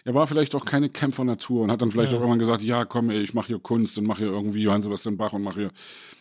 er 0.04 0.14
war 0.14 0.26
vielleicht 0.26 0.54
auch 0.54 0.66
keine 0.66 0.90
Kämpfernatur 0.90 1.62
und 1.62 1.70
hat 1.72 1.80
dann 1.80 1.90
vielleicht 1.90 2.12
auch 2.12 2.18
irgendwann 2.18 2.38
gesagt, 2.38 2.60
ja, 2.62 2.84
komm, 2.84 3.08
ey, 3.08 3.20
ich 3.22 3.32
mache 3.32 3.46
hier 3.48 3.58
Kunst 3.58 3.96
und 3.96 4.04
mache 4.06 4.24
hier 4.24 4.30
irgendwie 4.32 4.62
Johann 4.62 4.82
Sebastian 4.82 5.16
Bach 5.16 5.32
und 5.32 5.42
mache 5.42 5.58
hier. 5.60 5.70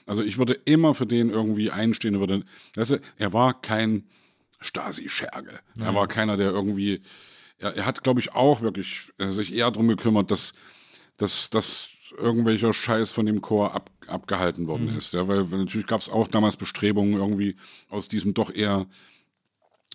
Also 0.07 0.23
ich 0.23 0.37
würde 0.37 0.57
immer 0.65 0.95
für 0.95 1.05
den 1.05 1.29
irgendwie 1.29 1.69
einstehen. 1.71 2.19
Würde, 2.21 2.43
weißt 2.75 2.91
du, 2.91 3.01
er 3.17 3.33
war 3.33 3.61
kein 3.61 4.05
Stasi-Scherge. 4.59 5.59
Er 5.79 5.95
war 5.95 6.07
keiner, 6.07 6.37
der 6.37 6.51
irgendwie, 6.51 7.01
er, 7.57 7.75
er 7.75 7.85
hat, 7.85 8.03
glaube 8.03 8.19
ich, 8.19 8.33
auch 8.33 8.61
wirklich 8.61 9.11
äh, 9.17 9.29
sich 9.29 9.53
eher 9.53 9.71
darum 9.71 9.87
gekümmert, 9.87 10.31
dass, 10.31 10.53
dass, 11.17 11.49
dass 11.49 11.89
irgendwelcher 12.17 12.73
Scheiß 12.73 13.11
von 13.11 13.25
dem 13.25 13.41
Chor 13.41 13.73
ab, 13.73 13.89
abgehalten 14.07 14.67
worden 14.67 14.95
ist. 14.97 15.13
Ja, 15.13 15.27
weil, 15.27 15.51
weil 15.51 15.59
natürlich 15.59 15.87
gab 15.87 16.01
es 16.01 16.09
auch 16.09 16.27
damals 16.27 16.57
Bestrebungen, 16.57 17.13
irgendwie 17.13 17.55
aus 17.89 18.07
diesem 18.07 18.33
doch 18.33 18.53
eher 18.53 18.87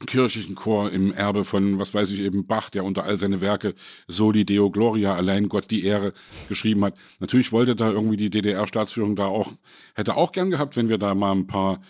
kirchlichen 0.06 0.56
Chor 0.56 0.90
im 0.90 1.12
Erbe 1.12 1.44
von, 1.44 1.78
was 1.78 1.94
weiß 1.94 2.10
ich, 2.10 2.18
eben 2.18 2.46
Bach, 2.46 2.68
der 2.68 2.84
unter 2.84 3.04
all 3.04 3.16
seine 3.16 3.40
Werke 3.40 3.74
Soli 4.08 4.44
Deo 4.44 4.70
Gloria, 4.70 5.14
allein 5.14 5.48
Gott 5.48 5.70
die 5.70 5.84
Ehre 5.84 6.12
geschrieben 6.48 6.84
hat. 6.84 6.96
Natürlich 7.20 7.52
wollte 7.52 7.76
da 7.76 7.90
irgendwie 7.90 8.16
die 8.16 8.30
DDR-Staatsführung 8.30 9.14
da 9.14 9.26
auch, 9.26 9.52
hätte 9.94 10.16
auch 10.16 10.32
gern 10.32 10.50
gehabt, 10.50 10.76
wenn 10.76 10.88
wir 10.88 10.98
da 10.98 11.14
mal 11.14 11.32
ein 11.32 11.46
paar 11.46 11.80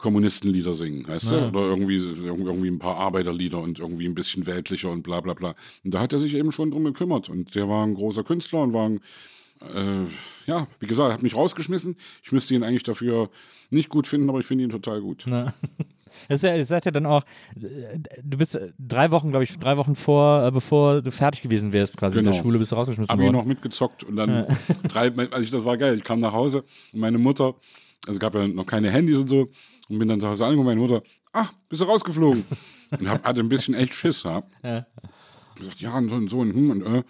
Kommunistenlieder 0.00 0.74
singen, 0.74 1.06
weißt 1.06 1.30
Ja. 1.32 1.40
du? 1.40 1.58
Oder 1.58 1.68
irgendwie, 1.68 1.96
irgendwie 1.96 2.68
ein 2.68 2.78
paar 2.78 2.96
Arbeiterlieder 2.96 3.58
und 3.58 3.78
irgendwie 3.78 4.06
ein 4.06 4.14
bisschen 4.14 4.46
weltlicher 4.46 4.90
und 4.90 5.02
bla 5.02 5.20
bla 5.20 5.34
bla. 5.34 5.54
Und 5.84 5.92
da 5.94 6.00
hat 6.00 6.12
er 6.12 6.18
sich 6.18 6.34
eben 6.34 6.52
schon 6.52 6.70
drum 6.70 6.84
gekümmert. 6.84 7.28
Und 7.28 7.54
der 7.54 7.68
war 7.68 7.86
ein 7.86 7.94
großer 7.94 8.24
Künstler 8.24 8.62
und 8.62 8.72
war 8.72 8.88
ein, 8.88 9.00
äh, 9.62 10.06
ja, 10.46 10.66
wie 10.80 10.86
gesagt, 10.86 11.12
hat 11.12 11.22
mich 11.22 11.36
rausgeschmissen. 11.36 11.96
Ich 12.22 12.32
müsste 12.32 12.54
ihn 12.54 12.62
eigentlich 12.62 12.82
dafür 12.82 13.30
nicht 13.70 13.88
gut 13.90 14.06
finden, 14.06 14.28
aber 14.30 14.40
ich 14.40 14.46
finde 14.46 14.64
ihn 14.64 14.70
total 14.70 15.00
gut. 15.00 15.24
Na. 15.26 15.52
Das 16.28 16.42
ist 16.42 16.48
ja, 16.48 16.56
das 16.58 16.66
sagt 16.66 16.86
ja 16.86 16.90
dann 16.90 17.06
auch, 17.06 17.22
du 17.54 18.36
bist 18.36 18.58
drei 18.80 19.12
Wochen, 19.12 19.30
glaube 19.30 19.44
ich, 19.44 19.56
drei 19.58 19.76
Wochen 19.76 19.94
vor, 19.94 20.44
äh, 20.44 20.50
bevor 20.50 21.02
du 21.02 21.12
fertig 21.12 21.42
gewesen 21.42 21.72
wärst, 21.72 21.96
quasi 21.98 22.18
in 22.18 22.24
Genau. 22.24 22.34
der 22.36 22.42
Schule, 22.42 22.58
bist 22.58 22.72
du 22.72 22.76
rausgeschmissen 22.76 23.12
Abi 23.12 23.22
worden. 23.22 23.36
noch 23.36 23.44
mitgezockt 23.44 24.02
und 24.02 24.16
dann 24.16 24.44
drei, 24.88 25.12
also 25.30 25.52
das 25.52 25.64
war 25.64 25.76
geil. 25.76 25.96
Ich 25.98 26.02
kam 26.04 26.18
nach 26.18 26.32
Hause 26.32 26.64
und 26.92 26.98
meine 27.00 27.18
Mutter, 27.18 27.54
also 28.08 28.18
gab 28.18 28.34
ja 28.34 28.48
noch 28.48 28.66
keine 28.66 28.90
Handys 28.90 29.18
und 29.18 29.28
so, 29.28 29.50
und 29.90 29.98
bin 29.98 30.08
dann 30.08 30.20
zu 30.20 30.28
Hause 30.28 30.44
angekommen, 30.44 30.68
meine 30.68 30.80
Mutter, 30.80 31.02
ach, 31.32 31.52
bist 31.68 31.82
du 31.82 31.86
rausgeflogen? 31.86 32.44
und 32.98 33.08
hab, 33.08 33.24
hatte 33.24 33.40
ein 33.40 33.48
bisschen 33.48 33.74
echt 33.74 33.92
Schiss, 33.92 34.22
ja. 34.22 34.42
Ja. 34.62 34.86
Und 35.50 35.58
gesagt, 35.58 35.80
ja, 35.80 35.98
und 35.98 36.08
so 36.08 36.14
und 36.14 36.30
so 36.30 36.38
und 36.38 36.54
hm 36.54 36.70
und 36.70 36.82
äh. 36.82 37.02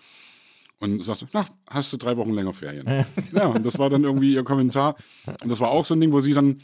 Und 0.82 1.04
sagte, 1.04 1.28
na, 1.34 1.46
hast 1.68 1.92
du 1.92 1.98
drei 1.98 2.16
Wochen 2.16 2.32
länger 2.32 2.54
Ferien. 2.54 2.86
ja, 3.34 3.46
und 3.48 3.66
das 3.66 3.78
war 3.78 3.90
dann 3.90 4.02
irgendwie 4.02 4.32
ihr 4.32 4.44
Kommentar. 4.44 4.96
Und 5.26 5.50
das 5.50 5.60
war 5.60 5.68
auch 5.68 5.84
so 5.84 5.92
ein 5.92 6.00
Ding, 6.00 6.10
wo 6.10 6.22
sie 6.22 6.32
dann 6.32 6.62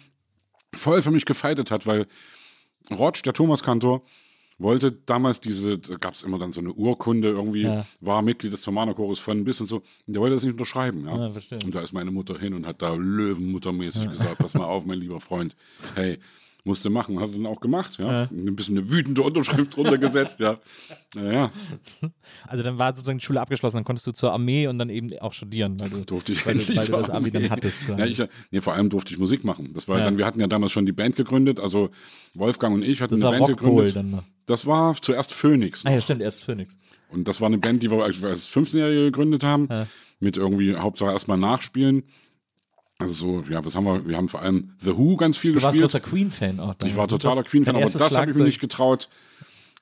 voll 0.75 1.03
für 1.03 1.11
mich 1.11 1.27
gefeitet 1.27 1.71
hat, 1.71 1.87
weil 1.87 2.07
Rotsch, 2.91 3.23
der 3.27 3.35
Thomas-Kantor, 3.35 4.03
wollte 4.59 4.93
damals 4.93 5.41
diese, 5.41 5.79
da 5.79 5.97
gab 5.97 6.15
es 6.15 6.23
immer 6.23 6.39
dann 6.39 6.53
so 6.53 6.61
eine 6.61 6.73
Urkunde 6.73 7.29
irgendwie, 7.29 7.63
Ja. 7.63 7.85
war 8.01 8.23
Mitglied 8.23 8.53
des 8.53 8.63
Thomanerchores 8.63 9.19
von 9.19 9.45
bis 9.45 9.61
und 9.61 9.69
so, 9.69 9.77
und 10.07 10.13
der 10.15 10.21
wollte 10.21 10.35
das 10.35 10.43
nicht 10.45 10.53
unterschreiben. 10.53 11.05
Ja. 11.07 11.29
Ja, 11.29 11.33
und 11.65 11.75
da 11.75 11.81
ist 11.81 11.93
meine 11.93 12.11
Mutter 12.11 12.39
hin 12.39 12.55
und 12.55 12.67
hat 12.67 12.81
da 12.83 12.95
löwenmuttermäßig 12.95 14.09
gesagt, 14.11 14.39
pass 14.39 14.55
mal 14.55 14.65
auf, 14.65 14.85
mein 14.85 14.99
lieber 14.99 15.21
Freund, 15.21 15.57
hey, 15.95 16.19
musste 16.67 16.91
machen, 16.91 17.19
hat 17.21 17.31
er 17.31 17.35
dann 17.37 17.47
auch 17.47 17.61
gemacht, 17.61 17.99
ja. 17.99 18.13
Ja. 18.25 18.29
Ein 18.31 18.55
bisschen 18.57 18.77
eine 18.77 18.91
wütende 18.91 19.23
Unterschrift 19.23 19.75
drunter 19.77 19.97
gesetzt, 19.99 20.41
ja. 20.41 20.59
Ja, 21.15 21.33
ja, 21.33 21.51
Also 22.47 22.63
dann 22.63 22.77
war 22.79 22.95
sozusagen 22.95 23.19
die 23.19 23.25
Schule 23.25 23.41
abgeschlossen, 23.41 23.77
dann 23.79 23.85
konntest 23.85 24.07
du 24.07 24.13
zur 24.13 24.33
Armee 24.33 24.67
und 24.67 24.79
dann 24.79 24.91
eben 24.91 25.11
auch 25.21 25.33
studieren, 25.33 25.81
weil 25.81 25.89
du, 25.91 26.05
durfte 26.05 26.33
ich 26.33 26.45
weil 26.45 26.53
endlich 26.59 26.77
weil 26.77 26.87
du 26.87 26.93
das. 26.93 27.11
Abi 27.11 27.31
dann 27.31 27.49
hattest. 27.51 27.89
Ja, 27.89 28.05
ich, 28.05 28.23
nee, 28.51 28.61
vor 28.61 28.75
allem 28.75 28.91
durfte 28.91 29.13
ich 29.15 29.19
Musik 29.19 29.45
machen. 29.45 29.71
Das 29.73 29.89
war 29.89 29.99
Ja. 29.99 30.05
dann, 30.05 30.19
wir 30.19 30.27
hatten 30.27 30.41
ja 30.41 30.47
damals 30.47 30.73
schon 30.73 30.85
die 30.85 30.93
Band 30.93 31.17
gegründet, 31.17 31.59
also 31.61 31.91
Wolfgang 32.35 32.75
und 32.75 32.83
ich 32.83 33.01
hatten 33.01 33.15
das 33.19 33.23
eine 33.23 33.39
Band 33.39 33.51
Rockpol 33.53 33.87
gegründet. 33.87 33.97
dann 33.97 34.11
noch. 34.11 34.25
Das 34.47 34.67
war 34.67 34.95
zuerst 35.01 35.33
Phoenix. 35.33 35.85
Ah 35.87 35.93
ja, 35.93 36.01
stimmt, 36.01 36.23
erst 36.23 36.45
Phoenix. 36.45 36.79
Und 37.11 37.27
das 37.29 37.41
war 37.41 37.47
eine 37.47 37.59
Band, 37.59 37.83
die 37.83 37.91
wir 37.91 38.03
als 38.05 38.23
als 38.23 38.49
15-Jährige 38.49 39.05
gegründet 39.05 39.43
haben, 39.45 39.69
Ja. 39.71 39.87
mit 40.21 40.37
irgendwie 40.37 40.75
Hauptsache 40.77 41.13
erstmal 41.13 41.39
nachspielen. 41.39 42.03
Also 42.99 43.15
so, 43.15 43.45
ja, 43.51 43.63
was 43.65 43.75
haben 43.75 43.85
wir? 43.85 44.07
Wir 44.07 44.17
haben 44.17 44.29
vor 44.29 44.41
allem 44.41 44.73
The 44.81 44.97
Who 44.97 45.17
ganz 45.17 45.37
viel 45.37 45.53
Du 45.53 45.63
warst 45.63 45.75
gespielt. 45.75 45.85
großer 45.85 46.01
Queen-Fan 46.01 46.61
auch. 46.61 46.75
Ich 46.85 46.97
war 46.97 47.07
totaler 47.09 47.43
Queen-Fan, 47.43 47.77
aber 47.77 47.85
das 47.85 48.17
habe 48.17 48.31
ich 48.31 48.37
mir 48.37 48.45
nicht 48.45 48.61
getraut. 48.61 49.09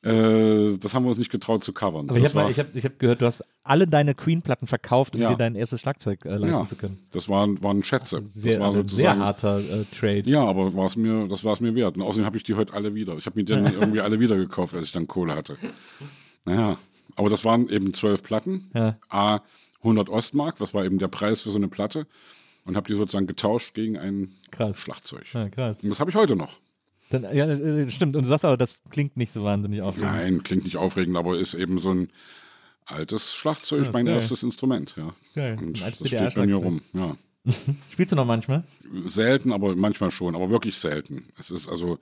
Äh, 0.03 0.77
das 0.79 0.93
haben 0.93 1.05
wir 1.05 1.09
uns 1.09 1.19
nicht 1.19 1.31
getraut 1.31 1.65
zu 1.65 1.73
covern. 1.73 2.11
Aber 2.11 2.19
ich 2.19 2.27
habe 2.35 2.53
hab, 2.53 2.75
hab 2.75 2.99
gehört, 2.99 3.23
du 3.23 3.27
hast 3.27 3.43
alle 3.63 3.87
deine 3.87 4.15
Queen-Platten 4.15 4.67
verkauft, 4.67 5.15
um 5.15 5.23
Ja. 5.23 5.31
dir 5.31 5.37
dein 5.37 5.55
erstes 5.55 5.81
Schlagzeug 5.81 6.27
äh, 6.27 6.31
leisten 6.37 6.47
ja, 6.49 6.67
zu 6.67 6.77
können. 6.77 6.99
das 7.13 7.29
waren, 7.31 7.63
waren 7.63 7.83
Schätze. 7.83 8.23
Sehr, 8.29 8.53
das 8.55 8.61
war 8.61 8.67
also 8.67 8.81
ein 8.81 8.89
sehr 8.89 9.19
harter 9.19 9.61
äh, 9.61 9.85
Trade. 9.97 10.25
Ja, 10.29 10.45
aber 10.45 10.75
war's 10.75 10.97
mir, 10.97 11.27
das 11.29 11.43
war 11.45 11.55
es 11.55 11.61
mir 11.61 11.75
wert. 11.75 11.97
Und 11.97 12.03
außerdem 12.03 12.27
habe 12.27 12.37
ich 12.37 12.43
die 12.43 12.55
heute 12.55 12.75
alle 12.75 12.95
wieder. 12.95 13.17
Ich 13.17 13.25
habe 13.25 13.39
mir 13.39 13.45
die 13.47 13.53
dann 13.55 13.65
irgendwie 13.73 14.01
alle 14.01 14.21
wieder 14.21 14.37
gekauft, 14.37 14.75
als 14.75 14.87
ich 14.87 14.93
dann 14.93 15.07
Kohle 15.09 15.35
hatte. 15.37 15.57
Naja, 16.45 16.77
aber 17.17 17.31
das 17.31 17.45
waren 17.47 17.71
eben 17.71 17.95
zwölf 17.95 18.23
Platten. 18.23 18.71
Ja. 18.75 18.99
A 19.09 19.41
100 19.79 20.11
Ostmark, 20.11 20.61
was 20.61 20.75
war 20.75 20.85
eben 20.85 20.99
der 20.99 21.09
Preis 21.09 21.41
für 21.43 21.51
so 21.51 21.57
eine 21.57 21.69
Platte. 21.69 22.07
Und 22.65 22.77
habe 22.77 22.87
die 22.87 22.95
sozusagen 22.95 23.27
getauscht 23.27 23.75
gegen 23.75 23.99
ein 23.99 24.35
Krass. 24.51 24.81
Schlagzeug. 24.81 25.25
Ja, 25.35 25.49
krass. 25.49 25.81
Und 25.83 25.91
das 25.91 26.01
habe 26.01 26.11
ich 26.11 26.17
heute 26.17 26.35
noch. 26.37 26.59
Dann, 27.11 27.23
ja, 27.25 27.47
äh, 27.47 27.89
stimmt. 27.91 28.17
Und 28.17 28.23
du 28.23 28.29
sagst 28.29 28.45
aber, 28.45 28.57
das 28.57 28.83
klingt 28.91 29.17
nicht 29.17 29.33
so 29.33 29.45
wahnsinnig 29.45 29.83
aufregend. 29.83 30.13
Nein, 30.13 30.43
klingt 30.43 30.65
nicht 30.65 30.79
aufregend, 30.79 31.17
aber 31.17 31.39
ist 31.39 31.53
eben 31.55 31.79
so 31.79 31.93
ein 31.93 32.11
altes 32.87 33.35
Schlagzeug, 33.35 33.85
Ja, 33.87 33.91
mein 33.93 34.07
geil. 34.07 34.15
erstes 34.15 34.43
Instrument. 34.43 34.95
Ja. 34.97 35.15
Geil. 35.35 35.59
Und 35.61 35.81
das 35.81 35.97
steht 36.07 36.35
bei 36.35 36.47
mir 36.47 36.57
rum. 36.57 36.81
Ja. 36.95 37.17
Spielst 37.91 38.13
du 38.13 38.17
noch 38.17 38.25
manchmal? 38.27 38.65
Selten, 39.05 39.53
aber 39.53 39.77
manchmal 39.77 40.11
schon, 40.11 40.35
aber 40.35 40.49
wirklich 40.49 40.79
selten. 40.79 41.27
Es 41.39 41.51
ist 41.51 41.69
also, 41.69 41.99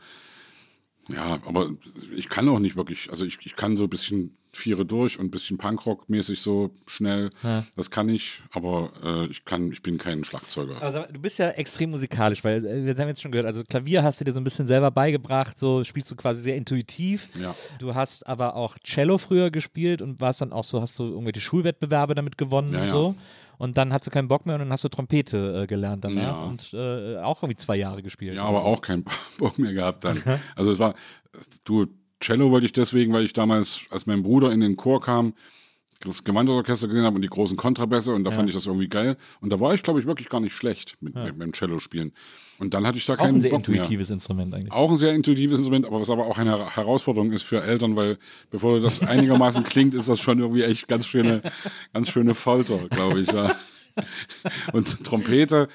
ja, 1.08 1.40
aber 1.44 1.70
ich 2.14 2.28
kann 2.28 2.48
auch 2.48 2.60
nicht 2.60 2.76
wirklich, 2.76 3.10
also 3.10 3.24
ich, 3.24 3.38
ich 3.44 3.56
kann 3.56 3.76
so 3.76 3.84
ein 3.84 3.90
bisschen 3.90 4.36
Viere 4.54 4.84
durch 4.84 5.18
und 5.18 5.26
ein 5.26 5.30
bisschen 5.30 5.56
Punkrock-mäßig 5.58 6.40
so 6.40 6.70
schnell. 6.86 7.30
Ja. 7.42 7.64
Das 7.74 7.90
kann 7.90 8.08
ich, 8.08 8.42
aber 8.52 8.92
äh, 9.02 9.26
ich 9.26 9.44
kann, 9.44 9.72
ich 9.72 9.82
bin 9.82 9.96
kein 9.96 10.24
Schlagzeuger. 10.24 10.80
Also 10.82 11.04
du 11.10 11.20
bist 11.20 11.38
ja 11.38 11.48
extrem 11.50 11.90
musikalisch, 11.90 12.44
weil 12.44 12.64
äh, 12.66 12.84
wir 12.84 12.94
haben 12.94 13.08
jetzt 13.08 13.22
schon 13.22 13.32
gehört, 13.32 13.46
also 13.46 13.64
Klavier 13.64 14.02
hast 14.02 14.20
du 14.20 14.24
dir 14.24 14.32
so 14.32 14.40
ein 14.40 14.44
bisschen 14.44 14.66
selber 14.66 14.90
beigebracht, 14.90 15.58
so 15.58 15.82
spielst 15.84 16.10
du 16.10 16.16
quasi 16.16 16.42
sehr 16.42 16.56
intuitiv. 16.56 17.28
Ja. 17.40 17.54
Du 17.78 17.94
hast 17.94 18.26
aber 18.26 18.54
auch 18.54 18.78
Cello 18.84 19.16
früher 19.16 19.50
gespielt 19.50 20.02
und 20.02 20.20
warst 20.20 20.42
dann 20.42 20.52
auch 20.52 20.64
so, 20.64 20.82
hast 20.82 20.98
du 20.98 21.04
irgendwelche 21.04 21.40
Schulwettbewerbe 21.40 22.14
damit 22.14 22.36
gewonnen 22.36 22.74
Ja, 22.74 22.82
und 22.82 22.88
so. 22.90 23.14
Und 23.58 23.76
dann 23.78 23.92
hast 23.92 24.06
du 24.06 24.10
keinen 24.10 24.28
Bock 24.28 24.44
mehr 24.44 24.56
und 24.56 24.60
dann 24.60 24.72
hast 24.72 24.82
du 24.82 24.88
Trompete 24.88 25.62
äh, 25.62 25.66
gelernt 25.66 26.04
danach 26.04 26.46
und 26.46 26.74
äh, 26.74 27.16
auch 27.18 27.42
irgendwie 27.42 27.56
zwei 27.56 27.76
Jahre 27.76 28.02
gespielt. 28.02 28.34
Ja, 28.34 28.42
aber 28.42 28.60
so. 28.60 28.64
auch 28.64 28.80
keinen 28.80 29.04
Bock 29.38 29.58
mehr 29.58 29.72
gehabt 29.72 30.04
dann. 30.04 30.20
Also 30.56 30.72
es 30.72 30.78
war, 30.78 30.94
du, 31.64 31.86
Cello 32.22 32.50
wollte 32.50 32.66
ich 32.66 32.72
deswegen, 32.72 33.12
weil 33.12 33.24
ich 33.24 33.32
damals, 33.32 33.80
als 33.90 34.06
mein 34.06 34.22
Bruder 34.22 34.52
in 34.52 34.60
den 34.60 34.76
Chor 34.76 35.00
kam, 35.02 35.34
das 36.00 36.24
Gewandorchester 36.24 36.88
gesehen 36.88 37.04
habe 37.04 37.14
und 37.14 37.22
die 37.22 37.28
großen 37.28 37.56
Kontrabässe 37.56 38.12
und 38.12 38.24
da 38.24 38.32
fand 38.32 38.48
ich 38.48 38.56
das 38.56 38.66
irgendwie 38.66 38.88
geil. 38.88 39.16
Und 39.40 39.50
da 39.50 39.60
war 39.60 39.72
ich, 39.72 39.84
glaube 39.84 40.00
ich, 40.00 40.06
wirklich 40.06 40.28
gar 40.28 40.40
nicht 40.40 40.52
schlecht 40.52 40.96
mit, 41.00 41.14
mit 41.14 41.38
beim 41.38 41.52
Cello 41.52 41.78
spielen. 41.78 42.12
Und 42.58 42.74
dann 42.74 42.84
hatte 42.86 42.98
ich 42.98 43.06
da 43.06 43.12
Auch 43.12 43.18
keinen 43.18 43.36
ein 43.36 43.40
sehr 43.40 43.52
Bock 43.52 43.68
mehr. 43.68 43.76
intuitives 43.78 44.10
Instrument 44.10 44.52
eigentlich. 44.52 44.72
Auch 44.72 44.90
ein 44.90 44.96
sehr 44.96 45.12
intuitives 45.14 45.58
Instrument, 45.58 45.86
aber 45.86 46.00
was 46.00 46.10
aber 46.10 46.26
auch 46.26 46.38
eine 46.38 46.56
Her- 46.58 46.74
Herausforderung 46.74 47.30
ist 47.32 47.44
für 47.44 47.62
Eltern, 47.62 47.94
weil 47.94 48.18
bevor 48.50 48.80
das 48.80 49.00
einigermaßen 49.06 49.62
klingt, 49.62 49.94
ist 49.94 50.08
das 50.08 50.18
schon 50.18 50.40
irgendwie 50.40 50.62
echt 50.62 50.88
ganz 50.88 51.06
schöne, 51.06 51.40
ganz 51.92 52.08
schöne 52.10 52.34
Folter, 52.34 52.88
glaube 52.88 53.20
ich, 53.20 53.30
ja. 53.30 53.54
Und 54.72 55.04
Trompete, 55.04 55.68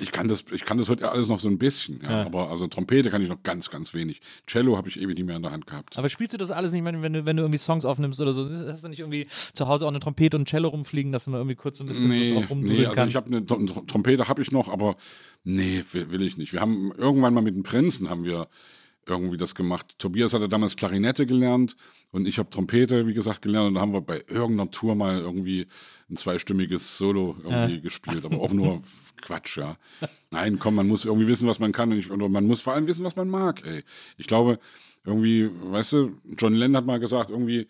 ich 0.00 0.12
kann 0.12 0.28
das, 0.28 0.44
ich 0.52 0.64
kann 0.64 0.78
das 0.78 0.88
heute 0.88 1.10
alles 1.10 1.28
noch 1.28 1.38
so 1.40 1.48
ein 1.48 1.58
bisschen, 1.58 2.00
ja, 2.02 2.24
aber 2.24 2.50
also 2.50 2.66
Trompete 2.66 3.10
kann 3.10 3.22
ich 3.22 3.28
noch 3.28 3.42
ganz, 3.42 3.70
ganz 3.70 3.94
wenig. 3.94 4.20
Cello 4.46 4.76
habe 4.76 4.88
ich 4.88 5.00
ewig 5.00 5.16
nicht 5.16 5.26
mehr 5.26 5.36
in 5.36 5.42
der 5.42 5.52
Hand 5.52 5.66
gehabt. 5.66 5.96
Aber 5.96 6.08
spielst 6.08 6.34
du 6.34 6.38
das 6.38 6.50
alles 6.50 6.72
nicht, 6.72 6.84
wenn, 6.84 7.02
wenn, 7.02 7.12
du, 7.12 7.26
wenn 7.26 7.36
du 7.36 7.42
irgendwie 7.42 7.58
Songs 7.58 7.84
aufnimmst 7.84 8.20
oder 8.20 8.32
so? 8.32 8.48
Hast 8.70 8.84
du 8.84 8.88
nicht 8.88 9.00
irgendwie 9.00 9.26
zu 9.54 9.68
Hause 9.68 9.84
auch 9.84 9.90
eine 9.90 10.00
Trompete 10.00 10.36
und 10.36 10.42
ein 10.42 10.46
Cello 10.46 10.68
rumfliegen, 10.68 11.12
dass 11.12 11.24
du 11.26 11.30
mal 11.30 11.38
irgendwie 11.38 11.56
kurz 11.56 11.78
so 11.78 11.84
ein 11.84 11.88
bisschen 11.88 12.08
Nee, 12.08 12.34
drauf 12.34 12.50
rumdudeln 12.50 12.78
nee, 12.80 12.86
also 12.86 12.96
kannst? 12.96 13.10
ich 13.10 13.16
habe 13.16 13.26
eine 13.26 13.44
Trom- 13.46 13.86
Trompete 13.86 14.28
habe 14.28 14.42
ich 14.42 14.50
noch, 14.52 14.68
aber 14.68 14.96
nee, 15.44 15.84
will, 15.92 16.10
will 16.10 16.22
ich 16.22 16.36
nicht. 16.36 16.52
Wir 16.52 16.60
haben 16.60 16.92
irgendwann 16.96 17.34
mal 17.34 17.42
mit 17.42 17.54
den 17.54 17.62
Prinzen 17.62 18.10
haben 18.10 18.24
wir 18.24 18.48
irgendwie 19.08 19.36
das 19.36 19.54
gemacht. 19.54 19.94
Tobias 19.98 20.34
hatte 20.34 20.48
damals 20.48 20.76
Klarinette 20.76 21.26
gelernt 21.26 21.76
und 22.10 22.26
ich 22.26 22.38
habe 22.38 22.50
Trompete, 22.50 23.06
wie 23.06 23.14
gesagt, 23.14 23.42
gelernt 23.42 23.68
und 23.68 23.74
da 23.74 23.80
haben 23.80 23.92
wir 23.92 24.00
bei 24.00 24.24
irgendeiner 24.28 24.70
Tour 24.70 24.94
mal 24.94 25.18
irgendwie 25.18 25.66
ein 26.10 26.16
zweistimmiges 26.16 26.98
Solo 26.98 27.36
irgendwie 27.42 27.80
gespielt, 27.80 28.24
aber 28.24 28.40
auch 28.40 28.52
nur 28.52 28.82
Quatsch, 29.22 29.56
ja. 29.58 29.76
Nein, 30.30 30.58
komm, 30.58 30.74
man 30.74 30.88
muss 30.88 31.04
irgendwie 31.04 31.26
wissen, 31.26 31.48
was 31.48 31.58
man 31.58 31.72
kann 31.72 31.92
und 31.92 31.98
ich, 31.98 32.10
oder 32.10 32.28
man 32.28 32.46
muss 32.46 32.60
vor 32.60 32.74
allem 32.74 32.86
wissen, 32.86 33.04
was 33.04 33.16
man 33.16 33.28
mag, 33.28 33.64
ey. 33.64 33.82
Ich 34.18 34.26
glaube, 34.26 34.58
irgendwie, 35.04 35.48
weißt 35.50 35.92
du, 35.92 36.12
John 36.36 36.54
Lennon 36.54 36.76
hat 36.76 36.86
mal 36.86 37.00
gesagt, 37.00 37.30
irgendwie, 37.30 37.68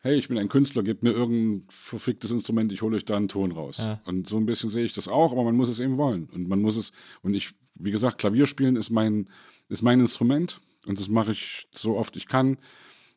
hey, 0.00 0.16
ich 0.16 0.28
bin 0.28 0.36
ein 0.38 0.48
Künstler, 0.50 0.82
gebt 0.82 1.02
mir 1.02 1.12
irgendein 1.12 1.66
verficktes 1.70 2.30
Instrument, 2.30 2.70
ich 2.72 2.82
hole 2.82 2.96
euch 2.96 3.06
da 3.06 3.16
einen 3.16 3.28
Ton 3.28 3.52
raus. 3.52 3.78
Und 4.04 4.28
so 4.28 4.36
ein 4.36 4.44
bisschen 4.44 4.70
sehe 4.70 4.84
ich 4.84 4.92
das 4.92 5.08
auch, 5.08 5.32
aber 5.32 5.44
man 5.44 5.56
muss 5.56 5.70
es 5.70 5.80
eben 5.80 5.96
wollen. 5.96 6.28
Und 6.30 6.46
man 6.46 6.60
muss 6.60 6.76
es, 6.76 6.92
und 7.22 7.32
ich, 7.32 7.54
wie 7.74 7.90
gesagt, 7.90 8.18
Klavier 8.18 8.46
spielen 8.46 8.76
ist 8.76 8.90
mein, 8.90 9.28
ist 9.70 9.82
mein 9.82 10.00
Instrument 10.00 10.60
und 10.86 11.00
das 11.00 11.08
mache 11.08 11.32
ich 11.32 11.66
so 11.72 11.96
oft 11.96 12.16
ich 12.16 12.26
kann. 12.26 12.58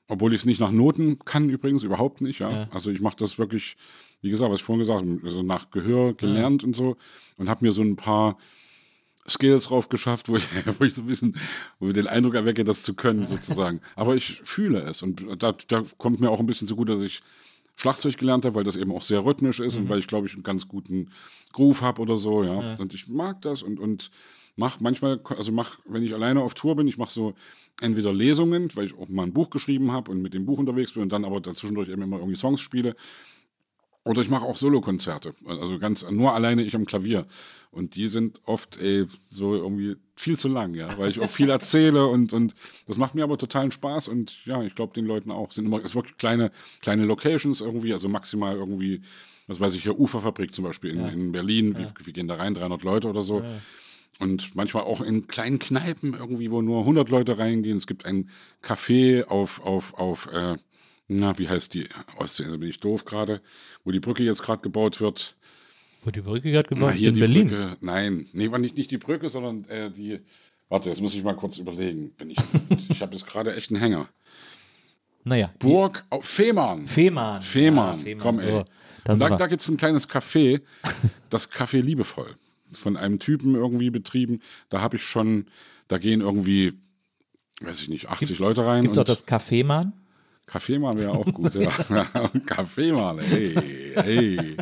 Obwohl 0.10 0.34
ich 0.34 0.42
es 0.42 0.46
nicht 0.46 0.62
nach 0.62 0.72
Noten 0.72 1.20
kann, 1.20 1.50
übrigens, 1.50 1.84
überhaupt 1.84 2.22
nicht, 2.22 2.40
ja. 2.40 2.50
Ja. 2.50 2.68
Also 2.72 2.92
ich 2.92 3.02
mache 3.02 3.18
das 3.18 3.38
wirklich, 3.38 3.76
wie 4.22 4.30
gesagt, 4.30 4.50
was 4.52 4.62
ich 4.62 4.64
vorhin 4.64 4.80
gesagt 4.80 5.02
habe, 5.02 5.20
also 5.24 5.44
nach 5.44 5.70
Gehör 5.70 6.14
gelernt 6.14 6.64
und 6.64 6.76
so 6.76 6.96
und 7.36 7.50
habe 7.50 7.66
mir 7.66 7.74
so 7.74 7.82
ein 7.82 7.98
paar 7.98 8.38
Skills 9.28 9.66
drauf 9.66 9.90
geschafft, 9.90 10.30
wo 10.30 10.38
ich, 10.38 10.46
wo 10.80 10.86
ich 10.86 10.94
so 10.94 11.02
ein 11.02 11.08
bisschen, 11.08 11.36
wo 11.80 11.88
ich 11.88 11.94
den 11.94 12.08
Eindruck 12.08 12.36
erwecke, 12.36 12.64
das 12.64 12.84
zu 12.84 12.94
können, 12.94 13.26
sozusagen. 13.26 13.82
Aber 13.96 14.16
ich 14.16 14.42
fühle 14.46 14.82
es 14.82 15.04
und 15.04 15.26
da, 15.40 15.54
da 15.68 15.84
kommt 15.98 16.22
mir 16.22 16.32
auch 16.32 16.40
ein 16.40 16.46
bisschen 16.46 16.70
zugute, 16.70 16.96
dass 16.96 17.04
ich 17.04 17.22
Schlagzeug 17.76 18.18
gelernt 18.18 18.46
habe, 18.46 18.56
weil 18.56 18.64
das 18.64 18.76
eben 18.76 18.92
auch 18.92 19.04
sehr 19.04 19.24
rhythmisch 19.24 19.60
ist 19.60 19.76
und 19.76 19.88
weil 19.90 20.00
ich, 20.00 20.08
glaube 20.08 20.26
ich, 20.28 20.34
einen 20.34 20.44
ganz 20.44 20.68
guten 20.68 21.12
Groove 21.54 21.82
habe 21.82 22.02
oder 22.02 22.16
so, 22.16 22.44
ja. 22.44 22.76
Und 22.78 22.94
ich 22.94 23.08
mag 23.08 23.42
das 23.42 23.62
und, 23.62 23.80
und 23.80 24.10
mach 24.58 24.80
manchmal, 24.82 25.22
also 25.38 25.52
mach, 25.52 25.78
wenn 25.86 26.04
ich 26.04 26.14
alleine 26.14 26.42
auf 26.42 26.54
Tour 26.54 26.76
bin, 26.76 26.88
ich 26.88 26.98
mache 26.98 27.14
so 27.14 27.34
entweder 27.80 28.12
Lesungen, 28.12 28.70
weil 28.76 28.88
ich 28.88 28.98
auch 28.98 29.08
mal 29.08 29.24
ein 29.24 29.34
Buch 29.34 29.50
geschrieben 29.50 29.92
habe 29.92 30.12
und 30.12 30.22
mit 30.22 30.34
dem 30.34 30.46
Buch 30.46 30.58
unterwegs 30.58 30.92
bin 30.94 31.04
und 31.04 31.12
dann 31.12 31.24
aber 31.24 31.40
dazwischendurch 31.40 31.88
eben 31.90 32.02
immer 32.02 32.18
irgendwie 32.18 32.38
Songs 32.38 32.60
spiele. 32.60 32.96
Oder 34.04 34.22
ich 34.22 34.30
mache 34.30 34.46
auch 34.46 34.56
Solokonzerte, 34.56 35.36
also 35.46 35.80
ganz 35.80 36.10
nur 36.10 36.34
alleine 36.34 36.64
ich 36.64 36.76
am 36.76 36.86
Klavier. 36.86 37.28
Und 37.72 37.96
die 37.96 38.08
sind 38.08 38.40
oft 38.46 38.78
ey, 38.78 39.06
so 39.30 39.54
irgendwie 39.54 39.98
viel 40.16 40.40
zu 40.40 40.48
lang, 40.48 40.74
ja, 40.76 40.98
weil 40.98 41.12
ich 41.12 41.20
auch 41.20 41.30
viel 41.30 41.50
erzähle 41.52 42.08
und, 42.08 42.32
und 42.32 42.56
das 42.88 42.98
macht 42.98 43.16
mir 43.16 43.24
aber 43.24 43.38
totalen 43.38 43.70
Spaß 43.70 44.08
und 44.08 44.46
ja, 44.46 44.64
ich 44.64 44.76
glaube 44.76 44.94
den 44.94 45.06
Leuten 45.06 45.30
auch. 45.30 45.50
Es 45.50 45.56
sind 45.56 45.66
immer 45.66 45.84
es 45.84 45.92
sind 45.92 45.96
wirklich 45.96 46.18
kleine, 46.18 46.52
kleine 46.80 47.04
Locations 47.04 47.60
irgendwie, 47.60 47.92
also 47.92 48.08
maximal 48.08 48.56
irgendwie, 48.56 49.02
was 49.46 49.60
weiß 49.60 49.76
ich, 49.76 49.84
hier 49.84 50.00
Uferfabrik 50.00 50.56
zum 50.56 50.64
Beispiel 50.64 50.92
in, 50.92 51.06
in 51.06 51.32
Berlin, 51.34 51.78
wir, 51.78 51.92
wir 52.02 52.14
gehen 52.14 52.30
da 52.30 52.36
rein, 52.36 52.54
300 52.54 52.84
Leute 52.84 53.10
oder 53.10 53.24
so. 53.24 53.44
Und 54.20 54.56
manchmal 54.56 54.84
auch 54.84 55.02
in 55.02 55.28
kleinen 55.28 55.60
Kneipen 55.60 56.14
irgendwie, 56.16 56.50
wo 56.50 56.62
nur 56.62 56.80
100 56.80 57.10
Leute 57.10 57.38
reingehen. 57.38 57.78
Es 57.78 57.86
gibt 57.88 58.06
ein 58.06 58.30
Café 58.64 59.24
auf, 59.26 59.62
auf, 59.64 59.94
auf, 59.94 60.28
äh, 60.34 60.56
na, 61.08 61.38
wie 61.38 61.48
heißt 61.48 61.74
die 61.76 61.88
Ostseeinsel? 62.18 62.58
Bin 62.58 62.70
ich 62.70 62.80
doof 62.80 63.06
gerade, 63.06 63.42
wo 63.84 63.92
die 63.92 64.00
Brücke 64.00 64.24
jetzt 64.24 64.42
gerade 64.42 64.62
gebaut 64.64 65.00
wird. 65.00 65.36
Wo 66.04 66.10
die 66.12 66.22
Brücke 66.22 66.52
gerade 66.52 66.68
gebaut 66.70 66.90
Na, 66.92 66.96
hier 66.96 67.10
in 67.10 67.16
die 67.16 67.22
Berlin. 67.22 67.48
Brücke. 67.50 67.78
Nein, 67.82 68.28
nee, 68.34 68.50
war 68.52 68.58
nicht, 68.60 68.76
nicht 68.76 68.90
die 68.92 68.98
Brücke, 68.98 69.30
sondern 69.30 69.66
äh, 69.66 69.92
die. 69.92 70.20
Warte, 70.70 70.90
jetzt 70.90 71.00
muss 71.02 71.14
ich 71.14 71.24
mal 71.24 71.36
kurz 71.36 71.58
überlegen. 71.60 72.12
Bin 72.18 72.32
ich 72.32 72.38
ich 72.90 73.02
habe 73.02 73.14
jetzt 73.16 73.28
gerade 73.28 73.56
echt 73.56 73.70
einen 73.72 73.80
Hänger. 73.80 74.10
Naja. 75.24 75.54
Burg 75.60 76.06
auf 76.10 76.26
Fehmarn. 76.26 76.88
Fehmarn. 76.88 77.42
Fehmarn, 77.42 78.06
Ja, 78.06 78.16
komm 78.18 78.40
ey. 78.40 78.50
so. 78.50 78.66
Da 79.04 79.20
war- 79.20 79.38
da 79.38 79.48
gibt 79.48 79.62
es 79.62 79.70
ein 79.70 79.78
kleines 79.78 80.10
Café, 80.10 80.62
das 81.30 81.52
Café 81.52 81.82
Liebevoll. 81.82 82.36
Von 82.78 82.98
einem 82.98 83.20
Typen 83.20 83.56
irgendwie 83.56 83.90
betrieben. 83.90 84.42
Da 84.70 84.82
habe 84.82 84.98
ich 84.98 85.04
schon, 85.04 85.46
da 85.88 85.98
gehen 85.98 86.22
irgendwie, 86.22 86.74
weiß 87.62 87.82
ich 87.82 87.90
nicht, 87.90 88.10
80 88.10 88.40
Leute 88.40 88.66
rein. 88.66 88.84
Gibt 88.84 88.96
es 88.96 89.02
auch 89.02 89.06
das 89.06 89.26
Kaffeemann? 89.26 89.94
Kaffeemann 90.48 90.98
wäre 90.98 91.12
auch 91.12 91.26
gut, 91.26 91.54
ja. 91.56 91.70
Kaffeemann, 92.46 93.20
hey, 93.20 93.54
hey. 93.96 94.56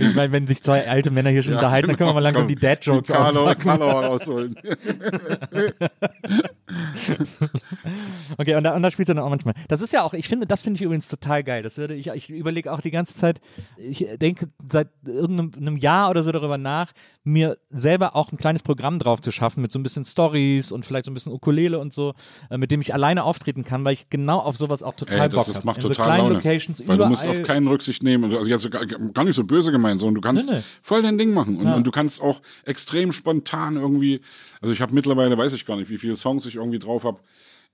Ich 0.00 0.14
meine, 0.14 0.32
wenn 0.32 0.48
sich 0.48 0.60
zwei 0.60 0.88
alte 0.88 1.12
Männer 1.12 1.30
hier 1.30 1.44
schon 1.44 1.52
Ja, 1.52 1.58
unterhalten, 1.58 1.86
dann 1.88 1.96
können 1.96 2.10
wir 2.10 2.14
mal 2.14 2.20
langsam 2.20 2.42
komm, 2.42 2.48
die 2.48 2.56
Dad-Jokes 2.56 3.06
die 3.06 3.14
Okay, 8.38 8.54
und 8.56 8.64
da, 8.64 8.74
und 8.74 8.82
da 8.82 8.90
spielt 8.90 9.08
er 9.08 9.14
dann 9.14 9.24
auch 9.24 9.30
manchmal. 9.30 9.54
Das 9.68 9.80
ist 9.82 9.92
ja 9.92 10.02
auch, 10.02 10.14
ich 10.14 10.28
finde, 10.28 10.46
das 10.46 10.62
finde 10.62 10.76
ich 10.78 10.82
übrigens 10.82 11.08
total 11.08 11.44
geil. 11.44 11.62
Das 11.62 11.76
würde 11.78 11.94
ich, 11.94 12.08
ich 12.08 12.30
überlege 12.30 12.72
auch 12.72 12.80
die 12.80 12.90
ganze 12.90 13.14
Zeit, 13.14 13.40
ich 13.76 14.06
denke 14.20 14.46
seit 14.70 14.88
irgendeinem 15.04 15.52
einem 15.56 15.76
Jahr 15.76 16.10
oder 16.10 16.22
so 16.22 16.32
darüber 16.32 16.58
nach, 16.58 16.92
mir 17.22 17.58
selber 17.70 18.16
auch 18.16 18.32
ein 18.32 18.36
kleines 18.36 18.62
Programm 18.62 18.98
drauf 18.98 19.20
zu 19.20 19.30
schaffen 19.30 19.60
mit 19.62 19.72
so 19.72 19.78
ein 19.78 19.82
bisschen 19.82 20.04
Stories 20.04 20.72
und 20.72 20.84
vielleicht 20.84 21.06
so 21.06 21.10
ein 21.10 21.14
bisschen 21.14 21.32
Ukulele 21.32 21.78
und 21.78 21.92
so, 21.92 22.14
äh, 22.50 22.58
mit 22.58 22.70
dem 22.70 22.80
ich 22.80 22.92
alleine 22.94 23.24
auftreten 23.24 23.64
kann, 23.64 23.84
weil 23.84 23.94
ich 23.94 24.10
genau 24.10 24.38
auf 24.38 24.56
sowas 24.56 24.82
auch 24.82 24.94
total 24.94 25.20
Ey, 25.22 25.28
Bock 25.28 25.38
das 25.40 25.48
ist, 25.48 25.56
habe. 25.56 25.66
macht 25.66 25.76
In 25.78 25.82
so 25.82 25.88
total 25.88 26.04
kleinen 26.06 26.22
Laune. 26.24 26.34
Locations 26.34 26.80
Weil 26.80 26.86
du 26.86 26.92
überall. 26.94 27.10
musst 27.10 27.26
auf 27.26 27.42
keinen 27.42 27.66
Rücksicht 27.68 28.02
nehmen. 28.02 28.24
Also 28.34 28.46
jetzt 28.48 28.70
gar, 28.70 28.84
gar 28.86 29.24
nicht 29.24 29.36
so 29.36 29.44
böse 29.44 29.70
gemeint, 29.72 30.00
sondern 30.00 30.16
du 30.16 30.20
kannst 30.20 30.48
Nee, 30.48 30.56
nee. 30.56 30.62
voll 30.82 31.02
dein 31.02 31.16
Ding 31.18 31.32
machen. 31.32 31.56
Und, 31.58 31.64
Ja. 31.66 31.74
und 31.76 31.86
du 31.86 31.90
kannst 31.90 32.20
auch 32.20 32.40
extrem 32.64 33.12
spontan 33.12 33.76
irgendwie, 33.76 34.20
also 34.60 34.72
ich 34.72 34.80
habe 34.80 34.94
mittlerweile, 34.94 35.36
weiß 35.38 35.52
ich 35.54 35.64
gar 35.66 35.76
nicht, 35.76 35.88
wie 35.90 35.98
viele 35.98 36.16
Songs 36.16 36.44
ich 36.46 36.53
irgendwie 36.56 36.78
drauf 36.78 37.04
habe, 37.04 37.20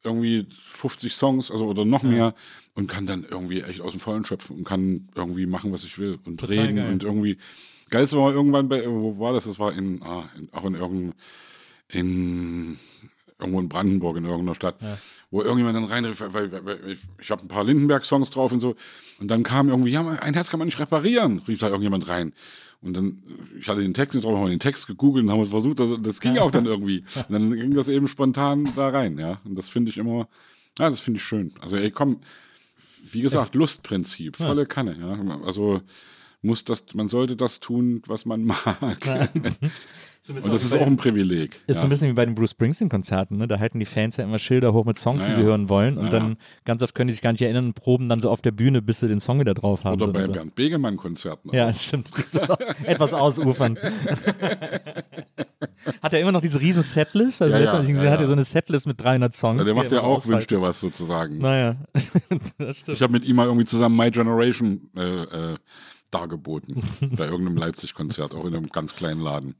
irgendwie 0.02 0.46
50 0.62 1.14
Songs, 1.14 1.50
also 1.50 1.66
oder 1.66 1.84
noch 1.84 2.02
mehr 2.02 2.34
und 2.74 2.86
kann 2.86 3.06
dann 3.06 3.26
irgendwie 3.28 3.60
echt 3.60 3.80
aus 3.80 3.92
dem 3.92 4.00
Vollen 4.00 4.24
schöpfen 4.24 4.56
und 4.56 4.64
kann 4.64 5.08
irgendwie 5.14 5.46
machen, 5.46 5.72
was 5.72 5.84
ich 5.84 5.98
will 5.98 6.18
und 6.24 6.40
Total 6.40 6.58
reden 6.58 6.76
geil. 6.76 6.92
und 6.92 7.04
irgendwie. 7.04 7.38
Geilste 7.90 8.18
war 8.18 8.32
irgendwann 8.32 8.68
bei, 8.68 8.88
wo 8.88 9.18
war 9.18 9.32
das? 9.32 9.44
Das 9.44 9.58
war 9.58 9.72
in, 9.72 10.00
ah, 10.02 10.28
in 10.38 10.48
auch 10.52 10.64
in 10.64 10.74
irgendeinem, 10.74 11.12
in 11.88 12.78
irgendwo 13.40 13.60
in 13.60 13.68
Brandenburg 13.68 14.16
in 14.16 14.24
irgendeiner 14.24 14.54
Stadt, 14.54 14.76
wo 15.30 15.42
irgendjemand 15.42 15.76
dann 15.76 15.84
reinrief, 15.84 16.20
weil, 16.20 16.52
weil, 16.52 16.64
weil 16.64 16.90
ich, 16.90 16.98
ich 17.20 17.30
habe 17.30 17.42
ein 17.42 17.48
paar 17.48 17.64
Lindenberg-Songs 17.64 18.30
drauf 18.30 18.52
und 18.52 18.60
so. 18.60 18.76
Und 19.18 19.28
dann 19.28 19.42
kam 19.42 19.68
irgendwie, 19.68 19.90
ja, 19.90 20.06
ein 20.06 20.34
Herz 20.34 20.50
kann 20.50 20.58
man 20.58 20.66
nicht 20.66 20.78
reparieren, 20.78 21.40
rief 21.48 21.58
da 21.58 21.68
irgendjemand 21.68 22.08
rein. 22.08 22.32
Und 22.82 22.94
dann, 22.94 23.22
ich 23.58 23.68
hatte 23.68 23.82
den 23.82 23.92
Text 23.92 24.14
nicht 24.14 24.24
drauf, 24.24 24.34
haben 24.34 24.44
wir 24.44 24.50
den 24.50 24.58
Text 24.58 24.86
gegoogelt 24.86 25.24
und 25.24 25.30
haben 25.30 25.42
es 25.42 25.50
versucht, 25.50 25.80
also 25.80 25.96
das 25.96 26.20
ging 26.20 26.38
auch 26.38 26.50
dann 26.50 26.64
irgendwie. 26.66 27.04
Und 27.28 27.30
dann 27.30 27.52
ging 27.52 27.74
das 27.74 27.88
eben 27.88 28.08
spontan 28.08 28.72
da 28.74 28.88
rein, 28.88 29.18
ja. 29.18 29.40
Und 29.44 29.56
das 29.56 29.68
finde 29.68 29.90
ich 29.90 29.98
immer, 29.98 30.28
ja, 30.78 30.88
das 30.88 31.00
finde 31.00 31.18
ich 31.18 31.24
schön. 31.24 31.52
Also, 31.60 31.76
ey, 31.76 31.90
komm, 31.90 32.20
wie 33.10 33.20
gesagt, 33.20 33.54
Lustprinzip, 33.54 34.36
volle 34.36 34.66
Kanne, 34.66 34.96
ja. 34.98 35.42
Also, 35.44 35.82
muss 36.42 36.64
das, 36.64 36.84
man 36.94 37.08
sollte 37.08 37.36
das 37.36 37.60
tun, 37.60 38.02
was 38.06 38.24
man 38.24 38.44
mag. 38.80 39.06
Ja. 39.06 39.28
Und 40.28 40.52
das 40.52 40.64
ist 40.64 40.76
auch 40.76 40.86
ein 40.86 40.98
Privileg. 40.98 41.60
Ist 41.66 41.78
so 41.78 41.82
ja. 41.82 41.86
ein 41.86 41.90
bisschen 41.90 42.08
wie 42.10 42.12
bei 42.12 42.26
den 42.26 42.34
Bruce 42.34 42.50
Springsteen-Konzerten, 42.50 43.38
ne? 43.38 43.48
Da 43.48 43.58
halten 43.58 43.78
die 43.78 43.86
Fans 43.86 44.18
ja 44.18 44.24
immer 44.24 44.38
Schilder 44.38 44.74
hoch 44.74 44.84
mit 44.84 44.98
Songs, 44.98 45.24
die 45.24 45.30
Ja, 45.30 45.36
sie 45.36 45.42
hören 45.42 45.70
wollen. 45.70 45.96
Und 45.96 46.04
Ja, 46.06 46.10
dann 46.10 46.36
ganz 46.66 46.82
oft 46.82 46.94
können 46.94 47.08
die 47.08 47.14
sich 47.14 47.22
gar 47.22 47.32
nicht 47.32 47.40
erinnern 47.40 47.66
und 47.66 47.74
proben 47.74 48.10
dann 48.10 48.20
so 48.20 48.28
auf 48.28 48.42
der 48.42 48.50
Bühne, 48.50 48.82
bis 48.82 49.00
sie 49.00 49.08
den 49.08 49.20
Song 49.20 49.40
wieder 49.40 49.54
drauf 49.54 49.84
haben. 49.84 49.94
Oder 49.94 50.06
so 50.06 50.12
bei 50.12 50.24
oder- 50.24 50.32
Bernd 50.34 50.54
Begemann-Konzerten. 50.54 51.50
Ja, 51.54 51.66
das 51.68 51.82
stimmt. 51.84 52.10
Das 52.34 52.34
etwas 52.84 53.14
ausufernd. 53.14 53.80
hat 56.02 56.12
er 56.12 56.20
immer 56.20 56.32
noch 56.32 56.40
diese 56.42 56.60
riesen 56.60 56.82
Setlist? 56.82 57.40
Also 57.42 57.56
Ja, 57.56 57.62
letztes 57.62 57.72
Mal, 57.72 57.76
ja, 57.76 57.80
als 57.80 57.88
ich 57.88 57.94
gesehen 57.94 58.06
ja, 58.08 58.12
hat 58.12 58.20
er 58.20 58.26
so 58.26 58.32
eine 58.34 58.44
Setlist 58.44 58.86
mit 58.86 59.00
300 59.00 59.34
Songs. 59.34 59.58
Ja, 59.58 59.64
der 59.64 59.72
die 59.74 59.78
macht 59.80 59.90
ja 59.92 60.02
auch 60.02 60.20
so 60.20 60.28
Wünsch 60.28 60.36
ausweitet. 60.44 60.50
dir 60.50 60.60
was 60.62 60.80
sozusagen. 60.80 61.38
Naja, 61.38 61.76
das 62.58 62.76
stimmt. 62.78 62.96
Ich 62.96 63.02
habe 63.02 63.12
mit 63.12 63.24
ihm 63.24 63.36
mal 63.36 63.46
irgendwie 63.46 63.64
zusammen 63.66 63.96
My 63.96 64.10
Generation 64.10 64.90
äh, 64.96 65.52
äh, 65.52 65.56
dargeboten. 66.10 66.82
bei 67.16 67.24
irgendeinem 67.24 67.56
Leipzig-Konzert, 67.56 68.34
auch 68.34 68.44
in 68.44 68.54
einem 68.54 68.68
ganz 68.68 68.94
kleinen 68.94 69.20
Laden. 69.22 69.54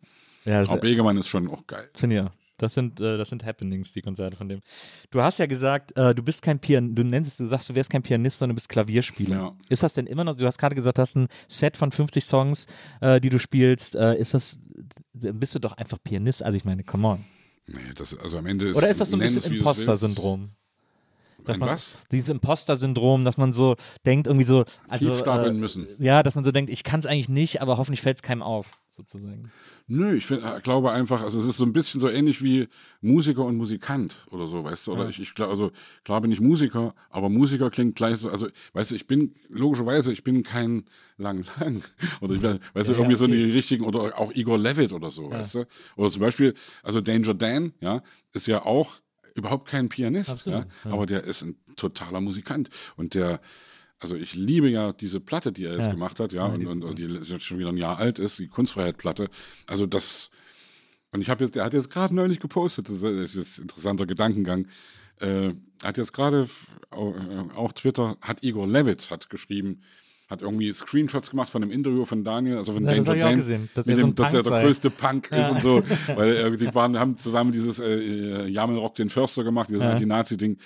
Ja, 0.45 0.61
das 0.61 0.71
Aber 0.71 0.81
Begemann 0.81 1.17
ist 1.19 1.29
schon 1.29 1.49
auch 1.49 1.67
geil. 1.67 1.91
finde 1.95 2.17
ich 2.17 2.23
ja. 2.23 2.33
Das 2.61 2.75
sind, 2.75 3.01
äh, 3.01 3.17
das 3.17 3.31
sind 3.31 3.45
Happenings, 3.45 3.93
die 3.93 4.03
Konzerte 4.03 4.37
von 4.37 4.49
dem. 4.49 4.61
Du 5.11 5.23
hast 5.23 5.39
ja 5.39 5.47
gesagt, 5.47 5.97
äh, 5.97 6.15
du 6.15 6.23
bist 6.23 6.43
kein 6.43 6.59
Pianist, 6.59 6.99
du 6.99 7.05
nennst 7.05 7.41
du 7.41 7.47
sagst, 7.47 7.71
du 7.71 7.75
wärst 7.75 7.89
kein 7.89 8.03
Pianist, 8.03 8.39
sondern 8.39 8.55
du 8.55 8.57
bist 8.57 8.69
Klavierspieler. 8.69 9.37
Ja. 9.37 9.57
Ist 9.71 9.83
das 9.83 9.95
denn 9.95 10.07
immer 10.07 10.25
noch, 10.25 10.35
du 10.35 10.47
hast 10.47 10.59
gerade 10.59 10.75
gesagt, 10.75 10.99
du 10.99 11.03
hast 11.03 11.17
ein 11.17 11.29
Set 11.49 11.79
von 11.79 11.91
50 11.91 12.25
Songs, 12.25 12.67
äh, 13.01 13.19
die 13.19 13.31
du 13.31 13.39
spielst. 13.39 13.95
Äh, 13.97 14.19
ist 14.19 14.35
das, 14.35 14.59
bist 15.15 15.55
du 15.55 15.59
doch 15.59 15.73
einfach 15.73 15.99
Pianist? 16.03 16.43
Also 16.43 16.57
ich 16.57 16.67
meine, 16.67 16.85
come 16.85 17.09
on. 17.09 17.25
Nee, 17.67 17.79
das, 17.95 18.17
also 18.19 18.37
am 18.37 18.47
Ende 18.47 18.69
ist, 18.69 18.77
Oder 18.77 18.89
ist 18.89 19.01
das 19.01 19.11
so 19.11 19.17
ein 19.17 19.21
bisschen. 19.21 19.55
Imposter-Syndrom? 19.55 20.51
Dass 21.45 21.57
Ein 21.57 21.61
man, 21.61 21.69
was? 21.71 21.97
Dieses 22.13 22.29
Imposter-Syndrom, 22.29 23.25
dass 23.25 23.37
man 23.37 23.53
so 23.53 23.77
denkt, 24.07 24.27
irgendwie 24.27 24.45
so, 24.45 24.65
also, 24.89 25.11
äh, 25.13 25.53
müssen. 25.53 25.87
ja, 25.99 26.23
dass 26.23 26.35
man 26.35 26.45
so 26.45 26.53
denkt, 26.53 26.71
ich 26.71 26.85
kann 26.85 27.01
es 27.01 27.07
eigentlich 27.07 27.29
nicht, 27.29 27.63
aber 27.63 27.79
hoffentlich 27.79 28.03
fällt 28.03 28.19
es 28.19 28.23
keinem 28.23 28.43
auf, 28.43 28.79
sozusagen. 28.89 29.51
Nö, 29.87 30.15
ich 30.15 30.27
find, 30.27 30.45
äh, 30.45 30.61
glaube 30.63 30.93
einfach, 30.93 31.23
also 31.23 31.39
es 31.41 31.47
ist 31.47 31.57
so 31.57 31.65
ein 31.65 31.73
bisschen 31.73 32.01
so 32.01 32.09
ähnlich 32.09 32.43
wie 32.43 32.69
Musiker 33.01 33.45
und 33.45 33.57
Musikant 33.57 34.17
oder 34.31 34.47
so, 34.47 34.63
weißt 34.63 34.87
du? 34.87 34.93
Oder 34.93 35.09
ich, 35.09 35.19
ich 35.21 35.35
glaube, 35.35 35.51
also 35.51 35.73
klar 36.05 36.21
bin 36.21 36.31
ich 36.31 36.41
Musiker, 36.41 36.95
aber 37.09 37.29
Musiker 37.29 37.71
klingt 37.71 37.97
gleich 37.97 38.19
so, 38.19 38.31
also 38.31 38.49
weißt 38.75 38.93
du, 38.93 38.95
ich 38.95 39.07
bin 39.07 39.35
logischerweise, 39.49 40.13
ich 40.13 40.23
bin 40.23 40.43
kein 40.43 40.85
Lang 41.17 41.45
Lang 41.59 41.83
oder 42.21 42.35
ich 42.35 42.41
bin, 42.41 42.61
weißt 42.75 42.89
du, 42.91 42.93
Ja, 42.93 42.99
irgendwie 42.99 43.15
ja, 43.15 43.19
so 43.19 43.25
okay. 43.25 43.35
die 43.35 43.51
richtigen 43.51 43.85
oder 43.85 44.17
auch 44.19 44.33
Igor 44.33 44.59
Levitt 44.59 44.93
oder 44.93 45.11
so, 45.11 45.31
weißt 45.31 45.55
du? 45.57 45.65
Oder 45.97 46.11
zum 46.11 46.21
Beispiel, 46.21 46.55
also 46.83 47.01
Danger 47.01 47.35
Dan, 47.35 47.73
ja, 47.81 48.03
ist 48.33 48.47
ja 48.47 48.65
auch 48.65 49.01
überhaupt 49.35 49.69
kein 49.69 49.89
Pianist, 49.89 50.31
Absolut, 50.31 50.67
ja, 50.85 50.91
aber 50.91 51.07
der 51.07 51.25
ist 51.25 51.43
ein 51.43 51.57
totaler 51.77 52.21
Musikant 52.21 52.71
und 52.97 53.15
der 53.15 53.41
also 54.03 54.15
ich 54.17 54.35
liebe 54.35 54.71
ja 54.71 54.95
diese 54.95 55.21
Platte, 55.21 55.53
die 55.53 55.67
er 55.67 55.75
jetzt 55.75 55.85
Ja. 55.87 55.91
gemacht 55.93 56.21
hat, 56.21 56.33
ja, 56.33 56.47
Ja, 56.49 56.55
und, 56.55 56.67
und, 56.67 56.85
und 56.85 56.99
die 56.99 57.05
jetzt 57.05 57.45
schon 57.45 57.59
wieder 57.59 57.69
ein 57.69 57.77
Jahr 57.77 57.99
alt 57.99 58.19
ist, 58.19 58.39
die 58.39 58.49
Kunstfreiheit-Platte. 58.49 59.29
Also 59.67 59.85
das, 59.85 60.31
und 61.13 61.21
ich 61.21 61.29
habe 61.29 61.45
jetzt, 61.45 61.55
der 61.55 61.65
hat 61.65 61.75
jetzt 61.75 61.91
gerade 61.91 62.15
neulich 62.15 62.41
gepostet, 62.41 62.89
das 62.89 63.03
ist, 63.03 63.37
das 63.37 63.59
ein 63.59 63.63
interessanter 63.65 64.07
Gedankengang. 64.07 64.69
Äh, 65.19 65.53
hat 65.85 65.99
jetzt 65.99 66.15
gerade 66.15 66.49
au- 66.91 67.15
äh, 67.15 67.55
auch 67.55 67.73
Twitter, 67.73 68.17
hat 68.23 68.43
Igor 68.43 68.67
Levitt 68.67 69.11
hat 69.11 69.29
geschrieben, 69.29 69.83
hat 70.31 70.43
irgendwie 70.43 70.73
Screenshots 70.73 71.31
gemacht 71.31 71.51
von 71.51 71.63
einem 71.63 71.73
Interview 71.73 72.05
von 72.05 72.23
Daniel, 72.23 72.57
also 72.59 72.73
von 72.73 72.85
Ja, 72.85 72.95
das 72.95 73.05
Danger 73.05 73.11
hab 73.11 73.17
ich 73.17 73.23
auch 73.25 73.27
Dan, 73.29 73.37
gesehen, 73.37 73.71
dass 73.75 73.89
er 73.89 73.97
so 73.97 74.03
dem, 74.07 74.15
dass 74.15 74.33
er 74.35 74.43
der 74.43 74.51
sei. 74.53 74.63
größte 74.63 74.91
Punk 74.91 75.31
ist 75.33 75.51
und 75.51 75.61
so, 75.61 75.83
weil 76.15 76.37
äh, 76.37 76.57
die 76.57 76.73
waren, 76.75 76.97
haben 76.99 77.19
zusammen 77.19 77.51
dieses 77.51 77.81
äh, 77.81 78.47
Jamel 78.47 78.79
Rock 78.79 78.95
den 78.95 79.11
Förster 79.11 79.43
gemacht, 79.43 79.69
dieses 79.69 79.83
Ja. 79.83 79.91
Anti-Nazi-Ding 79.91 80.57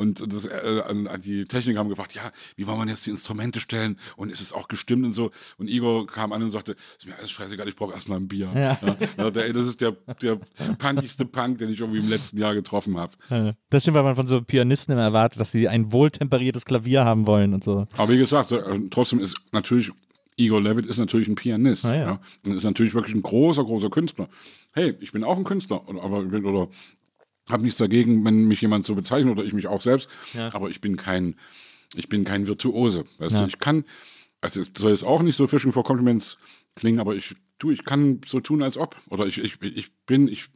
und 0.00 0.32
das, 0.32 0.46
äh, 0.46 1.18
die 1.18 1.44
Techniker 1.44 1.78
haben 1.78 1.90
gefragt, 1.90 2.14
ja, 2.14 2.32
wie 2.56 2.66
wollen 2.66 2.78
wir 2.78 2.86
jetzt 2.86 3.04
die 3.04 3.10
Instrumente 3.10 3.60
stellen 3.60 3.98
und 4.16 4.30
ist 4.30 4.40
es 4.40 4.52
auch 4.52 4.66
gestimmt 4.66 5.04
und 5.04 5.12
so 5.12 5.30
und 5.58 5.68
Igor 5.68 6.06
kam 6.06 6.32
an 6.32 6.42
und 6.42 6.50
sagte, 6.50 6.72
ist 6.72 7.06
mir 7.06 7.16
alles 7.16 7.30
scheißegal, 7.30 7.68
ich 7.68 7.76
brauche 7.76 7.92
erstmal 7.92 8.18
ein 8.18 8.26
Bier. 8.26 8.50
Ja. 8.54 8.78
Ja, 9.16 9.30
der, 9.30 9.52
das 9.52 9.66
ist 9.66 9.80
der, 9.80 9.92
der 10.22 10.40
punkigste 10.78 11.24
Punk, 11.26 11.58
den 11.58 11.70
ich 11.70 11.80
irgendwie 11.80 12.00
im 12.00 12.08
letzten 12.08 12.38
Jahr 12.38 12.54
getroffen 12.54 12.96
habe. 12.96 13.12
Ja. 13.28 13.52
Das 13.68 13.82
stimmt, 13.82 13.96
weil 13.96 14.04
man 14.04 14.14
von 14.14 14.26
so 14.26 14.40
Pianisten 14.40 14.92
immer 14.92 15.02
erwartet, 15.02 15.38
dass 15.40 15.52
sie 15.52 15.68
ein 15.68 15.92
wohltemperiertes 15.92 16.64
Klavier 16.64 17.04
haben 17.04 17.26
wollen 17.26 17.52
und 17.52 17.62
so. 17.62 17.86
Aber 17.96 18.12
wie 18.12 18.18
gesagt, 18.18 18.52
äh, 18.52 18.62
trotzdem 18.90 19.20
ist 19.20 19.36
natürlich, 19.52 19.90
Igor 20.36 20.62
Levitt 20.62 20.86
ist 20.86 20.96
natürlich 20.96 21.28
ein 21.28 21.34
Pianist. 21.34 21.84
Ah, 21.84 21.94
ja. 21.94 22.00
ja. 22.02 22.20
Und 22.46 22.56
ist 22.56 22.64
natürlich 22.64 22.94
wirklich 22.94 23.14
ein 23.14 23.22
großer, 23.22 23.62
großer 23.64 23.90
Künstler. 23.90 24.28
Hey, 24.72 24.96
ich 25.00 25.12
bin 25.12 25.24
auch 25.24 25.36
ein 25.36 25.44
Künstler, 25.44 25.86
oder, 25.88 26.02
aber 26.02 26.22
ich 26.22 26.30
bin, 26.30 26.44
oder 26.44 26.68
habe 27.50 27.62
nichts 27.62 27.78
dagegen, 27.78 28.24
wenn 28.24 28.44
mich 28.48 28.60
jemand 28.60 28.86
so 28.86 28.94
bezeichnet 28.94 29.30
oder 29.32 29.44
ich 29.44 29.52
mich 29.52 29.66
auch 29.66 29.80
selbst. 29.80 30.08
Ja. 30.34 30.52
Aber 30.54 30.70
ich 30.70 30.80
bin 30.80 30.96
kein, 30.96 31.36
ich 31.94 32.08
bin 32.08 32.24
kein 32.24 32.46
Virtuose. 32.46 33.04
Weißt 33.18 33.34
Ja. 33.34 33.40
du, 33.42 33.46
ich 33.48 33.58
kann, 33.58 33.84
also 34.40 34.60
es 34.62 34.70
soll 34.76 34.90
jetzt 34.90 35.04
auch 35.04 35.22
nicht 35.22 35.36
so 35.36 35.46
Fishing 35.46 35.72
for 35.72 35.84
Compliments 35.84 36.38
klingen, 36.76 37.00
aber 37.00 37.14
ich, 37.14 37.34
du, 37.58 37.70
ich 37.70 37.84
kann 37.84 38.20
so 38.26 38.40
tun, 38.40 38.62
als 38.62 38.76
ob. 38.76 38.96
Oder 39.10 39.26
ich, 39.26 39.38
ich, 39.38 39.60
ich 39.62 39.92
bin, 40.06 40.28
ich 40.28 40.46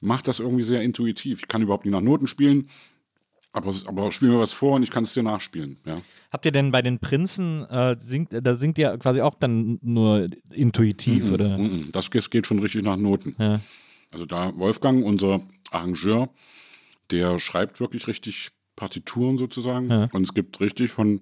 mache 0.00 0.22
das 0.24 0.40
irgendwie 0.40 0.64
sehr 0.64 0.82
intuitiv. 0.82 1.40
Ich 1.40 1.48
kann 1.48 1.62
überhaupt 1.62 1.84
nicht 1.84 1.92
nach 1.92 2.00
Noten 2.00 2.26
spielen. 2.26 2.68
Aber, 3.52 3.74
aber 3.86 4.12
spiel 4.12 4.28
mir 4.28 4.38
was 4.38 4.52
vor 4.52 4.74
und 4.76 4.82
ich 4.82 4.90
kann 4.90 5.04
es 5.04 5.14
dir 5.14 5.22
nachspielen. 5.22 5.78
Ja. 5.86 6.02
Habt 6.30 6.44
ihr 6.44 6.52
denn 6.52 6.72
bei 6.72 6.82
den 6.82 6.98
Prinzen, 6.98 7.64
äh, 7.70 7.96
singt, 7.98 8.28
da 8.32 8.54
singt 8.56 8.76
ihr 8.76 8.98
quasi 8.98 9.22
auch 9.22 9.34
dann 9.34 9.78
nur 9.80 10.26
intuitiv, 10.52 11.30
oder? 11.32 11.56
Mhm, 11.56 11.88
Das 11.92 12.10
geht, 12.10 12.30
geht 12.30 12.46
schon 12.46 12.58
richtig 12.58 12.82
nach 12.84 12.98
Noten. 12.98 13.34
Ja. 13.38 13.60
Also 14.16 14.24
da 14.24 14.56
Wolfgang, 14.56 15.04
unser 15.04 15.42
Arrangeur, 15.70 16.30
der 17.10 17.38
schreibt 17.38 17.80
wirklich 17.80 18.08
richtig 18.08 18.48
Partituren 18.74 19.36
sozusagen. 19.36 19.90
Ja. 19.90 20.08
Und 20.10 20.22
es 20.22 20.32
gibt 20.32 20.58
richtig 20.58 20.90
von, 20.90 21.20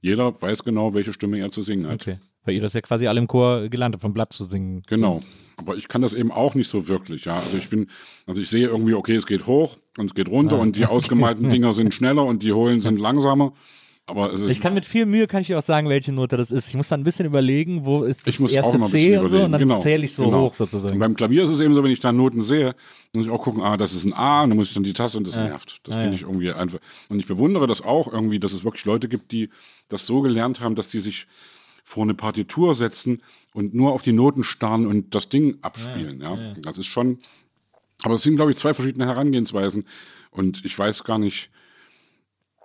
jeder 0.00 0.42
weiß 0.42 0.64
genau, 0.64 0.92
welche 0.92 1.12
Stimme 1.12 1.38
er 1.38 1.52
zu 1.52 1.62
singen 1.62 1.86
hat. 1.86 2.02
Okay. 2.02 2.18
Weil 2.44 2.56
ihr 2.56 2.60
das 2.60 2.72
ja 2.72 2.80
quasi 2.80 3.06
alle 3.06 3.20
im 3.20 3.28
Chor 3.28 3.68
gelernt 3.68 3.94
habt, 3.94 4.02
vom 4.02 4.12
Blatt 4.12 4.32
zu 4.32 4.42
singen. 4.42 4.82
Genau. 4.88 5.22
Aber 5.56 5.76
ich 5.76 5.86
kann 5.86 6.02
das 6.02 6.14
eben 6.14 6.32
auch 6.32 6.56
nicht 6.56 6.66
so 6.66 6.88
wirklich, 6.88 7.26
ja. 7.26 7.34
Also 7.34 7.56
ich 7.56 7.68
bin, 7.68 7.88
also 8.26 8.40
ich 8.40 8.50
sehe 8.50 8.66
irgendwie, 8.66 8.94
okay, 8.94 9.14
es 9.14 9.26
geht 9.26 9.46
hoch 9.46 9.76
und 9.96 10.06
es 10.06 10.14
geht 10.14 10.26
runter 10.26 10.58
und 10.58 10.74
die 10.74 10.86
ausgemalten 10.86 11.48
Dinger 11.52 11.74
sind 11.74 11.94
schneller 11.94 12.24
und 12.24 12.42
die 12.42 12.52
Hohlen 12.52 12.80
sind 12.80 12.98
langsamer. 12.98 13.52
Aber 14.06 14.32
ist, 14.32 14.50
Ich 14.50 14.60
kann 14.60 14.74
mit 14.74 14.84
viel 14.84 15.06
Mühe, 15.06 15.26
kann 15.28 15.42
ich 15.42 15.54
auch 15.54 15.62
sagen, 15.62 15.88
welche 15.88 16.12
Note 16.12 16.36
das 16.36 16.50
ist. 16.50 16.68
Ich 16.68 16.74
muss 16.74 16.88
dann 16.88 17.00
ein 17.00 17.04
bisschen 17.04 17.24
überlegen, 17.24 17.86
wo 17.86 18.02
ist 18.02 18.26
das 18.26 18.40
erste 18.40 18.80
C 18.80 19.16
und 19.16 19.28
so 19.28 19.42
und 19.42 19.52
dann. 19.52 19.60
Genau, 19.60 19.78
zähle 19.78 20.04
ich 20.04 20.14
so 20.14 20.24
genau. 20.24 20.40
hoch 20.40 20.50
Und 20.50 20.56
sozusagen. 20.56 20.98
beim 20.98 21.14
Klavier 21.14 21.44
ist 21.44 21.50
es 21.50 21.60
eben 21.60 21.72
so, 21.72 21.84
wenn 21.84 21.92
ich 21.92 22.00
da 22.00 22.10
Noten 22.10 22.42
sehe, 22.42 22.74
muss 23.14 23.26
ich 23.26 23.30
auch 23.30 23.42
gucken, 23.42 23.62
ah, 23.62 23.76
das 23.76 23.94
ist 23.94 24.04
ein 24.04 24.12
A, 24.12 24.42
und 24.42 24.50
dann 24.50 24.58
muss 24.58 24.68
ich 24.68 24.74
dann 24.74 24.82
die 24.82 24.92
Taste 24.92 25.18
und 25.18 25.26
das 25.26 25.36
nervt. 25.36 25.80
Das 25.84 25.94
Ja, 25.94 26.00
finde 26.00 26.16
ja. 26.16 26.22
ich 26.22 26.28
irgendwie 26.28 26.52
einfach. 26.52 26.80
Und 27.08 27.20
ich 27.20 27.26
bewundere 27.26 27.68
das 27.68 27.80
auch 27.82 28.12
irgendwie, 28.12 28.40
dass 28.40 28.52
es 28.52 28.64
wirklich 28.64 28.84
Leute 28.84 29.08
gibt, 29.08 29.30
die 29.30 29.50
das 29.88 30.04
so 30.04 30.20
gelernt 30.20 30.60
haben, 30.60 30.74
dass 30.74 30.88
die 30.88 31.00
sich 31.00 31.26
vor 31.84 32.02
eine 32.02 32.14
Partitur 32.14 32.74
setzen 32.74 33.22
und 33.54 33.72
nur 33.72 33.92
auf 33.92 34.02
die 34.02 34.12
Noten 34.12 34.42
starren 34.42 34.86
und 34.86 35.14
das 35.14 35.28
Ding 35.28 35.58
abspielen. 35.62 36.20
Ja, 36.20 36.54
das 36.60 36.78
ist 36.78 36.86
schon. 36.86 37.18
Aber 38.02 38.14
es 38.14 38.22
sind, 38.22 38.34
glaube 38.34 38.50
ich, 38.50 38.56
zwei 38.56 38.74
verschiedene 38.74 39.06
Herangehensweisen. 39.06 39.84
Und 40.32 40.64
ich 40.64 40.76
weiß 40.76 41.04
gar 41.04 41.18
nicht. 41.18 41.50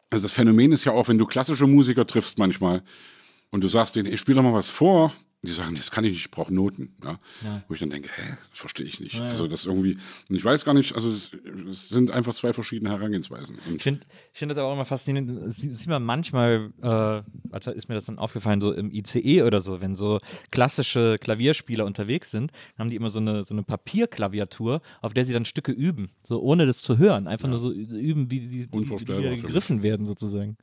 Also 0.10 0.24
das 0.24 0.32
Phänomen 0.32 0.72
ist 0.72 0.86
ja 0.86 0.94
auch, 0.94 1.08
wenn 1.10 1.18
du 1.18 1.26
klassische 1.26 1.68
Musiker 1.68 2.08
triffst 2.08 2.38
manchmal 2.38 2.84
und 3.52 3.64
du 3.64 3.68
sagst 3.68 3.96
denen, 3.96 4.12
ich 4.12 4.20
spiele 4.20 4.38
doch 4.38 4.44
mal 4.44 4.54
was 4.54 4.70
vor, 4.70 5.14
die 5.44 5.52
sagen, 5.52 5.76
das 5.76 5.92
kann 5.92 6.04
ich 6.04 6.14
nicht, 6.14 6.26
ich 6.26 6.32
brauche 6.32 6.54
Noten. 6.54 6.96
Ja? 7.04 7.20
Wo 7.68 7.74
ich 7.76 7.80
dann 7.80 7.92
denke, 7.92 8.10
hä, 8.14 8.38
das 8.50 8.60
verstehe 8.60 8.86
ich 8.86 9.00
nicht. 9.00 9.20
Also 9.20 9.48
das 9.48 9.66
irgendwie, 9.66 9.98
und 10.30 10.36
ich 10.36 10.44
weiß 10.44 10.66
gar 10.66 10.74
nicht, 10.74 10.96
also 10.96 11.12
es, 11.12 11.32
es 11.72 11.90
sind 11.90 12.12
einfach 12.12 12.34
zwei 12.34 12.54
verschiedene 12.54 12.90
Herangehensweisen. 12.90 13.58
Und 13.68 13.76
Ich 13.76 13.84
finde 13.84 14.02
ich 14.34 14.40
find 14.40 14.50
das 14.50 14.58
aber 14.58 14.70
auch 14.70 14.74
immer 14.74 14.86
faszinierend. 14.86 15.48
Das 15.48 15.58
sieht 15.58 15.88
man 15.88 16.04
manchmal, 16.04 16.72
äh, 16.82 17.22
also 17.52 17.72
ist 17.72 17.88
mir 17.88 17.96
das 17.96 18.06
dann 18.06 18.18
aufgefallen, 18.18 18.62
so 18.62 18.74
im 18.74 18.92
ICE 18.92 19.44
oder 19.44 19.62
so, 19.62 19.80
wenn 19.80 19.94
so 19.94 20.20
klassische 20.50 21.18
Klavierspieler 21.20 21.86
unterwegs 21.86 22.32
sind, 22.32 22.52
dann 22.76 22.86
haben 22.86 22.90
die 22.90 22.96
immer 22.96 23.10
so 23.10 23.20
eine, 23.20 23.44
so 23.44 23.54
eine 23.54 23.64
Papierklaviatur, 23.64 24.82
auf 25.02 25.14
der 25.14 25.24
sie 25.24 25.34
dann 25.34 25.46
Stücke 25.46 25.72
üben, 25.72 26.10
so 26.24 26.42
ohne 26.42 26.66
das 26.66 26.82
zu 26.82 26.98
hören. 26.98 27.28
Einfach 27.28 27.48
nur 27.48 27.60
so 27.60 27.72
üben, 27.72 28.32
wie 28.32 28.40
die, 28.40 28.50
die, 28.50 28.68
die 28.68 28.78
mich. 28.80 29.42
gegriffen 29.42 29.84
werden, 29.84 30.08
sozusagen. 30.08 30.58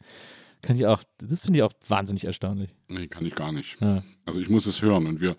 Kann 0.65 0.77
ich 0.77 0.87
auch, 0.87 1.03
das 1.19 1.41
finde 1.41 1.59
ich 1.59 1.63
auch 1.63 1.73
wahnsinnig 1.89 2.25
erstaunlich. 2.25 2.75
nee, 2.89 3.07
kann 3.07 3.27
ich 3.27 3.35
gar 3.35 3.53
nicht. 3.53 3.77
Ja. 3.83 4.03
Also 4.25 4.41
ich 4.41 4.49
muss 4.49 4.65
es 4.65 4.81
hören 4.81 5.07
und 5.07 5.21
wir, 5.21 5.37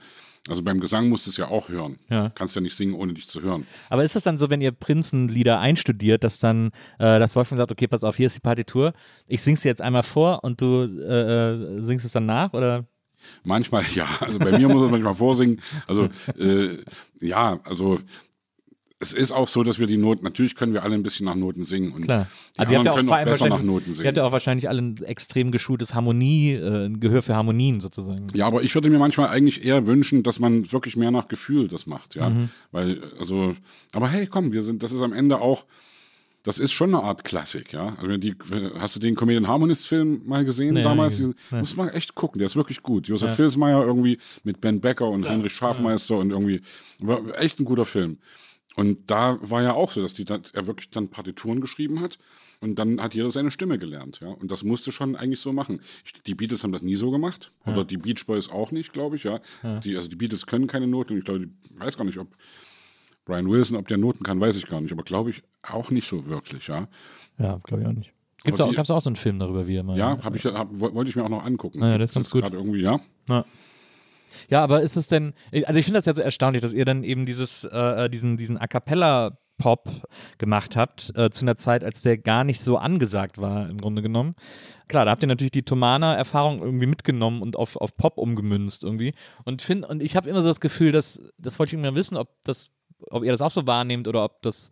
also 0.48 0.62
beim 0.62 0.80
Gesang 0.80 1.10
musst 1.10 1.26
du 1.26 1.32
es 1.32 1.38
ja 1.38 1.48
auch 1.48 1.68
hören. 1.68 1.98
Ja. 2.12 2.30
Kannst 2.30 2.56
ja 2.56 2.62
nicht 2.62 2.76
singen, 2.76 2.94
ohne 2.94 3.16
dich 3.16 3.28
zu 3.28 3.42
hören. 3.42 3.66
Aber 3.90 4.04
ist 4.04 4.16
es 4.16 4.22
dann 4.22 4.38
so, 4.38 4.52
wenn 4.52 4.62
ihr 4.62 4.72
Prinzenlieder 4.72 5.60
einstudiert, 5.60 6.24
dass 6.24 6.38
dann 6.38 6.68
äh, 7.00 7.18
das 7.18 7.36
Wolfgang 7.36 7.58
sagt, 7.58 7.72
okay, 7.72 7.88
pass 7.88 8.04
auf, 8.04 8.18
hier 8.18 8.28
ist 8.28 8.36
die 8.36 8.42
Partitur, 8.42 8.94
ich 9.28 9.42
sing's 9.42 9.62
dir 9.62 9.70
jetzt 9.70 9.82
einmal 9.82 10.04
vor 10.04 10.44
und 10.44 10.62
du 10.62 10.84
äh, 10.84 11.54
äh, 11.54 11.82
singst 11.82 12.06
es 12.06 12.12
dann 12.12 12.28
nach 12.28 12.54
oder? 12.54 12.86
Manchmal 13.44 13.84
ja, 13.96 14.08
also 14.20 14.38
bei 14.38 14.56
mir 14.56 14.70
muss 14.70 14.84
es 14.84 14.92
manchmal 14.92 15.16
vorsingen. 15.16 15.60
Also 15.88 16.10
äh, 16.38 16.78
ja, 17.20 17.60
also 17.64 18.00
es 19.00 19.12
ist 19.12 19.32
auch 19.34 19.48
so, 19.50 19.62
dass 19.64 19.78
wir 19.78 19.88
die 19.88 19.98
Noten, 19.98 20.24
natürlich 20.24 20.56
können 20.56 20.74
wir 20.74 20.84
alle 20.84 20.96
ein 20.96 21.04
bisschen 21.04 21.26
nach 21.26 21.36
Noten 21.36 21.66
singen. 21.66 21.92
Und 21.92 22.04
Klar. 22.04 22.28
Die 22.56 22.60
Also 22.60 22.72
ihr 22.74 22.78
habt 22.78 22.86
ja 22.86 22.92
auch 22.94 22.96
auch 22.96 23.12
allem 23.12 23.26
besser 23.26 23.46
nach 23.46 23.52
wahrscheinlich- 23.52 23.66
Noten 23.66 23.90
Ihr 23.90 23.96
singen. 23.96 24.08
habt 24.08 24.18
ja 24.18 24.24
auch 24.24 24.32
wahrscheinlich 24.32 24.70
alle 24.70 24.82
ein 24.82 24.98
extrem 25.04 25.52
geschultes 25.52 25.94
Harmonie, 25.94 26.54
äh, 26.54 26.86
ein 26.86 27.00
Gehör 27.02 27.22
für 27.22 27.36
Harmonien 27.36 27.82
sozusagen. 27.82 28.28
Ja, 28.34 28.48
aber 28.48 28.64
ich 28.64 28.74
würde 28.74 28.90
mir 28.90 28.98
manchmal 28.98 29.28
eigentlich 29.30 29.66
eher 29.66 29.86
wünschen, 29.86 30.24
dass 30.24 30.40
man 30.40 30.72
wirklich 30.72 30.96
mehr 30.96 31.12
nach 31.12 31.28
Gefühl 31.28 31.68
das 31.68 31.88
macht, 31.88 32.16
ja. 32.16 32.30
Mhm. 32.30 32.50
Weil, 32.72 33.02
also, 33.20 33.56
aber 33.92 34.08
hey, 34.10 34.28
komm, 34.28 34.54
wir 34.54 34.62
sind, 34.64 34.82
das 34.82 34.94
ist 34.94 35.02
am 35.02 35.12
Ende 35.14 35.42
auch, 35.42 35.66
das 36.44 36.60
ist 36.60 36.72
schon 36.74 36.94
eine 36.94 37.04
Art 37.04 37.24
Klassik, 37.26 37.74
ja. 37.74 37.96
Also 38.00 38.16
die, 38.18 38.36
hast 38.78 38.96
du 38.96 39.00
den 39.02 39.16
Comedian 39.16 39.48
Harmonist 39.48 39.88
Film 39.88 40.22
mal 40.26 40.46
gesehen 40.46 40.76
Nee, 40.76 40.84
damals? 40.84 41.20
nee, 41.20 41.34
Muss 41.52 41.76
man 41.76 41.90
echt 41.90 42.16
gucken, 42.16 42.40
der 42.40 42.46
ist 42.46 42.56
wirklich 42.56 42.82
gut. 42.82 43.08
Josef 43.10 43.36
Filsmeier 43.36 43.84
irgendwie 43.84 44.20
mit 44.44 44.62
Ben 44.62 44.80
Becker 44.80 45.10
und 45.10 45.28
Heinrich 45.28 45.54
Schafmeister 45.54 46.18
und 46.18 46.30
irgendwie, 46.30 46.62
war 47.00 47.20
echt 47.42 47.60
ein 47.60 47.66
guter 47.66 47.84
Film. 47.86 48.20
Und 48.76 49.10
da 49.10 49.38
war 49.42 49.62
ja 49.64 49.74
auch 49.74 49.92
so, 49.92 50.02
dass 50.02 50.14
die, 50.14 50.26
dann- 50.26 50.42
er 50.54 50.68
wirklich 50.68 50.90
dann 50.90 51.08
Partituren 51.10 51.62
geschrieben 51.62 52.02
hat 52.02 52.18
und 52.60 52.78
dann 52.78 53.02
hat 53.02 53.14
jeder 53.16 53.30
seine 53.30 53.50
Stimme 53.52 53.80
gelernt, 53.80 54.20
ja. 54.22 54.28
Und 54.30 54.52
das 54.52 54.64
musste 54.64 54.92
schon 54.92 55.16
eigentlich 55.16 55.40
so 55.40 55.54
machen. 55.54 55.80
Ich, 56.04 56.22
die 56.24 56.36
Beatles 56.36 56.64
haben 56.64 56.72
das 56.74 56.82
nie 56.82 56.96
so 56.96 57.10
gemacht 57.12 57.52
oder 57.66 57.86
die 57.86 57.98
Beach 57.98 58.26
Boys 58.26 58.50
auch 58.50 58.72
nicht, 58.72 58.92
glaube 58.92 59.16
ich, 59.16 59.24
ja. 59.24 59.40
Die, 59.80 59.96
also 59.96 60.10
die 60.10 60.16
Beatles 60.18 60.46
können 60.46 60.68
keine 60.68 60.88
Noten 60.88 61.14
und 61.14 61.20
ich 61.20 61.26
glaube, 61.26 61.46
ich 61.46 61.80
weiß 61.80 61.98
gar 61.98 62.04
nicht, 62.06 62.18
ob 62.18 62.28
Brian 63.26 63.50
Wilson, 63.50 63.78
ob 63.78 63.88
der 63.88 63.98
Noten 63.98 64.24
kann, 64.24 64.40
weiß 64.40 64.56
ich 64.58 64.66
gar 64.68 64.82
nicht, 64.82 64.92
aber 64.92 65.04
glaube 65.04 65.32
ich 65.32 65.42
auch 65.64 65.90
nicht 65.90 66.08
so 66.08 66.26
wirklich, 66.28 66.68
ja. 66.68 66.88
Ja, 67.38 67.60
glaube 67.64 67.84
ich 67.84 67.88
auch 67.90 67.94
nicht. 67.94 68.12
Gibt's 68.44 68.60
Aber 68.60 68.68
auch, 68.68 68.72
die- 68.74 68.76
gab's 68.78 68.92
auch 68.92 69.02
so 69.02 69.10
einen 69.10 69.16
Film 69.16 69.40
darüber, 69.40 69.66
wie 69.68 69.76
er 69.78 69.84
mal. 69.84 69.98
Ja, 69.98 70.20
ich, 70.36 70.46
hab, 70.46 70.68
wollte 70.80 71.10
ich 71.10 71.16
mir 71.16 71.24
auch 71.24 71.30
noch 71.30 71.44
angucken. 71.44 71.82
Ja, 71.82 71.98
das 71.98 72.12
ist 72.12 72.14
ganz 72.14 72.30
gut. 72.30 72.42
gerade 72.44 72.58
irgendwie, 72.58 72.82
ja. 72.82 73.00
Ja. 73.28 73.46
Ja, 74.50 74.64
aber 74.64 74.82
ist 74.82 74.96
es 74.96 75.08
denn, 75.08 75.34
also 75.66 75.80
ich 75.80 75.86
finde 75.86 76.00
das 76.00 76.06
ja 76.06 76.14
so 76.14 76.22
erstaunlich, 76.22 76.62
dass 76.62 76.74
ihr 76.74 76.86
dann 76.86 77.04
eben 77.04 77.26
dieses, 77.26 77.64
äh, 77.64 78.10
diesen, 78.10 78.38
diesen 78.38 78.58
A 78.58 78.68
Cappella 78.68 79.38
Pop 79.58 79.90
gemacht 80.38 80.76
habt, 80.76 81.14
äh, 81.16 81.30
zu 81.30 81.46
einer 81.46 81.56
Zeit, 81.56 81.84
als 81.84 82.02
der 82.02 82.18
gar 82.18 82.44
nicht 82.44 82.62
so 82.62 82.78
angesagt 82.78 83.38
war, 83.38 83.70
im 83.70 83.78
Grunde 83.78 84.02
genommen. 84.02 84.36
Klar, 84.88 85.06
da 85.06 85.12
habt 85.12 85.24
ihr 85.24 85.28
natürlich 85.28 85.52
die 85.52 85.64
Tomana-Erfahrung 85.64 86.62
irgendwie 86.62 86.86
mitgenommen 86.86 87.42
und 87.42 87.56
auf, 87.56 87.76
auf 87.78 87.96
Pop 87.96 88.18
umgemünzt 88.18 88.84
irgendwie. 88.84 89.14
Und, 89.46 89.62
find, 89.62 89.86
und 89.86 90.04
ich 90.04 90.16
habe 90.16 90.30
immer 90.30 90.42
so 90.42 90.50
das 90.50 90.60
Gefühl, 90.60 90.92
dass, 90.92 91.22
das 91.38 91.58
wollte 91.58 91.76
ich 91.76 91.80
immer 91.82 91.96
wissen, 91.96 92.18
ob 92.18 92.30
das, 92.44 92.72
ob 93.10 93.24
ihr 93.24 93.32
das 93.32 93.42
auch 93.42 93.52
so 93.52 93.66
wahrnehmt 93.66 94.08
oder 94.08 94.24
ob 94.24 94.42
das 94.42 94.70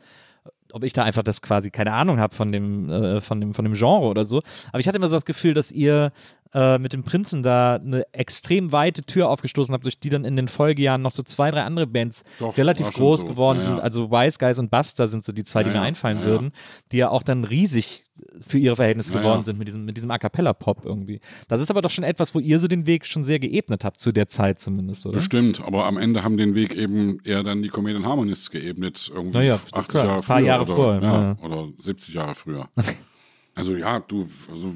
ob 0.73 0.83
ich 0.83 0.91
da 0.91 1.03
einfach 1.03 1.21
das 1.23 1.41
quasi 1.41 1.69
keine 1.69 1.93
Ahnung 1.93 2.19
habe 2.19 2.35
von 2.35 2.51
dem, 2.51 2.89
äh, 2.89 3.21
von 3.21 3.39
dem, 3.39 3.53
von 3.53 3.63
dem 3.63 3.75
Genre 3.75 4.07
oder 4.07 4.25
so. 4.25 4.41
Aber 4.69 4.79
ich 4.79 4.87
hatte 4.87 4.97
immer 4.97 5.07
so 5.07 5.15
das 5.15 5.23
Gefühl, 5.23 5.53
dass 5.53 5.71
ihr 5.71 6.11
äh, 6.53 6.77
mit 6.77 6.93
dem 6.93 7.03
Prinzen 7.03 7.43
da 7.43 7.75
eine 7.75 8.05
extrem 8.13 8.71
weite 8.71 9.03
Tür 9.03 9.29
aufgestoßen 9.29 9.73
habt, 9.73 9.85
durch 9.85 9.99
die 9.99 10.09
dann 10.09 10.25
in 10.25 10.35
den 10.35 10.47
Folgejahren 10.47 11.01
noch 11.01 11.11
so 11.11 11.23
zwei, 11.23 11.51
drei 11.51 11.63
andere 11.63 11.87
Bands 11.87 12.23
Doch, 12.39 12.57
relativ 12.57 12.91
groß 12.91 13.21
so. 13.21 13.27
geworden 13.27 13.59
Ja, 13.59 13.65
sind. 13.65 13.79
Also 13.79 14.11
Wise 14.11 14.37
Guys 14.39 14.59
und 14.59 14.69
Buster 14.71 15.07
sind 15.07 15.23
so 15.23 15.31
die 15.31 15.43
zwei, 15.43 15.63
die 15.63 15.71
mir 15.71 15.81
einfallen 15.81 16.23
würden, 16.23 16.51
die 16.91 16.97
ja 16.97 17.09
auch 17.09 17.23
dann 17.23 17.43
riesig 17.43 18.03
für 18.41 18.59
ihre 18.59 18.75
Verhältnisse 18.75 19.11
Ja, 19.13 19.19
geworden 19.19 19.43
sind 19.43 19.57
mit 19.57 19.67
diesem, 19.67 19.85
mit 19.85 19.97
diesem 19.97 20.11
A 20.11 20.19
Cappella-Pop 20.19 20.85
irgendwie. 20.85 21.19
Das 21.47 21.59
ist 21.61 21.71
aber 21.71 21.81
doch 21.81 21.89
schon 21.89 22.03
etwas, 22.03 22.35
wo 22.35 22.39
ihr 22.39 22.59
so 22.59 22.67
den 22.67 22.85
Weg 22.85 23.05
schon 23.07 23.23
sehr 23.23 23.39
geebnet 23.39 23.83
habt, 23.83 23.99
zu 23.99 24.11
der 24.11 24.27
Zeit 24.27 24.59
zumindest, 24.59 25.05
oder? 25.07 25.15
Bestimmt, 25.15 25.61
aber 25.65 25.85
am 25.85 25.97
Ende 25.97 26.23
haben 26.23 26.37
den 26.37 26.53
Weg 26.53 26.75
eben 26.75 27.17
eher 27.23 27.41
dann 27.41 27.63
die 27.63 27.69
Comedian 27.69 28.05
Harmonists 28.05 28.51
geebnet, 28.51 29.11
irgendwie 29.13 29.37
Naja, 29.39 29.55
80 29.55 29.87
klar, 29.87 30.05
Jahre 30.05 30.17
ein 30.17 30.23
paar 30.23 30.37
früher 30.37 30.47
Jahre 30.47 30.63
oder, 30.63 30.75
vorher, 30.75 31.01
ja, 31.01 31.21
ja. 31.21 31.37
oder 31.41 31.69
70 31.83 32.13
Jahre 32.13 32.35
früher. 32.35 32.69
also 33.55 33.75
ja, 33.75 33.99
du, 33.99 34.27
also, 34.51 34.73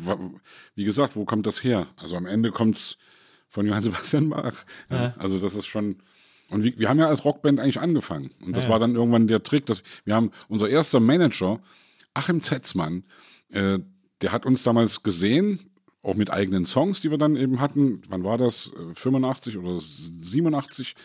wie 0.76 0.84
gesagt, 0.84 1.16
wo 1.16 1.26
kommt 1.26 1.46
das 1.46 1.64
her? 1.64 1.88
Also 1.98 2.16
am 2.16 2.26
Ende 2.26 2.52
kommt's 2.52 2.98
von 3.50 3.66
Johann 3.66 3.84
Sebastian 3.84 4.30
Bach. 4.30 4.66
Ja, 4.90 5.16
Also 5.18 5.40
das 5.40 5.56
ist 5.56 5.68
schon 5.68 5.98
und 6.50 6.64
wir, 6.64 6.78
wir 6.80 6.88
haben 6.88 7.00
ja 7.00 7.08
als 7.08 7.26
Rockband 7.26 7.60
eigentlich 7.60 7.80
angefangen 7.80 8.32
und 8.46 8.56
das 8.56 8.64
Ja, 8.64 8.70
ja. 8.70 8.74
war 8.74 8.80
dann 8.80 8.96
irgendwann 8.96 9.28
der 9.28 9.44
Trick, 9.44 9.66
dass 9.66 9.84
wir 10.06 10.16
haben 10.16 10.32
unser 10.48 10.70
erster 10.70 11.00
Manager 11.02 11.60
Achim 12.14 12.42
Zetzmann, 12.42 13.04
äh, 13.50 13.80
der 14.22 14.32
hat 14.32 14.46
uns 14.46 14.64
damals 14.64 15.04
gesehen, 15.04 15.60
auch 16.02 16.16
mit 16.16 16.32
eigenen 16.32 16.66
Songs, 16.66 17.02
die 17.02 17.12
wir 17.12 17.18
dann 17.18 17.36
eben 17.36 17.60
hatten. 17.60 18.02
Wann 18.08 18.24
war 18.24 18.38
das? 18.38 18.72
Äh, 18.76 18.96
85 18.96 19.58
oder 19.58 19.80
87? 19.82 20.96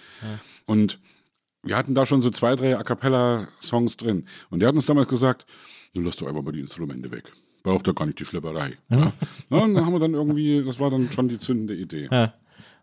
Und 0.67 1.01
wir 1.63 1.77
hatten 1.77 1.95
da 1.95 2.07
schon 2.07 2.23
so 2.23 2.31
zwei, 2.31 2.55
drei 2.57 2.77
A 2.79 2.83
Cappella-Songs 2.83 3.97
drin. 3.97 4.27
Und 4.51 4.61
der 4.61 4.69
hat 4.69 4.75
uns 4.75 4.87
damals 4.87 5.09
gesagt, 5.09 5.45
du 5.93 6.01
lass 6.01 6.17
doch 6.17 6.29
einfach 6.29 6.43
mal 6.43 6.53
die 6.53 6.61
Instrumente 6.61 7.11
weg. 7.11 7.33
Braucht 7.63 7.87
doch 7.87 7.95
gar 7.95 8.07
nicht 8.07 8.19
die 8.19 8.25
Schlepperei. 8.25 8.73
Ja. 8.91 9.13
Ja, 9.51 9.59
und 9.59 9.75
dann 9.75 9.87
haben 9.87 9.93
wir 9.93 10.01
dann 10.01 10.15
irgendwie, 10.15 10.65
das 10.65 10.81
war 10.81 10.91
dann 10.91 11.11
schon 11.13 11.29
die 11.29 11.39
zündende 11.39 11.75
Idee. 11.75 12.09
Ja. 12.11 12.35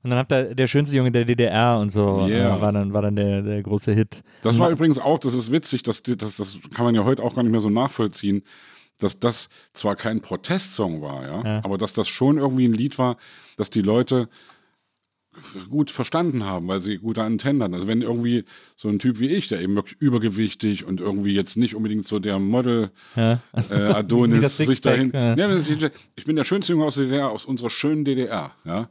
Und 0.02 0.12
dann 0.12 0.20
habt 0.20 0.32
ihr 0.32 0.56
der 0.56 0.68
schönste 0.68 0.96
Junge 0.96 1.12
der 1.12 1.26
DDR 1.26 1.78
und 1.80 1.90
so 1.90 2.26
Yeah. 2.26 2.56
äh, 2.58 2.62
war 2.62 2.72
dann, 2.72 2.94
war 2.94 3.02
dann 3.02 3.16
der, 3.18 3.42
der 3.42 3.62
große 3.62 3.92
Hit. 3.92 4.24
Das 4.42 4.58
war 4.58 4.70
übrigens 4.70 4.98
auch, 4.98 5.20
das 5.20 5.34
ist 5.34 5.52
witzig, 5.52 5.84
das, 5.84 6.02
das, 6.04 6.38
das 6.38 6.58
kann 6.74 6.86
man 6.86 6.96
ja 6.96 7.04
heute 7.04 7.22
auch 7.24 7.36
gar 7.36 7.44
nicht 7.44 7.52
mehr 7.52 7.60
so 7.60 7.70
nachvollziehen, 7.70 8.44
dass 9.02 9.20
das 9.20 9.50
zwar 9.74 9.98
kein 9.98 10.22
Protestsong 10.22 11.02
war, 11.02 11.24
ja, 11.24 11.44
Ja. 11.44 11.62
aber 11.66 11.78
dass 11.78 11.92
das 11.92 12.08
schon 12.08 12.38
irgendwie 12.38 12.66
ein 12.66 12.74
Lied 12.74 12.98
war, 12.98 13.18
dass 13.58 13.70
die 13.70 13.82
Leute 13.82 14.30
gut 15.70 15.92
verstanden 15.92 16.44
haben, 16.46 16.68
weil 16.68 16.80
sie 16.80 16.98
gute 16.98 17.24
Antennen 17.24 17.62
hatten. 17.64 17.74
Also 17.74 17.88
wenn 17.88 18.02
irgendwie 18.02 18.46
so 18.76 18.88
ein 18.90 19.00
Typ 19.00 19.20
wie 19.20 19.28
ich, 19.30 19.48
der 19.48 19.62
eben 19.62 19.76
wirklich 19.76 19.96
übergewichtig 20.00 20.86
und 20.86 21.00
irgendwie 21.00 21.34
jetzt 21.34 21.58
nicht 21.58 21.76
unbedingt 21.76 22.06
so 22.06 22.20
der 22.20 22.40
Model 22.40 22.92
Ja. 23.16 23.40
äh, 23.70 23.74
Adonis 23.94 24.58
sich 24.58 24.82
dahin. 24.82 25.12
ja. 25.14 25.36
Ja, 25.36 25.90
ich 26.16 26.26
bin 26.26 26.36
der 26.36 26.44
schönste 26.44 26.74
Junge 26.74 26.86
aus 26.86 26.96
der 26.96 27.06
DDR, 27.06 27.30
aus 27.30 27.46
unserer 27.46 27.70
schönen 27.70 28.06
DDR, 28.06 28.52
ja. 28.66 28.90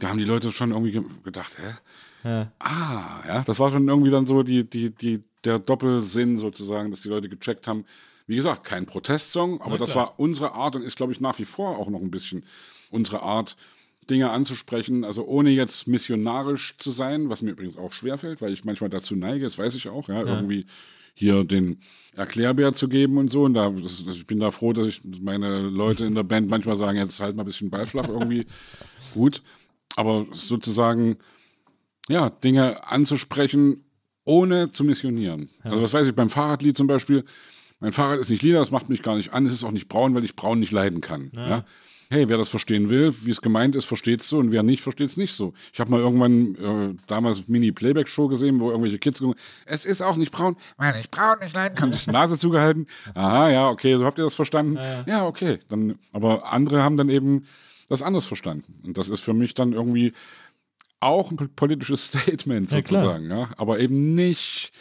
Da 0.00 0.08
haben 0.08 0.18
die 0.18 0.24
Leute 0.24 0.52
schon 0.52 0.70
irgendwie 0.70 0.92
ge- 0.92 1.02
gedacht, 1.24 1.56
hä? 1.58 2.46
Ah, 2.58 3.20
ja, 3.26 3.42
das 3.46 3.58
war 3.58 3.70
schon 3.70 3.88
irgendwie 3.88 4.10
dann 4.10 4.26
so 4.26 4.42
die, 4.42 4.64
die, 4.68 4.90
die, 4.90 5.22
der 5.44 5.58
Doppelsinn 5.58 6.38
sozusagen, 6.38 6.90
dass 6.90 7.00
die 7.00 7.08
Leute 7.08 7.28
gecheckt 7.28 7.66
haben. 7.66 7.84
Wie 8.26 8.36
gesagt, 8.36 8.64
kein 8.64 8.84
Protestsong, 8.86 9.60
aber 9.62 9.78
das 9.78 9.94
war 9.94 10.18
unsere 10.20 10.52
Art 10.52 10.76
und 10.76 10.82
ist, 10.82 10.96
glaube 10.96 11.12
ich, 11.12 11.20
nach 11.20 11.38
wie 11.38 11.46
vor 11.46 11.78
auch 11.78 11.88
noch 11.88 12.00
ein 12.00 12.10
bisschen 12.10 12.44
unsere 12.90 13.22
Art, 13.22 13.56
Dinge 14.10 14.30
anzusprechen, 14.30 15.04
also 15.04 15.24
ohne 15.26 15.50
jetzt 15.50 15.86
missionarisch 15.86 16.76
zu 16.78 16.90
sein, 16.90 17.28
was 17.28 17.42
mir 17.42 17.50
übrigens 17.50 17.76
auch 17.76 17.92
schwerfällt, 17.92 18.40
weil 18.40 18.52
ich 18.52 18.64
manchmal 18.64 18.90
dazu 18.90 19.14
neige, 19.16 19.44
das 19.44 19.58
weiß 19.58 19.74
ich 19.74 19.88
auch, 19.88 20.08
ja, 20.08 20.24
irgendwie 20.24 20.66
hier 21.18 21.44
den 21.44 21.78
Erklärbär 22.14 22.72
zu 22.74 22.88
geben 22.88 23.18
und 23.18 23.30
so. 23.30 23.42
Und 23.42 23.54
da, 23.54 23.70
das, 23.70 24.04
ich 24.08 24.26
bin 24.26 24.38
da 24.38 24.52
froh, 24.52 24.72
dass 24.72 24.86
ich 24.86 25.02
meine 25.04 25.62
Leute 25.62 26.04
in 26.04 26.14
der 26.14 26.22
Band 26.22 26.48
manchmal 26.48 26.76
sagen, 26.76 26.96
jetzt 26.96 27.18
halt 27.18 27.34
mal 27.34 27.42
ein 27.42 27.46
bisschen 27.46 27.70
ballflach 27.70 28.08
irgendwie. 28.08 28.46
Gut. 29.14 29.42
Aber 29.96 30.26
sozusagen, 30.32 31.18
ja, 32.08 32.30
Dinge 32.30 32.86
anzusprechen, 32.88 33.84
ohne 34.24 34.70
zu 34.70 34.84
missionieren. 34.84 35.48
Also 35.62 35.82
was 35.82 35.92
weiß 35.92 36.06
ich, 36.06 36.14
beim 36.14 36.30
Fahrradlied 36.30 36.76
zum 36.76 36.86
Beispiel, 36.86 37.24
mein 37.80 37.92
Fahrrad 37.92 38.20
ist 38.20 38.30
nicht 38.30 38.42
lila, 38.42 38.60
das 38.60 38.70
macht 38.70 38.88
mich 38.88 39.02
gar 39.02 39.16
nicht 39.16 39.32
an, 39.32 39.46
es 39.46 39.52
ist 39.52 39.64
auch 39.64 39.72
nicht 39.72 39.88
braun, 39.88 40.14
weil 40.14 40.24
ich 40.24 40.36
braun 40.36 40.60
nicht 40.60 40.72
leiden 40.72 41.00
kann. 41.00 41.32
Ja. 41.34 41.64
Hey, 42.10 42.26
wer 42.28 42.38
das 42.38 42.48
verstehen 42.48 42.88
will, 42.88 43.14
wie 43.22 43.30
es 43.30 43.42
gemeint 43.42 43.76
ist, 43.76 43.84
versteht 43.84 44.22
es 44.22 44.28
so 44.28 44.38
und 44.38 44.50
wer 44.50 44.62
nicht, 44.62 44.82
versteht 44.82 45.10
es 45.10 45.18
nicht 45.18 45.34
so. 45.34 45.52
Ich 45.74 45.80
habe 45.80 45.90
mal 45.90 46.00
irgendwann 46.00 46.54
äh, 46.54 46.94
damals 47.06 47.48
Mini-Playback-Show 47.48 48.28
gesehen, 48.28 48.60
wo 48.60 48.70
irgendwelche 48.70 48.98
Kids 48.98 49.18
gesungen 49.18 49.38
es 49.66 49.84
ist 49.84 50.00
auch 50.00 50.16
nicht 50.16 50.32
braun, 50.32 50.56
weil 50.78 50.96
ich 51.00 51.10
braun 51.10 51.38
nicht 51.40 51.54
leiden 51.54 51.74
kann, 51.74 51.92
sich 51.92 52.04
die 52.04 52.10
Nase 52.10 52.38
zugehalten. 52.38 52.86
Aha, 53.14 53.50
ja, 53.50 53.68
okay, 53.68 53.96
so 53.98 54.06
habt 54.06 54.16
ihr 54.18 54.24
das 54.24 54.34
verstanden. 54.34 54.78
Ja, 55.06 55.26
okay. 55.26 55.58
Dann, 55.68 55.98
aber 56.12 56.50
andere 56.50 56.82
haben 56.82 56.96
dann 56.96 57.10
eben 57.10 57.44
das 57.88 58.02
anders 58.02 58.24
verstanden. 58.24 58.80
Und 58.86 58.96
das 58.96 59.10
ist 59.10 59.20
für 59.20 59.34
mich 59.34 59.52
dann 59.52 59.74
irgendwie 59.74 60.14
auch 61.00 61.30
ein 61.30 61.36
politisches 61.54 62.06
Statement 62.06 62.70
Ja, 62.70 62.78
sozusagen, 62.78 63.30
ja. 63.30 63.50
Aber 63.58 63.80
eben 63.80 64.14
nicht 64.14 64.72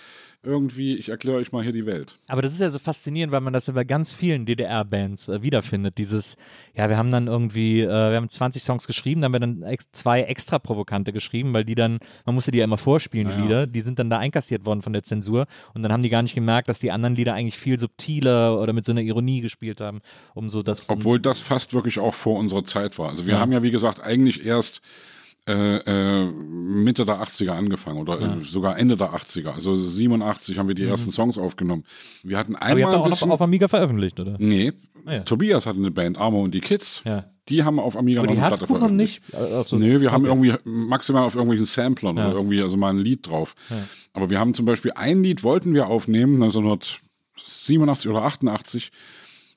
irgendwie, 0.44 0.96
ich 0.96 1.10
erkläre 1.10 1.38
euch 1.38 1.52
mal 1.52 1.64
hier 1.64 1.74
die 1.74 1.86
Welt. 1.86 2.18
Aber 2.28 2.42
das 2.42 2.54
ist 2.54 2.60
ja 2.62 2.70
so 2.70 2.80
faszinierend, 2.80 3.34
weil 3.34 3.42
man 3.42 3.54
das 3.54 3.68
ja 3.68 3.74
bei 3.74 3.84
ganz 3.84 4.16
vielen 4.16 4.46
DDR-Bands 4.46 5.30
äh, 5.30 5.42
wiederfindet. 5.42 5.98
Dieses, 5.98 6.38
ja, 6.76 6.90
wir 6.90 6.98
haben 6.98 7.12
dann 7.12 7.28
irgendwie, 7.28 7.82
äh, 7.82 7.88
wir 7.88 8.16
haben 8.16 8.30
20 8.30 8.64
Songs 8.64 8.88
geschrieben, 8.88 9.22
dann 9.22 9.34
haben 9.34 9.34
wir 9.34 9.40
dann 9.40 9.64
ex 9.64 9.88
zwei 9.92 10.22
extra 10.22 10.60
provokante 10.60 11.12
geschrieben, 11.12 11.54
weil 11.54 11.66
die 11.66 11.76
dann, 11.76 12.00
man 12.26 12.36
musste 12.36 12.52
die 12.52 12.60
ja 12.60 12.64
immer 12.64 12.78
vorspielen, 12.78 13.28
die 13.28 13.34
Ja. 13.34 13.42
Lieder, 13.42 13.68
die 13.68 13.82
sind 13.82 14.00
dann 14.00 14.10
da 14.10 14.20
einkassiert 14.20 14.66
worden 14.66 14.82
von 14.82 14.94
der 14.94 15.04
Zensur 15.04 15.48
und 15.74 15.82
dann 15.84 15.92
haben 15.92 16.04
die 16.04 16.10
gar 16.10 16.22
nicht 16.22 16.36
gemerkt, 16.36 16.70
dass 16.70 16.80
die 16.80 16.92
anderen 16.92 17.16
Lieder 17.16 17.34
eigentlich 17.34 17.58
viel 17.58 17.78
subtiler 17.80 18.60
oder 18.62 18.74
mit 18.74 18.86
so 18.86 18.92
einer 18.92 19.02
Ironie 19.02 19.42
gespielt 19.42 19.82
haben, 19.82 20.00
um 20.34 20.50
so 20.50 20.64
das. 20.64 20.90
Obwohl 20.90 21.20
das 21.20 21.40
fast 21.40 21.74
wirklich 21.74 22.00
auch 22.00 22.14
vor 22.14 22.38
unserer 22.40 22.64
Zeit 22.64 22.98
war. 23.00 23.10
Also 23.10 23.26
wir 23.26 23.34
Ja. 23.34 23.40
haben 23.40 23.52
ja, 23.52 23.64
wie 23.64 23.72
gesagt, 23.72 24.00
eigentlich 24.02 24.46
erst 24.46 24.82
äh, 25.48 25.78
äh, 25.78 26.32
Mitte 26.32 27.06
der 27.06 27.22
80er 27.22 27.52
angefangen 27.52 28.00
oder 28.00 28.20
äh, 28.20 28.44
sogar 28.44 28.78
Ende 28.78 28.96
der 28.98 29.14
80er. 29.14 29.50
Also 29.54 29.78
87 29.88 30.58
haben 30.58 30.68
wir 30.68 30.76
die 30.76 30.84
ersten 30.84 31.12
Songs 31.12 31.38
aufgenommen. 31.38 31.86
Wir 32.24 32.38
hatten 32.38 32.52
Mhm. 32.52 32.58
aber 32.58 32.80
ihr 32.80 32.88
einmal 32.88 33.02
habt 33.10 33.22
auch 33.22 33.26
noch 33.28 33.34
auf 33.36 33.42
Amiga 33.42 33.68
veröffentlicht, 33.68 34.20
oder? 34.20 34.36
Nee, 34.40 34.74
Ah, 35.06 35.14
ja. 35.14 35.20
Tobias 35.22 35.66
hatte 35.66 35.80
eine 35.80 35.90
Band, 35.90 36.18
Armo 36.18 36.44
und 36.44 36.54
die 36.54 36.60
Kids. 36.60 37.02
Ja. 37.06 37.24
Die 37.48 37.64
haben 37.64 37.80
auf 37.80 37.96
Amiga 37.96 38.20
Aber 38.20 38.28
noch 38.28 38.36
die 38.36 38.42
eine 38.42 38.48
Platte 38.58 38.92
nicht? 38.92 39.22
veröffentlicht. 39.24 39.54
Äh, 39.54 39.62
ach 39.62 39.66
so. 39.66 39.78
Nee, 39.78 40.02
wir 40.02 40.12
haben 40.12 40.28
Okay. 40.30 40.50
irgendwie 40.50 40.70
maximal 40.70 41.24
auf 41.24 41.34
irgendwelchen 41.36 41.66
Samplern 41.66 42.18
Ja. 42.18 42.26
oder 42.28 42.36
irgendwie 42.36 42.62
also 42.62 42.76
mal 42.76 42.90
ein 42.90 42.98
Lied 42.98 43.26
drauf. 43.26 43.56
Aber 44.12 44.30
wir 44.30 44.38
haben 44.38 44.54
zum 44.54 44.66
Beispiel 44.66 44.92
ein 44.96 45.24
Lied 45.24 45.44
wollten 45.44 45.74
wir 45.74 45.88
aufnehmen, 45.88 46.34
1987 46.44 48.10
oder 48.10 48.24
88, 48.24 48.92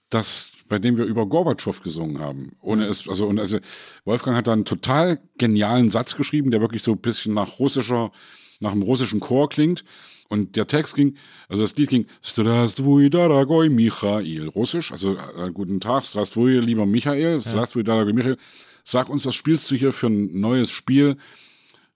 das 0.09 0.51
bei 0.71 0.79
dem 0.79 0.97
wir 0.97 1.05
über 1.05 1.27
Gorbatschow 1.27 1.83
gesungen 1.83 2.21
haben. 2.21 2.53
Ohne 2.63 2.87
es, 2.87 3.07
also, 3.07 3.27
und 3.27 3.41
also 3.41 3.59
Wolfgang 4.05 4.37
hat 4.37 4.47
da 4.47 4.53
einen 4.53 4.65
total 4.65 5.21
genialen 5.37 5.91
Satz 5.91 6.17
geschrieben, 6.17 6.53
der 6.53 6.61
wirklich 6.61 6.85
so 6.85 6.93
ein 6.93 6.99
bisschen 6.99 7.35
nach 7.35 7.59
russischer, 7.59 8.13
nach 8.61 8.71
einem 8.71 8.83
russischen 8.83 9.19
Chor 9.19 9.49
klingt. 9.49 9.85
Und 10.29 10.55
der 10.55 10.69
Text 10.69 10.95
ging, 10.95 11.17
also 11.49 11.63
das 11.63 11.77
Lied 11.77 11.91
ging, 11.91 12.07
Strastvui, 12.23 13.11
Daragoi, 13.11 13.69
Michael, 13.69 14.47
russisch, 14.47 14.93
also 14.93 15.17
äh, 15.17 15.51
guten 15.53 15.81
Tag, 15.81 16.07
Strastvui, 16.07 16.61
lieber 16.61 16.87
Michael, 16.87 17.43
Strastvui, 17.43 17.83
Daragoi, 17.83 18.13
Michael, 18.13 18.37
sag 18.85 19.09
uns, 19.09 19.27
was 19.27 19.35
spielst 19.35 19.69
du 19.73 19.75
hier 19.75 19.93
für 19.93 20.07
ein 20.07 20.41
neues 20.41 20.71
Spiel? 20.71 21.17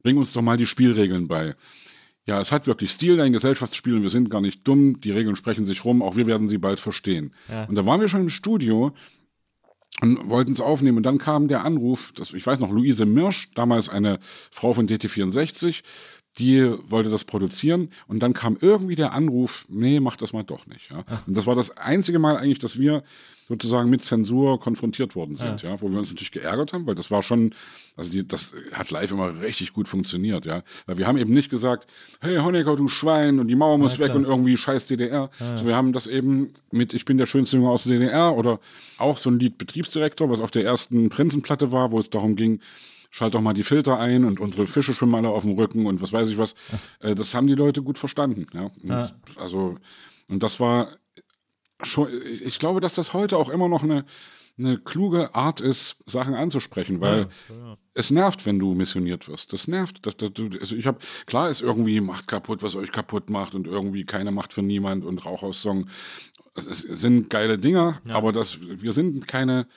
Bring 0.02 0.16
uns 0.18 0.32
doch 0.32 0.42
mal 0.42 0.56
die 0.56 0.66
Spielregeln 0.66 1.28
bei. 1.28 1.54
Ja, 2.26 2.40
es 2.40 2.52
hat 2.52 2.66
wirklich 2.66 2.90
Stil, 2.90 3.16
dein 3.16 3.32
Gesellschaftsspiel, 3.32 3.94
und 3.94 4.02
wir 4.02 4.10
sind 4.10 4.30
gar 4.30 4.40
nicht 4.40 4.66
dumm, 4.66 5.00
die 5.00 5.10
Regeln 5.10 5.36
sprechen 5.36 5.66
sich 5.66 5.84
rum, 5.84 6.02
auch 6.02 6.16
wir 6.16 6.26
werden 6.26 6.48
sie 6.48 6.58
bald 6.58 6.80
verstehen. 6.80 7.34
Ja. 7.50 7.64
Und 7.64 7.74
da 7.74 7.84
waren 7.84 8.00
wir 8.00 8.08
schon 8.08 8.22
im 8.22 8.30
Studio 8.30 8.94
und 10.00 10.28
wollten 10.28 10.52
es 10.52 10.60
aufnehmen. 10.60 10.96
Und 10.96 11.04
dann 11.04 11.18
kam 11.18 11.48
der 11.48 11.64
Anruf, 11.64 12.12
das, 12.16 12.32
ich 12.32 12.46
weiß 12.46 12.60
noch, 12.60 12.70
Luise 12.70 13.04
Mirsch, 13.06 13.50
damals 13.54 13.88
eine 13.88 14.18
Frau 14.50 14.72
von 14.72 14.88
DT64, 14.88 15.82
die 16.38 16.68
wollte 16.88 17.10
das 17.10 17.24
produzieren 17.24 17.90
und 18.06 18.20
dann 18.22 18.32
kam 18.32 18.56
irgendwie 18.60 18.96
der 18.96 19.12
Anruf, 19.12 19.64
nee, 19.68 20.00
mach 20.00 20.16
das 20.16 20.32
mal 20.32 20.42
doch 20.42 20.66
nicht. 20.66 20.90
Ja. 20.90 21.04
Und 21.26 21.36
das 21.36 21.46
war 21.46 21.54
das 21.54 21.76
einzige 21.76 22.18
Mal 22.18 22.36
eigentlich, 22.36 22.58
dass 22.58 22.78
wir 22.78 23.04
sozusagen 23.46 23.90
mit 23.90 24.02
Zensur 24.02 24.58
konfrontiert 24.58 25.14
worden 25.14 25.36
sind, 25.36 25.62
ja. 25.62 25.80
wo 25.80 25.90
wir 25.90 25.98
uns 25.98 26.10
natürlich 26.10 26.32
geärgert 26.32 26.72
haben, 26.72 26.86
weil 26.86 26.94
das 26.94 27.10
war 27.10 27.22
schon, 27.22 27.54
also 27.96 28.10
die, 28.10 28.26
das 28.26 28.52
hat 28.72 28.90
live 28.90 29.10
immer 29.10 29.40
richtig 29.42 29.74
gut 29.74 29.86
funktioniert, 29.86 30.46
ja. 30.46 30.62
Weil 30.86 30.96
wir 30.96 31.06
haben 31.06 31.18
eben 31.18 31.34
nicht 31.34 31.50
gesagt, 31.50 31.86
hey 32.20 32.38
Honecker, 32.38 32.74
du 32.76 32.88
Schwein 32.88 33.38
und 33.38 33.48
die 33.48 33.54
Mauer 33.54 33.76
muss 33.76 33.98
weg 33.98 34.06
klar. 34.06 34.16
und 34.16 34.24
irgendwie 34.24 34.56
scheiß 34.56 34.86
DDR. 34.86 35.28
Also 35.38 35.66
wir 35.66 35.76
haben 35.76 35.92
das 35.92 36.06
eben 36.06 36.54
mit 36.70 36.94
Ich 36.94 37.04
bin 37.04 37.18
der 37.18 37.26
schönste 37.26 37.56
Junge 37.58 37.70
aus 37.70 37.84
der 37.84 37.98
DDR 37.98 38.34
oder 38.34 38.60
auch 38.98 39.18
so 39.18 39.30
ein 39.30 39.38
Lied 39.38 39.58
Betriebsdirektor, 39.58 40.30
was 40.30 40.40
auf 40.40 40.50
der 40.50 40.64
ersten 40.64 41.10
Prinzenplatte 41.10 41.70
war, 41.70 41.92
wo 41.92 41.98
es 41.98 42.08
darum 42.08 42.36
ging, 42.36 42.60
schalt 43.14 43.32
doch 43.32 43.40
mal 43.40 43.54
die 43.54 43.62
Filter 43.62 44.00
ein 44.00 44.24
und 44.24 44.40
unsere 44.40 44.66
Fische 44.66 44.92
schwimmen 44.92 45.14
alle 45.14 45.28
auf 45.28 45.44
dem 45.44 45.52
Rücken 45.52 45.86
und 45.86 46.02
was 46.02 46.12
weiß 46.12 46.28
ich 46.30 46.36
was. 46.36 46.56
Äh, 46.98 47.14
das 47.14 47.32
haben 47.32 47.46
die 47.46 47.54
Leute 47.54 47.80
gut 47.80 47.96
verstanden. 47.96 48.46
Ja. 48.52 48.72
Und 48.82 48.88
Ja. 48.88 49.10
Also, 49.36 49.76
und 50.28 50.42
das 50.42 50.58
war 50.58 50.96
schon, 51.80 52.08
ich 52.44 52.58
glaube, 52.58 52.80
dass 52.80 52.94
das 52.96 53.14
heute 53.14 53.38
auch 53.38 53.50
immer 53.50 53.68
noch 53.68 53.84
eine, 53.84 54.04
eine 54.58 54.78
kluge 54.78 55.32
Art 55.32 55.60
ist, 55.60 55.96
Sachen 56.06 56.34
anzusprechen, 56.34 57.00
weil 57.00 57.28
es 57.92 58.10
nervt, 58.10 58.46
wenn 58.46 58.58
du 58.58 58.74
missioniert 58.74 59.28
wirst. 59.28 59.52
Das 59.52 59.68
nervt. 59.68 60.04
Das, 60.04 60.16
das, 60.16 60.32
also 60.60 60.74
ich 60.74 60.86
habe, 60.88 60.98
klar 61.26 61.48
ist 61.48 61.60
irgendwie 61.60 62.00
Macht 62.00 62.26
kaputt, 62.26 62.64
was 62.64 62.74
euch 62.74 62.90
kaputt 62.90 63.30
macht 63.30 63.54
und 63.54 63.68
irgendwie 63.68 64.04
keine 64.04 64.32
Macht 64.32 64.52
für 64.52 64.62
niemand 64.62 65.04
und 65.04 65.24
Rauchaussong. 65.24 65.88
Es 66.56 66.80
sind 66.80 67.30
geile 67.30 67.58
Dinger, 67.58 68.00
aber 68.08 68.32
das, 68.32 68.58
wir 68.60 68.92
sind 68.92 69.28
keine 69.28 69.68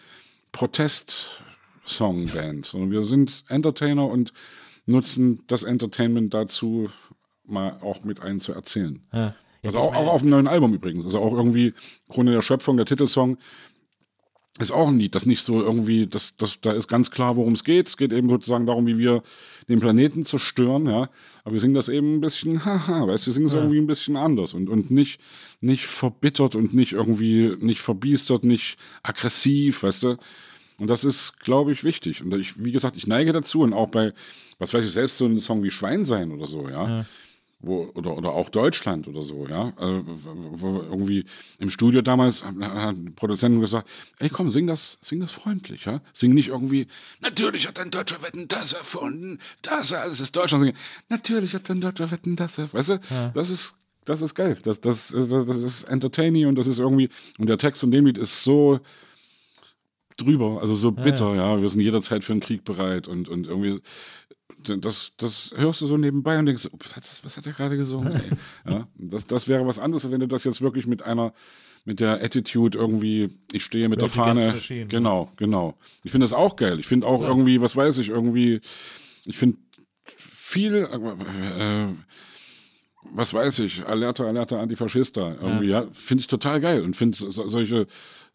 Protest-Song-Band, 1.87 2.65
sondern 2.65 2.91
wir 2.91 3.05
sind 3.05 3.43
Entertainer 3.47 4.07
und 4.07 4.33
nutzen 4.85 5.43
das 5.47 5.63
Entertainment 5.63 6.33
dazu, 6.33 6.89
mal 7.45 7.77
auch 7.81 8.03
mit 8.03 8.21
einen 8.21 8.39
zu 8.39 8.53
erzählen. 8.53 9.01
Ja. 9.13 9.35
Ja, 9.63 9.69
Also 9.71 9.79
auch, 9.79 9.95
auch 9.95 10.07
auf 10.07 10.21
dem 10.21 10.29
neuen 10.29 10.47
Album 10.47 10.73
übrigens. 10.73 11.05
Also 11.05 11.19
auch 11.19 11.33
irgendwie 11.33 11.73
Krone 12.09 12.31
der 12.31 12.43
Schöpfung, 12.43 12.77
der 12.77 12.85
Titelsong, 12.85 13.37
ist 14.59 14.71
auch 14.71 14.87
ein 14.87 14.97
Lied, 14.97 15.13
das 15.13 15.25
nicht 15.27 15.41
so 15.41 15.61
irgendwie, 15.61 16.07
das, 16.07 16.35
das, 16.37 16.59
da 16.61 16.71
ist 16.71 16.87
ganz 16.87 17.11
klar, 17.11 17.35
worum 17.35 17.53
es 17.53 17.63
geht. 17.63 17.87
Es 17.87 17.97
geht 17.97 18.11
eben 18.11 18.29
sozusagen 18.29 18.65
darum, 18.65 18.87
wie 18.87 18.97
wir 18.97 19.21
den 19.67 19.79
Planeten 19.79 20.25
zerstören, 20.25 20.87
ja. 20.87 21.09
Aber 21.43 21.53
wir 21.53 21.59
singen 21.59 21.75
das 21.75 21.89
eben 21.89 22.15
ein 22.15 22.21
bisschen, 22.21 22.65
haha, 22.65 23.07
weißt 23.07 23.25
du, 23.25 23.29
wir 23.29 23.33
singen 23.33 23.47
es 23.47 23.53
irgendwie 23.53 23.79
ein 23.79 23.87
bisschen 23.87 24.15
anders 24.15 24.53
und, 24.53 24.69
und 24.69 24.89
nicht, 24.89 25.19
nicht 25.59 25.85
verbittert 25.85 26.55
und 26.55 26.73
nicht 26.73 26.93
irgendwie, 26.93 27.55
nicht 27.59 27.81
verbiestert, 27.81 28.43
nicht 28.43 28.77
aggressiv, 29.03 29.83
weißt 29.83 30.03
du. 30.03 30.17
Und 30.79 30.87
das 30.87 31.03
ist, 31.03 31.39
glaube 31.39 31.71
ich, 31.71 31.83
wichtig. 31.83 32.23
Und 32.23 32.33
ich, 32.35 32.63
wie 32.63 32.71
gesagt, 32.71 32.97
ich 32.97 33.07
neige 33.07 33.33
dazu 33.33 33.61
und 33.61 33.73
auch 33.73 33.87
bei, 33.89 34.13
was 34.59 34.73
weiß 34.73 34.85
ich, 34.85 34.91
selbst 34.91 35.17
so 35.17 35.25
ein 35.25 35.39
Song 35.39 35.63
wie 35.63 35.71
Schwein 35.71 36.05
sein 36.05 36.31
oder 36.31 36.47
so, 36.47 36.69
ja. 36.69 37.05
Wo, 37.59 37.89
oder, 37.95 38.15
oder 38.15 38.33
auch 38.33 38.49
Deutschland 38.49 39.07
oder 39.07 39.23
so, 39.23 39.47
ja. 39.47 39.73
Also, 39.77 40.03
wo 40.05 40.83
irgendwie 40.83 41.25
im 41.57 41.71
Studio 41.71 42.03
damals 42.03 42.43
die 42.43 43.09
Produzentin 43.09 43.59
gesagt, 43.59 43.89
ey 44.19 44.29
komm, 44.29 44.51
sing 44.51 44.67
das, 44.67 44.99
sing 45.01 45.19
das 45.19 45.31
freundlich, 45.31 45.85
ja. 45.85 46.01
Sing 46.13 46.35
nicht 46.35 46.49
irgendwie, 46.49 46.85
natürlich 47.21 47.67
hat 47.67 47.79
ein 47.79 47.89
Deutscher 47.89 48.21
Wetten 48.21 48.47
das 48.47 48.73
erfunden, 48.73 49.39
das 49.63 49.91
alles 49.93 50.19
ist 50.19 50.35
Deutschland. 50.35 50.65
Sing, 50.65 50.75
natürlich 51.09 51.55
hat 51.55 51.67
ein 51.71 51.81
Deutscher 51.81 52.11
Wetten 52.11 52.35
das 52.35 52.59
erfunden. 52.59 52.77
Weißt 52.77 52.89
du, 52.89 53.31
das 53.33 53.49
ist, 53.49 53.75
das 54.05 54.21
ist 54.21 54.35
geil. 54.35 54.55
Das, 54.63 54.79
das, 54.79 55.07
das 55.07 55.57
ist 55.57 55.83
entertaining 55.85 56.45
und 56.45 56.53
das 56.53 56.67
ist 56.67 56.77
irgendwie, 56.77 57.09
und 57.39 57.47
der 57.47 57.57
Text 57.57 57.81
von 57.81 57.89
dem 57.89 58.05
Lied 58.05 58.19
ist 58.19 58.43
so, 58.43 58.79
drüber, 60.17 60.59
also 60.61 60.75
so 60.75 60.91
bitter, 60.91 61.35
ja, 61.35 61.61
wir 61.61 61.69
sind 61.69 61.81
jederzeit 61.81 62.23
für 62.23 62.33
einen 62.33 62.41
Krieg 62.41 62.63
bereit 62.63 63.07
und, 63.07 63.29
und 63.29 63.47
irgendwie, 63.47 63.81
das, 64.79 65.11
das 65.17 65.53
hörst 65.55 65.81
du 65.81 65.87
so 65.87 65.97
nebenbei 65.97 66.37
und 66.39 66.47
denkst, 66.47 66.67
oh, 66.71 66.77
was, 66.95 67.23
was 67.23 67.37
hat 67.37 67.45
er 67.45 67.53
gerade 67.53 67.77
gesungen? 67.77 68.19
Ja, 68.67 68.87
das, 68.95 69.25
das 69.27 69.47
wäre 69.47 69.65
was 69.65 69.79
anderes, 69.79 70.09
wenn 70.11 70.19
du 70.19 70.27
das 70.27 70.43
jetzt 70.43 70.61
wirklich 70.61 70.87
mit 70.87 71.03
einer, 71.03 71.33
mit 71.85 71.99
der 71.99 72.23
Attitude 72.23 72.77
irgendwie, 72.77 73.29
ich 73.51 73.63
stehe 73.63 73.87
mit 73.87 74.01
Rage 74.01 74.11
der 74.13 74.23
Fahne. 74.23 74.47
Machine. 74.53 74.87
Genau, 74.87 75.31
genau. 75.37 75.77
Ich 76.03 76.11
finde 76.11 76.25
das 76.25 76.33
auch 76.33 76.55
geil. 76.55 76.79
Ich 76.79 76.87
finde 76.87 77.07
auch 77.07 77.21
irgendwie, 77.21 77.61
was 77.61 77.75
weiß 77.75 77.99
ich, 77.99 78.09
irgendwie, 78.09 78.59
ich 79.25 79.37
finde 79.37 79.57
viel, 80.15 80.75
äh, 80.75 81.87
was 83.13 83.33
weiß 83.33 83.59
ich, 83.59 83.85
Alerta, 83.85 84.25
Alerta, 84.25 84.59
Antifaschista, 84.59 85.35
irgendwie, 85.41 85.67
ja, 85.67 85.87
finde 85.93 86.21
ich 86.21 86.27
total 86.27 86.59
geil 86.59 86.81
und 86.81 86.95
finde 86.95 87.17
so, 87.17 87.29
solche, 87.47 87.87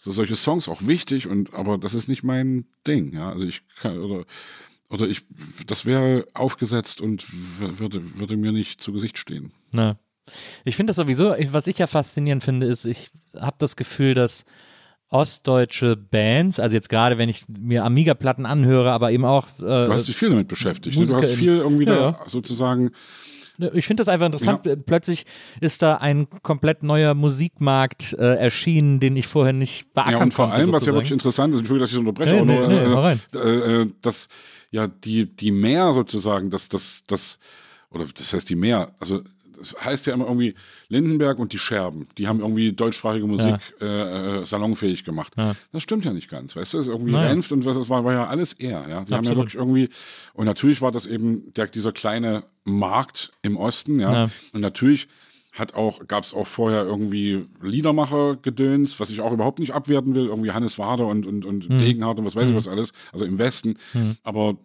so, 0.03 0.11
solche 0.11 0.35
Songs 0.35 0.69
auch 0.69 0.85
wichtig 0.85 1.29
und, 1.29 1.55
aber 1.55 1.79
das 1.79 1.95
ist 1.95 2.09
nicht 2.09 2.25
mein 2.25 2.67
Ding, 2.87 3.15
ja, 3.15 3.31
also 3.31 3.45
ich 3.45 3.63
kann, 3.81 3.99
oder, 3.99 4.25
oder 4.91 5.07
ich, 5.07 5.23
das 5.67 5.87
wäre 5.87 6.27
aufgesetzt 6.35 7.01
und 7.01 7.25
würde, 7.61 8.19
würde 8.19 8.37
mir 8.37 8.51
nicht 8.51 8.81
zu 8.81 8.93
Gesicht 8.93 9.17
stehen. 9.17 9.53
Ne. 9.71 9.97
Ich 10.65 10.75
finde 10.75 10.91
das 10.91 10.97
sowieso, 10.97 11.35
was 11.53 11.69
ich 11.69 11.79
ja 11.79 11.87
faszinierend 11.87 12.43
finde, 12.43 12.67
ist, 12.67 12.85
ich 12.85 13.11
habe 13.39 13.57
das 13.59 13.77
Gefühl, 13.77 14.15
dass 14.15 14.45
ostdeutsche 15.09 15.97
Bands, 15.97 16.59
also 16.59 16.75
jetzt 16.75 16.89
gerade, 16.89 17.17
wenn 17.19 17.29
ich 17.29 17.45
mir 17.61 17.85
Amiga-Platten 17.85 18.45
anhöre, 18.45 18.91
aber 18.91 19.13
eben 19.13 19.25
auch, 19.25 19.47
äh, 19.59 19.87
Du 19.87 19.93
hast 19.93 20.09
dich 20.09 20.17
viel 20.17 20.31
damit 20.31 20.49
beschäftigt, 20.49 20.99
ne? 20.99 21.07
du 21.07 21.15
hast 21.15 21.27
viel 21.35 21.59
irgendwie 21.59 21.85
Ja, 21.85 22.13
da 22.13 22.25
sozusagen, 22.29 22.91
ich 23.75 23.87
finde 23.87 24.01
das 24.01 24.09
einfach 24.09 24.27
interessant. 24.27 24.61
Plötzlich 24.87 25.25
ist 25.61 25.83
da 25.83 25.97
ein 25.97 26.29
komplett 26.43 26.83
neuer 26.83 27.15
Musikmarkt 27.15 28.15
äh, 28.15 28.37
erschienen, 28.37 28.99
den 29.01 29.17
ich 29.17 29.27
vorher 29.27 29.53
nicht 29.53 29.93
beackern 29.95 30.13
Ja, 30.13 30.19
und 30.23 30.35
vor 30.35 30.47
konnte. 30.47 30.57
allem, 30.61 30.73
was 30.73 30.73
ja 30.73 30.79
sozusagen. 30.93 30.97
wirklich 30.97 31.13
interessant 31.13 31.55
ist, 31.55 31.59
Entschuldigung, 31.61 31.85
dass 31.85 31.91
ich 31.91 31.95
so 31.95 32.01
unterbreche, 32.01 32.33
Nee, 32.45 32.59
aber 32.59 32.69
nee, 32.69 32.85
nur, 32.85 32.89
nee, 32.89 32.95
rein. 32.95 33.21
äh, 33.35 33.83
äh, 33.83 33.91
dass 34.01 34.29
ja 34.71 34.87
die, 34.87 35.27
die 35.27 35.51
mehr 35.51 35.93
sozusagen, 35.93 36.51
dass 36.51 36.69
das, 36.69 37.03
das, 37.07 37.39
oder 37.91 38.07
das 38.15 38.33
heißt 38.33 38.49
die 38.49 38.55
mehr, 38.57 38.93
also 39.01 39.23
das 39.63 39.77
heißt 39.85 40.07
ja 40.07 40.15
immer 40.15 40.27
irgendwie 40.27 40.55
Lindenberg 40.89 41.39
und 41.39 41.53
die 41.53 41.59
Scherben, 41.59 42.09
die 42.19 42.27
haben 42.29 42.41
irgendwie 42.41 42.73
deutschsprachige 42.73 43.27
Musik 43.27 43.57
äh, 43.81 44.41
äh, 44.41 44.45
salonfähig 44.45 45.05
gemacht. 45.05 45.33
Das 45.73 45.83
stimmt 45.83 46.05
ja 46.05 46.13
nicht 46.13 46.29
ganz, 46.29 46.57
weißt 46.57 46.75
du, 46.75 46.79
das 46.79 46.87
ist 46.87 46.93
irgendwie 46.93 47.13
Naja. 47.13 47.29
Renft 47.31 47.53
und 47.53 47.65
was 47.65 47.79
das 47.79 47.89
war, 47.89 48.05
war 48.05 48.13
ja 48.13 48.27
alles 48.27 48.53
er, 48.55 48.81
ja. 48.81 48.87
Die 48.87 48.95
haben 48.95 49.07
ja 49.11 49.19
Absolut. 49.19 49.39
wirklich 49.39 49.55
irgendwie, 49.55 49.89
und 50.35 50.47
natürlich 50.47 50.83
war 50.83 50.91
das 50.93 51.07
eben 51.07 51.53
der, 51.55 51.67
dieser 51.69 51.93
kleine 51.93 52.45
Markt 52.65 53.31
im 53.43 53.57
Osten, 53.57 54.01
ja. 54.01 54.13
Ja. 54.13 54.31
Und 54.53 54.61
natürlich 54.61 55.09
hat 55.53 55.75
auch, 55.75 56.07
gab 56.09 56.25
es 56.25 56.33
auch 56.33 56.47
vorher 56.47 56.83
irgendwie 56.85 57.47
Liedermacher-Gedöns, 57.61 58.99
was 59.01 59.11
ich 59.11 59.21
auch 59.21 59.33
überhaupt 59.33 59.59
nicht 59.59 59.73
abwerten 59.73 60.15
will, 60.15 60.27
irgendwie 60.27 60.51
Hannes 60.51 60.79
Wader 60.79 61.07
und, 61.07 61.27
und, 61.27 61.45
und 61.45 61.69
Hm. 61.69 61.79
Degenhardt 61.79 62.19
und 62.19 62.25
was 62.25 62.35
weiß 62.35 62.49
ich 62.49 62.57
was 62.57 62.69
alles, 62.69 62.93
also 63.13 63.25
im 63.25 63.39
Westen. 63.39 63.77
Aber 64.23 64.57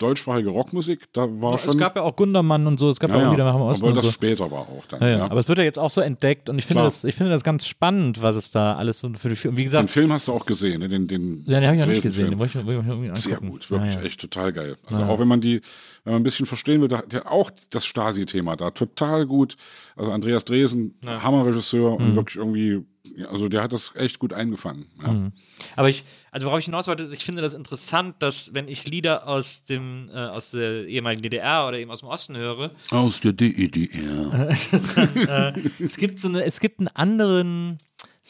deutschsprachige 0.00 0.48
Rockmusik, 0.50 1.06
da 1.12 1.22
war 1.40 1.58
schon. 1.58 1.70
es 1.70 1.78
gab 1.78 1.94
ja 1.94 2.02
auch 2.02 2.16
Gundermann 2.16 2.66
und 2.66 2.80
so, 2.80 2.88
es 2.88 2.98
gab 2.98 3.10
ja, 3.10 3.16
ja, 3.18 3.22
auch 3.22 3.26
ja, 3.26 3.32
wieder 3.36 3.50
im 3.50 3.56
Osten 3.60 3.84
aber 3.86 3.94
das 3.94 4.04
so. 4.04 4.10
später 4.10 4.50
war 4.50 4.60
auch 4.60 4.84
dann. 4.88 5.00
Ja, 5.02 5.08
Ja, 5.08 5.18
ja. 5.18 5.24
Aber 5.26 5.38
es 5.38 5.48
wird 5.48 5.58
ja 5.58 5.64
jetzt 5.64 5.78
auch 5.78 5.90
so 5.90 6.00
entdeckt 6.00 6.48
und 6.50 6.58
ich 6.58 6.64
finde 6.66 6.80
Klar. 6.80 6.86
das, 6.86 7.04
ich 7.04 7.14
finde 7.14 7.30
das 7.32 7.44
ganz 7.44 7.66
spannend, 7.66 8.20
was 8.22 8.36
es 8.36 8.50
da 8.50 8.74
alles 8.76 9.00
so 9.00 9.08
für 9.14 9.28
die, 9.28 9.36
wie 9.44 9.48
Den 9.48 9.64
gesagt, 9.64 9.90
Film 9.90 10.12
hast 10.12 10.28
du 10.28 10.32
auch 10.32 10.46
gesehen, 10.46 10.80
ne? 10.80 10.88
den, 10.88 11.06
den 11.06 11.44
ja, 11.46 11.60
den 11.60 11.66
habe 11.68 11.76
ich 11.76 11.80
noch 11.80 11.86
nicht 11.88 12.02
gesehen, 12.02 12.30
den 12.30 12.38
wollte 12.38 12.58
ich, 12.60 12.66
wollte 12.66 12.80
ich 12.80 12.96
mir. 12.98 13.16
Sehr 13.16 13.36
gut, 13.36 13.70
wirklich 13.70 13.94
Ja, 13.94 14.00
ja. 14.00 14.06
echt 14.06 14.20
total 14.20 14.52
geil. 14.52 14.76
Also 14.86 15.02
auch 15.02 15.18
wenn 15.18 15.28
man 15.28 15.40
die, 15.40 15.60
wenn 16.04 16.14
man 16.14 16.22
ein 16.22 16.24
bisschen 16.24 16.46
verstehen 16.46 16.80
will, 16.80 16.88
da, 16.88 17.02
der 17.02 17.30
auch 17.30 17.50
das 17.70 17.84
Stasi-Thema 17.84 18.56
da 18.56 18.70
total 18.70 19.26
gut. 19.26 19.56
Also 19.96 20.10
Andreas 20.10 20.44
Dresen, 20.44 20.94
Hammerregisseur 21.06 21.98
Mhm. 21.98 22.06
und 22.06 22.16
wirklich 22.16 22.36
irgendwie, 22.36 22.70
ja, 22.72 22.80
also 23.28 23.48
der 23.48 23.62
hat 23.62 23.72
das 23.72 23.92
echt 23.94 24.18
gut 24.18 24.32
eingefangen. 24.32 24.86
Ja. 25.02 25.12
Mhm. 25.12 25.32
Aber 25.76 25.88
ich, 25.88 26.04
also 26.30 26.46
worauf 26.46 26.58
ich 26.58 26.66
hinaus 26.66 26.86
wollte, 26.86 27.04
ist, 27.04 27.12
ich 27.12 27.24
finde 27.24 27.42
das 27.42 27.54
interessant, 27.54 28.16
dass 28.20 28.54
wenn 28.54 28.68
ich 28.68 28.86
Lieder 28.86 29.26
aus 29.26 29.64
dem, 29.64 30.08
äh, 30.12 30.16
aus 30.16 30.52
der 30.52 30.86
ehemaligen 30.86 31.22
DDR 31.22 31.66
oder 31.68 31.78
eben 31.78 31.90
aus 31.90 32.00
dem 32.00 32.08
Osten 32.08 32.36
höre, 32.36 32.70
Aus 32.90 33.20
der 33.20 33.32
DEDR. 33.32 34.50
es 35.78 35.96
gibt 35.96 36.18
so 36.18 36.28
eine, 36.28 36.44
es 36.44 36.60
gibt 36.60 36.80
einen 36.80 36.88
anderen, 36.88 37.78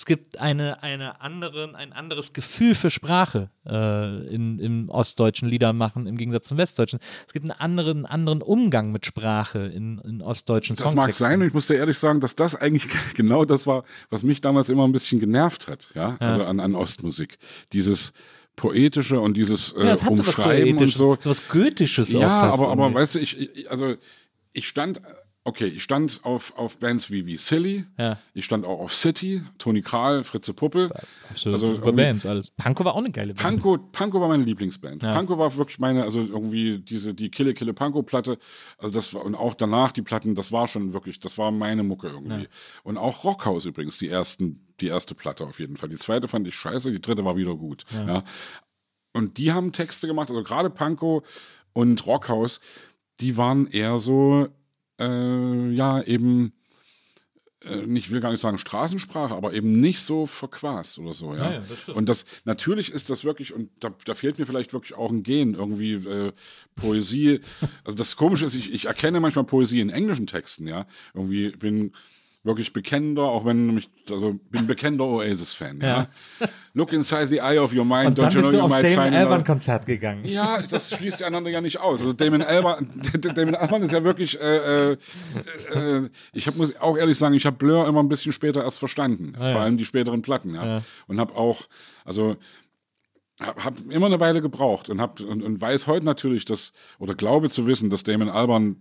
es 0.01 0.07
gibt 0.07 0.39
eine, 0.39 0.83
eine 0.83 1.21
anderen, 1.21 1.77
ein 1.77 1.93
anderes 1.93 2.33
Gefühl 2.33 2.75
für 2.75 2.89
Sprache 2.89 3.51
äh, 3.67 4.35
in, 4.35 4.59
im 4.59 4.89
ostdeutschen 4.89 5.47
Liedermachen 5.47 6.07
im 6.07 6.17
Gegensatz 6.17 6.49
zum 6.49 6.57
westdeutschen. 6.57 7.01
Es 7.27 7.35
gibt 7.35 7.45
einen 7.45 7.61
anderen, 7.61 8.07
anderen 8.07 8.41
Umgang 8.41 8.93
mit 8.93 9.05
Sprache 9.05 9.59
in, 9.59 9.99
in 9.99 10.23
ostdeutschen 10.23 10.75
Das 10.77 10.95
mag 10.95 11.15
sein 11.15 11.43
und 11.43 11.49
ich 11.49 11.53
muss 11.53 11.67
dir 11.67 11.75
ehrlich 11.75 11.99
sagen, 11.99 12.21
dass 12.21 12.35
das 12.35 12.57
eigentlich 12.57 12.87
genau 13.15 13.45
das 13.45 13.67
war, 13.67 13.85
was 14.09 14.23
mich 14.23 14.41
damals 14.41 14.71
immer 14.71 14.89
ein 14.89 14.93
bisschen 14.93 15.21
genervt 15.21 15.69
hat, 15.69 15.91
ja, 15.95 16.17
also 16.19 16.45
an, 16.45 16.61
an 16.61 16.75
Ostmusik. 16.75 17.37
Dieses 17.75 18.15
poetische 18.57 19.21
und 19.21 19.37
dieses 19.37 19.73
äh, 19.73 19.85
ja, 19.85 19.93
es 19.93 20.03
hat 20.03 20.17
so 20.17 20.27
was 20.27 20.35
Umschreiben 20.35 20.79
und 20.79 20.93
so. 20.95 21.19
so 21.21 21.29
was 21.29 21.47
Goethisches 21.47 22.17
auch 22.17 22.21
Ja, 22.23 22.41
fast 22.49 22.63
aber, 22.63 22.73
aber 22.73 22.95
weißt 22.95 23.17
du, 23.17 23.19
ich, 23.19 23.39
ich, 23.39 23.71
also 23.71 23.97
ich 24.55 24.67
stand 24.67 25.03
okay, 25.45 25.67
ich 25.67 25.83
stand 25.83 26.21
auf, 26.23 26.57
auf 26.59 26.77
Bands 26.79 27.11
wie, 27.11 27.25
wie 27.25 27.39
Silly, 27.39 27.87
Ja. 27.99 28.19
ich 28.35 28.45
stand 28.45 28.67
auch 28.67 28.79
auf 28.79 28.95
City, 28.95 29.43
Toni 29.59 29.81
Kral, 29.81 30.23
Fritze 30.23 30.53
Puppe. 30.53 30.91
Absolut. 31.31 31.55
Also 31.61 31.75
Super 31.75 31.93
Bands, 31.93 32.27
alles. 32.27 32.51
Panko 32.51 32.85
war 32.85 32.95
auch 32.95 32.99
eine 32.99 33.11
geile 33.11 33.35
Band. 33.35 33.39
Panko, 33.41 33.79
Panko 33.79 34.21
war 34.21 34.29
meine 34.29 34.45
Lieblingsband. 34.45 35.03
Ja. 35.03 35.15
Panko 35.15 35.39
war 35.39 35.57
wirklich 35.57 35.79
meine, 35.79 36.03
also 36.05 36.21
irgendwie 36.21 36.79
diese, 36.79 37.15
die 37.15 37.31
Kille 37.31 37.55
Kille 37.55 37.73
Panko 37.73 38.03
Platte, 38.03 38.39
also 38.79 38.93
das 38.93 39.15
war, 39.15 39.25
und 39.25 39.35
auch 39.35 39.55
danach 39.55 39.93
die 39.93 40.03
Platten, 40.03 40.35
das 40.35 40.53
war 40.53 40.69
schon 40.69 40.93
wirklich, 40.93 41.21
das 41.21 41.39
war 41.39 41.51
meine 41.51 41.83
Mucke 41.83 42.09
irgendwie. 42.09 42.49
Und 42.83 42.99
auch 42.99 43.25
Rockhaus 43.25 43.65
übrigens, 43.65 43.97
die 43.99 44.09
ersten, 44.09 44.61
die 44.81 44.89
erste 44.89 45.15
Platte 45.15 45.45
auf 45.45 45.59
jeden 45.59 45.77
Fall. 45.79 45.89
Die 45.89 45.97
zweite 45.97 46.29
fand 46.29 46.47
ich 46.49 46.55
scheiße, 46.55 46.93
die 46.93 47.01
dritte 47.01 47.25
war 47.25 47.37
wieder 47.37 47.55
gut. 47.57 47.85
Ja. 47.93 48.25
Und 49.13 49.39
die 49.39 49.53
haben 49.53 49.73
Texte 49.73 50.07
gemacht, 50.07 50.31
also 50.31 50.43
gerade 50.43 50.71
Panko 50.71 51.25
und 51.73 52.07
Rockhaus, 52.07 52.61
die 53.21 53.37
waren 53.37 53.67
eher 53.67 53.99
so, 53.99 54.49
äh, 55.01 55.71
ja, 55.71 56.03
eben, 56.03 56.53
äh, 57.65 57.81
ich 57.95 58.11
will 58.11 58.21
gar 58.21 58.31
nicht 58.31 58.41
sagen 58.41 58.59
Straßensprache, 58.59 59.35
aber 59.35 59.53
eben 59.55 59.81
nicht 59.81 60.03
so 60.03 60.27
verquast 60.27 60.99
oder 60.99 61.15
so, 61.15 61.35
ja. 61.35 61.39
Ja, 61.39 61.53
ja, 61.55 61.63
das 61.69 61.81
stimmt. 61.81 61.97
und 61.97 62.09
das, 62.09 62.25
natürlich 62.45 62.93
ist 62.93 63.11
das 63.11 63.25
wirklich, 63.25 63.55
und 63.55 63.71
da, 63.81 63.91
da 64.05 64.15
fehlt 64.15 64.39
mir 64.39 64.47
vielleicht 64.47 64.73
wirklich 64.73 64.95
auch 64.95 65.11
ein 65.11 65.23
Gen, 65.23 65.55
irgendwie 65.55 65.95
äh, 65.95 66.33
Poesie. 66.77 67.41
Also 67.85 67.97
das 67.97 68.17
Komische 68.17 68.45
ist, 68.45 68.55
ich, 68.55 68.73
ich 68.73 68.85
erkenne 68.87 69.21
manchmal 69.21 69.45
Poesie 69.45 69.81
in 69.81 69.91
englischen 69.91 70.27
Texten, 70.27 70.67
ja. 70.67 70.87
Irgendwie 71.15 71.51
bin 71.51 71.93
wirklich 72.43 72.73
bekennender, 72.73 73.25
auch 73.25 73.45
wenn 73.45 73.75
mich, 73.75 73.91
also 74.11 74.39
bin 74.51 74.67
bekennender 74.67 75.05
Oasis-Fan, 75.05 75.81
ja. 75.83 76.07
Look 76.73 76.93
inside 76.93 77.27
the 77.29 77.39
eye 77.39 77.59
of 77.59 77.75
your 77.75 77.85
mind, 77.85 78.09
Und 78.11 78.19
dann 78.19 78.31
don't 78.31 78.35
you 78.35 78.39
bist 78.39 78.51
know 78.51 78.61
du 78.61 78.65
aufs 78.65 78.81
Damon 78.81 79.13
another- 79.13 79.45
Konzert 79.45 79.85
gegangen. 79.85 80.25
ja, 80.25 80.57
das 80.71 80.91
schließt 80.97 81.23
einander 81.23 81.51
ja 81.51 81.61
nicht 81.61 81.79
aus. 81.81 82.01
Also 82.01 82.13
Damon 82.15 82.41
Albarn, 82.43 82.89
Damon 83.35 83.55
Albarn 83.57 83.83
ist 83.83 83.93
ja 83.93 84.03
wirklich, 84.05 84.41
äh, 84.41 84.93
äh, 84.93 84.97
äh, 85.75 86.09
ich 86.33 86.47
hab, 86.47 86.57
muss 86.57 86.75
auch 86.81 86.97
ehrlich 86.97 87.19
sagen, 87.19 87.35
ich 87.35 87.45
habe 87.45 87.57
Blur 87.57 87.87
immer 87.87 88.03
ein 88.03 88.09
bisschen 88.09 88.33
später 88.33 88.65
erst 88.65 88.79
verstanden. 88.79 89.35
Ah, 89.39 89.47
ja. 89.49 89.53
Vor 89.53 89.61
allem 89.61 89.77
die 89.77 89.85
späteren 89.85 90.23
Platten, 90.23 90.55
ja. 90.55 90.65
Ja. 90.65 90.83
Und 91.09 91.21
habe 91.21 91.37
auch, 91.37 91.63
also 92.07 92.37
habe 93.41 93.65
hab 93.65 93.91
immer 93.91 94.07
eine 94.07 94.21
Weile 94.21 94.41
gebraucht 94.41 94.89
und, 94.89 95.01
hab, 95.01 95.21
und, 95.21 95.43
und 95.43 95.61
weiß 95.61 95.87
heute 95.87 96.07
natürlich, 96.07 96.45
dass, 96.47 96.73
oder 96.99 97.15
glaube 97.15 97.51
zu 97.51 97.67
wissen, 97.67 97.91
dass 97.91 98.03
Damon 98.03 98.29
Albarn 98.31 98.77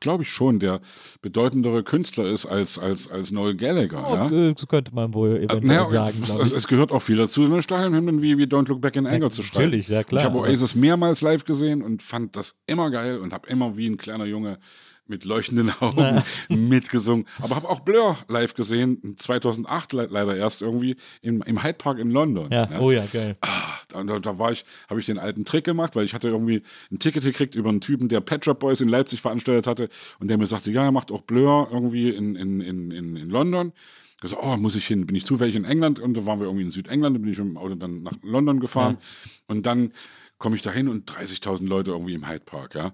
glaube 0.00 0.22
ich 0.24 0.28
schon, 0.30 0.58
der 0.58 0.80
bedeutendere 1.22 1.82
Künstler 1.82 2.26
ist 2.26 2.46
als, 2.46 2.78
als, 2.78 3.10
als 3.10 3.30
Noel 3.30 3.56
Gallagher. 3.56 3.98
ja? 3.98 4.26
Oh, 4.30 4.52
Das 4.52 4.66
könnte 4.66 4.94
man 4.94 5.14
wohl 5.14 5.36
eventuell 5.36 5.60
Naja, 5.62 5.88
sagen, 5.88 6.22
es, 6.22 6.52
es 6.54 6.66
gehört 6.66 6.92
auch 6.92 7.02
viel 7.02 7.16
dazu, 7.16 7.44
eine 7.44 7.62
Stadionhymnen 7.62 8.22
wie, 8.22 8.38
wie 8.38 8.44
Don't 8.44 8.68
Look 8.68 8.80
Back 8.80 8.96
in 8.96 9.06
Anger 9.06 9.30
zu 9.30 9.42
schreiben. 9.42 9.64
natürlich, 9.66 9.88
ja, 9.88 10.04
klar. 10.04 10.22
Ich 10.22 10.26
habe 10.28 10.38
Oasis 10.38 10.74
mehrmals 10.74 11.20
live 11.20 11.44
gesehen 11.44 11.82
und 11.82 12.02
fand 12.02 12.36
das 12.36 12.56
immer 12.66 12.90
geil 12.90 13.18
und 13.18 13.32
habe 13.32 13.48
immer 13.48 13.76
wie 13.76 13.88
ein 13.88 13.96
kleiner 13.96 14.24
Junge 14.24 14.58
mit 15.08 15.24
leuchtenden 15.24 15.72
Augen 15.80 16.22
mitgesungen. 16.48 17.26
Aber 17.40 17.56
habe 17.56 17.68
auch 17.68 17.80
Blur 17.80 18.16
live 18.28 18.54
gesehen, 18.54 19.16
2008 19.16 19.92
le 19.92 20.08
leider 20.10 20.36
erst 20.36 20.62
irgendwie 20.62 20.96
im, 21.22 21.42
im 21.42 21.62
Hyde 21.62 21.74
Park 21.74 21.98
in 21.98 22.10
London. 22.10 22.50
ja, 22.50 22.80
oh 22.80 22.90
ja, 22.90 23.04
geil. 23.12 23.36
Ah, 23.40 23.78
da, 23.88 24.18
da, 24.18 24.38
war 24.38 24.52
ich, 24.52 24.64
habe 24.88 25.00
ich 25.00 25.06
den 25.06 25.18
alten 25.18 25.44
Trick 25.44 25.64
gemacht, 25.64 25.96
weil 25.96 26.04
ich 26.04 26.14
hatte 26.14 26.28
irgendwie 26.28 26.62
ein 26.90 26.98
Ticket 26.98 27.22
gekriegt 27.22 27.54
über 27.54 27.68
einen 27.68 27.80
Typen, 27.80 28.08
der 28.08 28.20
Pet 28.20 28.44
Shop 28.44 28.58
Boys 28.58 28.80
in 28.80 28.88
Leipzig 28.88 29.20
veranstaltet 29.20 29.66
hatte 29.66 29.88
und 30.18 30.28
der 30.28 30.38
mir 30.38 30.46
sagte, 30.46 30.70
ja, 30.70 30.84
er 30.84 30.92
macht 30.92 31.10
auch 31.12 31.22
Blur 31.22 31.68
irgendwie 31.70 32.10
in, 32.10 32.36
in, 32.36 32.60
in, 32.60 32.90
in, 32.90 33.16
in 33.16 33.30
London. 33.30 33.72
Ich 34.16 34.22
gesagt, 34.22 34.42
oh, 34.42 34.56
muss 34.56 34.76
ich 34.76 34.86
hin? 34.86 35.04
Bin 35.06 35.14
ich 35.14 35.26
zufällig 35.26 35.56
in 35.56 35.66
England 35.66 35.98
und 35.98 36.14
da 36.14 36.24
waren 36.24 36.40
wir 36.40 36.46
irgendwie 36.46 36.64
in 36.64 36.70
Südengland, 36.70 37.16
da 37.16 37.20
bin 37.20 37.30
ich 37.30 37.38
mit 37.38 37.48
dem 37.48 37.58
Auto 37.58 37.74
dann 37.74 38.02
nach 38.02 38.14
London 38.22 38.60
gefahren 38.60 38.96
und 39.46 39.66
dann 39.66 39.92
komme 40.38 40.56
ich 40.56 40.62
da 40.62 40.70
hin 40.70 40.88
und 40.88 41.10
30.000 41.10 41.66
Leute 41.66 41.90
irgendwie 41.92 42.14
im 42.14 42.28
Hyde 42.28 42.44
Park, 42.44 42.74
ja. 42.74 42.92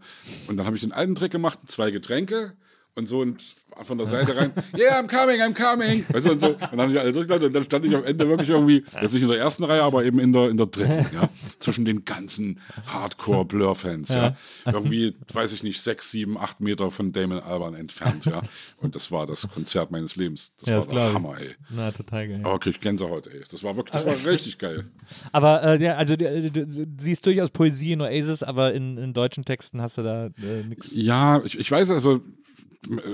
Und 0.49 0.57
dann 0.57 0.67
habe 0.67 0.77
ich 0.77 0.83
den 0.83 0.93
alten 0.93 1.15
Trick 1.15 1.33
gemacht, 1.33 1.59
zwei 1.67 1.91
Getränke 1.91 2.55
und 2.95 3.07
so 3.07 3.21
und 3.21 3.43
von 3.85 3.97
der 3.97 4.07
Seite 4.07 4.37
rein, 4.37 4.53
yeah, 4.77 5.01
I'm 5.01 5.09
coming, 5.09 5.41
I'm 5.41 5.55
coming. 5.55 6.05
Weißt 6.11 6.27
du, 6.27 6.33
und 6.33 6.41
so. 6.41 6.49
Und 6.49 6.61
dann 6.61 6.81
haben 6.83 6.93
die 6.93 6.99
alle 6.99 7.11
durchgeladen 7.13 7.47
und 7.47 7.53
dann 7.55 7.65
stand 7.65 7.87
ich 7.87 7.95
am 7.97 8.05
Ende 8.05 8.29
wirklich 8.29 8.51
irgendwie, 8.51 8.85
jetzt 9.01 9.15
nicht 9.15 9.23
in 9.23 9.29
der 9.29 9.39
ersten 9.39 9.65
Reihe, 9.65 9.83
aber 9.83 10.05
eben 10.05 10.19
in 10.19 10.31
der, 10.33 10.51
in 10.51 10.59
der 10.59 10.67
dritten, 10.67 11.07
ja. 11.15 11.29
Zwischen 11.59 11.87
den 11.87 12.05
ganzen 12.05 12.61
Hardcore-Blur-Fans, 12.87 14.11
ja. 14.11 14.35
Irgendwie, 14.67 15.15
weiß 15.33 15.53
ich 15.53 15.63
nicht, 15.63 15.81
sechs, 15.81 16.11
sieben, 16.11 16.37
acht 16.37 16.61
Meter 16.61 16.91
von 16.91 17.13
Damon 17.13 17.41
Albarn 17.41 17.75
entfernt, 17.75 18.27
ja. 18.27 18.43
Und 18.79 18.95
das 18.95 19.11
war 19.11 19.27
das 19.27 19.49
Konzert 19.49 19.91
meines 19.91 20.17
Lebens. 20.17 20.53
Das 20.61 20.69
Ja, 20.69 20.75
war 20.75 20.81
das 20.81 20.89
der. 20.89 21.13
Hammer, 21.15 21.41
ey. 21.41 21.55
Na, 21.71 21.93
total 21.93 22.29
geil. 22.29 22.41
Aber 22.45 22.59
krieg 22.59 22.75
ich 22.75 22.81
Gänsehaut, 22.81 23.27
ey. 23.27 23.43
Das 23.51 23.63
war 23.63 23.77
wirklich, 23.77 23.93
das 24.03 24.05
war 24.25 24.31
richtig 24.33 24.59
geil. 24.59 24.85
Aber 25.33 25.63
äh, 25.63 25.83
ja, 25.83 25.97
also 25.97 26.17
du, 26.17 26.51
du, 26.51 26.67
du 26.67 26.87
siehst 26.99 27.25
durchaus 27.25 27.51
Poesie 27.51 27.93
in 27.93 28.03
Oasis, 28.03 28.43
aber 28.43 28.75
in, 28.75 28.99
in 28.99 29.13
deutschen 29.15 29.45
Texten 29.45 29.81
hast 29.81 29.99
du 29.99 30.03
da 30.03 30.27
äh, 30.27 30.63
nichts. 30.69 30.93
Ja, 30.95 31.43
ich, 31.45 31.59
ich 31.59 31.71
weiß 31.71 31.91
also, 31.91 32.21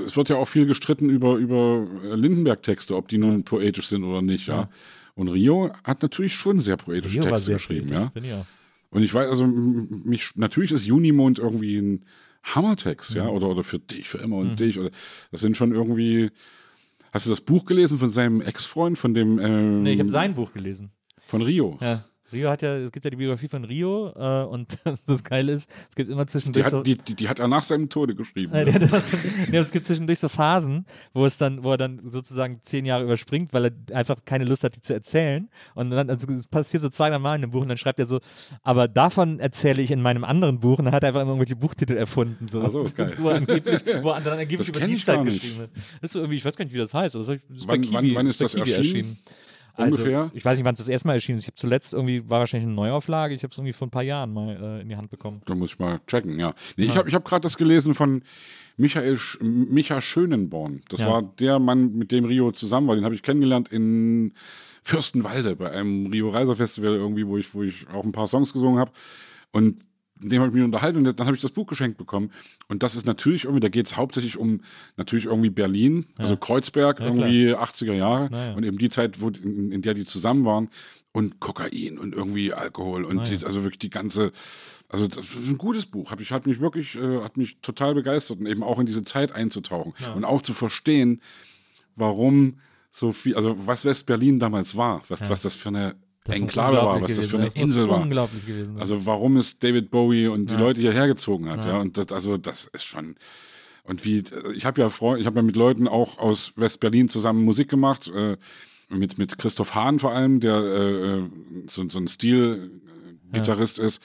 es 0.07 0.17
wird 0.17 0.29
ja 0.29 0.37
auch 0.37 0.49
viel 0.49 0.67
gestritten 0.67 1.11
über, 1.11 1.37
über 1.37 1.87
äh, 2.05 2.15
Lindenberg-Texte, 2.15 2.97
ob 2.97 3.09
die 3.09 3.19
nun 3.19 3.45
poetisch 3.45 3.89
sind 3.89 4.05
oder 4.05 4.23
nicht, 4.23 4.47
ja. 4.49 4.69
Und 5.15 5.29
Rio 5.29 5.71
hat 5.85 6.03
natürlich 6.03 6.35
schon 6.35 6.61
sehr 6.61 6.77
poetische 6.77 7.17
Rio 7.17 7.23
Texte 7.25 7.47
sehr 7.47 7.57
geschrieben, 7.57 7.89
poetisch, 7.89 8.31
ja. 8.31 8.47
Und 8.91 9.03
ich 9.03 9.13
weiß, 9.13 9.29
also 9.29 9.47
mich, 9.47 10.31
natürlich 10.37 10.73
ist 10.73 10.87
Junimond 10.87 11.39
irgendwie 11.39 11.77
ein 11.79 12.05
Hammertext, 12.45 13.11
Mhm. 13.11 13.17
ja, 13.17 13.29
oder, 13.29 13.49
oder 13.49 13.63
für 13.63 13.79
dich, 13.79 14.09
für 14.09 14.19
immer 14.19 14.37
und 14.37 14.59
dich. 14.61 14.79
Oder, 14.79 14.91
das 15.31 15.41
sind 15.43 15.57
schon 15.57 15.73
irgendwie. 15.73 16.31
Hast 17.13 17.27
du 17.27 17.31
das 17.31 17.41
Buch 17.41 17.65
gelesen 17.67 17.99
von 17.99 18.11
seinem 18.11 18.41
Ex-Freund, 18.41 18.97
von 18.97 19.13
dem 19.15 19.39
ähm, 19.39 19.83
Nee, 19.83 19.95
ich 19.95 20.01
habe 20.01 20.09
sein 20.09 20.35
Buch 20.35 20.53
gelesen. 20.53 20.91
von 21.19 21.43
Rio? 21.43 21.79
Ja. 21.81 22.05
Rio 22.33 22.51
hat 22.51 22.61
ja, 22.63 22.77
es 22.77 22.93
gibt 22.93 23.05
ja 23.05 23.11
die 23.11 23.17
Biografie 23.17 23.49
von 23.49 23.65
Rio 23.65 24.13
äh, 24.15 24.45
und 24.45 24.79
das 25.07 25.25
Geile 25.25 25.53
ist, 25.53 25.71
es 25.89 25.95
gibt 25.97 26.11
immer 26.11 26.25
Die 26.27 26.31
zwischendurch 26.33 26.67
so. 26.67 26.79
hat, 26.79 26.87
die, 26.87 26.97
die, 26.97 27.15
die 27.15 27.29
hat 27.29 27.39
er 27.39 27.49
nach 27.49 27.65
seinem 27.65 27.89
Tode 27.89 28.15
geschrieben. 28.15 28.53
Nein, 28.53 28.67
ja. 28.67 28.75
hat 28.75 28.83
das, 28.83 29.03
nee, 29.51 29.57
es 29.57 29.71
gibt 29.71 29.87
zwischendurch 29.87 30.19
so 30.19 30.29
Phasen, 30.29 30.85
wo 31.15 31.25
es 31.25 31.39
dann, 31.39 31.65
wo 31.65 31.71
er 31.73 31.79
dann 31.79 32.01
sozusagen 32.11 32.61
zehn 32.63 32.85
Jahre 32.85 33.05
überspringt, 33.05 33.53
weil 33.55 33.67
er 33.67 33.97
einfach 33.97 34.17
keine 34.25 34.45
Lust 34.45 34.63
hat, 34.65 34.77
die 34.77 34.81
zu 34.83 34.93
erzählen. 34.93 35.49
Und 35.75 35.91
dann, 35.91 36.11
also 36.11 36.27
es 36.33 36.47
passiert 36.47 36.83
so 36.83 36.89
zwei, 36.91 37.09
drei 37.11 37.19
Mal 37.19 37.37
in 37.37 37.41
dem 37.43 37.51
Buch 37.51 37.63
und 37.63 37.69
dann 37.69 37.79
schreibt 37.79 37.99
er 37.99 38.07
so, 38.07 38.21
aber 38.63 38.89
davon 38.89 39.41
erzähle 39.41 39.81
ich 39.81 39.91
in 39.91 40.03
meinem 40.03 40.25
anderen 40.25 40.61
Buch 40.61 40.79
und 40.79 40.85
dann 40.85 40.95
hat 40.95 41.03
er 41.05 41.09
einfach 41.09 41.23
immer 41.23 41.31
irgendwelche 41.31 41.57
Buchtitel 41.57 41.95
erfunden. 41.97 42.47
So, 42.49 42.63
Ach 42.63 42.71
so, 42.71 42.85
geil. 42.97 43.15
wo 43.19 43.31
er 43.31 43.37
angeblich, 43.37 43.81
wo 44.03 44.11
er 44.11 44.21
dann 44.21 44.39
angeblich 44.39 44.69
über 44.69 44.81
die 44.81 44.99
Zeit 44.99 45.25
geschrieben 45.25 45.61
hat. 45.63 45.71
Das 45.75 45.85
ist 46.03 46.13
so 46.13 46.19
irgendwie, 46.21 46.37
ich 46.37 46.45
weiß 46.45 46.57
gar 46.57 46.65
nicht, 46.67 46.75
wie 46.75 46.79
das 46.79 46.93
heißt. 46.93 47.17
aber 47.17 47.25
das 47.25 47.37
ist 47.57 47.67
bei 47.67 47.73
Wann- 47.73 47.81
Kiwi- 47.83 47.93
wann- 47.95 48.15
wann 48.15 48.27
ist 48.27 48.39
bei 48.39 48.45
das 48.45 48.55
Kiwi 48.55 48.73
erschienen? 48.73 49.19
Ungefähr? 49.79 50.21
Also, 50.23 50.35
ich 50.35 50.45
weiß 50.45 50.59
nicht, 50.59 50.65
wann 50.65 50.75
es 50.75 50.79
das 50.79 50.89
erste 50.89 51.09
Mal 51.09 51.15
erschienen 51.15 51.39
ist. 51.39 51.45
Ich 51.45 51.49
habe 51.49 51.57
zuletzt 51.57 51.95
irgendwie, 51.95 52.29
war 52.29 52.41
wahrscheinlich 52.41 52.67
eine 52.67 52.75
Neuauflage, 52.75 53.35
ich 53.35 53.43
habe 53.43 53.53
es 53.53 53.59
irgendwie 53.59 53.73
vor 53.73 53.87
ein 53.87 53.91
paar 53.91 54.03
Jahren 54.03 54.33
mal 54.33 54.57
äh, 54.79 54.81
in 54.83 54.89
die 54.89 54.97
Hand 54.97 55.11
bekommen. 55.11 55.41
Da 55.47 55.55
muss 55.55 55.71
ich 55.73 55.79
mal 55.79 56.01
checken, 56.07 56.39
ja. 56.39 56.55
Nee, 56.77 56.87
Ich 56.87 56.97
habe 56.97 57.09
ich 57.09 57.15
hab 57.15 57.25
gerade 57.25 57.43
das 57.43 57.57
gelesen 57.57 57.95
von 57.95 58.23
Michael 58.77 59.19
Sch 59.19 59.39
Micha 59.41 60.01
Schönenborn. 60.01 60.83
Das 60.89 61.01
Ja. 61.01 61.09
war 61.09 61.23
der 61.23 61.59
Mann, 61.59 61.95
mit 61.95 62.13
dem 62.13 62.25
Rio 62.25 62.53
zusammen 62.53 62.89
war. 62.89 62.95
Den 62.97 63.05
habe 63.05 63.15
ich 63.15 63.23
kennengelernt 63.23 63.69
in 63.73 64.35
Fürstenwalde 64.83 65.57
bei 65.57 65.71
einem 65.71 66.07
Rio 66.07 66.29
Reiser 66.31 66.57
Festival 66.57 66.95
irgendwie, 66.95 67.27
wo 67.27 67.37
ich, 67.39 67.53
wo 67.55 67.63
ich 67.63 67.89
auch 67.89 68.05
ein 68.05 68.13
paar 68.13 68.27
Songs 68.27 68.53
gesungen 68.53 68.79
habe. 68.79 68.93
Und 69.53 69.83
mit 70.21 70.33
dem 70.33 70.41
habe 70.41 70.49
ich 70.49 70.55
mich 70.55 70.65
unterhalten 70.65 70.99
und 70.99 71.19
dann 71.19 71.27
habe 71.27 71.37
ich 71.37 71.43
das 71.43 71.51
Buch 71.51 71.67
geschenkt 71.67 71.99
bekommen. 71.99 72.31
Und 72.69 72.83
das 72.83 72.95
ist 72.97 73.07
natürlich 73.07 73.45
irgendwie, 73.45 73.61
da 73.61 73.69
geht 73.69 73.87
es 73.87 73.97
hauptsächlich 73.97 74.37
um 74.37 74.63
natürlich 74.97 75.27
irgendwie 75.27 75.51
Berlin, 75.51 76.07
also 76.17 76.37
Kreuzberg, 76.37 77.01
Ja, 77.01 77.07
irgendwie 77.07 77.55
80er 77.55 77.93
Jahre 77.93 78.31
ja. 78.33 78.55
und 78.55 78.65
eben 78.65 78.79
die 78.79 78.89
Zeit, 78.89 79.21
wo, 79.21 79.29
in, 79.29 79.73
in 79.73 79.83
der 79.83 79.95
die 79.95 80.05
zusammen 80.05 80.45
waren 80.45 80.69
und 81.13 81.41
Kokain 81.41 81.99
und 81.99 82.15
irgendwie 82.15 82.53
Alkohol 82.53 83.05
und 83.05 83.29
die, 83.29 83.45
also 83.45 83.63
wirklich 83.63 83.79
die 83.79 83.91
ganze, 83.91 84.33
also 84.89 85.07
das 85.07 85.19
ist 85.19 85.37
ein 85.37 85.59
gutes 85.59 85.87
Buch. 85.87 86.11
Hab 86.11 86.21
ich 86.21 86.33
hat 86.33 86.47
mich 86.47 86.61
wirklich, 86.61 86.97
äh, 86.97 87.23
hat 87.23 87.37
mich 87.37 87.61
total 87.61 87.95
begeistert 87.95 88.41
und 88.41 88.47
eben 88.47 88.63
auch 88.63 88.79
in 88.79 88.87
diese 88.87 89.03
Zeit 89.03 89.33
einzutauchen 89.33 89.95
und 90.15 90.25
auch 90.25 90.43
zu 90.43 90.55
verstehen, 90.55 91.21
warum 91.97 92.59
so 92.91 93.13
viel, 93.13 93.37
also 93.37 93.57
was 93.67 93.85
West-Berlin 93.85 94.39
damals 94.39 94.77
war, 94.77 95.03
was, 95.09 95.29
was 95.29 95.43
das 95.43 95.55
für 95.55 95.69
eine 95.69 95.97
Enklave 96.29 96.77
war, 96.77 97.01
was 97.03 97.17
das 97.17 97.27
für 97.27 97.37
eine. 97.37 97.47
Das 97.47 97.55
Insel 97.55 97.89
war. 97.89 98.01
Unglaublich 98.03 98.47
gewesen. 98.47 98.77
Also 98.79 99.07
warum 99.07 99.37
es 99.37 99.59
David 99.59 99.91
Bowie 99.91 100.29
und 100.29 100.51
die 100.51 100.55
Ja. 100.55 100.61
Leute 100.61 100.81
hierher 100.81 101.07
gezogen 101.07 101.49
hat, 101.49 101.65
ja. 101.65 101.73
Ja. 101.73 101.81
Und 101.81 101.99
das, 101.99 102.13
also 102.13 102.37
das 102.37 102.69
ist 102.73 102.85
schon. 102.85 103.17
Und 103.85 104.05
wie, 104.05 104.23
ich 104.55 104.67
habe 104.67 104.81
ja 104.83 104.89
ich 104.89 105.27
habe 105.27 105.37
ja 105.37 105.43
mit 105.43 105.57
Leuten 105.57 105.89
auch 105.89 106.19
aus 106.19 106.53
West-Berlin 106.57 107.09
zusammen 107.09 107.43
Musik 107.43 107.71
gemacht, 107.71 108.11
äh, 108.15 108.37
mit, 108.91 109.17
mit 109.19 109.39
Christoph 109.39 109.75
Hahn 109.75 109.99
vor 109.99 110.13
allem, 110.13 110.41
der 110.41 110.57
äh, 110.57 111.23
so, 111.69 111.89
so 111.89 111.99
ein 111.99 112.09
Stil-Gitarrist 112.09 113.79
ist, 113.79 114.03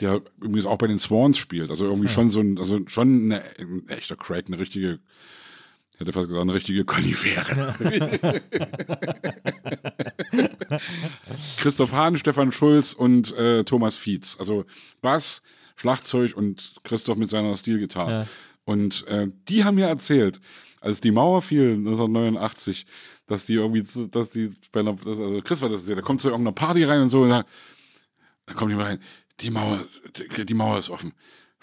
der 0.00 0.22
übrigens 0.40 0.66
auch 0.66 0.78
bei 0.78 0.86
den 0.86 0.98
Swans 0.98 1.36
spielt. 1.38 1.70
Also 1.70 1.84
irgendwie 1.84 2.08
schon 2.08 2.30
so 2.30 2.40
ein, 2.40 2.58
also 2.58 2.80
schon 2.86 3.24
eine, 3.24 3.42
ein 3.58 3.88
echter 3.88 4.16
Crack, 4.16 4.46
eine 4.46 4.58
richtige, 4.58 4.94
ich 4.94 5.00
hätte 5.98 6.12
fast 6.12 6.28
gesagt, 6.28 6.42
eine 6.42 6.54
richtige 6.54 6.84
Konifere. 6.84 7.74
Christoph 11.58 11.92
Hahn, 11.92 12.16
Stefan 12.16 12.52
Schulz 12.52 12.92
und 12.92 13.32
äh, 13.36 13.64
Thomas 13.64 13.96
Fietz. 13.96 14.36
Also 14.38 14.64
Bass, 15.00 15.42
Schlagzeug 15.76 16.36
und 16.36 16.74
Christoph 16.84 17.18
mit 17.18 17.28
seiner 17.28 17.56
Stilgitarre. 17.56 18.10
Ja. 18.10 18.26
Und 18.64 19.06
äh, 19.08 19.28
die 19.48 19.64
haben 19.64 19.74
mir 19.74 19.86
erzählt, 19.88 20.40
als 20.80 21.00
die 21.00 21.10
Mauer 21.10 21.42
fiel 21.42 21.72
1989, 21.72 22.86
dass 23.26 23.44
die 23.44 23.54
irgendwie, 23.54 23.82
zu- 23.84 24.06
dass 24.06 24.30
die 24.30 24.50
bei 24.70 24.80
einer, 24.80 24.94
das, 24.94 25.18
also 25.18 25.40
Chris 25.42 25.60
war 25.62 25.68
das, 25.68 25.84
der 25.84 26.00
kommt 26.02 26.20
zu 26.20 26.28
irgendeiner 26.28 26.54
Party 26.54 26.84
rein 26.84 27.02
und 27.02 27.08
so, 27.08 27.22
und 27.22 27.30
da, 27.30 27.44
da 28.46 28.54
kommt 28.54 28.70
jemand 28.70 28.88
rein, 28.88 28.98
die 29.40 29.50
Mauer, 29.50 29.84
die, 30.36 30.46
die 30.46 30.54
Mauer 30.54 30.78
ist 30.78 30.90
offen. 30.90 31.12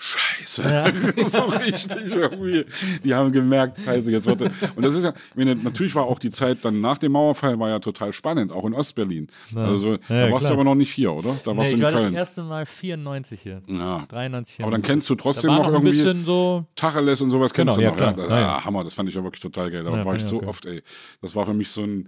Scheiße. 0.01 0.63
so 1.29 1.39
richtig 1.45 1.91
irgendwie. 2.13 2.65
Die 3.03 3.13
haben 3.13 3.31
gemerkt, 3.33 3.79
Scheiße, 3.83 4.09
jetzt 4.09 4.25
wird. 4.27 4.41
Und 4.41 4.83
das 4.85 4.95
ist 4.95 5.03
ja, 5.03 5.13
meine, 5.35 5.55
natürlich 5.55 5.93
war 5.93 6.05
auch 6.05 6.19
die 6.19 6.29
Zeit 6.29 6.59
dann 6.63 6.79
nach 6.79 6.97
dem 6.97 7.11
Mauerfall 7.11 7.59
war 7.59 7.67
ja 7.69 7.79
total 7.79 8.13
spannend, 8.13 8.51
auch 8.53 8.63
in 8.65 8.73
Ostberlin. 8.73 9.27
Also 9.53 9.97
da 9.97 10.27
Ja, 10.27 10.31
warst 10.31 10.39
klar. 10.39 10.51
du 10.51 10.53
aber 10.53 10.63
noch 10.63 10.75
nicht 10.75 10.93
hier, 10.93 11.11
oder? 11.13 11.37
Da 11.43 11.55
warst 11.55 11.69
Nee, 11.69 11.71
du 11.71 11.75
ich 11.77 11.81
war 11.83 11.91
das 11.91 12.01
Köln. 12.03 12.13
erste 12.15 12.43
Mal 12.43 12.65
94 12.65 13.41
hier. 13.41 13.61
Ja. 13.67 14.05
93 14.07 14.61
Aber 14.63 14.71
dann 14.71 14.81
kennst 14.81 15.09
du 15.09 15.15
trotzdem 15.15 15.51
noch 15.51 15.59
noch 15.59 15.67
irgendwie 15.73 15.89
bisschen 15.91 16.23
so. 16.23 16.65
Tacheles 16.75 17.21
und 17.21 17.31
sowas 17.31 17.53
kennst 17.53 17.75
Genau, 17.75 17.91
du 17.93 17.99
ja, 18.01 18.09
noch. 18.11 18.15
klar. 18.15 18.29
Ja, 18.29 18.35
Ja, 18.35 18.39
ja. 18.41 18.55
Ah, 18.55 18.65
Hammer, 18.65 18.85
das 18.85 18.93
fand 18.93 19.09
ich 19.09 19.15
ja 19.15 19.23
wirklich 19.23 19.41
total 19.41 19.69
geil. 19.69 19.83
Da 19.83 19.91
Ja, 19.97 20.05
war 20.05 20.15
ich 20.15 20.23
so 20.23 20.41
oft, 20.43 20.65
ey. 20.65 20.81
Das 21.21 21.35
war 21.35 21.45
für 21.45 21.53
mich 21.53 21.69
so 21.69 21.83
ein, 21.83 22.07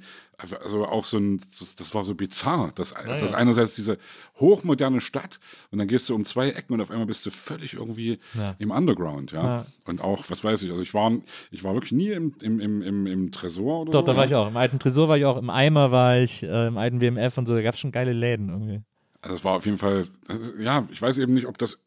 also 0.64 0.86
auch 0.86 1.06
so 1.06 1.18
ein, 1.18 1.42
das 1.78 1.94
war 1.94 2.04
so 2.04 2.16
bizarr. 2.16 2.72
Das, 2.76 2.94
das 2.94 3.32
ja. 3.32 3.38
einerseits 3.38 3.76
diese 3.76 3.98
hochmoderne 4.40 5.02
Stadt 5.02 5.40
und 5.72 5.80
dann 5.80 5.88
gehst 5.88 6.10
du 6.10 6.16
um 6.16 6.24
zwei 6.26 6.50
Ecken 6.50 6.74
und 6.74 6.82
auf 6.82 6.92
einmal 6.92 7.06
bist 7.06 7.26
du 7.26 7.32
völlig 7.32 7.74
irgendwie 7.74 8.20
Ja. 8.38 8.56
im 8.60 8.72
Underground, 8.72 9.32
ja. 9.32 9.44
Ja. 9.44 9.66
Und 9.86 10.02
auch, 10.02 10.26
was 10.30 10.44
weiß 10.44 10.62
ich, 10.64 10.70
also 10.72 10.82
ich 10.82 10.94
war, 10.94 11.12
ich 11.52 11.64
war 11.64 11.74
wirklich 11.74 11.92
nie 11.92 12.10
im, 12.12 12.34
im, 12.42 12.60
im, 12.60 12.82
im, 12.82 13.08
im 13.08 13.32
Tresor 13.32 13.82
oder 13.82 13.92
Doch, 13.92 14.02
so. 14.02 14.06
da 14.08 14.16
war 14.18 14.26
ich 14.26 14.36
auch. 14.36 14.48
Im 14.48 14.58
alten 14.58 14.80
Tresor 14.80 15.08
war 15.08 15.18
ich 15.18 15.26
auch, 15.26 15.38
im 15.38 15.50
Eimer 15.50 15.92
war 15.92 16.18
ich, 16.20 16.44
äh, 16.44 16.68
im 16.68 16.78
alten 16.78 17.02
WMF 17.02 17.38
und 17.38 17.46
so. 17.46 17.56
Da 17.56 17.62
gab 17.62 17.74
es 17.74 17.80
schon 17.80 17.92
geile 17.92 18.14
Läden 18.14 18.50
irgendwie. 18.50 18.82
Also 19.22 19.36
es 19.36 19.44
war 19.44 19.58
auf 19.58 19.66
jeden 19.66 19.78
Fall, 19.78 20.08
ja, 20.60 20.88
ich 20.92 21.02
weiß 21.02 21.18
eben 21.20 21.34
nicht, 21.34 21.46
ob 21.48 21.58
das 21.58 21.78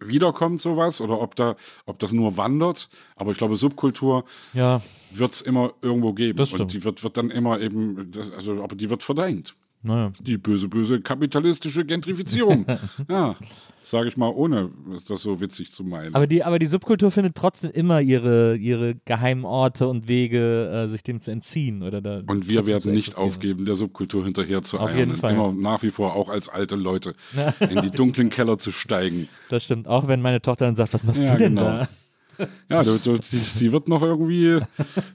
wiederkommt 0.00 0.60
sowas 0.60 1.00
oder 1.00 1.20
ob 1.20 1.34
da, 1.36 1.56
ob 1.86 1.98
das 1.98 2.12
nur 2.12 2.36
wandert. 2.36 2.88
Aber 3.16 3.32
ich 3.32 3.38
glaube, 3.38 3.56
Subkultur 3.56 4.24
Ja, 4.52 4.80
wird 5.10 5.32
es 5.32 5.40
immer 5.40 5.72
irgendwo 5.82 6.12
geben. 6.12 6.36
Das 6.36 6.52
und 6.52 6.58
stimmt. 6.58 6.72
die 6.72 6.84
wird, 6.84 7.02
wird 7.02 7.16
dann 7.16 7.30
immer 7.30 7.60
eben, 7.60 8.10
also 8.36 8.62
aber 8.62 8.76
die 8.76 8.90
wird 8.90 9.02
verdrängt. 9.02 9.54
Naja. 9.82 10.12
Die 10.20 10.38
böse, 10.38 10.68
böse 10.68 11.00
kapitalistische 11.00 11.84
Gentrifizierung. 11.84 12.66
ja, 13.08 13.36
sage 13.82 14.08
ich 14.08 14.16
mal, 14.16 14.28
ohne 14.28 14.70
das 15.06 15.22
so 15.22 15.40
witzig 15.40 15.72
zu 15.72 15.84
meinen. 15.84 16.14
Aber 16.14 16.26
die, 16.26 16.42
aber 16.42 16.58
die 16.58 16.66
Subkultur 16.66 17.10
findet 17.10 17.36
trotzdem 17.36 17.70
immer 17.70 18.00
ihre, 18.00 18.56
ihre 18.56 18.96
geheimen 19.04 19.44
Orte 19.44 19.88
und 19.88 20.08
Wege, 20.08 20.68
äh, 20.70 20.88
sich 20.88 21.02
dem 21.02 21.20
zu 21.20 21.30
entziehen. 21.30 21.82
Oder 21.82 22.00
da 22.00 22.22
und 22.26 22.48
wir 22.48 22.66
werden 22.66 22.92
nicht 22.92 23.16
aufgeben, 23.16 23.64
der 23.64 23.76
Subkultur 23.76 24.24
hinterher 24.24 24.62
zu 24.62 24.78
Auf 24.78 24.90
eiern 24.90 24.98
jeden 24.98 25.16
Fall. 25.16 25.32
Immer 25.32 25.52
nach 25.52 25.82
wie 25.82 25.90
vor 25.90 26.14
auch 26.14 26.28
als 26.28 26.48
alte 26.48 26.76
Leute 26.76 27.14
in 27.60 27.80
die 27.82 27.90
dunklen 27.90 28.30
Keller 28.30 28.58
zu 28.58 28.72
steigen. 28.72 29.28
Das 29.48 29.64
stimmt. 29.64 29.88
Auch 29.88 30.08
wenn 30.08 30.20
meine 30.20 30.42
Tochter 30.42 30.66
dann 30.66 30.76
sagt, 30.76 30.92
was 30.92 31.04
machst 31.04 31.24
Ja, 31.24 31.32
du 31.32 31.38
denn 31.38 31.54
genau. 31.54 31.62
da? 31.64 31.88
Ja, 32.68 32.82
du, 32.82 32.98
du, 32.98 33.18
sie, 33.22 33.38
sie 33.38 33.72
wird 33.72 33.88
noch 33.88 34.02
irgendwie, 34.02 34.60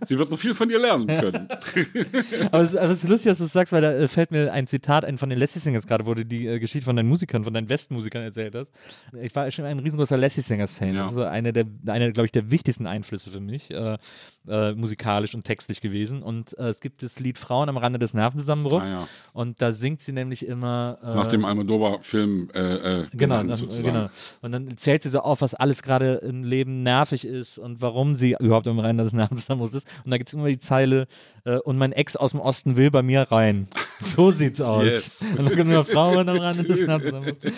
sie 0.07 0.17
wird 0.17 0.31
noch 0.31 0.39
viel 0.39 0.53
von 0.53 0.67
dir 0.67 0.79
lernen 0.79 1.07
können. 1.07 1.47
Aber 2.51 2.61
es, 2.63 2.75
aber 2.75 2.91
es 2.91 3.03
ist 3.03 3.09
lustig, 3.09 3.31
dass 3.31 3.37
du 3.37 3.43
es 3.45 3.53
sagst, 3.53 3.71
weil 3.73 3.81
da 3.81 3.93
äh, 3.93 4.07
fällt 4.07 4.31
mir 4.31 4.51
ein 4.51 4.67
Zitat 4.67 5.05
ein 5.05 5.17
von 5.17 5.29
den 5.29 5.39
Lassie 5.39 5.59
Singers 5.59 5.87
gerade, 5.87 6.05
wo 6.05 6.13
du 6.13 6.25
die 6.25 6.47
äh, 6.47 6.59
Geschichte 6.59 6.85
von 6.85 6.95
deinen 6.95 7.07
Musikern, 7.07 7.43
von 7.43 7.53
deinen 7.53 7.69
Westmusikern 7.69 8.23
erzählt 8.23 8.55
hast. 8.55 8.73
Ich 9.21 9.35
war 9.35 9.49
schon 9.51 9.65
ein 9.65 9.79
riesengroßer 9.79 10.17
Lassie 10.17 10.41
Singers 10.41 10.77
Fan. 10.77 10.95
Ja. 10.95 11.01
Das 11.01 11.09
ist 11.09 11.15
so 11.15 11.23
eine 11.23 11.53
der, 11.53 11.65
eine, 11.87 12.11
glaube 12.11 12.25
ich, 12.25 12.31
der 12.31 12.51
wichtigsten 12.51 12.87
Einflüsse 12.87 13.31
für 13.31 13.39
mich, 13.39 13.71
äh, 13.71 13.97
äh, 14.47 14.73
musikalisch 14.73 15.35
und 15.35 15.43
textlich 15.43 15.81
gewesen. 15.81 16.21
Und 16.21 16.57
äh, 16.57 16.67
es 16.67 16.81
gibt 16.81 17.03
das 17.03 17.19
Lied 17.19 17.37
Frauen 17.37 17.69
am 17.69 17.77
Rande 17.77 17.99
des 17.99 18.13
Nervenzusammenbruchs. 18.13 18.93
Ah, 18.93 18.97
ja. 18.97 19.07
Und 19.33 19.61
da 19.61 19.71
singt 19.71 20.01
sie 20.01 20.11
nämlich 20.11 20.45
immer. 20.45 20.97
Äh, 21.01 21.15
Nach 21.15 21.29
dem 21.29 21.45
Almodovar-Film 21.45 22.49
äh, 22.53 23.01
äh, 23.01 23.07
Genau, 23.13 23.41
genau. 23.43 24.09
Und 24.41 24.51
dann 24.51 24.77
zählt 24.77 25.03
sie 25.03 25.09
so 25.09 25.19
auf, 25.19 25.41
was 25.41 25.53
alles 25.53 25.81
gerade 25.83 26.15
im 26.15 26.43
Leben 26.43 26.83
nervig 26.83 27.25
ist 27.25 27.57
und 27.57 27.81
warum 27.81 28.15
sie 28.15 28.35
überhaupt 28.39 28.67
im 28.67 28.79
Reinen 28.79 28.97
des 28.99 29.13
Nervenzusammenbruchs 29.13 29.75
ist. 29.75 29.87
Und 30.03 30.11
da 30.11 30.17
gibt 30.17 30.27
es 30.29 30.33
immer 30.33 30.47
die 30.47 30.57
Zeile, 30.59 31.07
äh, 31.45 31.57
und 31.57 31.77
mein 31.77 31.91
Ex 31.91 32.15
aus 32.15 32.31
dem 32.31 32.39
Osten 32.39 32.75
will 32.75 32.91
bei 32.91 33.01
mir 33.01 33.23
rein. 33.23 33.67
So 34.01 34.31
sieht's 34.31 34.59
aus. 34.59 34.83
Yes. 34.83 35.25
Und 35.37 35.45
dann 35.45 35.55
kommen 35.55 35.69
nur 35.71 35.85
Frauen 35.85 36.27
am 36.27 36.35
Rande 36.35 36.63
des 36.63 36.81
Nervenzusammenbruchs. 36.81 37.55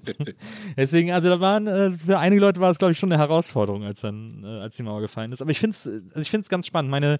Deswegen, 0.78 1.12
also 1.12 1.28
da 1.28 1.40
waren, 1.40 1.66
äh, 1.66 1.90
für 1.92 2.18
einige 2.18 2.40
Leute 2.40 2.58
war 2.60 2.70
es, 2.70 2.78
glaube 2.78 2.92
ich, 2.92 2.98
schon 2.98 3.12
eine 3.12 3.20
Herausforderung, 3.20 3.84
als 3.84 4.00
dann, 4.00 4.44
äh, 4.44 4.60
als 4.60 4.76
die 4.76 4.82
Mauer 4.82 5.02
gefallen 5.02 5.30
ist. 5.30 5.42
Aber 5.42 5.50
ich 5.50 5.60
finde 5.60 5.74
es 5.74 5.86
also 5.86 6.20
ich 6.20 6.30
find's 6.30 6.48
ganz 6.48 6.66
spannend. 6.66 6.90
Meine, 6.90 7.18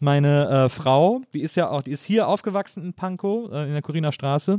meine 0.00 0.64
äh, 0.64 0.68
Frau, 0.68 1.20
die 1.34 1.42
ist 1.42 1.54
ja 1.54 1.70
auch, 1.70 1.82
die 1.82 1.92
ist 1.92 2.04
hier 2.04 2.26
aufgewachsen 2.26 2.82
in 2.82 2.94
Pankow, 2.94 3.52
äh, 3.52 3.66
in 3.66 3.74
der 3.74 3.82
Coriner 3.82 4.10
Straße. 4.10 4.58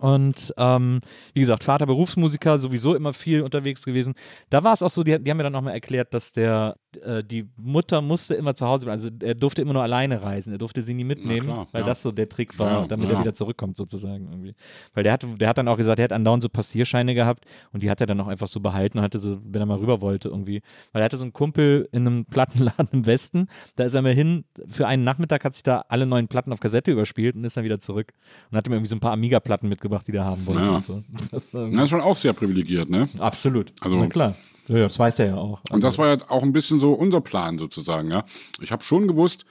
Und 0.00 0.54
ähm, 0.56 1.00
wie 1.32 1.40
gesagt, 1.40 1.64
Vater 1.64 1.86
Berufsmusiker, 1.86 2.58
sowieso 2.58 2.94
immer 2.94 3.12
viel 3.12 3.42
unterwegs 3.42 3.84
gewesen. 3.84 4.14
Da 4.50 4.64
war 4.64 4.74
es 4.74 4.82
auch 4.82 4.90
so, 4.90 5.02
die, 5.02 5.18
die 5.18 5.30
haben 5.30 5.38
mir 5.38 5.44
dann 5.44 5.52
nochmal 5.52 5.74
erklärt, 5.74 6.14
dass 6.14 6.32
der, 6.32 6.76
äh, 7.02 7.22
die 7.24 7.46
Mutter 7.56 8.00
musste 8.02 8.34
immer 8.34 8.54
zu 8.54 8.66
Hause 8.66 8.86
bleiben. 8.86 9.00
Also 9.00 9.10
er 9.20 9.34
durfte 9.34 9.62
immer 9.62 9.72
nur 9.72 9.82
alleine 9.82 10.22
reisen. 10.22 10.52
Er 10.52 10.58
durfte 10.58 10.82
sie 10.82 10.94
nie 10.94 11.04
mitnehmen, 11.04 11.46
klar, 11.48 11.68
weil 11.72 11.82
ja. 11.82 11.86
das 11.86 12.02
so 12.02 12.12
der 12.12 12.28
Trick 12.28 12.58
war, 12.58 12.82
Ja, 12.82 12.86
damit 12.86 13.08
ja. 13.10 13.16
er 13.16 13.20
wieder 13.20 13.34
zurückkommt 13.34 13.76
sozusagen 13.76 14.28
irgendwie. 14.30 14.54
Weil 14.94 15.02
der 15.04 15.12
hat, 15.12 15.26
der 15.40 15.48
hat 15.48 15.58
dann 15.58 15.68
auch 15.68 15.76
gesagt, 15.76 15.98
er 15.98 16.04
hat 16.04 16.12
andauernd 16.12 16.42
so 16.42 16.48
Passierscheine 16.48 17.14
gehabt 17.14 17.44
und 17.72 17.82
die 17.82 17.90
hat 17.90 18.00
er 18.00 18.06
dann 18.06 18.20
auch 18.20 18.28
einfach 18.28 18.48
so 18.48 18.60
behalten 18.60 18.98
und 18.98 19.04
hatte 19.04 19.18
so, 19.18 19.38
wenn 19.44 19.60
er 19.62 19.66
mal 19.66 19.78
rüber 19.78 20.00
wollte 20.00 20.28
irgendwie. 20.28 20.62
Weil 20.92 21.02
er 21.02 21.06
hatte 21.06 21.16
so 21.16 21.24
einen 21.24 21.32
Kumpel 21.32 21.88
in 21.92 22.06
einem 22.06 22.24
Plattenladen 22.24 22.88
im 22.92 23.06
Westen, 23.06 23.48
da 23.76 23.84
ist 23.84 23.94
er 23.94 24.02
mal 24.02 24.14
hin, 24.14 24.44
für 24.68 24.86
einen 24.86 25.04
Nachmittag 25.04 25.44
hat 25.44 25.54
sich 25.54 25.62
da 25.62 25.84
alle 25.88 26.06
neuen 26.06 26.28
Platten 26.28 26.52
auf 26.52 26.60
Kassette 26.60 26.90
überspielt 26.92 27.36
und 27.36 27.44
ist 27.44 27.56
dann 27.56 27.64
wieder 27.64 27.80
zurück 27.80 28.12
und 28.50 28.56
hat 28.56 28.66
ihm 28.66 28.72
irgendwie 28.72 28.88
so 28.88 28.96
ein 28.96 29.00
paar 29.00 29.12
Amiga-Platten 29.12 29.68
mitgebracht, 29.68 30.06
die 30.08 30.12
der 30.12 30.24
haben 30.24 30.46
wollte. 30.46 30.62
Ja. 30.62 30.80
So. 30.80 31.02
Das 31.30 31.52
war 31.52 31.68
Das 31.70 31.84
ist 31.84 31.90
schon 31.90 32.00
auch 32.00 32.16
sehr 32.16 32.32
privilegiert, 32.32 32.88
ne? 32.90 33.08
Absolut. 33.18 33.72
Also- 33.80 33.96
Na 33.96 34.06
klar. 34.06 34.34
Ja, 34.68 34.78
das 34.78 34.98
weiß 34.98 35.16
der 35.16 35.26
ja 35.26 35.36
auch. 35.36 35.60
Und 35.70 35.82
das 35.84 35.98
war 35.98 36.08
ja 36.08 36.30
auch 36.30 36.42
ein 36.42 36.52
bisschen 36.52 36.80
so 36.80 36.92
unser 36.92 37.20
Plan 37.20 37.58
sozusagen, 37.58 38.10
ja. 38.10 38.24
Ich 38.60 38.72
habe 38.72 38.82
schon 38.82 39.06
gewusst, 39.06 39.46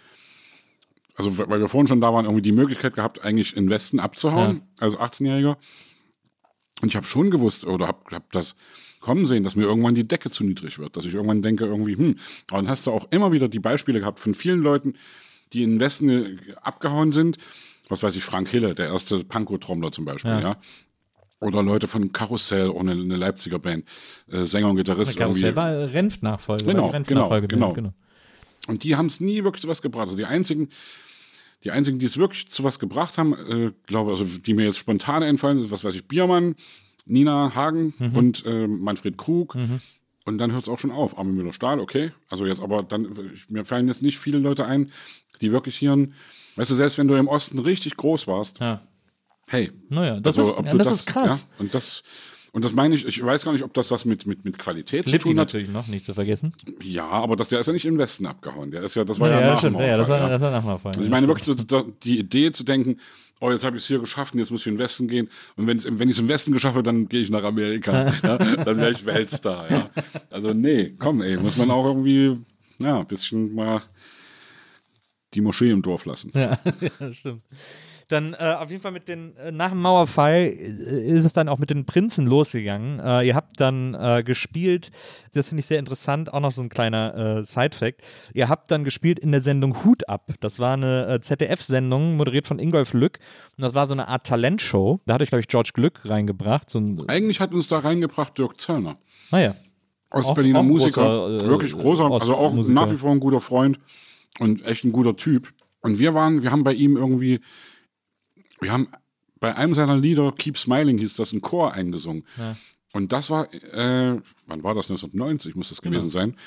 also 1.16 1.38
weil 1.38 1.60
wir 1.60 1.70
vorhin 1.70 1.88
schon 1.88 2.02
da 2.02 2.14
waren, 2.14 2.26
irgendwie 2.26 2.42
die 2.42 2.52
Möglichkeit 2.52 2.96
gehabt, 2.96 3.24
eigentlich 3.24 3.56
in 3.56 3.70
Westen 3.70 4.00
abzuhauen, 4.00 4.64
als 4.80 4.96
18-Jähriger. 4.98 5.58
Und 6.82 6.90
ich 6.90 6.98
habe 6.98 7.06
schon 7.06 7.32
gewusst 7.32 7.66
oder 7.66 7.88
habe 7.88 8.00
hab 8.12 8.32
das 8.34 8.56
kommen 9.00 9.26
sehen, 9.26 9.44
dass 9.44 9.56
mir 9.56 9.64
irgendwann 9.64 9.96
die 9.96 10.08
Decke 10.08 10.30
zu 10.30 10.44
niedrig 10.44 10.78
wird, 10.80 10.98
dass 10.98 11.06
ich 11.06 11.14
irgendwann 11.14 11.42
denke 11.42 11.66
irgendwie, 11.66 11.96
hm, 11.96 12.18
aber 12.50 12.62
dann 12.62 12.70
hast 12.70 12.86
du 12.88 12.92
auch 12.92 13.08
immer 13.12 13.32
wieder 13.32 13.48
die 13.48 13.60
Beispiele 13.60 14.00
gehabt 14.00 14.20
von 14.20 14.34
vielen 14.34 14.60
Leuten, 14.62 14.96
die 15.54 15.64
in 15.64 15.72
den 15.72 15.80
Westen 15.80 16.10
äh, 16.10 16.38
abgehauen 16.62 17.12
sind. 17.12 17.38
Was 17.88 18.04
weiß 18.04 18.16
ich, 18.16 18.24
Frank 18.24 18.50
Hille, 18.50 18.74
der 18.74 18.88
erste 18.88 19.24
Pankow-Trommler 19.24 19.92
zum 19.92 20.06
Beispiel, 20.06 20.32
Ja. 20.32 20.40
ja. 20.40 20.58
Oder 21.46 21.64
Leute 21.64 21.88
von 21.88 22.12
Karussell, 22.12 22.70
auch 22.70 22.80
eine, 22.80 22.94
Leipziger 22.96 23.60
Band, 23.60 23.86
äh, 24.32 24.44
Sänger 24.46 24.70
und 24.70 24.76
Gitarrist. 24.78 25.16
Karussell 25.18 25.56
war 25.56 25.72
Renft-Nachfolger. 25.94 26.66
Genau, 26.66 26.84
war 26.84 26.90
die 26.90 26.96
Renft-Nachfolge, 26.96 27.48
genau, 27.48 27.74
genau. 27.74 27.94
Und 28.68 28.84
die 28.84 28.96
haben 28.96 29.06
es 29.06 29.20
nie 29.20 29.44
wirklich 29.44 29.62
zu 29.62 29.68
was 29.68 29.82
gebracht. 29.82 30.06
Also 30.06 30.18
die 30.18 30.26
einzigen, 30.26 30.70
die 31.64 31.72
einzigen, 31.72 32.00
die 32.00 32.06
es 32.06 32.18
wirklich 32.18 32.48
zu 32.48 32.64
was 32.64 32.80
gebracht 32.80 33.18
haben, 33.18 33.34
äh, 33.34 33.72
glaube, 33.86 34.12
also 34.12 34.24
die 34.26 34.54
mir 34.54 34.66
jetzt 34.66 34.78
spontan 34.78 35.22
einfallen, 35.24 35.60
sind, 35.60 35.72
was 35.72 35.84
weiß 35.84 35.94
ich, 35.96 36.08
Biermann, 36.08 36.56
Nina 37.06 37.54
Hagen 37.54 37.94
Mhm. 38.00 38.16
und 38.16 38.46
äh, 38.46 38.68
Manfred 38.68 39.18
Krug. 39.18 39.56
Und 40.28 40.40
dann 40.40 40.52
hört 40.52 40.64
es 40.64 40.70
auch 40.70 40.80
schon 40.80 40.90
auf. 40.90 41.20
Armin 41.20 41.36
Müller-Stahl, 41.36 41.80
okay. 41.80 42.12
Also 42.30 42.48
jetzt, 42.48 42.60
aber 42.60 42.82
dann, 42.82 43.08
mir 43.48 43.64
fallen 43.66 43.88
jetzt 43.88 44.02
nicht 44.02 44.18
viele 44.18 44.40
Leute 44.40 44.66
ein, 44.66 44.92
die 45.42 45.52
wirklich 45.52 45.78
hier, 45.78 45.92
ein- 45.94 46.14
weißt 46.56 46.72
du, 46.72 46.76
selbst 46.76 46.98
wenn 46.98 47.08
du 47.08 47.14
im 47.14 47.28
Osten 47.28 47.60
richtig 47.60 47.96
groß 47.98 48.26
warst, 48.26 48.60
Ja. 48.60 48.82
Hey. 49.48 49.72
Naja, 49.90 50.20
das, 50.20 50.38
also, 50.38 50.54
ist, 50.54 50.66
ja, 50.66 50.72
du 50.72 50.78
das, 50.78 50.92
ist 50.92 51.06
krass. 51.06 51.48
Ja, 51.50 51.62
und 51.62 51.74
das, 51.74 52.04
und 52.52 52.64
das 52.64 52.72
meine 52.72 52.96
ich, 52.96 53.06
ich 53.06 53.24
weiß 53.24 53.44
gar 53.44 53.52
nicht, 53.52 53.64
ob 53.64 53.74
das 53.74 53.92
was 53.92 54.06
mit, 54.06 54.26
mit, 54.26 54.46
mit 54.46 54.58
Qualität 54.58 55.04
zu 55.04 55.12
Lippi 55.12 55.24
tun 55.24 55.40
hat. 55.40 55.48
natürlich 55.48 55.70
noch, 55.70 55.88
nicht 55.88 56.06
zu 56.06 56.14
vergessen. 56.14 56.54
Ja, 56.82 57.10
aber 57.10 57.36
das, 57.36 57.50
der 57.50 57.60
ist 57.60 57.68
ja 57.68 57.74
nicht 57.74 57.86
im 57.86 57.98
Westen 57.98 58.26
abgehauen. 58.26 58.72
Der 58.72 58.84
ist 58.84 58.96
ja, 58.96 59.04
das 59.04 59.20
war 59.20 59.30
ja, 59.30 59.40
Ja, 59.40 59.46
nach 59.48 59.52
das 59.52 59.60
stimmt. 59.60 59.80
Ja, 59.80 59.98
das 59.98 60.10
war, 60.10 60.30
das 60.30 60.42
war 60.42 60.52
Nachmauerfall. 60.52 60.92
Also 60.92 61.02
ich 61.02 61.10
meine 61.10 61.28
wirklich 61.28 61.46
so, 61.46 61.54
die 61.54 62.18
Idee 62.18 62.52
zu 62.52 62.64
denken, 62.64 63.00
oh, 63.42 63.52
jetzt 63.52 63.64
habe 63.64 63.78
ich 63.78 63.84
es 63.84 63.88
hier 63.88 64.00
geschafft 64.00 64.34
und 64.34 64.40
jetzt 64.40 64.52
muss 64.52 64.62
ich 64.62 64.68
in 64.68 64.76
den 64.76 64.80
Westen 64.80 65.08
gehen. 65.08 65.30
Und 65.56 65.68
wenn 65.68 65.78
ich 65.78 66.16
es 66.16 66.20
im 66.20 66.28
Westen 66.28 66.54
geschafft 66.54 66.76
habe, 66.76 66.84
dann 66.84 67.10
gehe 67.10 67.22
ich 67.22 67.30
nach 67.30 67.44
Amerika. 67.44 68.08
ja, 68.24 68.38
dann 68.38 68.78
wäre 68.78 68.92
ich 68.92 69.06
Weltstar. 69.06 69.70
Ja. 69.70 69.90
Also 70.30 70.54
nee, 70.54 70.94
komm, 70.98 71.22
ey, 71.22 71.38
muss 71.38 71.58
man 71.58 71.70
auch 71.72 71.86
irgendwie, 71.86 72.38
ja, 72.80 73.00
ein 73.00 73.08
bisschen 73.08 73.54
mal 73.54 73.82
die 75.34 75.42
Moschee 75.42 75.72
im 75.72 75.82
Dorf 75.82 76.06
lassen. 76.06 76.32
Ja, 76.34 76.58
das 77.00 77.18
stimmt. 77.18 77.42
Dann 78.07 78.34
äh, 78.34 78.56
auf 78.60 78.69
jeden 78.69 78.82
Fall 78.82 78.91
mit 78.91 79.07
den, 79.07 79.36
äh, 79.38 79.52
nach 79.52 79.69
dem 79.69 79.82
Mauerfall 79.82 80.36
äh, 80.36 80.52
ist 80.52 81.26
es 81.26 81.34
dann 81.34 81.49
auch 81.49 81.57
mit 81.57 81.72
den 81.72 81.86
Prinzen 81.86 82.27
losgegangen. 82.27 82.99
Äh, 82.99 83.27
ihr 83.27 83.36
habt 83.36 83.60
dann 83.60 83.95
äh, 83.95 84.22
gespielt, 84.23 84.91
das 85.34 85.49
finde 85.49 85.61
ich 85.61 85.65
sehr 85.65 85.80
interessant, 85.80 86.32
auch 86.32 86.40
noch 86.40 86.52
so 86.52 86.61
ein 86.61 86.69
kleiner 86.69 87.40
äh, 87.40 87.45
Side-Fact. 87.45 88.02
Ihr 88.34 88.48
habt 88.48 88.69
dann 88.69 88.84
gespielt 88.84 89.18
in 89.18 89.32
der 89.32 89.41
Sendung 89.41 89.84
Hut 89.84 90.07
ab. 90.07 90.32
Das 90.40 90.60
war 90.60 90.73
eine 90.73 91.07
äh, 91.15 91.19
ZDF-Sendung, 91.19 92.15
moderiert 92.15 92.45
von 92.48 92.60
Ingolf 92.60 92.94
Lück. 92.94 93.19
Und 93.57 93.64
das 93.64 93.73
war 93.73 93.88
so 93.88 93.94
eine 93.94 94.07
Art 94.07 94.27
Talentshow. 94.27 94.99
Da 95.07 95.15
hat 95.15 95.22
euch, 95.22 95.30
glaube 95.30 95.41
ich, 95.41 95.48
George 95.48 95.72
Glück 95.73 96.02
reingebracht. 96.06 96.69
So 96.69 96.80
Eigentlich 97.07 97.40
hat 97.40 97.53
uns 97.53 97.68
da 97.68 97.80
reingebracht 97.80 98.38
Dirk 98.38 98.60
Zöllner. 98.60 98.98
naja. 99.32 99.56
Ostberliner 100.11 100.60
auch 100.60 100.64
Musiker, 100.64 101.02
großer, 101.02 101.48
wirklich 101.48 101.73
großer, 101.73 102.06
also 102.06 102.36
auch 102.36 102.48
Ostmusiker. 102.48 102.73
nach 102.73 102.91
wie 102.91 102.95
vor 102.95 103.11
ein 103.11 103.19
guter 103.19 103.41
Freund 103.41 103.80
und 104.40 104.65
echt 104.65 104.86
ein 104.86 104.91
guter 104.91 105.15
Typ. 105.18 105.52
Und 105.82 105.99
wir 105.99 106.14
waren, 106.14 106.41
wir 106.41 106.52
haben 106.52 106.64
bei 106.64 106.73
ihm 106.73 106.95
irgendwie, 106.95 107.41
wir 108.60 108.72
haben 108.72 108.88
bei 109.40 109.56
einem 109.56 109.73
seiner 109.73 109.98
Lieder, 109.98 110.32
Keep 110.32 110.57
Smiling 110.57 110.98
hieß 110.98 111.15
das, 111.15 111.34
ein 111.34 111.41
Chor 111.41 111.73
eingesungen. 111.73 112.26
Und 112.94 113.11
das 113.11 113.30
war, 113.30 113.53
äh, 113.53 114.22
wann 114.48 114.64
war 114.64 114.73
das, 114.73 114.90
1990 114.90 115.56
muss 115.56 115.69
das 115.69 115.82
Genau. 115.82 115.98
gewesen 115.98 116.10
sein, 116.10 116.38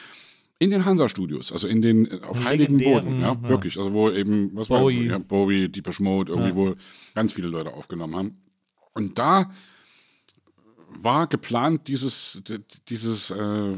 in 0.59 0.70
den 0.70 0.85
Hansa-Studios, 0.85 1.52
also 1.52 1.68
in 1.68 1.82
den, 1.82 2.22
auf 2.24 2.43
heiligen 2.43 2.78
Boden, 2.78 3.20
ja, 3.20 3.32
ja. 3.35 3.48
wirklich, 3.48 3.78
also 3.78 3.93
wo 3.93 4.10
eben, 4.10 4.56
was 4.56 4.68
Bowie. 4.68 5.10
war, 5.10 5.12
ja, 5.12 5.18
Bowie, 5.18 5.68
Deepesh 5.68 6.01
Mode, 6.01 6.32
irgendwie, 6.32 6.56
wo 6.56 6.74
ganz 7.14 7.32
viele 7.32 7.48
Leute 7.48 7.72
aufgenommen 7.72 8.16
haben. 8.16 8.43
Und 8.94 9.18
da 9.18 9.52
war 10.89 11.26
geplant, 11.26 11.86
dieses, 11.86 12.43
dieses, 12.89 13.30
äh, 13.30 13.76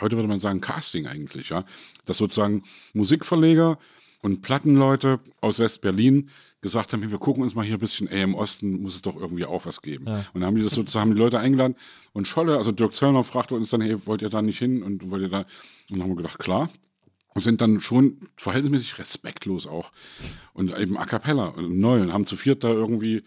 heute 0.00 0.16
würde 0.16 0.28
man 0.28 0.40
sagen, 0.40 0.60
Casting 0.60 1.06
eigentlich, 1.06 1.50
ja. 1.50 1.64
Dass 2.06 2.18
sozusagen 2.18 2.62
Musikverleger 2.94 3.78
und 4.24 4.40
Plattenleute 4.40 5.20
aus 5.42 5.58
West-Berlin 5.58 6.30
gesagt 6.62 6.94
haben, 6.94 7.02
hey, 7.02 7.10
wir 7.10 7.18
gucken 7.18 7.42
uns 7.42 7.54
mal 7.54 7.62
hier 7.62 7.76
ein 7.76 7.78
bisschen, 7.78 8.08
ey, 8.08 8.22
im 8.22 8.34
Osten 8.34 8.80
muss 8.80 8.94
es 8.94 9.02
doch 9.02 9.16
irgendwie 9.16 9.44
auch 9.44 9.66
was 9.66 9.82
geben. 9.82 10.06
Und 10.06 10.40
dann 10.40 10.46
haben 10.46 10.56
die 10.56 10.62
das 10.62 10.72
sozusagen 10.72 11.14
die 11.14 11.18
Leute 11.20 11.38
eingeladen 11.38 11.76
und 12.14 12.26
Scholle, 12.26 12.56
also 12.56 12.72
Dirk 12.72 12.94
Zöllner 12.94 13.22
fragte 13.22 13.54
uns 13.54 13.68
dann, 13.68 13.82
hey, 13.82 13.98
wollt 14.06 14.22
ihr 14.22 14.30
da 14.30 14.40
nicht 14.40 14.58
hin 14.58 14.82
und 14.82 15.10
wollt 15.10 15.20
ihr 15.20 15.28
da? 15.28 15.40
Und 15.40 15.46
dann 15.90 16.02
haben 16.04 16.08
wir 16.08 16.16
gedacht, 16.16 16.38
klar. 16.38 16.70
Und 17.34 17.42
sind 17.42 17.60
dann 17.60 17.82
schon 17.82 18.16
verhältnismäßig 18.36 18.98
respektlos 18.98 19.66
auch. 19.66 19.92
Und 20.54 20.74
eben 20.74 20.96
a 20.96 21.04
cappella, 21.04 21.48
und 21.48 21.78
neu, 21.78 22.00
und 22.00 22.10
haben 22.10 22.24
zu 22.24 22.38
viert 22.38 22.64
da 22.64 22.68
irgendwie 22.68 23.24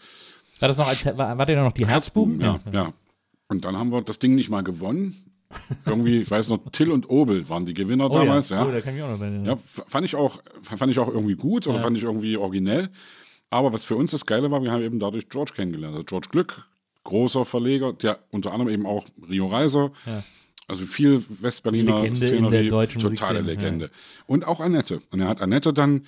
War 0.60 0.68
das 0.68 0.80
noch 0.80 0.88
als, 0.88 1.06
war, 1.06 1.38
war 1.38 1.48
ihr 1.48 1.58
da 1.58 1.64
noch 1.64 1.74
die 1.74 1.86
Herzbuben? 1.86 2.42
ja, 2.42 2.60
ja. 2.72 2.94
Und 3.50 3.66
dann 3.66 3.78
haben 3.78 3.92
wir 3.92 4.02
das 4.02 4.18
Ding 4.18 4.34
nicht 4.34 4.50
mal 4.50 4.64
gewonnen. 4.64 5.16
Irgendwie, 5.86 6.20
ich 6.22 6.30
weiß 6.30 6.50
noch, 6.50 6.60
Till 6.72 6.92
und 6.92 7.10
Obel 7.10 7.48
waren 7.50 7.66
die 7.66 7.74
Gewinner 7.74 8.12
Oh, 8.12 8.14
damals, 8.14 8.50
ja. 8.50 8.64
ja. 8.64 8.68
Oh, 8.68 8.72
da 8.72 8.82
kann 8.82 8.96
ich 8.96 9.02
auch 9.02 9.10
noch 9.10 9.20
bei 9.20 9.30
Ja, 9.46 9.58
fand 9.88 10.06
ich 10.06 10.16
auch, 10.16 10.42
fand 10.62 10.92
ich 10.92 11.00
auch 11.00 11.08
irgendwie 11.08 11.36
gut 11.36 11.68
oder 11.68 11.80
fand 11.82 11.98
ich 11.98 12.04
irgendwie 12.04 12.36
originell. 12.38 12.90
Aber 13.50 13.72
was 13.72 13.86
für 13.86 13.96
uns 13.96 14.12
das 14.12 14.26
Geile 14.26 14.52
war, 14.52 14.62
wir 14.62 14.72
haben 14.72 14.84
eben 14.84 15.00
dadurch 15.00 15.30
George 15.30 15.54
kennengelernt. 15.56 15.94
Also 15.94 16.04
George 16.04 16.28
Glück, 16.32 16.66
großer 17.06 17.46
Verleger, 17.46 17.94
der 17.94 18.20
unter 18.32 18.52
anderem 18.52 18.74
eben 18.74 18.86
auch 18.86 19.06
Rio 19.30 19.48
Reiser, 19.48 19.92
Ja. 20.06 20.22
also 20.68 20.86
viel 20.86 21.24
Westberliner 21.30 22.02
Legende 22.02 22.28
in 22.28 22.50
der 22.52 22.64
Szenerie, 22.66 22.88
totale 23.00 23.42
Legende. 23.42 23.90
Und 24.26 24.46
auch 24.46 24.60
Annette. 24.60 25.02
Und 25.12 25.22
er 25.22 25.30
hat 25.30 25.42
Annette 25.42 25.72
dann 25.72 26.06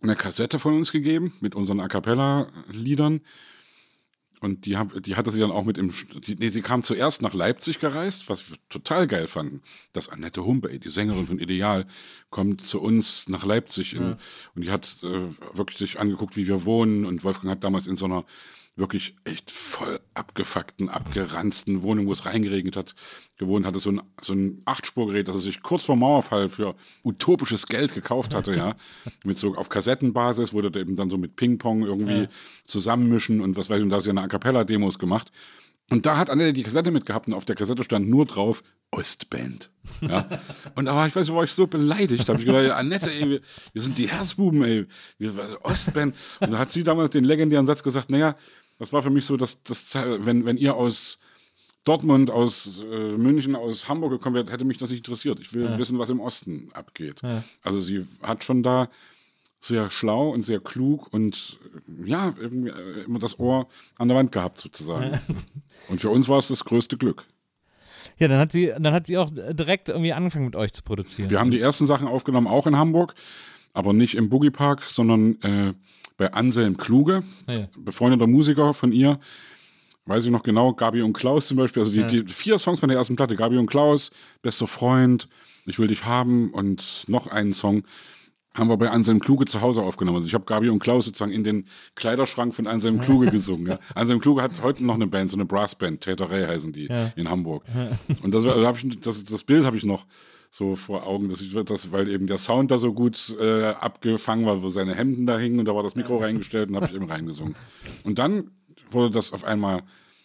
eine 0.00 0.16
Kassette 0.16 0.58
von 0.58 0.74
uns 0.74 0.90
gegeben 0.90 1.34
mit 1.40 1.54
unseren 1.54 1.80
A 1.80 1.88
Cappella-Liedern. 1.88 3.20
Und 4.40 4.66
die, 4.66 4.76
hab, 4.76 5.02
die 5.02 5.16
hatte 5.16 5.30
sie 5.30 5.40
dann 5.40 5.50
auch 5.50 5.64
mit 5.64 5.78
im. 5.78 5.92
Die, 6.24 6.36
nee, 6.36 6.50
sie 6.50 6.62
kam 6.62 6.82
zuerst 6.82 7.22
nach 7.22 7.34
Leipzig 7.34 7.80
gereist, 7.80 8.28
was 8.28 8.50
wir 8.50 8.56
total 8.68 9.06
geil 9.06 9.26
fanden. 9.26 9.62
Dass 9.92 10.08
Annette 10.08 10.44
Humpe, 10.44 10.78
die 10.78 10.90
Sängerin 10.90 11.26
von 11.26 11.38
Ideal, 11.38 11.86
kommt 12.30 12.60
zu 12.60 12.80
uns 12.80 13.28
nach 13.28 13.44
Leipzig. 13.44 13.94
In, 13.94 14.16
Und 14.54 14.64
die 14.64 14.70
hat 14.70 14.96
äh, 15.02 15.28
wirklich 15.56 15.78
sich 15.78 15.98
angeguckt, 15.98 16.36
wie 16.36 16.46
wir 16.46 16.64
wohnen. 16.64 17.04
Und 17.04 17.24
Wolfgang 17.24 17.50
hat 17.50 17.64
damals 17.64 17.86
in 17.86 17.96
so 17.96 18.04
einer 18.04 18.24
wirklich 18.78 19.16
echt 19.24 19.50
voll 19.50 20.00
abgefuckten, 20.14 20.88
abgeranzten 20.88 21.82
Wohnung, 21.82 22.06
wo 22.06 22.12
es 22.12 22.24
reingeregnet 22.24 22.76
hat, 22.76 22.94
gewohnt, 23.36 23.66
hatte 23.66 23.80
so 23.80 23.90
ein, 23.90 24.00
so 24.22 24.32
ein 24.32 24.62
Achtspurgerät, 24.64 25.28
das 25.28 25.36
er 25.36 25.42
sich 25.42 25.62
kurz 25.62 25.82
vor 25.82 25.96
Mauerfall 25.96 26.48
für 26.48 26.76
utopisches 27.04 27.66
Geld 27.66 27.92
gekauft 27.94 28.34
hatte, 28.34 28.54
ja. 28.54 28.76
Mit 29.24 29.36
so 29.36 29.56
auf 29.56 29.68
Kassettenbasis, 29.68 30.52
wurde 30.52 30.70
der 30.70 30.82
eben 30.82 30.96
dann 30.96 31.10
so 31.10 31.18
mit 31.18 31.36
Ping-Pong 31.36 31.82
irgendwie 31.82 32.28
zusammenmischen 32.64 33.40
und 33.40 33.56
was 33.56 33.68
weiß 33.68 33.78
ich, 33.78 33.82
und 33.82 33.90
da 33.90 33.96
hat 33.96 34.04
sie 34.04 34.10
eine 34.10 34.22
A 34.22 34.28
Cappella-Demos 34.28 34.98
gemacht. 34.98 35.32
Und 35.90 36.04
da 36.04 36.18
hat 36.18 36.28
Annette 36.28 36.52
die 36.52 36.62
Kassette 36.62 36.90
mitgehabt 36.90 37.28
und 37.28 37.34
auf 37.34 37.46
der 37.46 37.56
Kassette 37.56 37.82
stand 37.82 38.08
nur 38.08 38.26
drauf 38.26 38.62
Ostband. 38.90 39.70
Ja. 40.02 40.28
Und 40.74 40.88
aber 40.88 41.06
ich 41.06 41.16
weiß, 41.16 41.26
nicht, 41.26 41.36
war 41.36 41.44
ich 41.44 41.52
so 41.52 41.66
beleidigt. 41.66 42.28
Habe 42.28 42.38
ich 42.38 42.46
gedacht, 42.46 42.70
Annette, 42.70 43.10
ey, 43.10 43.28
wir, 43.28 43.40
wir 43.72 43.82
sind 43.82 43.96
die 43.98 44.08
Herzbuben, 44.08 44.62
ey, 44.64 44.86
wir 45.18 45.58
Ostband. 45.62 46.14
Und 46.40 46.52
da 46.52 46.58
hat 46.58 46.70
sie 46.70 46.84
damals 46.84 47.10
den 47.10 47.24
legendären 47.24 47.66
Satz 47.66 47.82
gesagt, 47.82 48.10
naja, 48.10 48.36
das 48.78 48.92
war 48.92 49.02
für 49.02 49.10
mich 49.10 49.24
so, 49.24 49.36
dass 49.36 49.62
das, 49.62 49.94
wenn, 49.94 50.44
wenn 50.44 50.56
ihr 50.56 50.74
aus 50.74 51.18
Dortmund, 51.84 52.30
aus 52.30 52.80
äh, 52.84 53.16
München, 53.16 53.56
aus 53.56 53.88
Hamburg 53.88 54.12
gekommen 54.12 54.36
wärt, 54.36 54.50
hätte 54.50 54.64
mich 54.64 54.78
das 54.78 54.90
nicht 54.90 55.06
interessiert. 55.06 55.40
Ich 55.40 55.52
will 55.52 55.78
wissen, 55.78 55.98
was 55.98 56.10
im 56.10 56.20
Osten 56.20 56.70
abgeht. 56.74 57.22
Also 57.62 57.80
sie 57.80 58.06
hat 58.22 58.44
schon 58.44 58.62
da 58.62 58.88
sehr 59.60 59.90
schlau 59.90 60.30
und 60.30 60.42
sehr 60.42 60.60
klug 60.60 61.12
und 61.12 61.58
äh, 62.04 62.08
ja, 62.08 62.34
irgendwie, 62.38 62.70
äh, 62.70 63.04
immer 63.04 63.18
das 63.18 63.38
Ohr 63.38 63.68
an 63.96 64.08
der 64.08 64.16
Wand 64.16 64.32
gehabt 64.32 64.60
sozusagen. 64.60 65.20
und 65.88 66.00
für 66.00 66.10
uns 66.10 66.28
war 66.28 66.38
es 66.38 66.48
das 66.48 66.64
größte 66.64 66.96
Glück. 66.96 67.24
Ja, 68.18 68.28
dann 68.28 68.38
hat 68.38 68.52
sie, 68.52 68.72
dann 68.78 68.92
hat 68.92 69.06
sie 69.06 69.18
auch 69.18 69.30
direkt 69.32 69.88
irgendwie 69.88 70.12
angefangen 70.12 70.46
mit 70.46 70.56
euch 70.56 70.72
zu 70.72 70.82
produzieren. 70.82 71.30
Wir 71.30 71.40
haben 71.40 71.50
die 71.50 71.60
ersten 71.60 71.86
Sachen 71.86 72.06
aufgenommen, 72.06 72.46
auch 72.46 72.66
in 72.66 72.76
Hamburg, 72.76 73.14
aber 73.72 73.92
nicht 73.92 74.14
im 74.14 74.28
Boogie 74.28 74.50
Park, 74.50 74.84
sondern 74.88 75.40
äh, 75.42 75.74
bei 76.18 76.30
Anselm 76.34 76.76
Kluge, 76.76 77.22
Ja. 77.48 77.68
befreundeter 77.78 78.26
Musiker 78.26 78.74
von 78.74 78.92
ihr. 78.92 79.18
Weiß 80.04 80.24
ich 80.24 80.30
noch 80.30 80.42
genau, 80.42 80.72
Gabi 80.74 81.00
und 81.02 81.12
Klaus 81.12 81.46
zum 81.48 81.56
Beispiel, 81.58 81.82
also 81.82 81.92
die, 81.92 82.24
die 82.24 82.32
vier 82.32 82.58
Songs 82.58 82.80
von 82.80 82.88
der 82.88 82.96
ersten 82.98 83.14
Platte, 83.16 83.36
Gabi 83.36 83.56
und 83.58 83.66
Klaus, 83.66 84.10
Bester 84.42 84.66
Freund, 84.66 85.28
Ich 85.66 85.78
will 85.78 85.86
dich 85.88 86.04
haben 86.06 86.50
und 86.52 87.04
noch 87.08 87.26
einen 87.26 87.52
Song 87.52 87.84
haben 88.54 88.68
wir 88.70 88.78
bei 88.78 88.90
Anselm 88.90 89.20
Kluge 89.20 89.44
zu 89.44 89.60
Hause 89.60 89.82
aufgenommen. 89.82 90.16
Also 90.16 90.26
ich 90.26 90.32
habe 90.34 90.46
Gabi 90.46 90.70
und 90.70 90.78
Klaus 90.80 91.04
sozusagen 91.04 91.30
in 91.30 91.44
den 91.44 91.66
Kleiderschrank 91.94 92.54
von 92.54 92.66
Anselm 92.66 93.00
Kluge 93.02 93.30
gesungen. 93.30 93.66
Ja. 93.72 93.78
Anselm 93.94 94.20
Kluge 94.20 94.40
hat 94.42 94.62
heute 94.62 94.84
noch 94.84 94.94
eine 94.94 95.06
Band, 95.06 95.30
so 95.30 95.36
eine 95.36 95.44
Brassband, 95.44 96.00
Täterei 96.00 96.46
heißen 96.46 96.72
die 96.72 96.88
in 97.14 97.28
Hamburg. 97.30 97.62
Und 98.22 98.34
das, 98.34 98.44
hab 98.44 98.82
ich, 98.82 98.98
das, 99.00 99.22
das 99.24 99.44
Bild 99.44 99.64
habe 99.66 99.76
ich 99.76 99.84
noch 99.84 100.06
so 100.50 100.76
vor 100.76 101.06
Augen, 101.06 101.28
dass 101.28 101.40
ich 101.40 101.54
das, 101.64 101.92
weil 101.92 102.08
eben 102.08 102.26
der 102.26 102.38
Sound 102.38 102.70
da 102.70 102.78
so 102.78 102.92
gut 102.92 103.36
äh, 103.40 103.66
abgefangen 103.66 104.46
war, 104.46 104.62
wo 104.62 104.70
seine 104.70 104.94
Hemden 104.94 105.26
da 105.26 105.38
hingen 105.38 105.58
und 105.58 105.66
da 105.66 105.74
war 105.74 105.82
das 105.82 105.94
Mikro 105.94 106.18
reingestellt 106.18 106.70
und 106.70 106.76
habe 106.76 106.86
ich 106.86 106.94
eben 106.94 107.10
reingesungen. 107.10 107.54
Und 108.04 108.18
dann 108.18 108.50
wurde 108.90 109.10
das 109.10 109.32
auf 109.32 109.44
einmal 109.44 109.82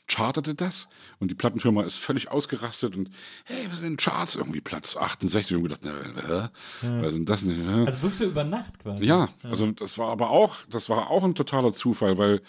chartete 0.07 0.53
das 0.53 0.89
und 1.19 1.31
die 1.31 1.35
Plattenfirma 1.35 1.83
ist 1.83 1.97
völlig 1.97 2.29
ausgerastet 2.29 2.95
und 2.95 3.09
hey, 3.45 3.65
was 3.67 3.77
sind 3.77 3.85
denn 3.85 3.97
Charts? 3.97 4.35
Irgendwie 4.35 4.61
Platz 4.61 4.97
68 4.97 5.55
und 5.57 5.63
gedacht, 5.63 5.81
na, 5.83 6.49
hä? 6.81 7.01
was 7.01 7.13
sind 7.13 7.29
das 7.29 7.41
denn? 7.41 7.51
Hä? 7.51 7.85
Also 7.85 8.01
wirklich 8.01 8.17
so 8.17 8.25
über 8.25 8.43
Nacht 8.43 8.79
quasi. 8.79 9.05
Ja, 9.05 9.29
also 9.43 9.71
das 9.71 9.97
war 9.97 10.09
aber 10.09 10.29
auch, 10.29 10.57
das 10.69 10.89
war 10.89 11.09
auch 11.09 11.23
ein 11.23 11.35
totaler 11.35 11.71
Zufall, 11.71 12.17
weil 12.17 12.41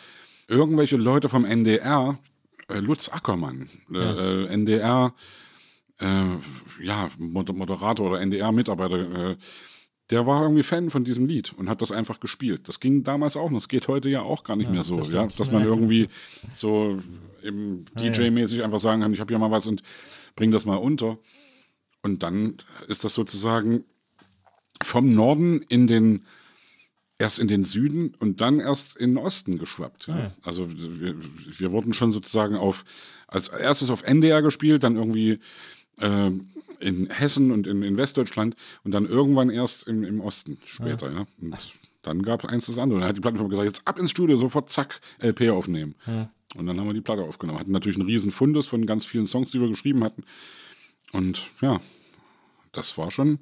irgendwelche 0.48 0.96
Leute 0.96 1.28
vom 1.28 1.44
NDR, 1.44 2.18
äh, 2.68 2.78
Lutz 2.78 3.08
Ackermann, 3.08 3.68
äh, 3.92 3.98
äh, 3.98 4.46
NDR, 4.46 5.14
äh, 5.16 5.43
ja, 6.82 7.08
Moder- 7.18 7.52
Moderator 7.52 8.10
oder 8.10 8.20
NDR-Mitarbeiter, 8.20 9.30
äh, 9.30 9.36
der 10.10 10.26
war 10.26 10.42
irgendwie 10.42 10.62
Fan 10.62 10.90
von 10.90 11.04
diesem 11.04 11.26
Lied 11.26 11.54
und 11.56 11.68
hat 11.68 11.80
das 11.80 11.90
einfach 11.90 12.20
gespielt. 12.20 12.68
Das 12.68 12.78
ging 12.78 13.04
damals 13.04 13.36
auch 13.36 13.48
noch. 13.50 13.56
Das 13.56 13.68
geht 13.68 13.88
heute 13.88 14.08
ja 14.10 14.20
auch 14.20 14.44
gar 14.44 14.56
nicht 14.56 14.70
mehr 14.70 14.82
so, 14.82 15.00
ja, 15.00 15.26
dass 15.26 15.50
man 15.50 15.64
irgendwie 15.64 16.08
so 16.52 16.98
eben 17.42 17.86
DJ-mäßig 17.96 18.62
einfach 18.62 18.80
sagen 18.80 19.00
kann, 19.00 19.14
ich 19.14 19.20
habe 19.20 19.32
ja 19.32 19.38
mal 19.38 19.50
was 19.50 19.66
und 19.66 19.82
bring 20.36 20.50
das 20.50 20.66
mal 20.66 20.76
unter. 20.76 21.18
Und 22.02 22.22
dann 22.22 22.58
ist 22.86 23.04
das 23.04 23.14
sozusagen 23.14 23.84
vom 24.82 25.14
Norden 25.14 25.62
in 25.62 25.86
den 25.86 26.24
erst 27.18 27.38
in 27.38 27.48
den 27.48 27.64
Süden 27.64 28.14
und 28.18 28.40
dann 28.40 28.60
erst 28.60 28.96
in 28.96 29.12
den 29.12 29.18
Osten 29.18 29.58
geschwappt. 29.58 30.08
Ja. 30.08 30.32
Also 30.42 30.68
wir, 30.68 31.14
wir 31.16 31.72
wurden 31.72 31.92
schon 31.92 32.12
sozusagen 32.12 32.56
auf 32.56 32.84
als 33.28 33.48
erstes 33.48 33.88
auf 33.90 34.02
NDR 34.02 34.42
gespielt, 34.42 34.82
dann 34.82 34.96
irgendwie 34.96 35.38
äh, 36.00 36.30
in 36.80 37.10
Hessen 37.10 37.50
und 37.50 37.66
in, 37.66 37.82
in 37.82 37.96
Westdeutschland 37.96 38.56
und 38.84 38.92
dann 38.92 39.06
irgendwann 39.06 39.50
erst 39.50 39.86
im, 39.88 40.04
im 40.04 40.20
Osten 40.20 40.58
später. 40.64 41.10
Ja. 41.10 41.26
Und 41.40 41.74
dann 42.02 42.22
gab 42.22 42.44
es 42.44 42.50
eins 42.50 42.66
das 42.66 42.78
andere. 42.78 43.00
Dann 43.00 43.08
hat 43.08 43.16
die 43.16 43.20
Plattenfirma 43.20 43.50
gesagt, 43.50 43.66
jetzt 43.66 43.88
ab 43.88 43.98
ins 43.98 44.10
Studio, 44.10 44.36
sofort 44.36 44.70
zack, 44.70 45.00
LP 45.20 45.50
aufnehmen. 45.50 45.94
Und 46.56 46.66
dann 46.66 46.78
haben 46.78 46.86
wir 46.86 46.94
die 46.94 47.00
Platte 47.00 47.22
aufgenommen. 47.22 47.58
Hatten 47.58 47.72
natürlich 47.72 47.98
einen 47.98 48.06
riesen 48.06 48.30
Fundus 48.30 48.66
von 48.66 48.86
ganz 48.86 49.06
vielen 49.06 49.26
Songs, 49.26 49.50
die 49.50 49.60
wir 49.60 49.68
geschrieben 49.68 50.04
hatten. 50.04 50.24
Und 51.12 51.48
ja, 51.60 51.80
das 52.72 52.98
war 52.98 53.10
schon, 53.10 53.38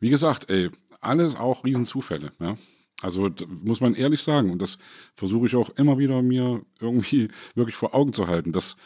wie 0.00 0.10
gesagt, 0.10 0.50
ey, 0.50 0.70
alles 1.00 1.36
auch 1.36 1.64
Riesenzufälle. 1.64 2.32
Ja? 2.40 2.56
Also 3.02 3.28
muss 3.62 3.80
man 3.80 3.94
ehrlich 3.94 4.22
sagen, 4.22 4.50
und 4.50 4.60
das 4.60 4.78
versuche 5.14 5.46
ich 5.46 5.56
auch 5.56 5.70
immer 5.70 5.98
wieder 5.98 6.22
mir 6.22 6.62
irgendwie 6.80 7.28
wirklich 7.54 7.76
vor 7.76 7.94
Augen 7.94 8.12
zu 8.12 8.28
halten, 8.28 8.52
dass 8.52 8.76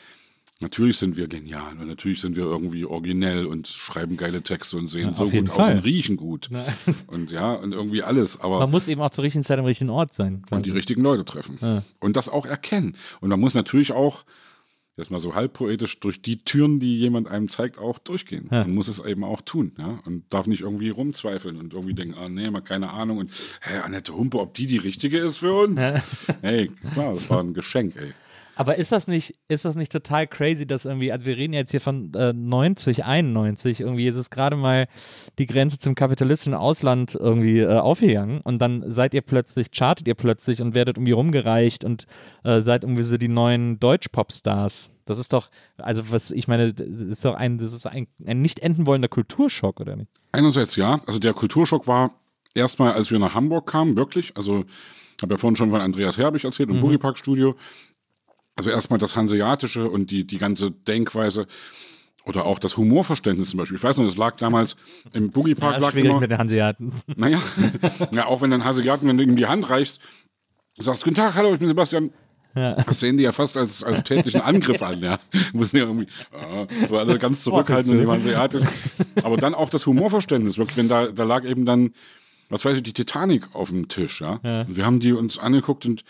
natürlich 0.60 0.96
sind 0.96 1.16
wir 1.16 1.28
genial 1.28 1.76
und 1.78 1.86
natürlich 1.86 2.20
sind 2.20 2.34
wir 2.36 2.44
irgendwie 2.44 2.84
originell 2.84 3.46
und 3.46 3.68
schreiben 3.68 4.16
geile 4.16 4.42
Texte 4.42 4.76
und 4.76 4.88
sehen 4.88 5.08
Ja, 5.10 5.14
so 5.14 5.28
gut 5.28 5.50
aus 5.50 5.56
Fall. 5.56 5.76
und 5.76 5.84
riechen 5.84 6.16
gut. 6.16 6.48
Und 7.08 7.30
ja, 7.30 7.52
und 7.54 7.72
irgendwie 7.72 8.02
alles. 8.02 8.40
Aber 8.40 8.60
Man 8.60 8.70
muss 8.70 8.88
eben 8.88 9.00
auch 9.00 9.10
zur 9.10 9.24
richtigen 9.24 9.44
Zeit 9.44 9.58
am 9.58 9.64
richtigen 9.64 9.90
Ort 9.90 10.14
sein. 10.14 10.36
und 10.50 10.64
die 10.66 10.70
quasi. 10.70 10.72
richtigen 10.72 11.02
Leute 11.02 11.24
treffen. 11.24 11.82
Und 12.00 12.16
das 12.16 12.28
auch 12.28 12.46
erkennen. 12.46 12.96
Und 13.20 13.28
man 13.28 13.38
muss 13.40 13.54
natürlich 13.54 13.92
auch, 13.92 14.24
jetzt 14.96 15.10
mal 15.10 15.20
so 15.20 15.34
halb 15.34 15.52
poetisch, 15.52 16.00
durch 16.00 16.22
die 16.22 16.42
Türen, 16.44 16.80
die 16.80 16.98
jemand 16.98 17.28
einem 17.28 17.48
zeigt, 17.50 17.78
auch 17.78 17.98
durchgehen. 17.98 18.46
Man 18.50 18.74
muss 18.74 18.88
es 18.88 18.98
eben 19.04 19.24
auch 19.24 19.42
tun, 19.42 19.72
ja. 19.78 20.00
Und 20.06 20.24
darf 20.32 20.46
nicht 20.46 20.62
irgendwie 20.62 20.88
rumzweifeln 20.88 21.56
und 21.58 21.74
irgendwie 21.74 21.94
denken, 21.94 22.14
ah 22.18 22.28
nee, 22.30 22.50
mal 22.50 22.62
keine 22.62 22.90
Ahnung. 22.90 23.18
Und 23.18 23.30
hey, 23.60 23.80
Annette 23.80 24.14
Humpe, 24.16 24.38
ob 24.40 24.54
die 24.54 24.66
die 24.66 24.78
richtige 24.78 25.18
ist 25.18 25.36
für 25.38 25.52
uns? 25.52 25.78
hey, 26.40 26.70
klar, 26.94 27.12
das 27.12 27.28
war 27.28 27.40
ein 27.40 27.52
Geschenk, 27.52 27.94
ey. 27.96 28.12
Aber 28.56 28.76
ist 28.76 28.90
das 28.90 29.06
nicht, 29.06 29.34
ist 29.48 29.66
das 29.66 29.76
nicht 29.76 29.92
total 29.92 30.26
crazy, 30.26 30.66
dass 30.66 30.86
irgendwie, 30.86 31.12
also 31.12 31.26
wir 31.26 31.36
reden 31.36 31.52
jetzt 31.52 31.70
hier 31.70 31.80
von 31.80 32.12
äh, 32.14 32.32
90, 32.32 33.04
91, 33.04 33.80
irgendwie 33.80 34.08
ist 34.08 34.16
es 34.16 34.30
gerade 34.30 34.56
mal 34.56 34.88
die 35.38 35.46
Grenze 35.46 35.78
zum 35.78 35.94
kapitalistischen 35.94 36.54
Ausland 36.54 37.14
irgendwie 37.14 37.60
äh, 37.60 37.78
aufgegangen 37.78 38.40
und 38.40 38.58
dann 38.58 38.90
seid 38.90 39.12
ihr 39.12 39.20
plötzlich, 39.20 39.70
chartet 39.72 40.08
ihr 40.08 40.14
plötzlich 40.14 40.62
und 40.62 40.74
werdet 40.74 40.96
irgendwie 40.96 41.12
rumgereicht 41.12 41.84
und 41.84 42.06
äh, 42.44 42.62
seid 42.62 42.82
irgendwie 42.82 43.02
so 43.02 43.18
die 43.18 43.28
neuen 43.28 43.78
Deutsch-Pop-Stars. 43.78 44.90
Das 45.04 45.18
ist 45.18 45.34
doch, 45.34 45.50
also 45.76 46.10
was, 46.10 46.30
ich 46.30 46.48
meine, 46.48 46.72
das 46.72 46.86
ist 46.86 47.24
doch 47.26 47.34
ein, 47.34 47.58
das 47.58 47.74
ist 47.74 47.86
ein, 47.86 48.08
ein 48.24 48.40
nicht 48.40 48.60
enden 48.60 48.86
wollender 48.86 49.08
Kulturschock, 49.08 49.80
oder 49.80 49.96
nicht? 49.96 50.10
Einerseits 50.32 50.76
ja, 50.76 51.02
also 51.06 51.18
der 51.18 51.34
Kulturschock 51.34 51.86
war 51.86 52.14
erstmal, 52.54 52.94
als 52.94 53.10
wir 53.10 53.18
nach 53.18 53.34
Hamburg 53.34 53.66
kamen, 53.66 53.96
wirklich. 53.96 54.34
Also 54.34 54.64
habe 55.22 55.34
ja 55.34 55.38
vorhin 55.38 55.56
schon 55.56 55.70
von 55.70 55.80
Andreas 55.80 56.18
Herbig 56.18 56.44
erzählt, 56.44 56.70
im 56.70 56.80
Boogie 56.80 56.98
Park 56.98 57.18
Studio. 57.18 57.54
Also 58.56 58.70
erstmal 58.70 58.98
das 58.98 59.16
Hanseatische 59.16 59.88
und 59.88 60.10
die, 60.10 60.24
die 60.26 60.38
ganze 60.38 60.70
Denkweise 60.70 61.46
oder 62.24 62.44
auch 62.44 62.58
das 62.58 62.76
Humorverständnis 62.76 63.50
zum 63.50 63.58
Beispiel. 63.58 63.76
Ich 63.76 63.84
weiß 63.84 63.98
noch, 63.98 64.06
das 64.06 64.16
lag 64.16 64.36
damals 64.36 64.76
im 65.12 65.30
Boogie 65.30 65.54
Park. 65.54 65.74
Ja, 65.74 65.80
lag 65.80 65.92
schwierig 65.92 66.10
immer, 66.10 66.20
mit 66.20 66.30
den 66.30 66.38
Hanseaten. 66.38 66.92
naja, 67.16 67.40
ja, 68.10 68.26
auch 68.26 68.40
wenn 68.40 68.50
dann 68.50 68.64
Hanseaten, 68.64 69.06
wenn 69.08 69.16
du 69.16 69.24
ihm 69.24 69.36
die 69.36 69.46
Hand 69.46 69.70
reichst, 69.70 70.00
sagst, 70.76 71.04
guten 71.04 71.14
Tag, 71.14 71.34
hallo, 71.34 71.54
ich 71.54 71.60
bin 71.60 71.68
Sebastian. 71.68 72.10
Das 72.54 73.00
sehen 73.00 73.18
die 73.18 73.24
ja 73.24 73.32
fast 73.32 73.58
als, 73.58 73.84
als 73.84 74.02
tätlichen 74.02 74.40
Angriff 74.40 74.80
an, 74.80 75.02
ja. 75.02 75.18
Müssen 75.52 75.76
ja 75.76 75.84
irgendwie, 75.84 76.06
ah, 76.32 76.66
so 76.88 76.96
alle 76.96 77.18
ganz 77.18 77.44
zurückhaltend 77.44 77.92
und 77.92 78.00
dem 78.00 78.10
Hanseatisch. 78.10 78.66
Aber 79.22 79.36
dann 79.36 79.54
auch 79.54 79.68
das 79.68 79.84
Humorverständnis, 79.84 80.56
wirklich, 80.56 80.78
wenn 80.78 80.88
da, 80.88 81.08
da 81.08 81.24
lag 81.24 81.44
eben 81.44 81.66
dann, 81.66 81.92
was 82.48 82.64
weiß 82.64 82.78
ich, 82.78 82.82
die 82.82 82.94
Titanic 82.94 83.54
auf 83.54 83.68
dem 83.68 83.88
Tisch, 83.88 84.22
ja. 84.22 84.40
Und 84.42 84.74
wir 84.74 84.86
haben 84.86 85.00
die 85.00 85.12
uns 85.12 85.38
angeguckt 85.38 85.84
und 85.84 86.02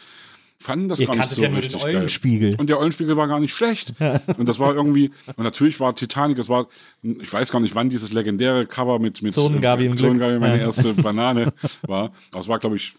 fanden 0.59 0.89
das 0.89 1.01
Ihr 1.01 1.07
gar 1.07 1.17
nicht 1.17 1.29
so 1.31 1.41
ja 1.43 1.49
nur 1.49 1.61
den 1.61 1.65
richtig 1.65 1.83
geil. 1.83 1.97
Eulenspiegel. 1.97 2.55
Und 2.57 2.69
der 2.71 2.79
Eulenspiegel 2.79 3.17
war 3.17 3.29
gar 3.29 3.41
nicht 3.41 3.55
schlecht. 3.55 3.95
Und 4.37 4.49
das 4.49 4.59
war 4.59 4.75
irgendwie, 4.75 5.11
und 5.37 5.45
natürlich 5.45 5.79
war 5.81 5.95
Titanic, 5.95 6.39
es 6.39 6.49
war, 6.49 6.67
ich 7.03 7.33
weiß 7.33 7.51
gar 7.53 7.61
nicht, 7.61 7.75
wann 7.75 7.91
dieses 7.91 8.13
legendäre 8.13 8.67
Cover 8.67 8.99
mit, 8.99 9.23
mit 9.23 9.33
Zonengabi 9.33 9.85
im 9.87 9.93
Glück. 9.97 10.01
Zonengabi 10.13 10.39
meine 10.39 10.59
erste 10.61 10.95
Banane 11.03 11.53
war. 11.83 12.13
Das 12.33 12.49
war, 12.49 12.59
glaube 12.59 12.77
ich, 12.77 12.95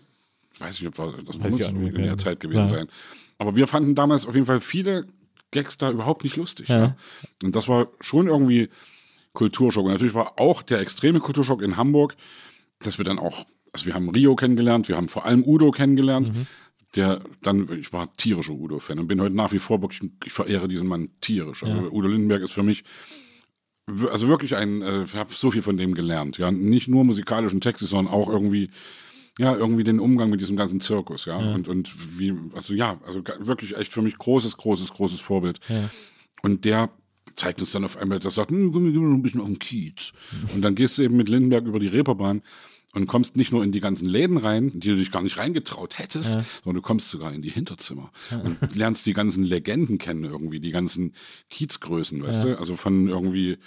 weiß 0.59 0.79
nicht, 0.81 0.87
ob 0.87 0.95
das, 1.15 1.25
das 1.25 1.37
muss 1.37 1.59
in 1.59 2.03
der 2.03 2.17
Zeit 2.17 2.39
gewesen 2.39 2.59
Ja. 2.59 2.69
sein. 2.69 2.87
Aber 3.39 3.55
wir 3.55 3.67
fanden 3.67 3.95
damals 3.95 4.25
auf 4.25 4.33
jeden 4.35 4.45
Fall 4.47 4.61
viele 4.61 5.05
Gags 5.51 5.77
da 5.77 5.91
überhaupt 5.91 6.23
nicht 6.23 6.35
lustig. 6.35 6.67
Ja. 6.69 6.77
Ja. 6.79 6.95
Und 7.43 7.55
das 7.55 7.67
war 7.67 7.87
schon 8.01 8.27
irgendwie 8.27 8.69
Kulturschock. 9.33 9.85
Und 9.85 9.91
natürlich 9.91 10.13
war 10.15 10.39
auch 10.39 10.61
der 10.63 10.79
extreme 10.79 11.19
Kulturschock 11.19 11.61
in 11.61 11.77
Hamburg, 11.77 12.15
dass 12.81 12.97
wir 12.97 13.05
dann 13.05 13.19
auch, 13.19 13.45
also 13.71 13.85
wir 13.85 13.93
haben 13.93 14.09
Rio 14.09 14.35
kennengelernt, 14.35 14.87
wir 14.89 14.97
haben 14.97 15.07
vor 15.07 15.25
allem 15.25 15.43
Udo 15.43 15.71
kennengelernt, 15.71 16.33
Mhm. 16.35 16.47
Der 16.95 17.21
dann, 17.41 17.71
ich 17.79 17.91
war 17.93 18.13
tierischer 18.15 18.53
Udo-Fan 18.53 18.99
und 18.99 19.07
bin 19.07 19.21
heute 19.21 19.35
nach 19.35 19.51
wie 19.51 19.59
vor 19.59 19.81
wirklich, 19.81 20.09
ich 20.25 20.33
verehre 20.33 20.67
diesen 20.67 20.87
Mann 20.87 21.09
tierisch. 21.21 21.63
Also 21.63 21.81
Ja. 21.81 21.91
Udo 21.91 22.07
Lindenberg 22.07 22.41
ist 22.41 22.53
für 22.53 22.63
mich 22.63 22.83
also 24.11 24.27
wirklich 24.27 24.55
ein, 24.55 24.81
äh, 24.81 25.03
ich 25.03 25.15
habe 25.15 25.33
so 25.33 25.51
viel 25.51 25.61
von 25.61 25.77
dem 25.77 25.93
gelernt. 25.93 26.37
Ja, 26.37 26.51
nicht 26.51 26.87
nur 26.87 27.03
musikalischen 27.05 27.61
Texte, 27.61 27.85
sondern 27.87 28.13
auch 28.13 28.27
irgendwie, 28.27 28.69
ja, 29.39 29.55
irgendwie 29.55 29.83
den 29.83 29.99
Umgang 29.99 30.29
mit 30.29 30.41
diesem 30.41 30.57
ganzen 30.57 30.81
Zirkus, 30.81 31.25
ja. 31.25 31.37
Und, 31.37 31.67
und 31.67 32.19
wie, 32.19 32.33
also 32.53 32.73
ja, 32.73 32.99
also 33.05 33.23
wirklich 33.39 33.77
echt 33.77 33.93
für 33.93 34.01
mich 34.01 34.17
großes, 34.17 34.57
großes, 34.57 34.91
großes 34.91 35.21
Vorbild. 35.21 35.59
Und 36.41 36.65
der 36.65 36.89
zeigt 37.35 37.61
uns 37.61 37.71
dann 37.71 37.85
auf 37.85 37.97
einmal, 37.97 38.19
das 38.19 38.35
sagt, 38.35 38.51
hm, 38.51 38.71
komm, 38.71 38.85
wir 38.85 38.91
gehen 38.91 39.09
noch 39.09 39.15
ein 39.15 39.21
bisschen 39.21 39.41
auf 39.41 39.47
den 39.47 39.59
Kiez. 39.59 40.11
Und 40.53 40.61
dann 40.63 40.75
gehst 40.75 40.97
du 40.97 41.03
eben 41.03 41.15
mit 41.15 41.29
Lindenberg 41.29 41.65
über 41.65 41.79
die 41.79 41.87
Reeperbahn 41.87 42.41
und 42.97 43.07
kommst 43.07 43.37
nicht 43.37 43.51
nur 43.51 43.63
in 43.63 43.71
die 43.71 43.79
ganzen 43.79 44.07
Läden 44.07 44.37
rein, 44.37 44.71
die 44.73 44.89
du 44.89 44.95
dich 44.95 45.11
gar 45.11 45.21
nicht 45.21 45.37
reingetraut 45.37 45.99
hättest, 45.99 46.33
sondern 46.33 46.75
du 46.75 46.81
kommst 46.81 47.09
sogar 47.09 47.31
in 47.31 47.41
die 47.41 47.51
Hinterzimmer 47.51 48.11
und 48.31 48.57
lernst 48.75 49.05
die 49.05 49.13
ganzen 49.13 49.43
Legenden 49.43 49.99
kennen 49.99 50.23
irgendwie, 50.23 50.59
die 50.59 50.71
ganzen 50.71 51.13
Kiezgrößen, 51.49 52.21
weißt 52.23 52.43
du? 52.43 52.59
Also 52.59 52.75
von 52.75 53.07
irgendwie 53.07 53.57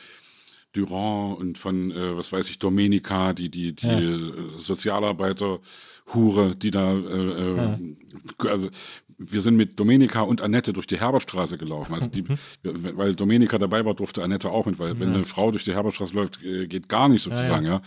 Durand 0.72 1.38
und 1.38 1.58
von, 1.58 1.90
äh, 1.90 2.16
was 2.16 2.32
weiß 2.32 2.48
ich, 2.48 2.58
Domenica, 2.58 3.32
die, 3.32 3.48
die, 3.50 3.72
die 3.72 3.86
äh, 3.86 4.32
Sozialarbeiter-Hure, 4.58 6.54
die 6.54 6.70
da, 6.70 6.92
äh, 6.92 7.62
äh, 7.62 7.96
also, 8.48 8.70
wir 9.22 9.42
sind 9.42 9.56
mit 9.56 9.78
Domenica 9.78 10.22
und 10.22 10.40
Annette 10.40 10.72
durch 10.72 10.86
die 10.86 10.98
Herbertstraße 10.98 11.58
gelaufen. 11.58 11.94
Also 11.94 12.06
die, 12.06 12.24
weil 12.62 13.14
Domenica 13.14 13.58
dabei 13.58 13.84
war, 13.84 13.94
durfte 13.94 14.22
Annette 14.22 14.50
auch 14.50 14.64
mit, 14.64 14.78
weil 14.78 14.98
wenn 14.98 15.12
eine 15.12 15.26
Frau 15.26 15.50
durch 15.50 15.64
die 15.64 15.74
Herbertstraße 15.74 16.14
läuft, 16.14 16.42
äh, 16.42 16.66
geht 16.66 16.88
gar 16.88 17.08
nicht 17.08 17.22
sozusagen, 17.22 17.66
ja. 17.66 17.82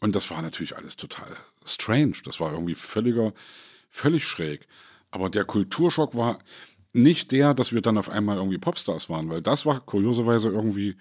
Und 0.00 0.16
das 0.16 0.28
war 0.30 0.42
natürlich 0.42 0.76
alles 0.76 0.96
total 0.96 1.28
strange. 1.64 2.14
Das 2.24 2.40
war 2.40 2.52
irgendwie 2.52 2.74
völliger, 2.74 3.32
völlig 3.88 4.24
schräg. 4.24 4.66
Aber 5.10 5.30
der 5.30 5.44
Kulturschock 5.44 6.16
war 6.16 6.40
nicht 6.92 7.32
der, 7.32 7.54
dass 7.54 7.72
wir 7.72 7.80
dann 7.80 7.96
auf 7.96 8.10
einmal 8.10 8.36
irgendwie 8.36 8.58
Popstars 8.58 9.08
waren, 9.08 9.30
weil 9.30 9.42
das 9.42 9.66
war 9.66 9.80
kurioserweise 9.80 10.48
irgendwie, 10.48 10.96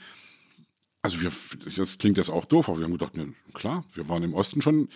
also 1.01 1.21
wir, 1.21 1.31
das 1.75 1.97
klingt 1.97 2.17
jetzt 2.17 2.29
auch 2.29 2.45
doof, 2.45 2.69
aber 2.69 2.77
wir 2.77 2.85
haben 2.85 2.93
gedacht, 2.93 3.17
ne, 3.17 3.33
klar, 3.53 3.85
wir 3.93 4.07
waren 4.07 4.23
im 4.23 4.33
Osten 4.33 4.61
schon 4.61 4.89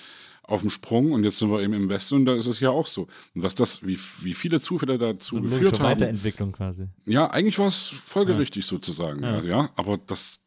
auf 0.48 0.62
dem 0.62 0.70
Sprung 0.70 1.12
und 1.12 1.24
jetzt 1.24 1.38
sind 1.38 1.52
wir 1.52 1.62
eben 1.62 1.74
im 1.74 1.90
Westen 1.90 2.16
und 2.16 2.26
da 2.26 2.36
ist 2.36 2.48
es 2.48 2.60
ja 2.60 2.72
auch 2.72 2.88
so. 2.88 3.04
Und 3.36 3.44
was 3.44 3.54
das, 3.54 3.86
wie, 3.86 4.00
wie 4.22 4.34
viele 4.34 4.60
Zufälle 4.62 4.98
dazu 4.98 5.36
So 5.36 5.42
geführt 5.42 5.80
haben. 5.80 5.92
Weiterentwicklung 5.92 6.54
quasi. 6.54 6.88
Ja, 7.06 7.30
eigentlich 7.30 7.60
war 7.60 7.68
es 7.68 7.94
folgerichtig 8.06 8.66
sozusagen. 8.66 9.24
Ja. 9.24 9.34
Also, 9.34 9.48
ja, 9.48 9.70
aber 9.76 9.98
das 9.98 10.40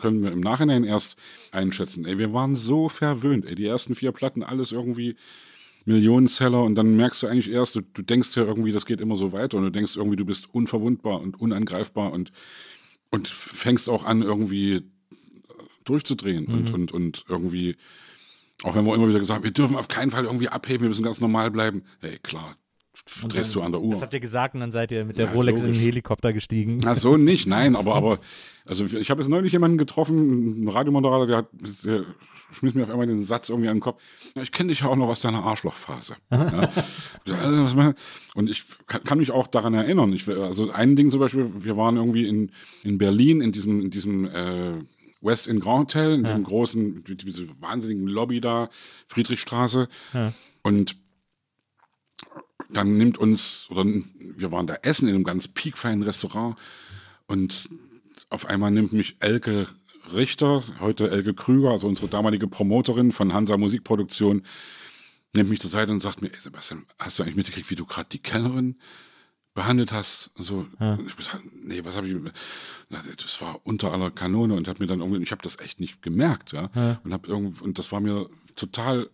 können 0.00 0.22
wir 0.22 0.32
im 0.32 0.40
Nachhinein 0.40 0.84
erst 0.84 1.16
einschätzen. 1.52 2.04
Ey, 2.04 2.18
wir 2.18 2.32
waren 2.32 2.56
so 2.56 2.88
verwöhnt. 2.88 3.46
Ey, 3.46 3.54
die 3.54 3.66
ersten 3.66 3.94
vier 3.94 4.12
Platten, 4.12 4.42
alles 4.42 4.72
irgendwie 4.72 5.16
Millionenseller 5.84 6.62
und 6.62 6.74
dann 6.74 6.96
merkst 6.96 7.22
du 7.22 7.28
eigentlich 7.28 7.50
erst, 7.50 7.74
du, 7.76 7.80
du 7.80 8.02
denkst 8.02 8.36
ja 8.36 8.44
irgendwie, 8.44 8.72
das 8.72 8.86
geht 8.86 9.00
immer 9.00 9.16
so 9.16 9.32
weiter 9.32 9.56
und 9.56 9.64
du 9.64 9.70
denkst 9.70 9.96
irgendwie, 9.96 10.16
du 10.16 10.24
bist 10.24 10.52
unverwundbar 10.52 11.20
und 11.20 11.40
unangreifbar 11.40 12.12
und, 12.12 12.30
und 13.10 13.26
fängst 13.26 13.88
auch 13.88 14.04
an, 14.04 14.20
irgendwie 14.22 14.82
durchzudrehen 15.84 16.44
Mhm. 16.46 16.54
und, 16.54 16.74
und, 16.74 16.92
und 16.92 17.24
irgendwie, 17.28 17.76
auch 18.64 18.74
wenn 18.74 18.84
wir 18.84 18.94
immer 18.94 19.08
wieder 19.08 19.20
gesagt 19.20 19.36
haben, 19.38 19.44
wir 19.44 19.50
dürfen 19.52 19.76
auf 19.76 19.88
keinen 19.88 20.10
Fall 20.10 20.24
irgendwie 20.24 20.48
abheben, 20.48 20.82
wir 20.82 20.88
müssen 20.88 21.04
ganz 21.04 21.20
normal 21.20 21.50
bleiben. 21.50 21.82
Hey, 22.00 22.18
klar, 22.22 22.56
drehst 23.28 23.54
du 23.54 23.62
an 23.62 23.72
der 23.72 23.80
Uhr. 23.80 23.92
Das 23.92 24.02
habt 24.02 24.12
ihr 24.14 24.20
gesagt 24.20 24.54
und 24.54 24.60
dann 24.60 24.72
seid 24.72 24.90
ihr 24.90 25.04
mit 25.04 25.18
der 25.18 25.26
Ja, 25.26 25.32
Rolex 25.32 25.60
in 25.60 25.66
den 25.66 25.74
logisch. 25.74 25.86
Helikopter 25.86 26.32
gestiegen. 26.32 26.80
Ach 26.84 26.96
so, 26.96 27.16
nicht, 27.16 27.46
nein, 27.46 27.76
aber, 27.76 27.94
aber, 27.96 28.18
also 28.66 28.84
ich 28.84 29.10
habe 29.10 29.20
jetzt 29.22 29.28
neulich 29.28 29.52
jemanden 29.52 29.78
getroffen, 29.78 30.56
einen 30.56 30.68
Radiomoderator, 30.68 31.26
der, 31.26 31.36
hat, 31.38 31.48
der 31.84 32.04
schmiss 32.50 32.74
mir 32.74 32.82
auf 32.82 32.90
einmal 32.90 33.06
den 33.06 33.22
Satz 33.24 33.50
irgendwie 33.50 33.68
an 33.68 33.76
den 33.76 33.80
Kopf. 33.82 34.00
Ich 34.34 34.50
kenne 34.52 34.70
dich 34.70 34.80
ja 34.80 34.88
auch 34.88 34.96
noch 34.96 35.08
aus 35.08 35.20
deiner 35.20 35.44
Arschlochphase. 35.44 36.16
Ja. 37.26 37.70
Mal- 37.76 37.94
Und 38.34 38.48
ich 38.50 38.64
kann, 38.86 39.04
kann 39.04 39.18
mich 39.18 39.30
auch 39.32 39.46
daran 39.48 39.74
erinnern. 39.74 40.12
Ich, 40.14 40.26
also 40.28 40.70
ein 40.70 40.96
Ding 40.96 41.10
zum 41.10 41.20
Beispiel, 41.20 41.50
wir 41.58 41.76
waren 41.76 41.96
irgendwie 41.96 42.26
in, 42.26 42.50
in 42.82 42.96
Berlin 42.98 43.40
in 43.42 43.52
diesem, 43.52 43.82
in 43.82 43.90
diesem 43.90 44.24
äh, 44.24 44.72
West 45.20 45.46
in 45.46 45.60
Grand 45.60 45.94
Hotel, 45.94 46.14
in 46.14 46.24
dem 46.24 46.44
großen, 46.44 47.04
die- 47.04 47.16
diese 47.16 47.48
wahnsinnigen 47.60 48.06
Lobby 48.06 48.40
da, 48.40 48.68
Friedrichstraße. 49.08 49.88
Und 50.62 50.96
dann 52.70 52.96
nimmt 52.98 53.18
uns, 53.18 53.66
oder 53.70 53.84
wir 53.84 54.52
waren 54.52 54.66
da 54.66 54.74
essen 54.82 55.08
in 55.08 55.14
einem 55.14 55.24
ganz 55.24 55.48
piekfeinen 55.48 56.02
Restaurant. 56.02 56.56
Und 57.26 57.68
auf 58.30 58.46
einmal 58.46 58.70
nimmt 58.70 58.92
mich 58.92 59.16
Elke 59.20 59.68
Richter, 60.12 60.64
heute 60.80 61.10
Elke 61.10 61.34
Krüger, 61.34 61.70
also 61.70 61.86
unsere 61.86 62.08
damalige 62.08 62.46
Promoterin 62.48 63.12
von 63.12 63.32
Hansa 63.32 63.56
Musikproduktion, 63.56 64.42
nimmt 65.36 65.50
mich 65.50 65.60
zur 65.60 65.70
Seite 65.70 65.92
und 65.92 66.00
sagt 66.00 66.22
mir, 66.22 66.32
ey 66.32 66.40
Sebastian, 66.40 66.86
hast 66.98 67.18
du 67.18 67.22
eigentlich 67.22 67.36
mitgekriegt, 67.36 67.70
wie 67.70 67.74
du 67.74 67.84
gerade 67.86 68.08
die 68.10 68.18
Kellnerin 68.18 68.76
behandelt 69.54 69.92
hast? 69.92 70.30
So, 70.36 70.66
und 70.78 71.06
ich 71.08 71.14
nee, 71.52 71.84
was 71.84 71.96
habe 71.96 72.08
ich? 72.08 72.16
Das 73.16 73.40
war 73.40 73.60
unter 73.64 73.92
aller 73.92 74.10
Kanone 74.10 74.54
und 74.54 74.68
hat 74.68 74.80
mir 74.80 74.86
dann 74.86 75.00
irgendwie, 75.00 75.22
ich 75.22 75.32
habe 75.32 75.42
das 75.42 75.58
echt 75.60 75.80
nicht 75.80 76.02
gemerkt, 76.02 76.52
ja, 76.52 76.70
und 77.04 77.12
habe 77.12 77.26
irgendwie, 77.28 77.62
und 77.62 77.78
das 77.78 77.90
war 77.92 78.00
mir 78.00 78.28
total 78.56 79.10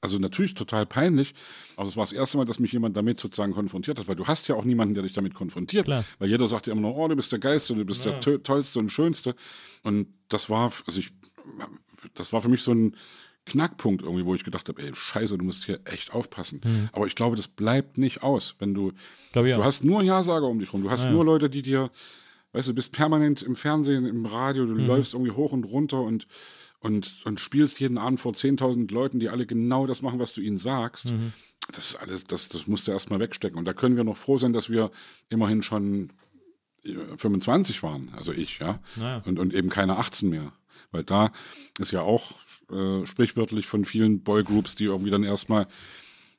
also 0.00 0.18
natürlich 0.18 0.54
total 0.54 0.84
peinlich, 0.84 1.34
aber 1.76 1.88
es 1.88 1.96
war 1.96 2.04
das 2.04 2.12
erste 2.12 2.36
Mal, 2.36 2.44
dass 2.44 2.58
mich 2.58 2.72
jemand 2.72 2.96
damit 2.96 3.20
sozusagen 3.20 3.52
konfrontiert 3.52 3.98
hat, 3.98 4.08
weil 4.08 4.16
du 4.16 4.26
hast 4.26 4.48
ja 4.48 4.56
auch 4.56 4.64
niemanden, 4.64 4.94
der 4.94 5.04
dich 5.04 5.12
damit 5.12 5.32
konfrontiert. 5.32 5.84
Klar. 5.84 6.04
Weil 6.18 6.28
jeder 6.28 6.46
sagt 6.46 6.66
ja 6.66 6.72
immer 6.72 6.82
nur, 6.82 6.96
oh, 6.96 7.06
du 7.08 7.14
bist 7.14 7.30
der 7.30 7.38
Geilste, 7.38 7.74
du 7.74 7.84
bist 7.84 8.04
der 8.04 8.20
tö- 8.20 8.42
Tollste 8.42 8.80
und 8.80 8.90
Schönste. 8.90 9.36
Und 9.82 10.08
das 10.28 10.50
war, 10.50 10.72
also 10.86 10.98
ich, 10.98 11.12
das 12.14 12.32
war 12.32 12.42
für 12.42 12.48
mich 12.48 12.62
so 12.62 12.72
ein 12.72 12.96
Knackpunkt 13.44 14.02
irgendwie, 14.02 14.24
wo 14.24 14.34
ich 14.34 14.44
gedacht 14.44 14.68
habe, 14.68 14.82
ey, 14.82 14.92
scheiße, 14.94 15.36
du 15.36 15.44
musst 15.44 15.64
hier 15.64 15.80
echt 15.84 16.12
aufpassen. 16.14 16.60
Aber 16.92 17.06
ich 17.06 17.14
glaube, 17.14 17.36
das 17.36 17.48
bleibt 17.48 17.98
nicht 17.98 18.22
aus, 18.22 18.54
wenn 18.58 18.72
du, 18.74 18.92
Glaub 19.32 19.44
du 19.44 19.64
hast 19.64 19.84
nur 19.84 20.02
Ja-Sager 20.02 20.46
um 20.46 20.58
dich 20.58 20.72
rum, 20.72 20.82
du 20.82 20.90
hast 20.90 21.10
nur 21.10 21.24
Leute, 21.24 21.50
die 21.50 21.62
dir, 21.62 21.90
weißt 22.52 22.68
du, 22.68 22.74
bist 22.74 22.92
permanent 22.92 23.42
im 23.42 23.56
Fernsehen, 23.56 24.06
im 24.06 24.26
Radio, 24.26 24.66
du 24.66 24.74
läufst 24.74 25.14
irgendwie 25.14 25.32
hoch 25.32 25.52
und 25.52 25.64
runter 25.64 26.00
und 26.02 26.26
und, 26.82 27.24
und 27.24 27.38
spielst 27.38 27.78
jeden 27.78 27.96
Abend 27.96 28.18
vor 28.18 28.32
10.000 28.32 28.92
Leuten, 28.92 29.20
die 29.20 29.28
alle 29.28 29.46
genau 29.46 29.86
das 29.86 30.02
machen, 30.02 30.18
was 30.18 30.32
du 30.32 30.40
ihnen 30.40 30.58
sagst. 30.58 31.06
Das 31.72 31.90
ist 31.90 31.96
alles, 31.96 32.24
das, 32.24 32.48
das 32.48 32.66
musst 32.66 32.88
du 32.88 32.92
erstmal 32.92 33.20
wegstecken. 33.20 33.56
Und 33.56 33.66
da 33.66 33.72
können 33.72 33.96
wir 33.96 34.02
noch 34.02 34.16
froh 34.16 34.36
sein, 34.36 34.52
dass 34.52 34.68
wir 34.68 34.90
immerhin 35.28 35.62
schon 35.62 36.10
äh, 36.84 36.96
25 37.16 37.84
waren, 37.84 38.10
also 38.16 38.32
ich, 38.32 38.58
ja. 38.58 38.80
Naja. 38.96 39.22
Und, 39.24 39.38
und 39.38 39.54
eben 39.54 39.68
keine 39.68 39.96
18 39.96 40.28
mehr. 40.28 40.52
Weil 40.90 41.04
da 41.04 41.32
ist 41.78 41.90
ja 41.92 42.02
auch 42.02 42.32
äh, 42.70 43.06
sprichwörtlich 43.06 43.66
von 43.66 43.84
vielen 43.84 44.20
Boygroups, 44.22 44.74
die 44.74 44.84
irgendwie 44.84 45.10
dann 45.10 45.24
erstmal, 45.24 45.66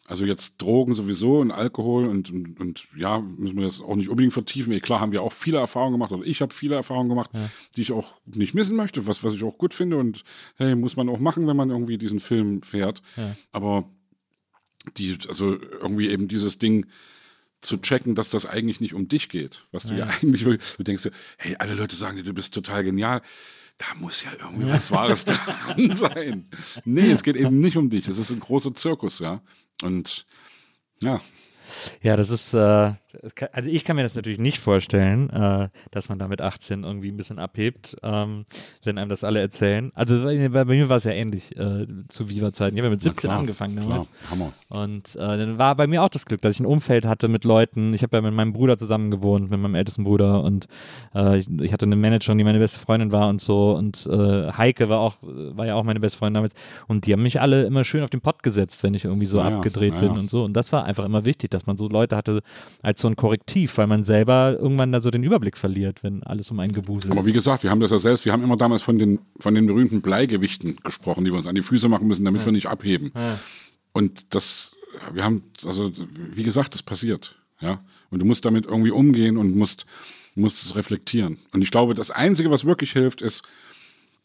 also 0.05 0.25
jetzt 0.25 0.61
Drogen 0.61 0.93
sowieso 0.95 1.39
und 1.39 1.51
Alkohol 1.51 2.07
und, 2.07 2.29
und, 2.29 2.59
und 2.59 2.87
ja, 2.97 3.19
müssen 3.19 3.55
wir 3.57 3.65
das 3.65 3.79
auch 3.79 3.95
nicht 3.95 4.09
unbedingt 4.09 4.33
vertiefen. 4.33 4.73
Eh, 4.73 4.79
Klar 4.79 4.99
haben 4.99 5.11
wir 5.11 5.21
auch 5.21 5.31
viele 5.33 5.59
Erfahrungen 5.59 5.93
gemacht, 5.93 6.11
oder 6.11 6.25
ich 6.25 6.41
habe 6.41 6.53
viele 6.53 6.75
Erfahrungen 6.75 7.09
gemacht, 7.09 7.29
die 7.75 7.81
ich 7.81 7.91
auch 7.91 8.13
nicht 8.25 8.53
missen 8.53 8.75
möchte, 8.75 9.07
was, 9.07 9.23
was 9.23 9.33
ich 9.33 9.43
auch 9.43 9.57
gut 9.57 9.73
finde. 9.73 9.97
Und 9.97 10.23
hey, 10.55 10.75
muss 10.75 10.95
man 10.95 11.07
auch 11.09 11.19
machen, 11.19 11.47
wenn 11.47 11.55
man 11.55 11.69
irgendwie 11.69 11.97
diesen 11.97 12.19
Film 12.19 12.61
fährt. 12.63 13.01
Aber 13.51 13.89
die, 14.97 15.17
also 15.29 15.53
irgendwie 15.61 16.09
eben 16.09 16.27
dieses 16.27 16.57
Ding 16.57 16.85
zu 17.61 17.77
checken, 17.77 18.13
dass 18.13 18.29
das 18.29 18.45
eigentlich 18.45 18.81
nicht 18.81 18.93
um 18.93 19.07
dich 19.07 19.29
geht, 19.29 19.63
was 19.71 19.83
du 19.83 19.93
ja, 19.95 20.05
eigentlich 20.21 20.43
willst. 20.43 20.77
Du 20.79 20.83
denkst 20.83 21.03
dir, 21.03 21.11
hey, 21.37 21.55
alle 21.59 21.75
Leute 21.75 21.95
sagen 21.95 22.17
dir, 22.17 22.23
du 22.23 22.33
bist 22.33 22.53
total 22.53 22.83
genial. 22.83 23.21
Da 23.77 23.85
muss 23.99 24.23
ja 24.23 24.31
irgendwie 24.39 24.69
was 24.69 24.91
Wahres 24.91 25.25
dran 25.25 25.95
sein. 25.95 26.49
Nee, 26.85 27.11
es 27.11 27.23
geht 27.23 27.35
eben 27.35 27.59
nicht 27.59 27.77
um 27.77 27.89
dich. 27.89 28.07
Es 28.07 28.17
ist 28.17 28.31
ein 28.31 28.39
großer 28.39 28.73
Zirkus, 28.75 29.19
ja. 29.19 29.41
Und 29.81 30.25
ja, 31.01 31.21
Ja, 32.01 32.15
das 32.15 32.29
ist, 32.29 32.53
äh, 32.53 32.93
also 33.51 33.69
ich 33.69 33.83
kann 33.83 33.95
mir 33.95 34.03
das 34.03 34.15
natürlich 34.15 34.39
nicht 34.39 34.59
vorstellen, 34.59 35.29
äh, 35.29 35.69
dass 35.91 36.09
man 36.09 36.19
da 36.19 36.27
mit 36.27 36.41
18 36.41 36.83
irgendwie 36.83 37.09
ein 37.09 37.17
bisschen 37.17 37.39
abhebt, 37.39 37.95
ähm, 38.03 38.45
wenn 38.83 38.97
einem 38.97 39.09
das 39.09 39.23
alle 39.23 39.39
erzählen. 39.39 39.91
Also 39.95 40.23
bei, 40.23 40.65
mir 40.65 40.89
war 40.89 40.97
es 40.97 41.03
ja 41.03 41.11
ähnlich 41.11 41.55
äh, 41.57 41.85
zu 42.07 42.29
Viva-Zeiten. 42.29 42.75
Ich 42.75 42.81
habe 42.81 42.87
ja 42.87 42.91
mit 42.91 43.03
17 43.03 43.29
klar, 43.29 43.39
angefangen 43.39 43.75
damals. 43.75 44.09
Klar, 44.09 44.31
Hammer. 44.31 44.53
Und 44.69 45.15
äh, 45.15 45.19
dann 45.19 45.57
war 45.57 45.75
bei 45.75 45.87
mir 45.87 46.03
auch 46.03 46.09
das 46.09 46.25
Glück, 46.25 46.41
dass 46.41 46.55
ich 46.55 46.59
ein 46.59 46.65
Umfeld 46.65 47.05
hatte 47.05 47.27
mit 47.27 47.43
Leuten. 47.43 47.93
Ich 47.93 48.03
habe 48.03 48.17
ja 48.17 48.21
mit 48.21 48.33
meinem 48.33 48.53
Bruder 48.53 48.77
zusammen 48.77 49.11
gewohnt, 49.11 49.49
mit 49.49 49.59
meinem 49.59 49.75
ältesten 49.75 50.03
Bruder 50.03 50.43
und 50.43 50.67
äh, 51.13 51.37
ich, 51.37 51.47
ich 51.61 51.73
hatte 51.73 51.85
eine 51.85 51.95
Managerin, 51.95 52.37
die 52.37 52.43
meine 52.43 52.59
beste 52.59 52.79
Freundin 52.79 53.11
war 53.11 53.27
und 53.29 53.41
so. 53.41 53.73
Und 53.73 54.07
äh, 54.07 54.51
Heike 54.51 54.89
war 54.89 54.99
auch, 54.99 55.15
war 55.21 55.65
ja 55.65 55.75
auch 55.75 55.83
meine 55.83 55.99
beste 55.99 56.17
Freundin 56.17 56.35
damals. 56.35 56.53
Und 56.87 57.05
die 57.05 57.13
haben 57.13 57.23
mich 57.23 57.41
alle 57.41 57.63
immer 57.63 57.83
schön 57.83 58.03
auf 58.03 58.09
den 58.09 58.21
Pott 58.21 58.43
gesetzt, 58.43 58.83
wenn 58.83 58.93
ich 58.93 59.05
irgendwie 59.05 59.25
so 59.25 59.37
Ja, 59.37 59.49
ja, 59.49 59.55
abgedreht 59.57 59.93
ja, 59.93 59.99
bin 59.99 60.13
ja. 60.13 60.19
und 60.19 60.29
so. 60.29 60.43
Und 60.43 60.53
das 60.53 60.71
war 60.71 60.85
einfach 60.85 61.05
immer 61.05 61.25
wichtig, 61.25 61.49
dass 61.53 61.65
man 61.65 61.77
so 61.77 61.87
Leute 61.87 62.15
hatte 62.15 62.41
als 62.81 63.01
so 63.01 63.07
ein 63.07 63.15
Korrektiv, 63.15 63.77
weil 63.77 63.87
man 63.87 64.03
selber 64.03 64.57
irgendwann 64.59 64.91
da 64.91 64.99
so 64.99 65.11
den 65.11 65.23
Überblick 65.23 65.57
verliert, 65.57 66.03
wenn 66.03 66.23
alles 66.23 66.51
um 66.51 66.59
einen 66.59 66.73
gewuselt 66.73 67.11
Aber 67.11 67.25
wie 67.25 67.29
ist. 67.29 67.35
gesagt, 67.35 67.63
wir 67.63 67.69
haben 67.69 67.79
das 67.79 67.91
ja 67.91 67.99
selbst, 67.99 68.25
wir 68.25 68.31
haben 68.31 68.43
immer 68.43 68.57
damals 68.57 68.81
von 68.81 68.97
den, 68.97 69.19
von 69.39 69.55
den 69.55 69.67
berühmten 69.67 70.01
Bleigewichten 70.01 70.77
gesprochen, 70.83 71.25
die 71.25 71.31
wir 71.31 71.37
uns 71.37 71.47
an 71.47 71.55
die 71.55 71.61
Füße 71.61 71.87
machen 71.89 72.07
müssen, 72.07 72.25
damit 72.25 72.45
wir 72.45 72.51
nicht 72.51 72.67
abheben. 72.67 73.11
Und 73.93 74.33
das, 74.35 74.71
wir 75.11 75.23
haben, 75.23 75.43
also 75.65 75.91
wie 76.33 76.43
gesagt, 76.43 76.73
das 76.73 76.83
passiert. 76.83 77.35
Ja. 77.61 77.81
Und 78.09 78.19
du 78.19 78.25
musst 78.25 78.45
damit 78.45 78.65
irgendwie 78.65 78.91
umgehen 78.91 79.37
und 79.37 79.55
musst, 79.55 79.85
musst 80.35 80.65
es 80.65 80.75
reflektieren. 80.75 81.37
Und 81.51 81.61
ich 81.61 81.71
glaube, 81.71 81.93
das 81.93 82.11
Einzige, 82.11 82.51
was 82.51 82.65
wirklich 82.65 82.91
hilft, 82.91 83.21
ist 83.21 83.43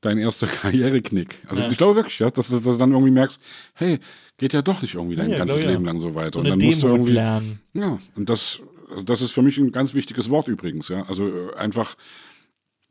dein 0.01 0.19
erster 0.19 0.47
Karriereknick. 0.63 1.45
Also 1.49 1.63
Ja. 1.63 1.71
ich 1.71 1.77
glaube 1.79 1.97
wirklich, 1.97 2.19
ja, 2.19 2.31
dass, 2.31 2.49
du- 2.49 2.55
dass 2.57 2.65
du 2.65 2.77
dann 2.77 2.93
irgendwie 2.93 3.11
merkst, 3.13 3.41
hey, 3.75 3.99
geht 4.37 4.53
ja 4.53 4.63
doch 4.63 4.81
nicht 4.83 4.95
irgendwie 4.95 5.17
dein 5.17 5.31
Ja, 5.31 5.39
ganzes 5.39 5.61
ja. 5.63 5.71
Leben 5.71 5.85
lang 5.85 6.01
so 6.01 6.15
weiter. 6.15 6.35
So 6.35 6.39
und 6.41 6.49
dann 6.49 6.59
musst 6.59 6.79
du 6.83 6.87
Demut 6.87 6.99
irgendwie, 6.99 7.13
lernen. 7.15 7.61
ja, 7.75 7.99
und 8.17 8.29
das, 8.31 8.61
das 9.05 9.23
ist 9.23 9.33
für 9.33 9.43
mich 9.43 9.59
ein 9.59 9.73
ganz 9.73 9.95
wichtiges 9.95 10.31
Wort 10.31 10.49
übrigens, 10.49 10.89
ja. 10.89 11.03
Also 11.09 11.27
äh, 11.29 11.55
einfach, 11.57 11.97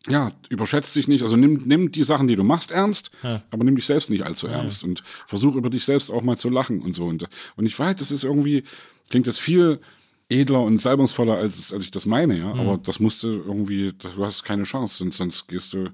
ja, 0.10 0.32
überschätzt 0.50 0.96
dich 0.96 1.08
nicht. 1.08 1.22
Also 1.24 1.36
nimm, 1.36 1.64
nimm 1.66 1.92
die 1.92 2.04
Sachen, 2.04 2.28
die 2.28 2.36
du 2.36 2.44
machst, 2.44 2.72
ernst, 2.72 3.12
aber 3.52 3.64
nimm 3.64 3.76
dich 3.76 3.86
selbst 3.86 4.10
nicht 4.10 4.24
allzu 4.24 4.48
ernst 4.48 4.84
und 4.84 5.04
versuch 5.28 5.56
über 5.56 5.70
dich 5.70 5.84
selbst 5.84 6.10
auch 6.10 6.22
mal 6.22 6.38
zu 6.38 6.50
lachen 6.50 6.82
und 6.82 6.96
so. 6.96 7.06
Und, 7.06 7.26
und 7.58 7.66
ich 7.66 7.78
weiß, 7.78 7.96
das 7.98 8.12
ist 8.12 8.24
irgendwie, 8.24 8.64
klingt 9.10 9.28
das 9.28 9.38
viel 9.38 9.80
edler 10.30 10.62
und 10.62 10.82
salbungsvoller, 10.82 11.36
als, 11.36 11.74
als 11.74 11.84
ich 11.84 11.92
das 11.92 12.06
meine, 12.06 12.38
ja. 12.38 12.54
Aber 12.54 12.78
das 12.78 13.00
musste 13.00 13.28
irgendwie, 13.28 13.94
du 13.98 14.24
hast 14.26 14.44
keine 14.44 14.64
Chance, 14.64 14.98
sonst, 14.98 15.18
sonst 15.18 15.48
gehst 15.48 15.74
du, 15.74 15.90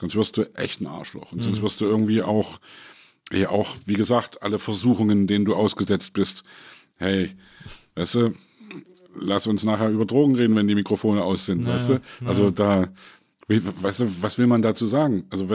sonst 0.00 0.16
wirst 0.16 0.36
du 0.36 0.42
echt 0.54 0.80
ein 0.80 0.86
Arschloch. 0.86 1.32
Und 1.32 1.42
sonst 1.42 1.62
wirst 1.62 1.80
du 1.80 1.86
irgendwie 1.86 2.22
auch, 2.22 2.60
ja, 3.32 3.50
auch, 3.50 3.76
wie 3.84 3.94
gesagt, 3.94 4.42
alle 4.42 4.58
Versuchungen, 4.58 5.26
denen 5.26 5.44
du 5.44 5.54
ausgesetzt 5.54 6.12
bist, 6.12 6.44
hey, 6.96 7.36
weißt 7.94 8.14
du, 8.16 8.34
lass 9.14 9.46
uns 9.46 9.64
nachher 9.64 9.90
über 9.90 10.06
Drogen 10.06 10.36
reden, 10.36 10.56
wenn 10.56 10.68
die 10.68 10.74
Mikrofone 10.74 11.22
aus 11.22 11.46
sind, 11.46 11.66
weißt 11.66 11.88
du? 11.90 12.00
Also 12.24 12.50
da, 12.50 12.88
weißt 13.48 14.00
du, 14.00 14.22
was 14.22 14.38
will 14.38 14.46
man 14.46 14.62
dazu 14.62 14.86
sagen? 14.86 15.24
Also 15.30 15.48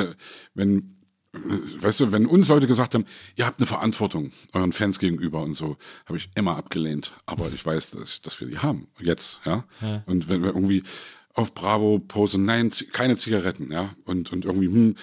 wenn, 0.53 0.97
weißt 1.33 2.01
du, 2.01 2.11
wenn 2.11 2.25
uns 2.25 2.47
Leute 2.47 2.67
gesagt 2.67 2.93
haben, 2.95 3.05
ihr 3.35 3.45
habt 3.45 3.59
eine 3.59 3.67
Verantwortung 3.67 4.31
euren 4.53 4.73
Fans 4.73 4.99
gegenüber 4.99 5.41
und 5.41 5.55
so, 5.55 5.77
habe 6.05 6.17
ich 6.17 6.29
immer 6.35 6.57
abgelehnt. 6.57 7.13
Aber 7.25 7.47
ich 7.53 7.65
weiß, 7.65 7.91
dass, 7.91 8.21
dass 8.21 8.39
wir 8.39 8.47
die 8.47 8.59
haben. 8.59 8.87
Jetzt, 8.99 9.39
ja. 9.45 9.63
Und 10.05 10.29
wenn 10.29 10.41
wir 10.41 10.49
irgendwie 10.49 10.83
auf 11.33 11.53
Bravo 11.53 11.99
posen, 11.99 12.45
nein, 12.45 12.71
keine 12.91 13.17
Zigaretten, 13.17 13.71
ja. 13.71 13.95
Und, 14.05 14.31
und 14.31 14.45
irgendwie, 14.45 14.67
hm, 14.67 14.95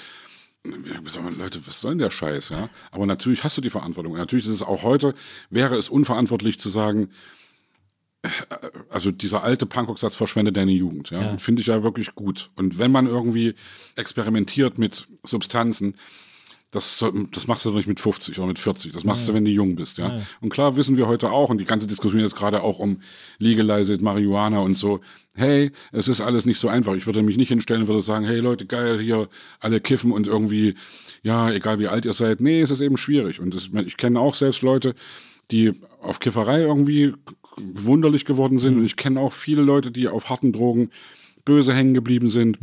Leute, 0.64 1.66
was 1.66 1.80
soll 1.80 1.92
denn 1.92 1.98
der 1.98 2.10
Scheiß, 2.10 2.50
ja? 2.50 2.68
Aber 2.90 3.06
natürlich 3.06 3.44
hast 3.44 3.56
du 3.56 3.62
die 3.62 3.70
Verantwortung. 3.70 4.12
Und 4.12 4.18
natürlich 4.18 4.46
ist 4.46 4.54
es 4.54 4.62
auch 4.62 4.82
heute, 4.82 5.14
wäre 5.48 5.76
es 5.76 5.88
unverantwortlich 5.88 6.58
zu 6.58 6.68
sagen, 6.68 7.10
äh, 8.22 8.28
also 8.90 9.10
dieser 9.10 9.42
alte 9.42 9.66
Punkrock-Satz 9.66 10.14
verschwendet 10.14 10.56
deine 10.56 10.72
Jugend, 10.72 11.10
ja. 11.10 11.22
Ja. 11.22 11.38
Finde 11.38 11.62
ich 11.62 11.68
ja 11.68 11.82
wirklich 11.82 12.14
gut. 12.14 12.50
Und 12.56 12.78
wenn 12.78 12.92
man 12.92 13.06
irgendwie 13.06 13.54
experimentiert 13.96 14.78
mit 14.78 15.08
Substanzen, 15.24 15.94
das, 16.70 17.04
das 17.32 17.48
machst 17.48 17.64
du 17.64 17.70
doch 17.70 17.76
nicht 17.76 17.88
mit 17.88 17.98
50 17.98 18.38
oder 18.38 18.46
mit 18.46 18.58
40. 18.60 18.92
Das 18.92 19.02
machst 19.02 19.28
du, 19.28 19.34
wenn 19.34 19.44
du 19.44 19.50
jung 19.50 19.74
bist, 19.74 19.98
ja. 19.98 20.20
Und 20.40 20.50
klar 20.50 20.76
wissen 20.76 20.96
wir 20.96 21.08
heute 21.08 21.32
auch, 21.32 21.50
und 21.50 21.58
die 21.58 21.64
ganze 21.64 21.88
Diskussion 21.88 22.20
jetzt 22.20 22.36
gerade 22.36 22.62
auch 22.62 22.78
um 22.78 23.00
Legalized 23.38 24.00
Marihuana 24.02 24.60
und 24.60 24.74
so, 24.74 25.00
hey, 25.34 25.72
es 25.90 26.06
ist 26.06 26.20
alles 26.20 26.46
nicht 26.46 26.60
so 26.60 26.68
einfach. 26.68 26.94
Ich 26.94 27.06
würde 27.06 27.22
mich 27.22 27.36
nicht 27.36 27.48
hinstellen 27.48 27.82
und 27.82 27.88
würde 27.88 28.02
sagen, 28.02 28.24
hey 28.24 28.38
Leute, 28.38 28.66
geil, 28.66 29.00
hier 29.00 29.28
alle 29.58 29.80
kiffen 29.80 30.12
und 30.12 30.28
irgendwie, 30.28 30.74
ja, 31.22 31.50
egal 31.50 31.80
wie 31.80 31.88
alt 31.88 32.04
ihr 32.04 32.12
seid. 32.12 32.40
Nee, 32.40 32.60
es 32.60 32.70
ist 32.70 32.80
eben 32.80 32.96
schwierig. 32.96 33.40
Und 33.40 33.54
das, 33.54 33.70
ich 33.84 33.96
kenne 33.96 34.20
auch 34.20 34.34
selbst 34.34 34.62
Leute, 34.62 34.94
die 35.50 35.72
auf 36.00 36.20
Kifferei 36.20 36.60
irgendwie 36.60 37.14
wunderlich 37.56 38.24
geworden 38.24 38.60
sind. 38.60 38.76
Und 38.76 38.84
ich 38.84 38.94
kenne 38.96 39.18
auch 39.18 39.32
viele 39.32 39.62
Leute, 39.62 39.90
die 39.90 40.06
auf 40.06 40.30
harten 40.30 40.52
Drogen 40.52 40.90
böse 41.44 41.74
hängen 41.74 41.94
geblieben 41.94 42.30
sind. 42.30 42.58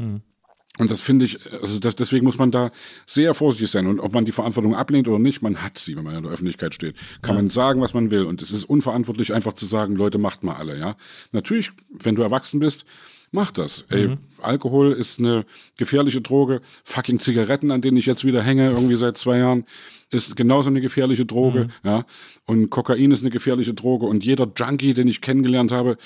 Und 0.78 0.91
das 0.91 1.02
finde 1.02 1.26
ich, 1.26 1.40
also 1.62 1.80
das, 1.80 1.95
deswegen 1.95 2.26
muss 2.26 2.38
man 2.38 2.52
da 2.52 2.72
sehr 3.06 3.34
vorsichtig 3.34 3.72
sein. 3.72 3.88
Und 3.88 3.99
ob 3.99 4.14
man 4.14 4.26
die 4.26 4.32
Verantwortung 4.32 4.76
ablehnt 4.76 5.08
oder 5.08 5.20
nicht, 5.20 5.41
man 5.41 5.62
hat 5.62 5.78
sie, 5.78 5.95
wenn 5.95 6.04
man 6.04 6.16
in 6.16 6.24
der 6.24 6.32
Öffentlichkeit 6.32 6.74
steht. 6.74 6.95
Kann 7.22 7.36
man 7.36 7.49
sagen, 7.49 7.82
was 7.82 7.94
man 7.94 8.12
will. 8.12 8.24
Und 8.24 8.41
es 8.41 8.52
ist 8.52 8.66
unverantwortlich, 8.66 9.34
einfach 9.34 9.54
zu 9.54 9.66
sagen, 9.66 9.95
Leute, 9.95 10.18
macht 10.18 10.44
mal 10.44 10.56
alle, 10.56 10.78
ja. 10.78 10.95
Natürlich, 11.32 11.72
wenn 11.90 12.16
du 12.16 12.22
erwachsen 12.22 12.60
bist, 12.60 12.86
mach 13.32 13.52
das. 13.52 13.86
Ey, 13.90 14.18
Alkohol 14.41 14.94
ist 14.94 15.20
eine 15.20 15.45
gefährliche 15.78 16.22
Droge. 16.22 16.62
Fucking 16.84 17.20
Zigaretten, 17.20 17.72
an 17.72 17.82
denen 17.82 17.98
ich 17.98 18.06
jetzt 18.06 18.24
wieder 18.24 18.41
hänge, 18.41 18.72
irgendwie 18.72 18.95
seit 18.95 19.18
zwei 19.18 19.40
Jahren, 19.40 19.66
ist 20.10 20.36
genauso 20.36 20.70
eine 20.70 20.80
gefährliche 20.80 21.26
Droge, 21.26 21.70
ja. 21.84 22.06
Und 22.45 22.70
Kokain 22.70 23.12
ist 23.12 23.22
eine 23.22 23.32
gefährliche 23.32 23.74
Droge. 23.74 24.06
Und 24.06 24.24
jeder 24.24 24.48
Junkie, 24.56 24.94
den 24.94 25.08
ich 25.08 25.22
kennengelernt 25.22 25.72
habe, 25.72 25.98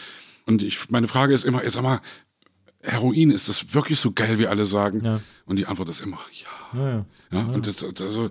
und 0.48 0.64
ich, 0.64 0.89
meine 0.89 1.07
Frage 1.07 1.34
ist 1.34 1.45
immer, 1.45 1.61
sag 1.69 1.84
mal, 1.84 2.02
Heroin, 2.83 3.31
ist 3.31 3.49
das 3.49 3.73
wirklich 3.73 3.99
so 3.99 4.11
geil, 4.11 4.39
wie 4.39 4.47
alle 4.47 4.65
sagen? 4.65 5.03
Ja. 5.03 5.21
Und 5.45 5.57
die 5.57 5.65
Antwort 5.65 5.89
ist 5.89 6.01
immer, 6.01 6.19
ja. 6.33 6.79
Ja, 6.79 6.89
ja. 6.89 7.05
Ja, 7.31 7.45
und 7.47 7.67
das, 7.67 7.83
also 7.83 8.29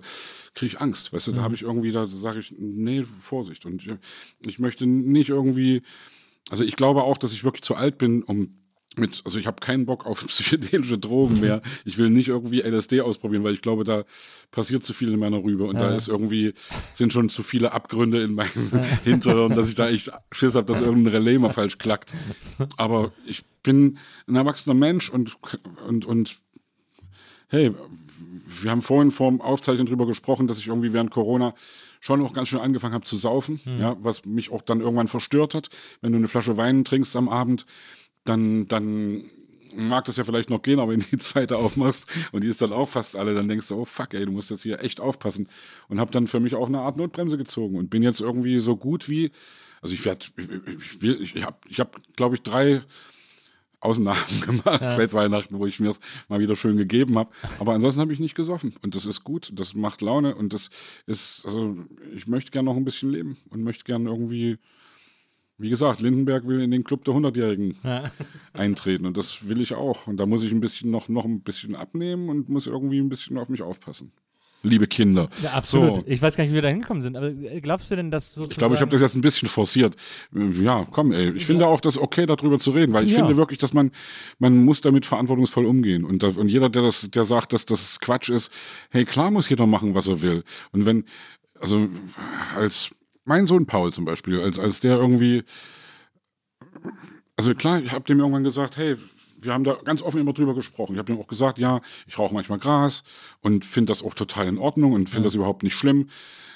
kriege 0.53 0.75
ich 0.75 0.81
Angst, 0.81 1.13
weißt 1.13 1.27
du, 1.27 1.31
da 1.31 1.41
habe 1.41 1.55
ich 1.55 1.61
irgendwie, 1.61 1.91
da 1.91 2.07
sage 2.07 2.39
ich, 2.39 2.53
nee, 2.57 3.03
Vorsicht. 3.03 3.65
Und 3.65 3.81
ich, 3.81 3.93
ich 4.45 4.59
möchte 4.59 4.85
nicht 4.85 5.29
irgendwie, 5.29 5.83
also 6.49 6.63
ich 6.63 6.75
glaube 6.75 7.03
auch, 7.03 7.17
dass 7.17 7.33
ich 7.33 7.43
wirklich 7.43 7.63
zu 7.63 7.75
alt 7.75 7.97
bin, 7.97 8.23
um 8.23 8.60
mit, 8.97 9.21
also 9.25 9.39
ich 9.39 9.47
habe 9.47 9.59
keinen 9.61 9.85
Bock 9.85 10.05
auf 10.05 10.25
psychedelische 10.27 10.97
Drogen 10.97 11.39
mehr. 11.39 11.61
Ich 11.85 11.97
will 11.97 12.09
nicht 12.09 12.27
irgendwie 12.27 12.61
LSD 12.61 13.01
ausprobieren, 13.01 13.43
weil 13.43 13.53
ich 13.53 13.61
glaube, 13.61 13.83
da 13.83 14.03
passiert 14.51 14.83
zu 14.83 14.93
viel 14.93 15.13
in 15.13 15.19
meiner 15.19 15.43
Rübe 15.43 15.63
und 15.63 15.75
da 15.75 15.95
ist 15.95 16.07
irgendwie, 16.07 16.53
sind 16.93 17.13
schon 17.13 17.29
zu 17.29 17.43
viele 17.43 17.71
Abgründe 17.71 18.21
in 18.21 18.33
meinem 18.33 18.71
Hinterhirn, 19.03 19.55
dass 19.55 19.69
ich 19.69 19.75
da 19.75 19.89
echt 19.89 20.11
Schiss 20.31 20.55
habe, 20.55 20.71
dass 20.71 20.81
irgendein 20.81 21.13
Relais 21.13 21.37
mal 21.37 21.53
falsch 21.53 21.77
klackt. 21.77 22.13
Aber 22.77 23.11
ich 23.25 23.43
bin 23.63 23.97
ein 24.27 24.35
erwachsener 24.35 24.75
Mensch 24.75 25.09
und, 25.09 25.37
und, 25.87 26.05
und 26.05 26.37
hey, 27.47 27.71
wir 28.61 28.71
haben 28.71 28.81
vorhin 28.81 29.11
vor 29.11 29.29
dem 29.29 29.41
Aufzeichnen 29.41 29.87
drüber 29.87 30.05
gesprochen, 30.05 30.47
dass 30.47 30.57
ich 30.57 30.67
irgendwie 30.67 30.93
während 30.93 31.11
Corona 31.11 31.53
schon 31.99 32.21
auch 32.21 32.33
ganz 32.33 32.47
schön 32.47 32.59
angefangen 32.59 32.93
habe 32.93 33.05
zu 33.05 33.15
saufen, 33.15 33.59
ja, 33.79 33.95
was 34.01 34.25
mich 34.25 34.51
auch 34.51 34.61
dann 34.61 34.81
irgendwann 34.81 35.07
verstört 35.07 35.53
hat. 35.53 35.69
Wenn 36.01 36.11
du 36.11 36.17
eine 36.17 36.27
Flasche 36.27 36.57
Wein 36.57 36.83
trinkst 36.83 37.15
am 37.15 37.29
Abend, 37.29 37.65
dann, 38.23 38.67
dann 38.67 39.23
mag 39.75 40.05
das 40.05 40.17
ja 40.17 40.23
vielleicht 40.23 40.49
noch 40.49 40.61
gehen, 40.61 40.79
aber 40.79 40.91
wenn 40.91 40.99
du 40.99 41.05
die 41.11 41.17
zweite 41.17 41.57
aufmachst 41.57 42.07
und 42.31 42.43
die 42.43 42.47
ist 42.47 42.61
dann 42.61 42.73
auch 42.73 42.89
fast 42.89 43.15
alle, 43.15 43.33
dann 43.33 43.47
denkst 43.47 43.67
du, 43.67 43.75
oh 43.75 43.85
fuck, 43.85 44.13
ey, 44.13 44.25
du 44.25 44.31
musst 44.31 44.49
jetzt 44.51 44.63
hier 44.63 44.81
echt 44.81 44.99
aufpassen. 44.99 45.47
Und 45.87 45.99
habe 45.99 46.11
dann 46.11 46.27
für 46.27 46.39
mich 46.39 46.55
auch 46.55 46.67
eine 46.67 46.79
Art 46.79 46.97
Notbremse 46.97 47.37
gezogen 47.37 47.77
und 47.77 47.89
bin 47.89 48.03
jetzt 48.03 48.21
irgendwie 48.21 48.59
so 48.59 48.75
gut 48.75 49.09
wie, 49.09 49.31
also 49.81 49.93
ich 49.93 50.03
werde, 50.05 50.25
ich, 50.37 51.03
ich, 51.03 51.35
ich 51.35 51.43
habe, 51.43 51.57
ich 51.67 51.79
hab, 51.79 51.99
glaube 52.15 52.35
ich, 52.35 52.43
drei 52.43 52.83
Ausnahmen 53.79 54.19
gemacht 54.45 54.79
seit 54.79 55.13
Weihnachten, 55.13 55.57
wo 55.57 55.65
ich 55.65 55.79
mir 55.79 55.89
es 55.89 55.99
mal 56.29 56.39
wieder 56.39 56.55
schön 56.55 56.77
gegeben 56.77 57.17
habe. 57.17 57.31
Aber 57.59 57.73
ansonsten 57.73 57.99
habe 57.99 58.13
ich 58.13 58.19
nicht 58.19 58.35
gesoffen. 58.35 58.75
Und 58.83 58.95
das 58.95 59.05
ist 59.05 59.23
gut, 59.23 59.51
das 59.55 59.73
macht 59.73 60.01
Laune 60.01 60.35
und 60.35 60.53
das 60.53 60.69
ist, 61.07 61.41
also 61.45 61.75
ich 62.15 62.27
möchte 62.27 62.51
gern 62.51 62.65
noch 62.65 62.77
ein 62.77 62.85
bisschen 62.85 63.09
leben 63.09 63.37
und 63.49 63.63
möchte 63.63 63.83
gern 63.83 64.05
irgendwie, 64.05 64.59
wie 65.61 65.69
gesagt, 65.69 66.01
Lindenberg 66.01 66.47
will 66.47 66.61
in 66.61 66.71
den 66.71 66.83
Club 66.83 67.03
der 67.05 67.13
Hundertjährigen 67.13 67.75
eintreten 68.53 69.05
und 69.05 69.17
das 69.17 69.47
will 69.47 69.61
ich 69.61 69.73
auch. 69.73 70.07
Und 70.07 70.17
da 70.17 70.25
muss 70.25 70.43
ich 70.43 70.51
ein 70.51 70.59
bisschen 70.61 70.91
noch, 70.91 71.09
noch 71.09 71.25
ein 71.25 71.41
bisschen 71.41 71.75
abnehmen 71.75 72.29
und 72.29 72.49
muss 72.49 72.67
irgendwie 72.67 72.99
ein 72.99 73.09
bisschen 73.09 73.37
auf 73.37 73.49
mich 73.49 73.61
aufpassen. 73.61 74.11
Liebe 74.63 74.85
Kinder. 74.85 75.27
Ja, 75.41 75.53
absolut. 75.53 75.95
So. 75.95 76.03
Ich 76.05 76.21
weiß 76.21 76.37
gar 76.37 76.43
nicht, 76.43 76.51
wie 76.51 76.55
wir 76.55 76.61
da 76.61 76.67
hingekommen 76.67 77.01
sind, 77.01 77.17
aber 77.17 77.29
äh, 77.29 77.61
glaubst 77.61 77.89
du 77.89 77.95
denn, 77.95 78.11
dass 78.11 78.35
sozusagen... 78.35 78.51
Ich 78.51 78.57
glaube, 78.59 78.75
ich 78.75 78.81
habe 78.81 78.91
das 78.91 79.01
jetzt 79.01 79.15
ein 79.15 79.21
bisschen 79.21 79.49
forciert. 79.49 79.95
Ja, 80.31 80.85
komm, 80.91 81.13
ey. 81.13 81.31
Ich 81.31 81.47
finde 81.47 81.65
auch 81.65 81.81
das 81.81 81.97
okay, 81.97 82.27
darüber 82.27 82.59
zu 82.59 82.69
reden, 82.69 82.93
weil 82.93 83.05
ich 83.05 83.13
Ja. 83.13 83.17
finde 83.19 83.37
wirklich, 83.37 83.57
dass 83.57 83.73
man, 83.73 83.91
man 84.37 84.63
muss 84.63 84.79
damit 84.81 85.07
verantwortungsvoll 85.07 85.65
umgehen. 85.65 86.05
Und, 86.05 86.23
und 86.23 86.47
jeder, 86.47 86.69
der 86.69 86.83
das, 86.83 87.09
der 87.09 87.25
sagt, 87.25 87.53
dass 87.53 87.65
das 87.65 87.99
Quatsch 87.99 88.29
ist, 88.29 88.51
hey, 88.91 89.03
klar 89.03 89.31
muss 89.31 89.49
jeder 89.49 89.65
machen, 89.65 89.95
was 89.95 90.07
er 90.07 90.21
will. 90.21 90.43
Und 90.71 90.85
wenn, 90.85 91.05
also 91.59 91.89
als 92.55 92.91
mein 93.25 93.45
Sohn 93.45 93.65
Paul 93.65 93.93
zum 93.93 94.05
Beispiel, 94.05 94.41
als, 94.41 94.59
als 94.59 94.79
der 94.79 94.97
irgendwie, 94.97 95.43
also 97.35 97.53
klar, 97.53 97.81
ich 97.81 97.91
habe 97.91 98.05
dem 98.05 98.19
irgendwann 98.19 98.43
gesagt, 98.43 98.77
hey, 98.77 98.97
wir 99.41 99.53
haben 99.53 99.63
da 99.63 99.73
ganz 99.83 100.01
offen 100.01 100.21
immer 100.21 100.33
drüber 100.33 100.53
gesprochen. 100.53 100.93
Ich 100.93 100.99
habe 100.99 101.11
ihm 101.11 101.19
auch 101.19 101.27
gesagt, 101.27 101.57
ja, 101.57 101.81
ich 102.07 102.17
rauche 102.19 102.33
manchmal 102.33 102.59
Gras 102.59 103.03
und 103.41 103.65
finde 103.65 103.91
das 103.91 104.03
auch 104.03 104.13
total 104.13 104.47
in 104.47 104.57
Ordnung 104.57 104.93
und 104.93 105.09
finde 105.09 105.27
das 105.27 105.35
überhaupt 105.35 105.63
nicht 105.63 105.73
schlimm. 105.73 106.09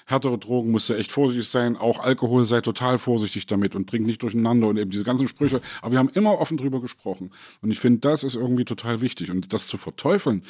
Härtere 0.06 0.38
Drogen 0.38 0.70
musst 0.70 0.90
du 0.90 0.94
echt 0.94 1.12
vorsichtig 1.12 1.50
sein. 1.50 1.78
Auch 1.78 2.00
Alkohol 2.00 2.46
sei 2.46 2.62
total 2.62 3.00
vorsichtig 3.00 3.48
damit 3.48 3.74
und 3.74 3.88
bring 3.88 4.04
nicht 4.04 4.22
durcheinander 4.22 4.68
und 4.68 4.78
eben 4.78 4.92
diese 4.92 5.04
ganzen 5.04 5.28
Sprüche. 5.28 5.62
Aber 5.82 5.94
wir 5.94 6.00
haben 6.00 6.10
immer 6.10 6.40
offen 6.40 6.58
drüber 6.58 6.80
gesprochen. 6.80 7.32
Und 7.62 7.72
ich 7.72 7.80
finde, 7.80 8.02
das 8.02 8.24
ist 8.24 8.36
irgendwie 8.36 8.66
total 8.66 9.02
wichtig. 9.02 9.32
Und 9.32 9.52
das 9.52 9.66
zu 9.66 9.78
verteufeln, 9.78 10.44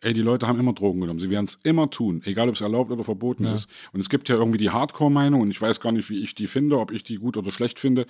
Ey, 0.00 0.12
die 0.12 0.22
Leute 0.22 0.46
haben 0.46 0.60
immer 0.60 0.72
Drogen 0.74 1.00
genommen. 1.00 1.18
Sie 1.18 1.28
werden 1.30 1.46
es 1.46 1.58
immer 1.64 1.90
tun, 1.90 2.22
egal 2.24 2.48
ob 2.48 2.54
es 2.54 2.60
erlaubt 2.60 2.90
oder 2.92 3.02
verboten 3.04 3.44
Ja. 3.44 3.54
ist. 3.54 3.68
Und 3.92 4.00
es 4.00 4.08
gibt 4.08 4.28
ja 4.28 4.36
irgendwie 4.36 4.58
die 4.58 4.70
Hardcore-Meinung 4.70 5.40
und 5.40 5.50
ich 5.50 5.60
weiß 5.60 5.80
gar 5.80 5.90
nicht, 5.92 6.08
wie 6.10 6.22
ich 6.22 6.34
die 6.34 6.46
finde, 6.46 6.78
ob 6.78 6.92
ich 6.92 7.02
die 7.02 7.16
gut 7.16 7.36
oder 7.36 7.50
schlecht 7.50 7.78
finde, 7.80 8.06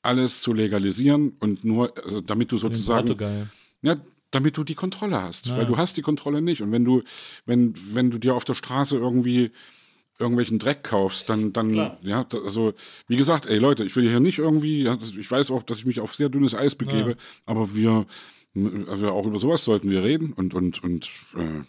alles 0.00 0.40
zu 0.40 0.54
legalisieren 0.54 1.32
und 1.40 1.64
nur, 1.64 1.92
also 2.04 2.20
damit 2.20 2.50
du 2.52 2.56
sozusagen, 2.56 3.14
ja, 3.82 3.96
damit 4.30 4.56
du 4.56 4.64
die 4.64 4.74
Kontrolle 4.74 5.20
hast, 5.20 5.46
Ja. 5.46 5.56
weil 5.56 5.66
du 5.66 5.76
hast 5.76 5.96
die 5.96 6.02
Kontrolle 6.02 6.40
nicht. 6.40 6.62
Und 6.62 6.72
wenn 6.72 6.84
du, 6.84 7.02
wenn, 7.46 7.74
wenn 7.92 8.10
du 8.10 8.18
dir 8.18 8.34
auf 8.34 8.44
der 8.44 8.54
Straße 8.54 8.96
irgendwie 8.96 9.50
irgendwelchen 10.18 10.58
Dreck 10.58 10.82
kaufst, 10.82 11.28
dann, 11.30 11.52
dann, 11.52 11.72
Klar. 11.72 11.98
ja, 12.02 12.26
also, 12.44 12.74
wie 13.06 13.16
gesagt, 13.16 13.46
ey 13.46 13.58
Leute, 13.58 13.84
ich 13.84 13.94
will 13.96 14.08
hier 14.08 14.18
nicht 14.20 14.38
irgendwie, 14.38 14.88
ich 15.18 15.30
weiß 15.30 15.50
auch, 15.52 15.62
dass 15.62 15.78
ich 15.78 15.86
mich 15.86 16.00
auf 16.00 16.14
sehr 16.14 16.28
dünnes 16.28 16.54
Eis 16.54 16.74
begebe, 16.74 17.10
Ja. 17.10 17.16
aber 17.46 17.74
wir, 17.74 18.06
also 18.54 19.10
auch 19.10 19.26
über 19.26 19.38
sowas 19.38 19.64
sollten 19.64 19.90
wir 19.90 20.02
reden 20.02 20.32
und, 20.32 20.54
und, 20.54 20.82
und, 20.82 21.10
äh, 21.36 21.62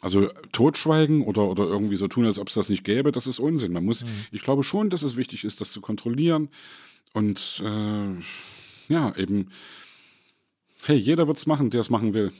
also 0.00 0.28
totschweigen 0.52 1.22
oder, 1.22 1.48
oder 1.48 1.64
irgendwie 1.64 1.96
so 1.96 2.08
tun, 2.08 2.26
als 2.26 2.38
ob 2.38 2.48
es 2.48 2.54
das 2.54 2.68
nicht 2.68 2.84
gäbe, 2.84 3.10
das 3.10 3.26
ist 3.26 3.38
Unsinn. 3.38 3.72
Man 3.72 3.84
muss, 3.84 4.04
ich 4.32 4.42
glaube 4.42 4.62
schon, 4.62 4.90
dass 4.90 5.02
es 5.02 5.16
wichtig 5.16 5.44
ist, 5.44 5.60
das 5.62 5.72
zu 5.72 5.80
kontrollieren 5.80 6.50
und 7.14 7.62
äh, 7.64 8.14
ja, 8.88 9.16
eben, 9.16 9.50
hey, 10.84 10.96
jeder 10.96 11.26
wird's 11.26 11.46
machen, 11.46 11.70
der 11.70 11.80
es 11.80 11.88
machen 11.88 12.12
will. 12.12 12.32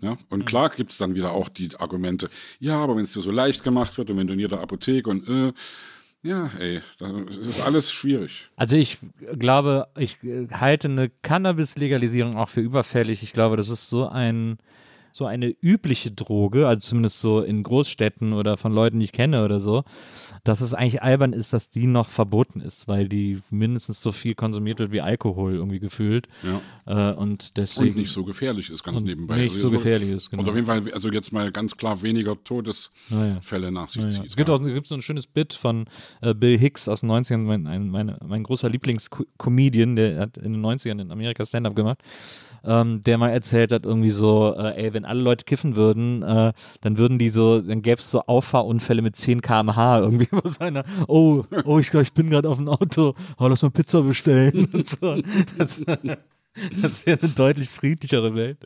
Ja? 0.00 0.16
Und 0.30 0.46
klar 0.46 0.70
gibt's 0.70 0.98
dann 0.98 1.14
wieder 1.14 1.30
auch 1.32 1.48
die 1.48 1.70
Argumente, 1.78 2.28
ja, 2.58 2.78
aber 2.78 2.96
wenn 2.96 3.04
es 3.04 3.12
dir 3.12 3.22
so 3.22 3.30
leicht 3.30 3.62
gemacht 3.62 3.96
wird 3.98 4.10
und 4.10 4.16
wenn 4.16 4.26
du 4.26 4.32
in 4.32 4.40
jeder 4.40 4.60
Apotheke 4.60 5.08
und 5.08 5.28
äh, 5.28 5.52
ja, 6.22 6.50
ey, 6.58 6.80
das 6.98 7.36
ist 7.36 7.60
alles 7.60 7.90
schwierig. 7.90 8.48
Also 8.56 8.76
ich 8.76 8.98
glaube, 9.38 9.88
ich 9.96 10.18
halte 10.52 10.88
eine 10.88 11.10
Cannabis-Legalisierung 11.22 12.36
auch 12.36 12.48
für 12.48 12.60
überfällig. 12.60 13.22
Ich 13.22 13.32
glaube, 13.32 13.56
das 13.56 13.68
ist 13.68 13.88
so 13.88 14.08
ein 14.08 14.58
so 15.12 15.26
eine 15.26 15.54
übliche 15.60 16.10
Droge, 16.10 16.66
also 16.66 16.80
zumindest 16.80 17.20
so 17.20 17.40
in 17.42 17.62
Großstädten 17.62 18.32
oder 18.32 18.56
von 18.56 18.72
Leuten, 18.72 18.98
die 18.98 19.04
ich 19.04 19.12
kenne 19.12 19.44
oder 19.44 19.60
so, 19.60 19.84
dass 20.44 20.60
es 20.60 20.74
eigentlich 20.74 21.02
albern 21.02 21.32
ist, 21.32 21.52
dass 21.52 21.68
die 21.68 21.86
noch 21.86 22.08
verboten 22.08 22.60
ist, 22.60 22.88
weil 22.88 23.08
die 23.08 23.40
mindestens 23.50 24.02
so 24.02 24.10
viel 24.12 24.34
konsumiert 24.34 24.78
wird 24.78 24.90
wie 24.92 25.00
Alkohol 25.00 25.54
irgendwie 25.54 25.78
gefühlt. 25.80 26.28
Ja. 26.42 27.10
Äh, 27.10 27.14
und 27.14 27.56
deswegen 27.56 27.90
Und 27.90 27.96
nicht 27.96 28.10
so 28.12 28.24
gefährlich 28.24 28.70
ist, 28.70 28.82
ganz 28.82 29.00
nebenbei. 29.02 29.36
nicht 29.36 29.50
Also 29.50 29.68
so 29.68 29.70
gefährlich 29.70 30.10
ist, 30.10 30.30
genau. 30.30 30.42
Und 30.42 30.48
auf 30.48 30.54
jeden 30.54 30.66
Fall, 30.66 30.92
also 30.92 31.10
jetzt 31.10 31.32
mal 31.32 31.52
ganz 31.52 31.76
klar 31.76 32.02
weniger 32.02 32.36
Todesfälle 32.42 33.70
Naja. 33.70 33.70
nach 33.70 33.88
sich 33.88 34.02
Ja, 34.02 34.08
ja. 34.08 34.14
zieht. 34.14 34.26
Es 34.26 34.36
gibt 34.36 34.50
auch 34.50 34.62
gibt 34.62 34.86
so 34.86 34.94
ein 34.94 35.02
schönes 35.02 35.26
Bit 35.26 35.52
von 35.52 35.84
äh, 36.20 36.34
Bill 36.34 36.58
Hicks 36.58 36.88
aus 36.88 37.00
den 37.00 37.10
90ern, 37.10 37.38
mein, 37.38 37.66
ein, 37.66 37.88
meine, 37.88 38.18
mein 38.26 38.42
großer 38.42 38.68
Lieblingscomedian, 38.68 39.96
der 39.96 40.20
hat 40.20 40.36
in 40.38 40.54
den 40.54 40.64
90ern 40.64 41.00
in 41.00 41.10
Amerika 41.10 41.44
Stand-up 41.44 41.76
gemacht, 41.76 41.98
ähm, 42.64 43.02
der 43.02 43.18
mal 43.18 43.30
erzählt 43.30 43.72
hat, 43.72 43.84
irgendwie 43.84 44.10
so, 44.10 44.54
äh, 44.56 44.84
ey, 44.84 44.94
wenn 44.94 45.04
alle 45.04 45.20
Leute 45.20 45.44
kiffen 45.44 45.76
würden, 45.76 46.22
äh, 46.22 46.52
dann 46.80 46.98
würden 46.98 47.18
die 47.18 47.28
so, 47.28 47.60
dann 47.60 47.82
gäbe 47.82 48.00
es 48.00 48.10
so 48.10 48.22
Auffahrunfälle 48.22 49.02
mit 49.02 49.16
10 49.16 49.42
km/h 49.42 50.00
irgendwie, 50.00 50.28
wo 50.30 50.46
so 50.48 50.60
einer, 50.60 50.84
oh, 51.08 51.44
oh, 51.64 51.78
ich 51.78 51.90
glaube, 51.90 52.04
ich 52.04 52.12
bin 52.12 52.30
gerade 52.30 52.48
auf 52.48 52.56
dem 52.56 52.68
Auto, 52.68 53.14
oh, 53.38 53.46
lass 53.48 53.62
mal 53.62 53.70
Pizza 53.70 54.02
bestellen 54.02 54.66
und 54.72 54.88
so. 54.88 55.16
Das, 55.58 55.82
das 56.82 57.06
wäre 57.06 57.20
eine 57.20 57.30
deutlich 57.30 57.68
friedlichere 57.68 58.34
Welt. 58.34 58.58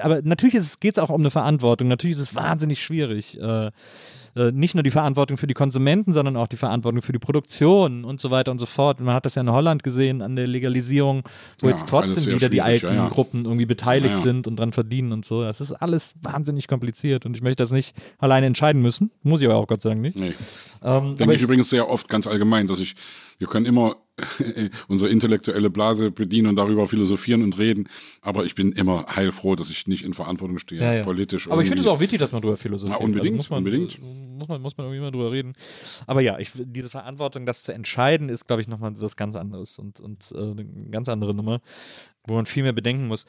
Aber 0.00 0.20
natürlich 0.22 0.80
geht 0.80 0.96
es 0.96 0.98
auch 0.98 1.10
um 1.10 1.20
eine 1.20 1.30
Verantwortung. 1.30 1.88
Natürlich 1.88 2.16
ist 2.16 2.22
es 2.22 2.34
wahnsinnig 2.34 2.82
schwierig. 2.82 3.38
Äh, 3.40 3.70
äh, 4.36 4.52
nicht 4.52 4.74
nur 4.74 4.82
die 4.82 4.90
Verantwortung 4.90 5.38
für 5.38 5.46
die 5.46 5.54
Konsumenten, 5.54 6.12
sondern 6.12 6.36
auch 6.36 6.46
die 6.46 6.58
Verantwortung 6.58 7.00
für 7.00 7.12
die 7.12 7.18
Produktion 7.18 8.04
und 8.04 8.20
so 8.20 8.30
weiter 8.30 8.52
und 8.52 8.58
so 8.58 8.66
fort. 8.66 9.00
Man 9.00 9.14
hat 9.14 9.24
das 9.24 9.34
ja 9.34 9.42
in 9.42 9.50
Holland 9.50 9.82
gesehen 9.82 10.20
an 10.20 10.36
der 10.36 10.46
Legalisierung, 10.46 11.22
wo 11.60 11.68
Ja, 11.68 11.70
jetzt 11.72 11.88
trotzdem 11.88 12.26
wieder 12.26 12.50
die 12.50 12.60
alten 12.60 12.86
ja, 12.86 12.94
ja. 12.94 13.08
Gruppen 13.08 13.46
irgendwie 13.46 13.64
beteiligt 13.64 14.18
sind 14.18 14.46
und 14.46 14.58
dran 14.58 14.72
verdienen 14.72 15.12
und 15.12 15.24
so. 15.24 15.42
Das 15.42 15.62
ist 15.62 15.72
alles 15.72 16.14
wahnsinnig 16.20 16.68
kompliziert 16.68 17.24
und 17.24 17.34
ich 17.34 17.42
möchte 17.42 17.62
das 17.62 17.70
nicht 17.70 17.96
alleine 18.18 18.46
entscheiden 18.46 18.82
müssen. 18.82 19.10
Muss 19.22 19.40
ich 19.40 19.48
aber 19.48 19.56
auch 19.56 19.66
Gott 19.66 19.80
sei 19.80 19.90
Dank 19.90 20.02
nicht. 20.02 20.18
Nee. 20.18 20.34
Ähm, 20.82 21.08
Denke 21.08 21.24
aber 21.24 21.34
ich 21.34 21.42
übrigens 21.42 21.70
sehr 21.70 21.88
oft 21.88 22.08
ganz 22.08 22.26
allgemein, 22.26 22.66
dass 22.66 22.78
ich, 22.78 22.94
wir 23.38 23.46
können 23.46 23.64
immer 23.64 23.96
unsere 24.88 25.10
intellektuelle 25.10 25.68
Blase 25.68 26.10
bedienen 26.10 26.48
und 26.48 26.56
darüber 26.56 26.88
philosophieren 26.88 27.42
und 27.42 27.58
reden, 27.58 27.88
aber 28.22 28.44
ich 28.44 28.54
bin 28.54 28.72
immer 28.72 29.06
heilfroh, 29.14 29.56
dass 29.56 29.68
ich 29.70 29.86
nicht 29.86 30.04
in 30.04 30.14
Verantwortung 30.14 30.58
stehe, 30.58 30.80
Ja, 30.80 30.94
ja. 30.94 31.04
politisch. 31.04 31.50
Aber 31.50 31.62
ich 31.62 31.68
finde 31.68 31.82
es 31.82 31.86
auch 31.86 32.00
wichtig, 32.00 32.18
dass 32.18 32.32
man 32.32 32.40
drüber 32.40 32.56
philosophiert. 32.56 32.98
Ja, 32.98 33.04
unbedingt, 33.04 33.36
muss 33.36 33.50
man, 33.50 33.58
unbedingt. 33.58 34.00
Muss 34.02 34.48
man, 34.48 34.62
muss 34.62 34.76
man 34.76 34.86
irgendwie 34.86 35.00
mal 35.02 35.10
drüber 35.10 35.32
reden. 35.32 35.54
Aber 36.06 36.20
ja, 36.20 36.38
ich, 36.38 36.52
diese 36.54 36.88
Verantwortung, 36.88 37.44
das 37.44 37.62
zu 37.62 37.72
entscheiden, 37.72 38.28
ist, 38.28 38.46
glaube 38.46 38.62
ich, 38.62 38.68
nochmal 38.68 38.94
was 38.98 39.16
ganz 39.16 39.36
anderes 39.36 39.78
und, 39.78 40.00
und 40.00 40.32
äh, 40.32 40.38
eine 40.38 40.64
ganz 40.90 41.08
andere 41.08 41.34
Nummer, 41.34 41.60
wo 42.26 42.34
man 42.34 42.46
viel 42.46 42.62
mehr 42.62 42.72
bedenken 42.72 43.06
muss. 43.08 43.26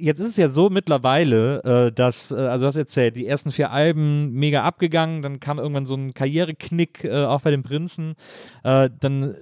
Jetzt 0.00 0.20
ist 0.20 0.28
es 0.28 0.36
ja 0.36 0.48
so 0.48 0.70
mittlerweile, 0.70 1.62
äh, 1.88 1.92
dass, 1.92 2.30
äh, 2.30 2.36
also 2.36 2.64
du 2.64 2.66
hast 2.68 2.76
erzählt, 2.76 3.16
die 3.16 3.26
ersten 3.26 3.52
vier 3.52 3.70
Alben 3.70 4.32
mega 4.32 4.62
abgegangen, 4.62 5.22
dann 5.22 5.40
kam 5.40 5.58
irgendwann 5.58 5.86
so 5.86 5.94
ein 5.94 6.14
Karriereknick, 6.14 7.04
äh, 7.04 7.24
auch 7.24 7.42
bei 7.42 7.50
den 7.50 7.62
Prinzen. 7.62 8.14
Äh, 8.64 8.90
dann 8.98 9.22
äh, 9.22 9.34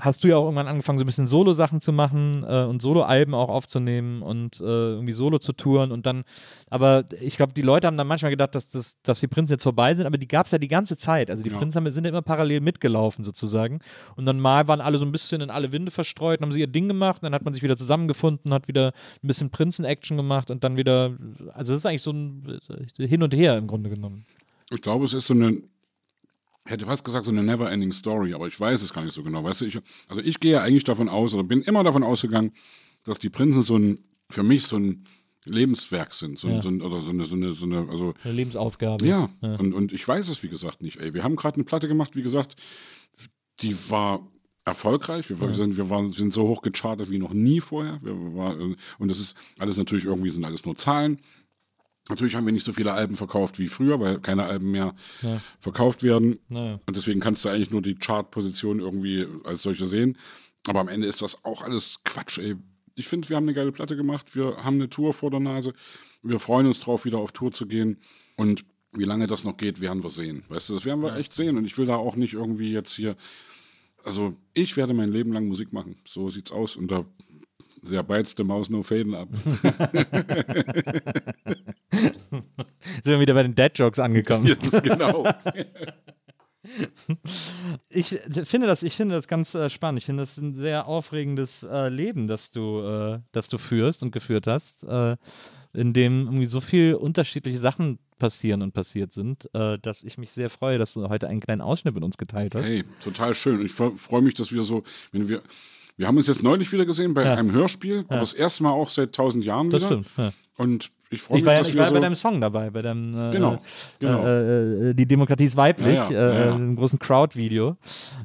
hast 0.00 0.24
du 0.24 0.28
ja 0.28 0.36
auch 0.36 0.44
irgendwann 0.44 0.68
angefangen, 0.68 0.98
so 0.98 1.04
ein 1.04 1.06
bisschen 1.06 1.26
Solo-Sachen 1.26 1.80
zu 1.80 1.92
machen 1.92 2.44
äh, 2.48 2.64
und 2.64 2.80
Solo-Alben 2.80 3.34
auch 3.34 3.48
aufzunehmen 3.48 4.22
und 4.22 4.60
irgendwie 4.60 5.12
Solo 5.12 5.38
zu 5.38 5.52
touren 5.52 5.92
und 5.92 6.06
dann, 6.06 6.24
aber 6.70 7.04
ich 7.20 7.36
glaube, 7.36 7.52
die 7.52 7.62
Leute 7.62 7.86
haben 7.86 7.96
dann 7.96 8.06
manchmal 8.06 8.30
gedacht, 8.30 8.54
dass, 8.54 8.68
das, 8.68 9.00
dass 9.02 9.20
die 9.20 9.26
Prinzen 9.28 9.52
jetzt 9.54 9.62
vorbei 9.62 9.94
sind, 9.94 10.06
aber 10.06 10.18
die 10.18 10.28
gab 10.28 10.46
es 10.46 10.52
ja 10.52 10.58
die 10.58 10.68
ganze 10.68 10.96
Zeit. 10.96 11.30
Also 11.30 11.42
die 11.42 11.50
Ja. 11.50 11.58
Prinzen 11.58 11.76
haben, 11.76 11.90
sind 11.90 12.04
ja 12.04 12.10
immer 12.10 12.22
parallel 12.22 12.60
mitgelaufen 12.60 13.24
sozusagen. 13.24 13.80
Und 14.16 14.24
dann 14.26 14.40
mal 14.40 14.68
waren 14.68 14.80
alle 14.80 14.98
so 14.98 15.04
ein 15.04 15.12
bisschen 15.12 15.40
in 15.40 15.50
alle 15.50 15.72
Winde 15.72 15.90
verstreut, 15.90 16.40
und 16.40 16.44
haben 16.44 16.52
sie 16.52 16.60
ihr 16.60 16.66
Ding 16.66 16.88
gemacht, 16.88 17.22
dann 17.22 17.34
hat 17.34 17.44
man 17.44 17.54
sich 17.54 17.62
wieder 17.62 17.76
zusammengefunden, 17.76 18.52
hat 18.52 18.68
wieder 18.68 18.92
ein 19.22 19.26
bisschen 19.26 19.50
Prinzen-Action 19.56 20.18
gemacht 20.18 20.50
und 20.50 20.62
dann 20.64 20.76
wieder, 20.76 21.16
also 21.54 21.72
das 21.72 21.80
ist 21.80 21.86
eigentlich 21.86 22.02
so 22.02 22.12
ein 22.12 22.58
Hin 22.98 23.22
und 23.22 23.32
Her 23.34 23.56
im 23.56 23.66
Grunde 23.66 23.88
genommen. 23.88 24.26
Ich 24.70 24.82
glaube, 24.82 25.06
es 25.06 25.14
ist 25.14 25.26
so 25.28 25.32
eine, 25.32 25.62
hätte 26.66 26.84
fast 26.84 27.04
gesagt, 27.04 27.24
so 27.24 27.30
eine 27.32 27.42
never-ending 27.42 27.92
Story, 27.92 28.34
aber 28.34 28.48
ich 28.48 28.60
weiß 28.60 28.82
es 28.82 28.92
gar 28.92 29.02
nicht 29.02 29.14
so 29.14 29.22
genau. 29.22 29.42
Weißt 29.44 29.62
du, 29.62 29.64
ich, 29.64 29.78
also 30.08 30.22
ich 30.22 30.40
gehe 30.40 30.60
eigentlich 30.60 30.84
davon 30.84 31.08
aus, 31.08 31.32
oder 31.32 31.42
bin 31.44 31.62
immer 31.62 31.82
davon 31.84 32.02
ausgegangen, 32.02 32.52
dass 33.04 33.18
die 33.18 33.30
Prinzen 33.30 33.62
so 33.62 33.78
ein, 33.78 33.98
für 34.28 34.42
mich 34.42 34.66
so 34.66 34.76
ein 34.76 35.04
Lebenswerk 35.44 36.12
sind, 36.12 36.38
so, 36.38 36.48
Ja. 36.48 36.60
so 36.60 36.68
oder 36.68 37.00
so 37.00 37.10
eine, 37.10 37.24
so 37.24 37.34
eine, 37.34 37.54
so 37.54 37.64
eine, 37.64 37.88
also 37.88 38.12
Eine 38.24 38.34
Lebensaufgabe. 38.34 39.06
Ja, 39.06 39.30
Und, 39.40 39.72
und 39.72 39.92
ich 39.94 40.06
weiß 40.06 40.28
es, 40.28 40.42
wie 40.42 40.48
gesagt, 40.48 40.82
nicht. 40.82 40.98
Ey, 41.00 41.14
wir 41.14 41.22
haben 41.24 41.36
gerade 41.36 41.54
eine 41.54 41.64
Platte 41.64 41.88
gemacht, 41.88 42.14
wie 42.14 42.22
gesagt, 42.22 42.56
die 43.60 43.74
war 43.88 44.26
erfolgreich. 44.66 45.30
Wir, 45.30 45.40
wir, 45.40 45.54
sind, 45.54 45.76
wir 45.76 45.88
waren, 45.88 46.10
sind 46.10 46.34
so 46.34 46.46
hoch 46.48 46.60
gechartet 46.60 47.10
wie 47.10 47.18
noch 47.18 47.32
nie 47.32 47.60
vorher. 47.60 48.00
Wir, 48.02 48.14
wir 48.14 48.34
war, 48.36 48.58
äh, 48.58 48.74
und 48.98 49.10
das 49.10 49.18
ist 49.20 49.34
alles 49.58 49.76
natürlich 49.76 50.04
irgendwie, 50.04 50.30
sind 50.30 50.44
alles 50.44 50.64
nur 50.66 50.76
Zahlen. 50.76 51.20
Natürlich 52.08 52.36
haben 52.36 52.46
wir 52.46 52.52
nicht 52.52 52.64
so 52.64 52.72
viele 52.72 52.92
Alben 52.92 53.16
verkauft 53.16 53.58
wie 53.58 53.68
früher, 53.68 53.98
weil 53.98 54.20
keine 54.20 54.44
Alben 54.44 54.70
mehr 54.70 54.94
Ja. 55.22 55.40
verkauft 55.58 56.02
werden. 56.02 56.38
Naja. 56.48 56.80
Und 56.86 56.96
deswegen 56.96 57.20
kannst 57.20 57.44
du 57.44 57.48
eigentlich 57.48 57.70
nur 57.70 57.82
die 57.82 57.94
Chartposition 57.96 58.80
irgendwie 58.80 59.26
als 59.44 59.62
solche 59.62 59.88
sehen. 59.88 60.18
Aber 60.68 60.80
am 60.80 60.88
Ende 60.88 61.06
ist 61.06 61.22
das 61.22 61.44
auch 61.44 61.62
alles 61.62 61.98
Quatsch, 62.04 62.38
ey. 62.38 62.56
Ich 62.96 63.08
finde, 63.08 63.28
wir 63.28 63.36
haben 63.36 63.44
eine 63.44 63.54
geile 63.54 63.72
Platte 63.72 63.96
gemacht. 63.96 64.34
Wir 64.34 64.56
haben 64.64 64.76
eine 64.76 64.88
Tour 64.88 65.14
vor 65.14 65.30
der 65.30 65.40
Nase. 65.40 65.74
Wir 66.22 66.38
freuen 66.40 66.66
uns 66.66 66.80
drauf, 66.80 67.04
wieder 67.04 67.18
auf 67.18 67.32
Tour 67.32 67.52
zu 67.52 67.66
gehen. 67.66 67.98
Und 68.36 68.64
wie 68.92 69.04
lange 69.04 69.26
das 69.26 69.44
noch 69.44 69.56
geht, 69.58 69.80
werden 69.80 70.02
wir 70.02 70.10
sehen. 70.10 70.44
Weißt 70.48 70.70
du, 70.70 70.74
das 70.74 70.84
werden 70.84 71.02
wir 71.02 71.14
echt 71.16 71.32
sehen. 71.34 71.58
Und 71.58 71.66
ich 71.66 71.76
will 71.76 71.86
da 71.86 71.96
auch 71.96 72.16
nicht 72.16 72.32
irgendwie 72.34 72.72
jetzt 72.72 72.94
hier. 72.94 73.16
Also, 74.06 74.34
ich 74.54 74.76
werde 74.76 74.94
mein 74.94 75.10
Leben 75.10 75.32
lang 75.32 75.48
Musik 75.48 75.72
machen. 75.72 75.96
So 76.06 76.30
sieht's 76.30 76.52
aus. 76.52 76.76
Und 76.76 76.92
da 76.92 77.04
sehr 77.82 78.04
beizte 78.04 78.44
Maus 78.44 78.70
no 78.70 78.84
faden 78.84 79.16
ab. 79.16 79.28
Sind 83.02 83.04
wir 83.04 83.18
wieder 83.18 83.34
bei 83.34 83.42
den 83.42 83.56
Dad-Jokes 83.56 83.98
angekommen. 83.98 84.46
Jetzt 84.48 84.82
genau. 84.82 85.26
Ich 87.90 88.08
finde 88.42 88.66
das, 88.66 88.82
ich 88.82 88.96
finde 88.96 89.14
das 89.14 89.28
ganz 89.28 89.54
äh, 89.54 89.70
spannend. 89.70 90.00
Ich 90.00 90.06
finde 90.06 90.24
das 90.24 90.36
ein 90.36 90.56
sehr 90.56 90.88
aufregendes 90.88 91.62
äh, 91.62 91.88
Leben, 91.88 92.26
das 92.26 92.50
du, 92.50 92.80
äh, 92.80 93.20
das 93.30 93.48
du 93.48 93.56
führst 93.56 94.02
und 94.02 94.10
geführt 94.10 94.48
hast, 94.48 94.82
äh, 94.82 95.16
in 95.72 95.92
dem 95.92 96.24
irgendwie 96.24 96.46
so 96.46 96.60
viel 96.60 96.94
unterschiedliche 96.94 97.60
Sachen 97.60 98.00
passieren 98.18 98.62
und 98.62 98.72
passiert 98.72 99.12
sind, 99.12 99.48
äh, 99.54 99.78
dass 99.78 100.02
ich 100.02 100.18
mich 100.18 100.32
sehr 100.32 100.50
freue, 100.50 100.78
dass 100.78 100.94
du 100.94 101.08
heute 101.08 101.28
einen 101.28 101.40
kleinen 101.40 101.60
Ausschnitt 101.60 101.94
mit 101.94 102.02
uns 102.04 102.16
geteilt 102.16 102.54
hast. 102.54 102.66
Hey, 102.66 102.84
total 103.02 103.34
schön. 103.34 103.64
Ich 103.64 103.72
freue 103.72 104.22
mich, 104.22 104.34
dass 104.34 104.52
wir 104.52 104.64
so, 104.64 104.82
wenn 105.12 105.28
wir, 105.28 105.42
wir 105.96 106.06
haben 106.06 106.16
uns 106.16 106.26
jetzt 106.26 106.42
neulich 106.42 106.70
wieder 106.72 106.84
gesehen 106.86 107.14
bei 107.14 107.24
Ja. 107.24 107.34
einem 107.34 107.52
Hörspiel, 107.52 108.04
aber 108.08 108.20
das 108.20 108.32
erste 108.32 108.62
Mal 108.62 108.70
auch 108.70 108.88
seit 108.88 109.12
tausend 109.14 109.44
Jahren 109.44 109.70
das 109.70 109.82
wieder. 109.82 110.02
stimmt. 110.04 110.08
Ja. 110.16 110.32
Und 110.56 110.90
ich 111.08 111.22
freue 111.22 111.38
Ich 111.38 111.44
mich, 111.44 111.46
war, 111.52 111.58
dass 111.58 111.68
ich 111.68 111.74
wir 111.74 111.80
war 111.82 111.88
so, 111.88 111.94
bei 111.94 112.00
deinem 112.00 112.14
Song 112.16 112.40
dabei, 112.40 112.70
bei 112.70 112.82
deinem 112.82 113.14
äh, 113.14 113.30
Genau, 113.32 113.58
genau. 114.00 114.26
Äh, 114.26 114.90
äh, 114.90 114.94
Die 114.94 115.06
Demokratie 115.06 115.44
ist 115.44 115.56
weiblich, 115.56 115.98
Ja, 116.08 116.10
ja, 116.10 116.30
äh, 116.30 116.46
ja, 116.48 116.54
einem 116.54 116.74
großen 116.74 116.98
Crowd-Video. 116.98 117.76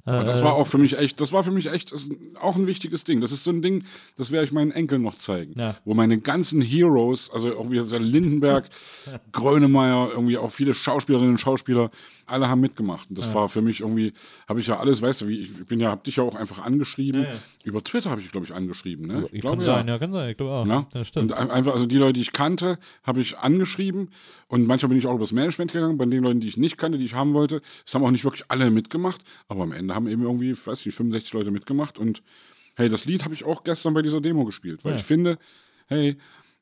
Das 0.05 0.41
war 0.41 0.53
auch 0.55 0.65
für 0.65 0.79
mich 0.79 0.97
echt, 0.97 1.21
das 1.21 1.31
war 1.31 1.43
für 1.43 1.51
mich 1.51 1.71
echt 1.71 1.93
auch 2.41 2.55
ein 2.55 2.65
wichtiges 2.67 3.03
Ding. 3.03 3.21
Das 3.21 3.31
ist 3.31 3.43
so 3.43 3.51
ein 3.51 3.61
Ding, 3.61 3.83
das 4.17 4.31
werde 4.31 4.45
ich 4.45 4.51
meinen 4.51 4.71
Enkeln 4.71 5.03
noch 5.03 5.15
zeigen. 5.15 5.53
Wo 5.85 5.93
meine 5.93 6.17
ganzen 6.19 6.61
Heroes, 6.61 7.29
also 7.31 7.55
auch 7.57 7.69
wie 7.69 7.79
der 7.79 7.99
Lindenberg, 7.99 8.69
Grönemeyer, 9.31 10.09
irgendwie 10.11 10.37
auch 10.37 10.51
viele 10.51 10.73
Schauspielerinnen 10.73 11.33
und 11.33 11.37
Schauspieler, 11.37 11.91
alle 12.25 12.47
haben 12.47 12.61
mitgemacht. 12.61 13.09
Und 13.09 13.17
das 13.17 13.33
war 13.33 13.49
für 13.49 13.61
mich 13.61 13.81
irgendwie, 13.81 14.13
habe 14.47 14.59
ich 14.59 14.67
ja 14.67 14.79
alles, 14.79 15.01
weißt 15.01 15.21
du, 15.21 15.27
wie 15.27 15.39
ich, 15.41 15.51
ich 15.59 15.65
bin 15.67 15.79
ja, 15.79 15.89
hab 15.91 16.03
dich 16.03 16.15
ja 16.15 16.23
auch 16.23 16.35
einfach 16.35 16.63
angeschrieben. 16.63 17.27
Über 17.63 17.83
Twitter 17.83 18.09
habe 18.09 18.21
ich, 18.21 18.31
glaube 18.31 18.45
ich, 18.47 18.53
angeschrieben. 18.53 19.07
Ne? 19.07 19.25
ich 19.31 19.41
kann 19.41 19.59
glaube, 19.59 19.61
sein, 19.63 19.87
ja. 19.87 19.99
kann 19.99 20.11
sein, 20.13 20.29
ich 20.31 20.37
glaube 20.37 20.53
auch. 20.53 20.65
ja? 20.65 21.03
Stimmt. 21.03 21.31
Und 21.31 21.37
ein- 21.37 21.51
einfach, 21.51 21.73
also 21.73 21.85
die 21.85 21.97
Leute, 21.97 22.19
die 22.21 22.27
ich 22.27 22.33
kannte, 22.33 22.77
habe 23.03 23.19
ich 23.19 23.37
angeschrieben. 23.39 24.11
Und 24.47 24.67
manchmal 24.67 24.89
bin 24.89 24.97
ich 24.99 25.07
auch 25.07 25.15
übers 25.15 25.31
Management 25.31 25.73
gegangen. 25.73 25.97
Bei 25.97 26.05
den 26.05 26.23
Leuten, 26.23 26.39
die 26.39 26.47
ich 26.47 26.57
nicht 26.57 26.77
kannte, 26.77 26.97
die 26.99 27.05
ich 27.05 27.15
haben 27.15 27.33
wollte, 27.33 27.61
es 27.85 27.95
haben 27.95 28.03
auch 28.03 28.11
nicht 28.11 28.23
wirklich 28.23 28.45
alle 28.49 28.69
mitgemacht. 28.69 29.21
Aber 29.47 29.63
am 29.63 29.71
Ende 29.71 29.95
haben 29.95 30.07
eben 30.07 30.21
irgendwie, 30.21 30.51
weiß 30.55 30.79
ich 30.81 30.85
nicht, 30.87 30.95
65 30.95 31.33
Leute 31.33 31.49
mitgemacht. 31.51 31.97
Und 31.97 32.21
hey, 32.75 32.89
das 32.89 33.05
Lied 33.05 33.23
habe 33.23 33.33
ich 33.33 33.43
auch 33.43 33.63
gestern 33.63 33.93
bei 33.95 34.01
dieser 34.03 34.21
Demo 34.21 34.45
gespielt. 34.45 34.85
Weil 34.85 34.93
Ja. 34.93 34.97
ich 34.99 35.03
finde, 35.03 35.39
hey, 35.87 36.17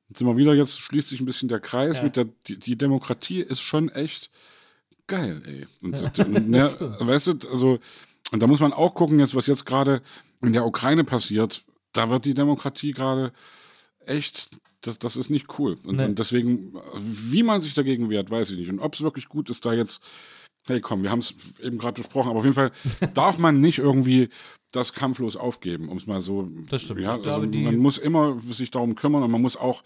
jetzt 0.07 0.19
sind 0.19 0.27
wir 0.27 0.37
wieder, 0.37 0.53
jetzt 0.53 0.79
schließt 0.79 1.09
sich 1.09 1.19
ein 1.19 1.25
bisschen 1.25 1.49
der 1.49 1.59
Kreis 1.59 1.97
Ja. 1.97 2.03
mit 2.03 2.15
der, 2.15 2.25
die, 2.47 2.57
die 2.57 2.77
Demokratie 2.77 3.41
ist 3.41 3.59
schon 3.61 3.89
echt 3.89 4.29
geil, 5.07 5.41
ey. 5.45 5.67
Und, 5.81 6.01
und, 6.01 6.17
ne, 6.49 6.73
weißt 6.99 7.27
du, 7.27 7.49
also, 7.51 7.79
und 8.31 8.41
da 8.41 8.47
muss 8.47 8.59
man 8.61 8.71
auch 8.73 8.93
gucken, 8.93 9.19
jetzt, 9.19 9.35
was 9.35 9.47
jetzt 9.47 9.65
gerade 9.65 10.01
in 10.41 10.53
der 10.53 10.65
Ukraine 10.65 11.03
passiert, 11.03 11.63
da 11.93 12.09
wird 12.09 12.23
die 12.25 12.33
Demokratie 12.35 12.91
gerade 12.91 13.33
echt, 14.05 14.49
das, 14.81 14.97
das 14.99 15.15
ist 15.15 15.29
nicht 15.29 15.59
cool. 15.59 15.75
Und, 15.85 15.97
Nee. 15.97 16.05
und 16.05 16.19
deswegen, 16.19 16.73
wie 17.01 17.43
man 17.43 17.61
sich 17.61 17.73
dagegen 17.73 18.09
wehrt, 18.09 18.29
weiß 18.31 18.51
ich 18.51 18.57
nicht. 18.57 18.69
Und 18.69 18.79
ob 18.79 18.93
es 18.95 19.01
wirklich 19.01 19.27
gut 19.29 19.49
ist, 19.49 19.65
da 19.65 19.73
jetzt, 19.73 20.01
hey 20.67 20.79
komm, 20.81 21.03
wir 21.03 21.11
haben 21.11 21.19
es 21.19 21.33
eben 21.61 21.77
gerade 21.77 22.01
besprochen, 22.01 22.29
aber 22.29 22.39
auf 22.39 22.45
jeden 22.45 22.55
Fall 22.55 22.71
darf 23.13 23.37
man 23.37 23.59
nicht 23.59 23.79
irgendwie 23.79 24.29
das 24.71 24.93
kampflos 24.93 25.35
aufgeben, 25.35 25.89
um 25.89 25.97
es 25.97 26.05
mal 26.07 26.21
so. 26.21 26.47
Das 26.69 26.81
stimmt. 26.83 27.01
Ja, 27.01 27.17
glaube, 27.17 27.33
also 27.33 27.45
die- 27.47 27.63
man 27.63 27.77
muss 27.77 27.97
immer 27.97 28.39
sich 28.51 28.71
darum 28.71 28.95
kümmern 28.95 29.23
und 29.23 29.31
man 29.31 29.41
muss 29.41 29.57
auch 29.57 29.83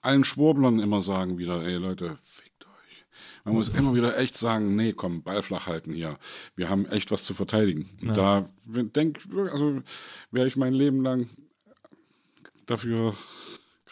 allen 0.00 0.24
Schwurblern 0.24 0.80
immer 0.80 1.00
sagen 1.00 1.38
wieder, 1.38 1.62
ey 1.62 1.74
Leute, 1.76 2.18
fickt 2.24 2.64
euch. 2.64 3.04
Man 3.44 3.54
muss 3.54 3.68
immer 3.68 3.94
wieder 3.94 4.18
echt 4.18 4.36
sagen, 4.36 4.74
nee, 4.74 4.92
komm, 4.94 5.22
Ball 5.22 5.42
flach 5.42 5.66
halten 5.68 5.92
hier. 5.92 6.18
Wir 6.56 6.68
haben 6.68 6.86
echt 6.86 7.10
was 7.12 7.22
zu 7.24 7.34
verteidigen. 7.34 7.88
Und 8.00 8.16
da 8.16 8.48
denk, 8.66 9.20
also 9.52 9.82
werde 10.32 10.48
ich 10.48 10.56
mein 10.56 10.72
Leben 10.74 11.02
lang 11.02 11.28
dafür 12.66 13.14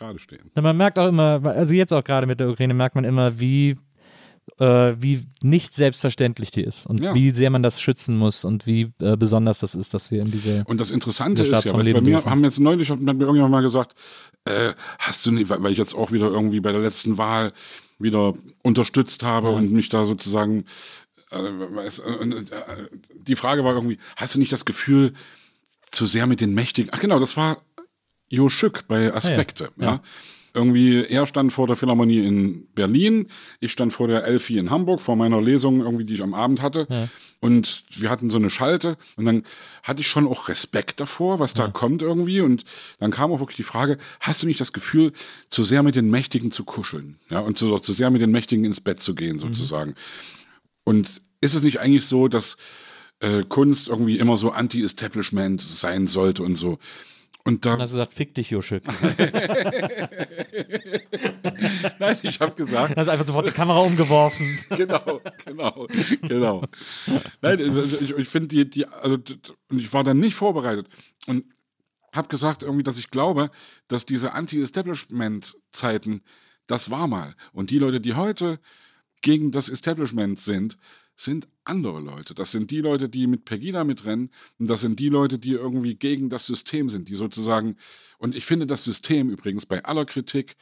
gerade 0.00 0.18
stehen. 0.18 0.50
Man 0.54 0.76
merkt 0.76 0.98
auch 0.98 1.08
immer, 1.08 1.40
also 1.44 1.72
jetzt 1.74 1.92
auch 1.92 2.02
gerade 2.04 2.26
mit 2.26 2.40
der 2.40 2.48
Ukraine 2.48 2.74
merkt 2.74 2.94
man 2.94 3.04
immer, 3.04 3.38
wie, 3.38 3.76
äh, 4.58 4.94
wie 4.98 5.26
nicht 5.42 5.74
selbstverständlich 5.74 6.50
die 6.50 6.62
ist 6.62 6.86
und 6.86 7.00
Ja. 7.00 7.14
wie 7.14 7.30
sehr 7.30 7.50
man 7.50 7.62
das 7.62 7.80
schützen 7.80 8.16
muss 8.16 8.44
und 8.44 8.66
wie 8.66 8.92
äh, 9.00 9.16
besonders 9.16 9.60
das 9.60 9.74
ist, 9.74 9.94
dass 9.94 10.10
wir 10.10 10.22
in 10.22 10.30
diese. 10.30 10.64
Und 10.66 10.80
das 10.80 10.90
Interessante 10.90 11.42
ist 11.42 11.50
ja, 11.50 11.58
weißt, 11.58 11.92
bei 11.92 12.00
mir 12.00 12.14
dürfen. 12.16 12.30
haben 12.30 12.42
jetzt 12.44 12.58
neulich, 12.58 12.90
hat 12.90 13.00
mir 13.00 13.12
irgendjemand 13.12 13.52
mal 13.52 13.62
gesagt, 13.62 13.94
äh, 14.46 14.72
hast 14.98 15.24
du 15.26 15.32
nicht, 15.32 15.50
weil 15.50 15.70
ich 15.72 15.78
jetzt 15.78 15.94
auch 15.94 16.10
wieder 16.12 16.26
irgendwie 16.28 16.60
bei 16.60 16.72
der 16.72 16.80
letzten 16.80 17.18
Wahl 17.18 17.52
wieder 17.98 18.34
unterstützt 18.62 19.22
habe 19.22 19.50
und 19.50 19.70
mich 19.72 19.90
da 19.90 20.06
sozusagen, 20.06 20.64
äh, 21.30 21.36
äh, 21.36 21.86
äh, 21.86 22.44
die 23.14 23.36
Frage 23.36 23.62
war 23.64 23.74
irgendwie, 23.74 23.98
hast 24.16 24.34
du 24.34 24.38
nicht 24.38 24.52
das 24.52 24.64
Gefühl, 24.64 25.12
zu 25.90 26.06
sehr 26.06 26.26
mit 26.26 26.40
den 26.40 26.54
Mächtigen, 26.54 26.90
ach 26.94 27.00
genau, 27.00 27.18
das 27.18 27.36
war 27.36 27.58
Jo 28.30 28.48
Schück 28.48 28.88
bei 28.88 29.12
Aspekte, 29.12 29.70
ja. 29.76 29.84
Ja. 29.84 30.02
Irgendwie, 30.52 31.04
er 31.04 31.26
stand 31.26 31.52
vor 31.52 31.68
der 31.68 31.76
Philharmonie 31.76 32.26
in 32.26 32.66
Berlin, 32.74 33.28
ich 33.60 33.70
stand 33.70 33.92
vor 33.92 34.08
der 34.08 34.24
Elfi 34.24 34.58
in 34.58 34.70
Hamburg, 34.70 35.00
vor 35.00 35.14
meiner 35.14 35.40
Lesung 35.40 35.80
irgendwie, 35.80 36.04
die 36.04 36.14
ich 36.14 36.22
am 36.22 36.34
Abend 36.34 36.60
hatte. 36.60 36.88
Und 37.38 37.84
wir 37.90 38.10
hatten 38.10 38.30
so 38.30 38.36
eine 38.38 38.50
Schalte 38.50 38.96
und 39.16 39.26
dann 39.26 39.44
hatte 39.84 40.00
ich 40.00 40.08
schon 40.08 40.26
auch 40.26 40.48
Respekt 40.48 40.98
davor, 40.98 41.38
was 41.38 41.54
da 41.54 41.68
kommt 41.68 42.02
irgendwie. 42.02 42.40
Und 42.40 42.64
dann 42.98 43.12
kam 43.12 43.30
auch 43.30 43.38
wirklich 43.38 43.56
die 43.56 43.62
Frage, 43.62 43.96
hast 44.18 44.42
du 44.42 44.48
nicht 44.48 44.60
das 44.60 44.72
Gefühl, 44.72 45.12
zu 45.50 45.62
sehr 45.62 45.84
mit 45.84 45.94
den 45.94 46.10
Mächtigen 46.10 46.50
zu 46.50 46.64
kuscheln? 46.64 47.16
Ja, 47.30 47.40
und 47.40 47.56
zu, 47.56 47.78
zu 47.78 47.92
sehr 47.92 48.10
mit 48.10 48.20
den 48.20 48.32
Mächtigen 48.32 48.64
ins 48.64 48.80
Bett 48.80 48.98
zu 49.00 49.14
gehen, 49.14 49.38
sozusagen. 49.38 49.94
Und 50.82 51.22
ist 51.40 51.54
es 51.54 51.62
nicht 51.62 51.78
eigentlich 51.78 52.06
so, 52.06 52.26
dass 52.26 52.56
äh, 53.20 53.44
Kunst 53.48 53.88
irgendwie 53.88 54.18
immer 54.18 54.36
so 54.36 54.50
Anti-Establishment 54.50 55.62
sein 55.62 56.08
sollte 56.08 56.42
und 56.42 56.56
so? 56.56 56.78
Und 57.44 57.64
da, 57.64 57.70
Dann 57.70 57.80
hast 57.80 57.92
du 57.92 57.96
gesagt, 57.96 58.12
fick 58.12 58.34
dich, 58.34 58.50
Joschik. 58.50 58.82
nein, 61.98 62.18
ich 62.22 62.40
habe 62.40 62.54
gesagt, 62.54 62.96
Hast 62.96 63.08
einfach 63.08 63.26
sofort 63.26 63.46
die 63.46 63.52
Kamera 63.52 63.78
umgeworfen. 63.78 64.58
genau, 64.76 65.20
genau, 65.44 65.86
genau. 66.22 66.62
Nein, 67.40 67.60
also 67.60 68.04
ich, 68.04 68.10
ich 68.10 68.28
finde 68.28 68.48
die, 68.48 68.68
die, 68.68 68.86
also 68.86 69.14
und 69.14 69.78
ich 69.78 69.92
war 69.92 70.04
dann 70.04 70.18
nicht 70.18 70.34
vorbereitet 70.34 70.88
und 71.26 71.44
habe 72.12 72.28
gesagt 72.28 72.62
irgendwie, 72.62 72.82
dass 72.82 72.98
ich 72.98 73.10
glaube, 73.10 73.50
dass 73.88 74.04
diese 74.04 74.32
Anti-Establishment-Zeiten, 74.32 76.22
das 76.66 76.90
war 76.90 77.06
mal. 77.06 77.34
Und 77.52 77.70
die 77.70 77.78
Leute, 77.78 78.00
die 78.00 78.14
heute 78.14 78.58
gegen 79.22 79.52
das 79.52 79.68
Establishment 79.68 80.40
sind, 80.40 80.76
sind 81.22 81.48
andere 81.64 82.00
Leute. 82.00 82.34
Das 82.34 82.50
sind 82.50 82.70
die 82.70 82.80
Leute, 82.80 83.08
die 83.08 83.26
mit 83.26 83.44
Pegida 83.44 83.84
mitrennen 83.84 84.30
und 84.58 84.68
das 84.68 84.80
sind 84.80 84.98
die 84.98 85.08
Leute, 85.08 85.38
die 85.38 85.52
irgendwie 85.52 85.94
gegen 85.94 86.30
das 86.30 86.46
System 86.46 86.88
sind, 86.90 87.08
die 87.08 87.14
sozusagen, 87.14 87.76
und 88.18 88.34
ich 88.34 88.46
finde 88.46 88.66
das 88.66 88.84
System 88.84 89.30
übrigens 89.30 89.66
bei 89.66 89.84
aller 89.84 90.06
Kritik 90.06 90.56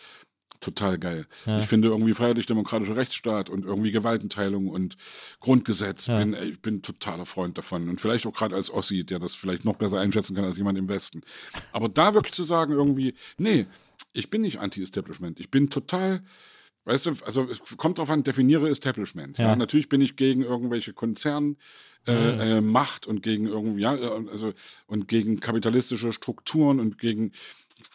total 0.61 0.99
geil. 0.99 1.27
Ja. 1.47 1.61
Ich 1.61 1.67
finde 1.67 1.89
irgendwie 1.89 2.15
freiheitlich-demokratischer 2.15 2.97
Rechtsstaat 2.97 3.49
und 3.49 3.65
irgendwie 3.65 3.93
Gewaltenteilung 3.93 4.69
und 4.69 4.97
Grundgesetz, 5.39 6.09
Ja. 6.09 6.19
bin, 6.19 6.35
ich 6.35 6.61
bin 6.61 6.83
totaler 6.83 7.27
Freund 7.27 7.57
davon. 7.57 7.89
Und 7.89 8.01
vielleicht 8.01 8.27
auch 8.27 8.35
gerade 8.35 8.57
als 8.57 8.69
Ossi, 8.69 9.05
der 9.05 9.21
das 9.21 9.35
vielleicht 9.35 9.65
noch 9.65 9.77
besser 9.77 10.01
einschätzen 10.01 10.35
kann 10.35 10.45
als 10.45 10.57
jemand 10.57 10.77
im 10.77 10.89
Westen. 10.89 11.21
Aber 11.71 11.89
da 11.89 12.15
wirklich 12.15 12.35
zu 12.35 12.43
sagen 12.43 12.73
irgendwie, 12.73 13.15
nee, 13.37 13.67
ich 14.13 14.31
bin 14.31 14.41
nicht 14.41 14.59
Anti-Establishment. 14.59 15.39
Ich 15.39 15.51
bin 15.51 15.71
total, 15.71 16.25
weißt 16.89 17.07
du, 17.07 17.13
also 17.25 17.45
es 17.45 17.61
kommt 17.77 17.99
drauf 17.99 18.09
an, 18.09 18.25
definiere 18.25 18.69
Establishment. 18.71 19.37
Ja. 19.39 19.49
Ja. 19.49 19.57
natürlich 19.57 19.89
bin 19.89 20.01
ich 20.01 20.17
gegen 20.17 20.43
irgendwelche 20.43 20.95
Konzern, 20.95 21.57
äh, 22.07 22.57
äh, 22.57 22.61
Macht 22.63 23.07
und 23.07 23.23
gegen 23.23 23.47
irgendwie, 23.47 23.83
ja, 23.83 23.95
äh, 23.95 24.29
also 24.31 24.55
und 24.87 25.07
gegen 25.07 25.39
kapitalistische 25.39 26.13
Strukturen 26.13 26.81
und 26.81 26.99
gegen 26.99 27.33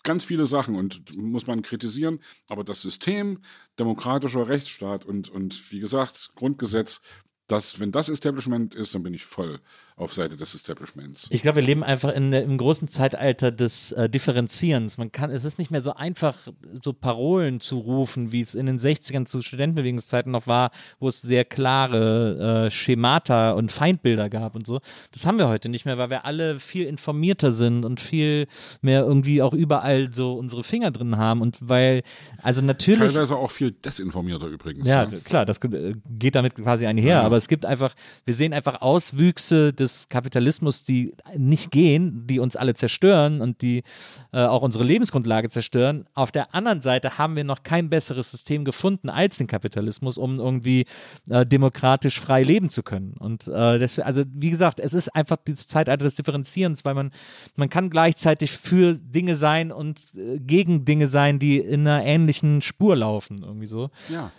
ganz 0.03 0.23
viele 0.23 0.45
Sachen 0.45 0.75
und 0.75 1.17
muss 1.17 1.47
man 1.47 1.63
kritisieren. 1.63 2.19
Aber 2.47 2.63
das 2.63 2.81
System, 2.81 3.39
demokratischer 3.79 4.47
Rechtsstaat 4.47 5.05
und, 5.05 5.29
und 5.29 5.71
wie 5.71 5.79
gesagt, 5.79 6.31
Grundgesetz, 6.35 7.01
das, 7.47 7.79
wenn 7.79 7.91
das 7.91 8.09
Establishment 8.09 8.75
ist, 8.75 8.93
dann 8.93 9.03
bin 9.03 9.13
ich 9.13 9.25
voll 9.25 9.59
auf 9.95 10.13
Seite 10.13 10.37
des 10.37 10.55
Establishments. 10.55 11.27
Ich 11.29 11.43
glaube, 11.43 11.57
wir 11.57 11.63
leben 11.63 11.83
einfach 11.83 12.11
in, 12.13 12.33
im 12.33 12.57
großen 12.57 12.87
Zeitalter 12.87 13.51
des 13.51 13.91
äh, 13.91 14.09
Differenzierens. 14.09 14.97
Man 14.97 15.11
kann, 15.11 15.29
es 15.29 15.45
ist 15.45 15.59
nicht 15.59 15.69
mehr 15.69 15.81
so 15.81 15.93
einfach, 15.93 16.35
so 16.79 16.93
Parolen 16.93 17.59
zu 17.59 17.77
rufen, 17.77 18.31
wie 18.31 18.41
es 18.41 18.55
in 18.55 18.65
den 18.65 18.79
60ern 18.79 19.25
zu 19.25 19.41
Studentenbewegungszeiten 19.41 20.31
noch 20.31 20.47
war, 20.47 20.71
wo 20.99 21.07
es 21.07 21.21
sehr 21.21 21.45
klare 21.45 22.65
äh, 22.65 22.71
Schemata 22.71 23.51
und 23.51 23.71
Feindbilder 23.71 24.29
gab 24.29 24.55
und 24.55 24.65
so. 24.65 24.79
Das 25.11 25.27
haben 25.27 25.37
wir 25.37 25.47
heute 25.47 25.69
nicht 25.69 25.85
mehr, 25.85 25.97
weil 25.99 26.09
wir 26.09 26.25
alle 26.25 26.59
viel 26.59 26.85
informierter 26.85 27.51
sind 27.51 27.85
und 27.85 28.01
viel 28.01 28.47
mehr 28.81 29.01
irgendwie 29.01 29.43
auch 29.43 29.53
überall 29.53 30.11
so 30.11 30.33
unsere 30.33 30.63
Finger 30.63 30.89
drin 30.89 31.17
haben 31.17 31.41
und 31.41 31.57
weil, 31.61 32.01
also 32.41 32.61
natürlich. 32.61 33.13
Teilweise 33.13 33.35
auch 33.35 33.51
viel 33.51 33.71
desinformierter 33.71 34.47
übrigens. 34.47 34.87
Ja, 34.87 35.05
ne? 35.05 35.19
klar, 35.19 35.45
das 35.45 35.59
äh, 35.59 35.93
geht 36.17 36.33
damit 36.33 36.55
quasi 36.55 36.87
einher. 36.87 37.21
Aber 37.21 37.37
es 37.37 37.47
gibt 37.47 37.65
einfach, 37.65 37.93
wir 38.25 38.33
sehen 38.33 38.53
einfach 38.53 38.81
Auswüchse 38.81 39.71
des 39.71 39.82
Kapitalismus, 40.09 40.83
die 40.83 41.13
nicht 41.37 41.71
gehen, 41.71 42.25
die 42.27 42.39
uns 42.39 42.55
alle 42.55 42.73
zerstören 42.73 43.41
und 43.41 43.61
die 43.61 43.83
äh, 44.31 44.39
auch 44.39 44.61
unsere 44.61 44.83
Lebensgrundlage 44.83 45.49
zerstören. 45.49 46.05
Auf 46.13 46.31
der 46.31 46.53
anderen 46.53 46.81
Seite 46.81 47.17
haben 47.17 47.35
wir 47.35 47.43
noch 47.43 47.63
kein 47.63 47.89
besseres 47.89 48.31
System 48.31 48.65
gefunden 48.65 49.09
als 49.09 49.37
den 49.37 49.47
Kapitalismus, 49.47 50.17
um 50.17 50.35
irgendwie 50.35 50.85
äh, 51.29 51.45
demokratisch 51.45 52.19
frei 52.19 52.43
leben 52.43 52.69
zu 52.69 52.83
können. 52.83 53.13
Und 53.19 53.47
äh, 53.47 53.79
das, 53.79 53.99
also 53.99 54.23
wie 54.33 54.49
gesagt, 54.49 54.79
es 54.79 54.93
ist 54.93 55.13
einfach 55.15 55.37
dieses 55.47 55.67
Zeitalter 55.67 56.05
des 56.05 56.15
Differenzierens, 56.15 56.85
weil 56.85 56.93
man, 56.93 57.11
man 57.55 57.69
kann 57.69 57.89
gleichzeitig 57.89 58.51
für 58.51 58.95
Dinge 58.95 59.35
sein 59.35 59.71
und 59.71 60.01
äh, 60.15 60.39
gegen 60.39 60.85
Dinge 60.85 61.07
sein, 61.07 61.39
die 61.39 61.57
in 61.57 61.87
einer 61.87 62.03
ähnlichen 62.05 62.61
Spur 62.61 62.95
laufen, 62.95 63.43
irgendwie 63.43 63.67
so 63.67 63.89
ja. 64.09 64.31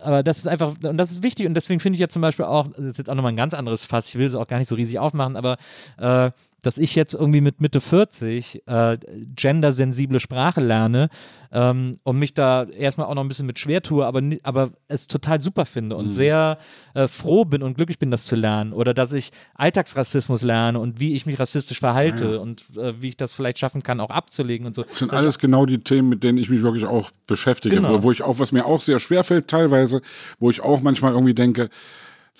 Aber 0.00 0.22
das 0.22 0.38
ist 0.38 0.48
einfach, 0.48 0.74
und 0.82 0.96
das 0.96 1.10
ist 1.10 1.22
wichtig 1.22 1.46
und 1.46 1.54
deswegen 1.54 1.80
finde 1.80 1.94
ich 1.94 2.00
ja 2.00 2.08
zum 2.08 2.22
Beispiel 2.22 2.44
auch, 2.44 2.68
das 2.68 2.86
ist 2.86 2.98
jetzt 2.98 3.10
auch 3.10 3.14
nochmal 3.14 3.32
ein 3.32 3.36
ganz 3.36 3.54
anderes 3.54 3.84
Fass, 3.84 4.08
ich 4.08 4.14
will 4.16 4.26
das 4.26 4.34
auch 4.34 4.46
gar 4.46 4.58
nicht 4.58 4.68
so 4.68 4.74
riesig 4.74 4.98
aufmachen, 4.98 5.36
aber 5.36 5.58
äh, 5.98 6.30
dass 6.62 6.78
ich 6.78 6.94
jetzt 6.94 7.14
irgendwie 7.14 7.40
mit 7.40 7.60
Mitte 7.60 7.80
40 7.80 8.62
äh, 8.66 8.98
gendersensible 9.34 10.20
Sprache 10.20 10.60
lerne 10.60 11.08
ähm, 11.52 11.96
und 12.02 12.18
mich 12.18 12.34
da 12.34 12.64
erstmal 12.64 13.06
auch 13.06 13.14
noch 13.14 13.22
ein 13.22 13.28
bisschen 13.28 13.46
mit 13.46 13.58
schwer 13.58 13.82
tue, 13.82 14.04
aber, 14.04 14.22
aber 14.42 14.70
es 14.88 15.06
total 15.06 15.40
super 15.40 15.64
finde 15.64 15.96
und 15.96 16.10
sehr 16.12 16.58
äh, 16.94 17.08
froh 17.08 17.44
bin 17.44 17.62
und 17.62 17.76
glücklich 17.76 17.98
bin, 17.98 18.10
das 18.10 18.24
zu 18.24 18.36
lernen. 18.36 18.72
Oder 18.72 18.92
dass 18.92 19.12
ich 19.12 19.30
Alltagsrassismus 19.54 20.42
lerne 20.42 20.80
und 20.80 21.00
wie 21.00 21.14
ich 21.14 21.26
mich 21.26 21.38
rassistisch 21.38 21.80
verhalte 21.80 22.40
und 22.40 22.64
äh, 22.76 22.94
wie 23.00 23.08
ich 23.08 23.16
das 23.16 23.34
vielleicht 23.34 23.58
schaffen 23.58 23.82
kann, 23.82 24.00
auch 24.00 24.10
abzulegen 24.10 24.66
und 24.66 24.74
so. 24.74 24.82
Das 24.82 24.98
sind 24.98 25.10
Also 25.12 25.26
alles 25.26 25.38
genau 25.38 25.64
die 25.64 25.78
Themen, 25.78 26.08
mit 26.08 26.24
denen 26.24 26.38
ich 26.38 26.50
mich 26.50 26.62
wirklich 26.62 26.84
auch 26.84 27.10
beschäftige. 27.26 27.76
Genau. 27.76 27.94
Wo, 27.94 28.02
wo 28.04 28.12
ich 28.12 28.22
auch, 28.22 28.38
was 28.38 28.52
mir 28.52 28.66
auch 28.66 28.80
sehr 28.80 28.98
schwer 28.98 29.24
fällt 29.24 29.48
teilweise, 29.48 30.02
wo 30.38 30.50
ich 30.50 30.60
auch 30.60 30.80
manchmal 30.80 31.12
irgendwie 31.12 31.34
denke, 31.34 31.70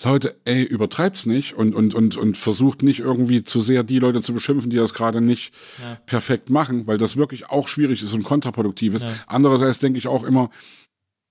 Leute, 0.03 0.37
ey, 0.45 0.63
übertreibt's 0.63 1.25
nicht 1.25 1.53
und, 1.53 1.75
und, 1.75 1.93
und, 1.93 2.15
und 2.15 2.37
versucht 2.37 2.83
nicht 2.83 2.99
irgendwie 2.99 3.43
zu 3.43 3.59
sehr 3.61 3.83
die 3.83 3.99
Leute 3.99 4.21
zu 4.21 4.33
beschimpfen, 4.33 4.69
die 4.69 4.77
das 4.77 4.93
gerade 4.93 5.19
nicht 5.21 5.53
Ja. 5.81 5.97
perfekt 6.05 6.49
machen, 6.49 6.87
weil 6.87 6.97
das 6.97 7.17
wirklich 7.17 7.49
auch 7.49 7.67
schwierig 7.67 8.01
ist 8.01 8.13
und 8.13 8.23
kontraproduktiv 8.23 8.93
ist. 8.95 9.05
Andererseits 9.27 9.79
denke 9.79 9.97
ich 9.99 10.07
auch 10.07 10.23
immer, 10.23 10.49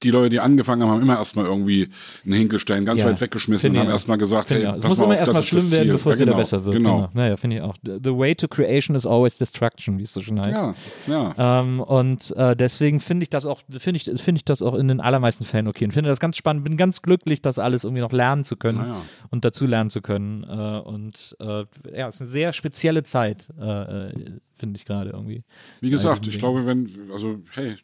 die 0.03 0.11
Leute, 0.11 0.31
die 0.31 0.41
angefangen 0.41 0.83
haben, 0.83 0.91
haben 0.91 1.03
immer 1.03 1.17
erstmal 1.17 1.47
irgendwie 1.47 1.89
einen 2.25 2.35
Hinkelstein 2.35 2.85
ganz 2.85 3.01
Ja. 3.01 3.07
weit 3.07 3.21
weggeschmissen 3.21 3.71
und 3.71 3.79
haben 3.79 3.91
erstmal 3.91 4.17
gesagt, 4.19 4.51
hey. 4.51 4.65
Es 4.65 4.85
muss 4.85 4.99
immer 4.99 5.17
erstmal 5.17 5.43
schlimm 5.43 5.71
werden, 5.73 5.89
bevor 5.93 6.13
es 6.13 6.19
ja, 6.19 6.23
wieder 6.23 6.33
genau, 6.33 6.39
besser 6.43 6.65
wird. 6.65 6.77
Genau. 6.77 7.09
Naja, 7.15 7.37
finde 7.37 7.57
ich 7.57 7.63
auch. 7.63 7.75
The 7.83 8.17
way 8.17 8.35
to 8.35 8.47
creation 8.47 8.95
is 8.95 9.07
always 9.07 9.39
destruction, 9.39 9.99
wie 9.99 10.05
es 10.05 10.13
so 10.13 10.21
schön 10.21 10.41
heißt. 10.41 10.63
Ja, 11.09 11.35
ja. 11.37 11.61
Ähm, 11.61 11.81
und 11.81 12.35
äh, 12.37 12.55
deswegen 12.55 13.01
finde 13.01 13.25
ich 13.25 13.31
das 13.31 13.45
auch, 13.47 13.61
finde 13.77 13.97
ich, 13.97 14.05
finde 14.05 14.39
ich 14.39 14.45
das 14.45 14.63
auch 14.63 14.75
in 14.75 14.89
den 14.89 15.01
allermeisten 15.01 15.45
Fällen 15.45 15.67
okay 15.67 15.85
und 15.85 15.91
finde 15.93 16.11
das 16.11 16.21
ganz 16.21 16.37
spannend. 16.37 16.65
Bin 16.65 16.77
ganz 16.77 17.03
glücklich, 17.03 17.43
das 17.43 17.59
alles 17.59 17.85
irgendwie 17.85 18.03
noch 18.03 18.13
lernen 18.13 18.45
zu 18.45 18.57
können 18.57 18.79
Naja. 18.79 19.03
und 19.31 19.45
dazu 19.45 19.67
lernen 19.67 19.91
zu 19.91 20.01
können. 20.01 20.45
Äh, 20.45 20.81
und 20.81 21.37
äh, 21.41 21.65
ja, 21.97 22.07
es 22.07 22.17
ist 22.17 22.21
eine 22.23 22.31
sehr 22.31 22.53
spezielle 22.53 23.03
Zeit, 23.03 23.49
äh, 23.61 23.65
äh, 24.09 24.13
finde 24.55 24.77
ich 24.77 24.85
gerade 24.85 25.11
irgendwie. 25.11 25.43
Wie 25.81 25.91
gesagt, 25.91 26.23
diesen 26.23 26.35
ich 26.35 26.39
glaube, 26.39 26.67
wenn, 26.67 27.11
also, 27.13 27.39
hey, 27.53 27.77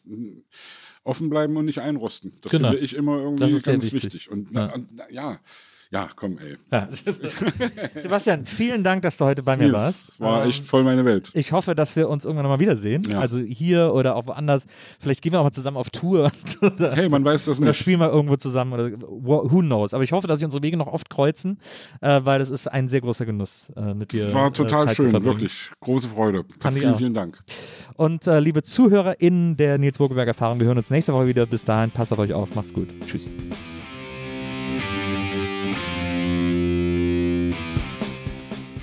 offen 1.05 1.29
bleiben 1.29 1.55
und 1.55 1.65
nicht 1.65 1.79
einrosten. 1.79 2.33
Das 2.41 2.51
Genau. 2.51 2.71
finde 2.71 2.83
ich 2.83 2.93
immer 2.95 3.19
irgendwie 3.19 3.43
ganz 3.61 3.65
wichtig. 3.85 3.93
wichtig. 4.03 4.29
Und 4.31 4.51
Ja. 4.51 4.73
na, 4.75 4.83
na, 4.93 5.11
ja, 5.11 5.39
ja, 5.91 6.09
komm, 6.15 6.37
ey. 6.39 6.57
Ja. 6.71 6.87
Sebastian, 8.01 8.45
vielen 8.45 8.83
Dank, 8.83 9.01
dass 9.03 9.17
du 9.17 9.25
heute 9.25 9.43
bei 9.43 9.55
mir 9.57 9.65
Nils, 9.65 9.73
warst. 9.73 10.19
War 10.19 10.43
Ähm, 10.43 10.49
echt 10.49 10.65
voll 10.65 10.83
meine 10.83 11.05
Welt. 11.05 11.31
Ich 11.33 11.51
hoffe, 11.51 11.75
dass 11.75 11.95
wir 11.95 12.09
uns 12.09 12.25
irgendwann 12.25 12.43
nochmal 12.43 12.59
wiedersehen. 12.59 13.03
Ja. 13.03 13.19
Also 13.19 13.39
hier 13.39 13.93
oder 13.93 14.15
auch 14.15 14.27
woanders. 14.27 14.67
Vielleicht 14.99 15.21
gehen 15.21 15.31
wir 15.31 15.39
auch 15.39 15.43
mal 15.45 15.51
zusammen 15.51 15.77
auf 15.77 15.89
Tour. 15.89 16.31
oder, 16.61 16.95
Hey, 16.95 17.09
man 17.09 17.23
weiß 17.23 17.45
das 17.45 17.59
oder 17.59 17.69
nicht. 17.69 17.79
spielen 17.79 17.99
wir 17.99 18.09
irgendwo 18.11 18.35
zusammen 18.35 18.73
oder 18.73 18.91
who 18.99 19.59
knows. 19.61 19.93
Aber 19.93 20.03
ich 20.03 20.11
hoffe, 20.11 20.27
dass 20.27 20.39
sich 20.39 20.45
unsere 20.45 20.63
Wege 20.63 20.77
noch 20.77 20.87
oft 20.87 21.09
kreuzen, 21.09 21.59
äh, 22.01 22.21
weil 22.23 22.41
es 22.41 22.49
ist 22.49 22.67
ein 22.67 22.87
sehr 22.87 23.01
großer 23.01 23.25
Genuss, 23.25 23.71
äh, 23.75 23.93
mit 23.93 24.11
dir 24.11 24.33
War 24.33 24.47
äh, 24.47 24.51
total 24.51 24.95
zu 24.95 25.03
schön, 25.03 25.23
wirklich. 25.23 25.71
Große 25.81 26.09
Freude. 26.09 26.43
Fand 26.59 26.77
vielen, 26.77 26.95
vielen 26.95 27.13
Dank. 27.13 27.39
Und 27.95 28.27
äh, 28.27 28.39
liebe 28.39 28.63
ZuhörerInnen 28.63 29.55
der 29.57 29.77
Nils 29.77 29.97
Burgeberg 29.97 30.27
Erfahrung, 30.27 30.59
wir 30.59 30.67
hören 30.67 30.77
uns 30.77 30.89
nächste 30.89 31.13
Woche 31.13 31.27
wieder. 31.27 31.45
Bis 31.45 31.63
dahin, 31.63 31.91
passt 31.91 32.11
auf 32.11 32.19
euch 32.19 32.33
auf, 32.33 32.53
macht's 32.55 32.73
gut. 32.73 32.87
Tschüss. 33.05 33.33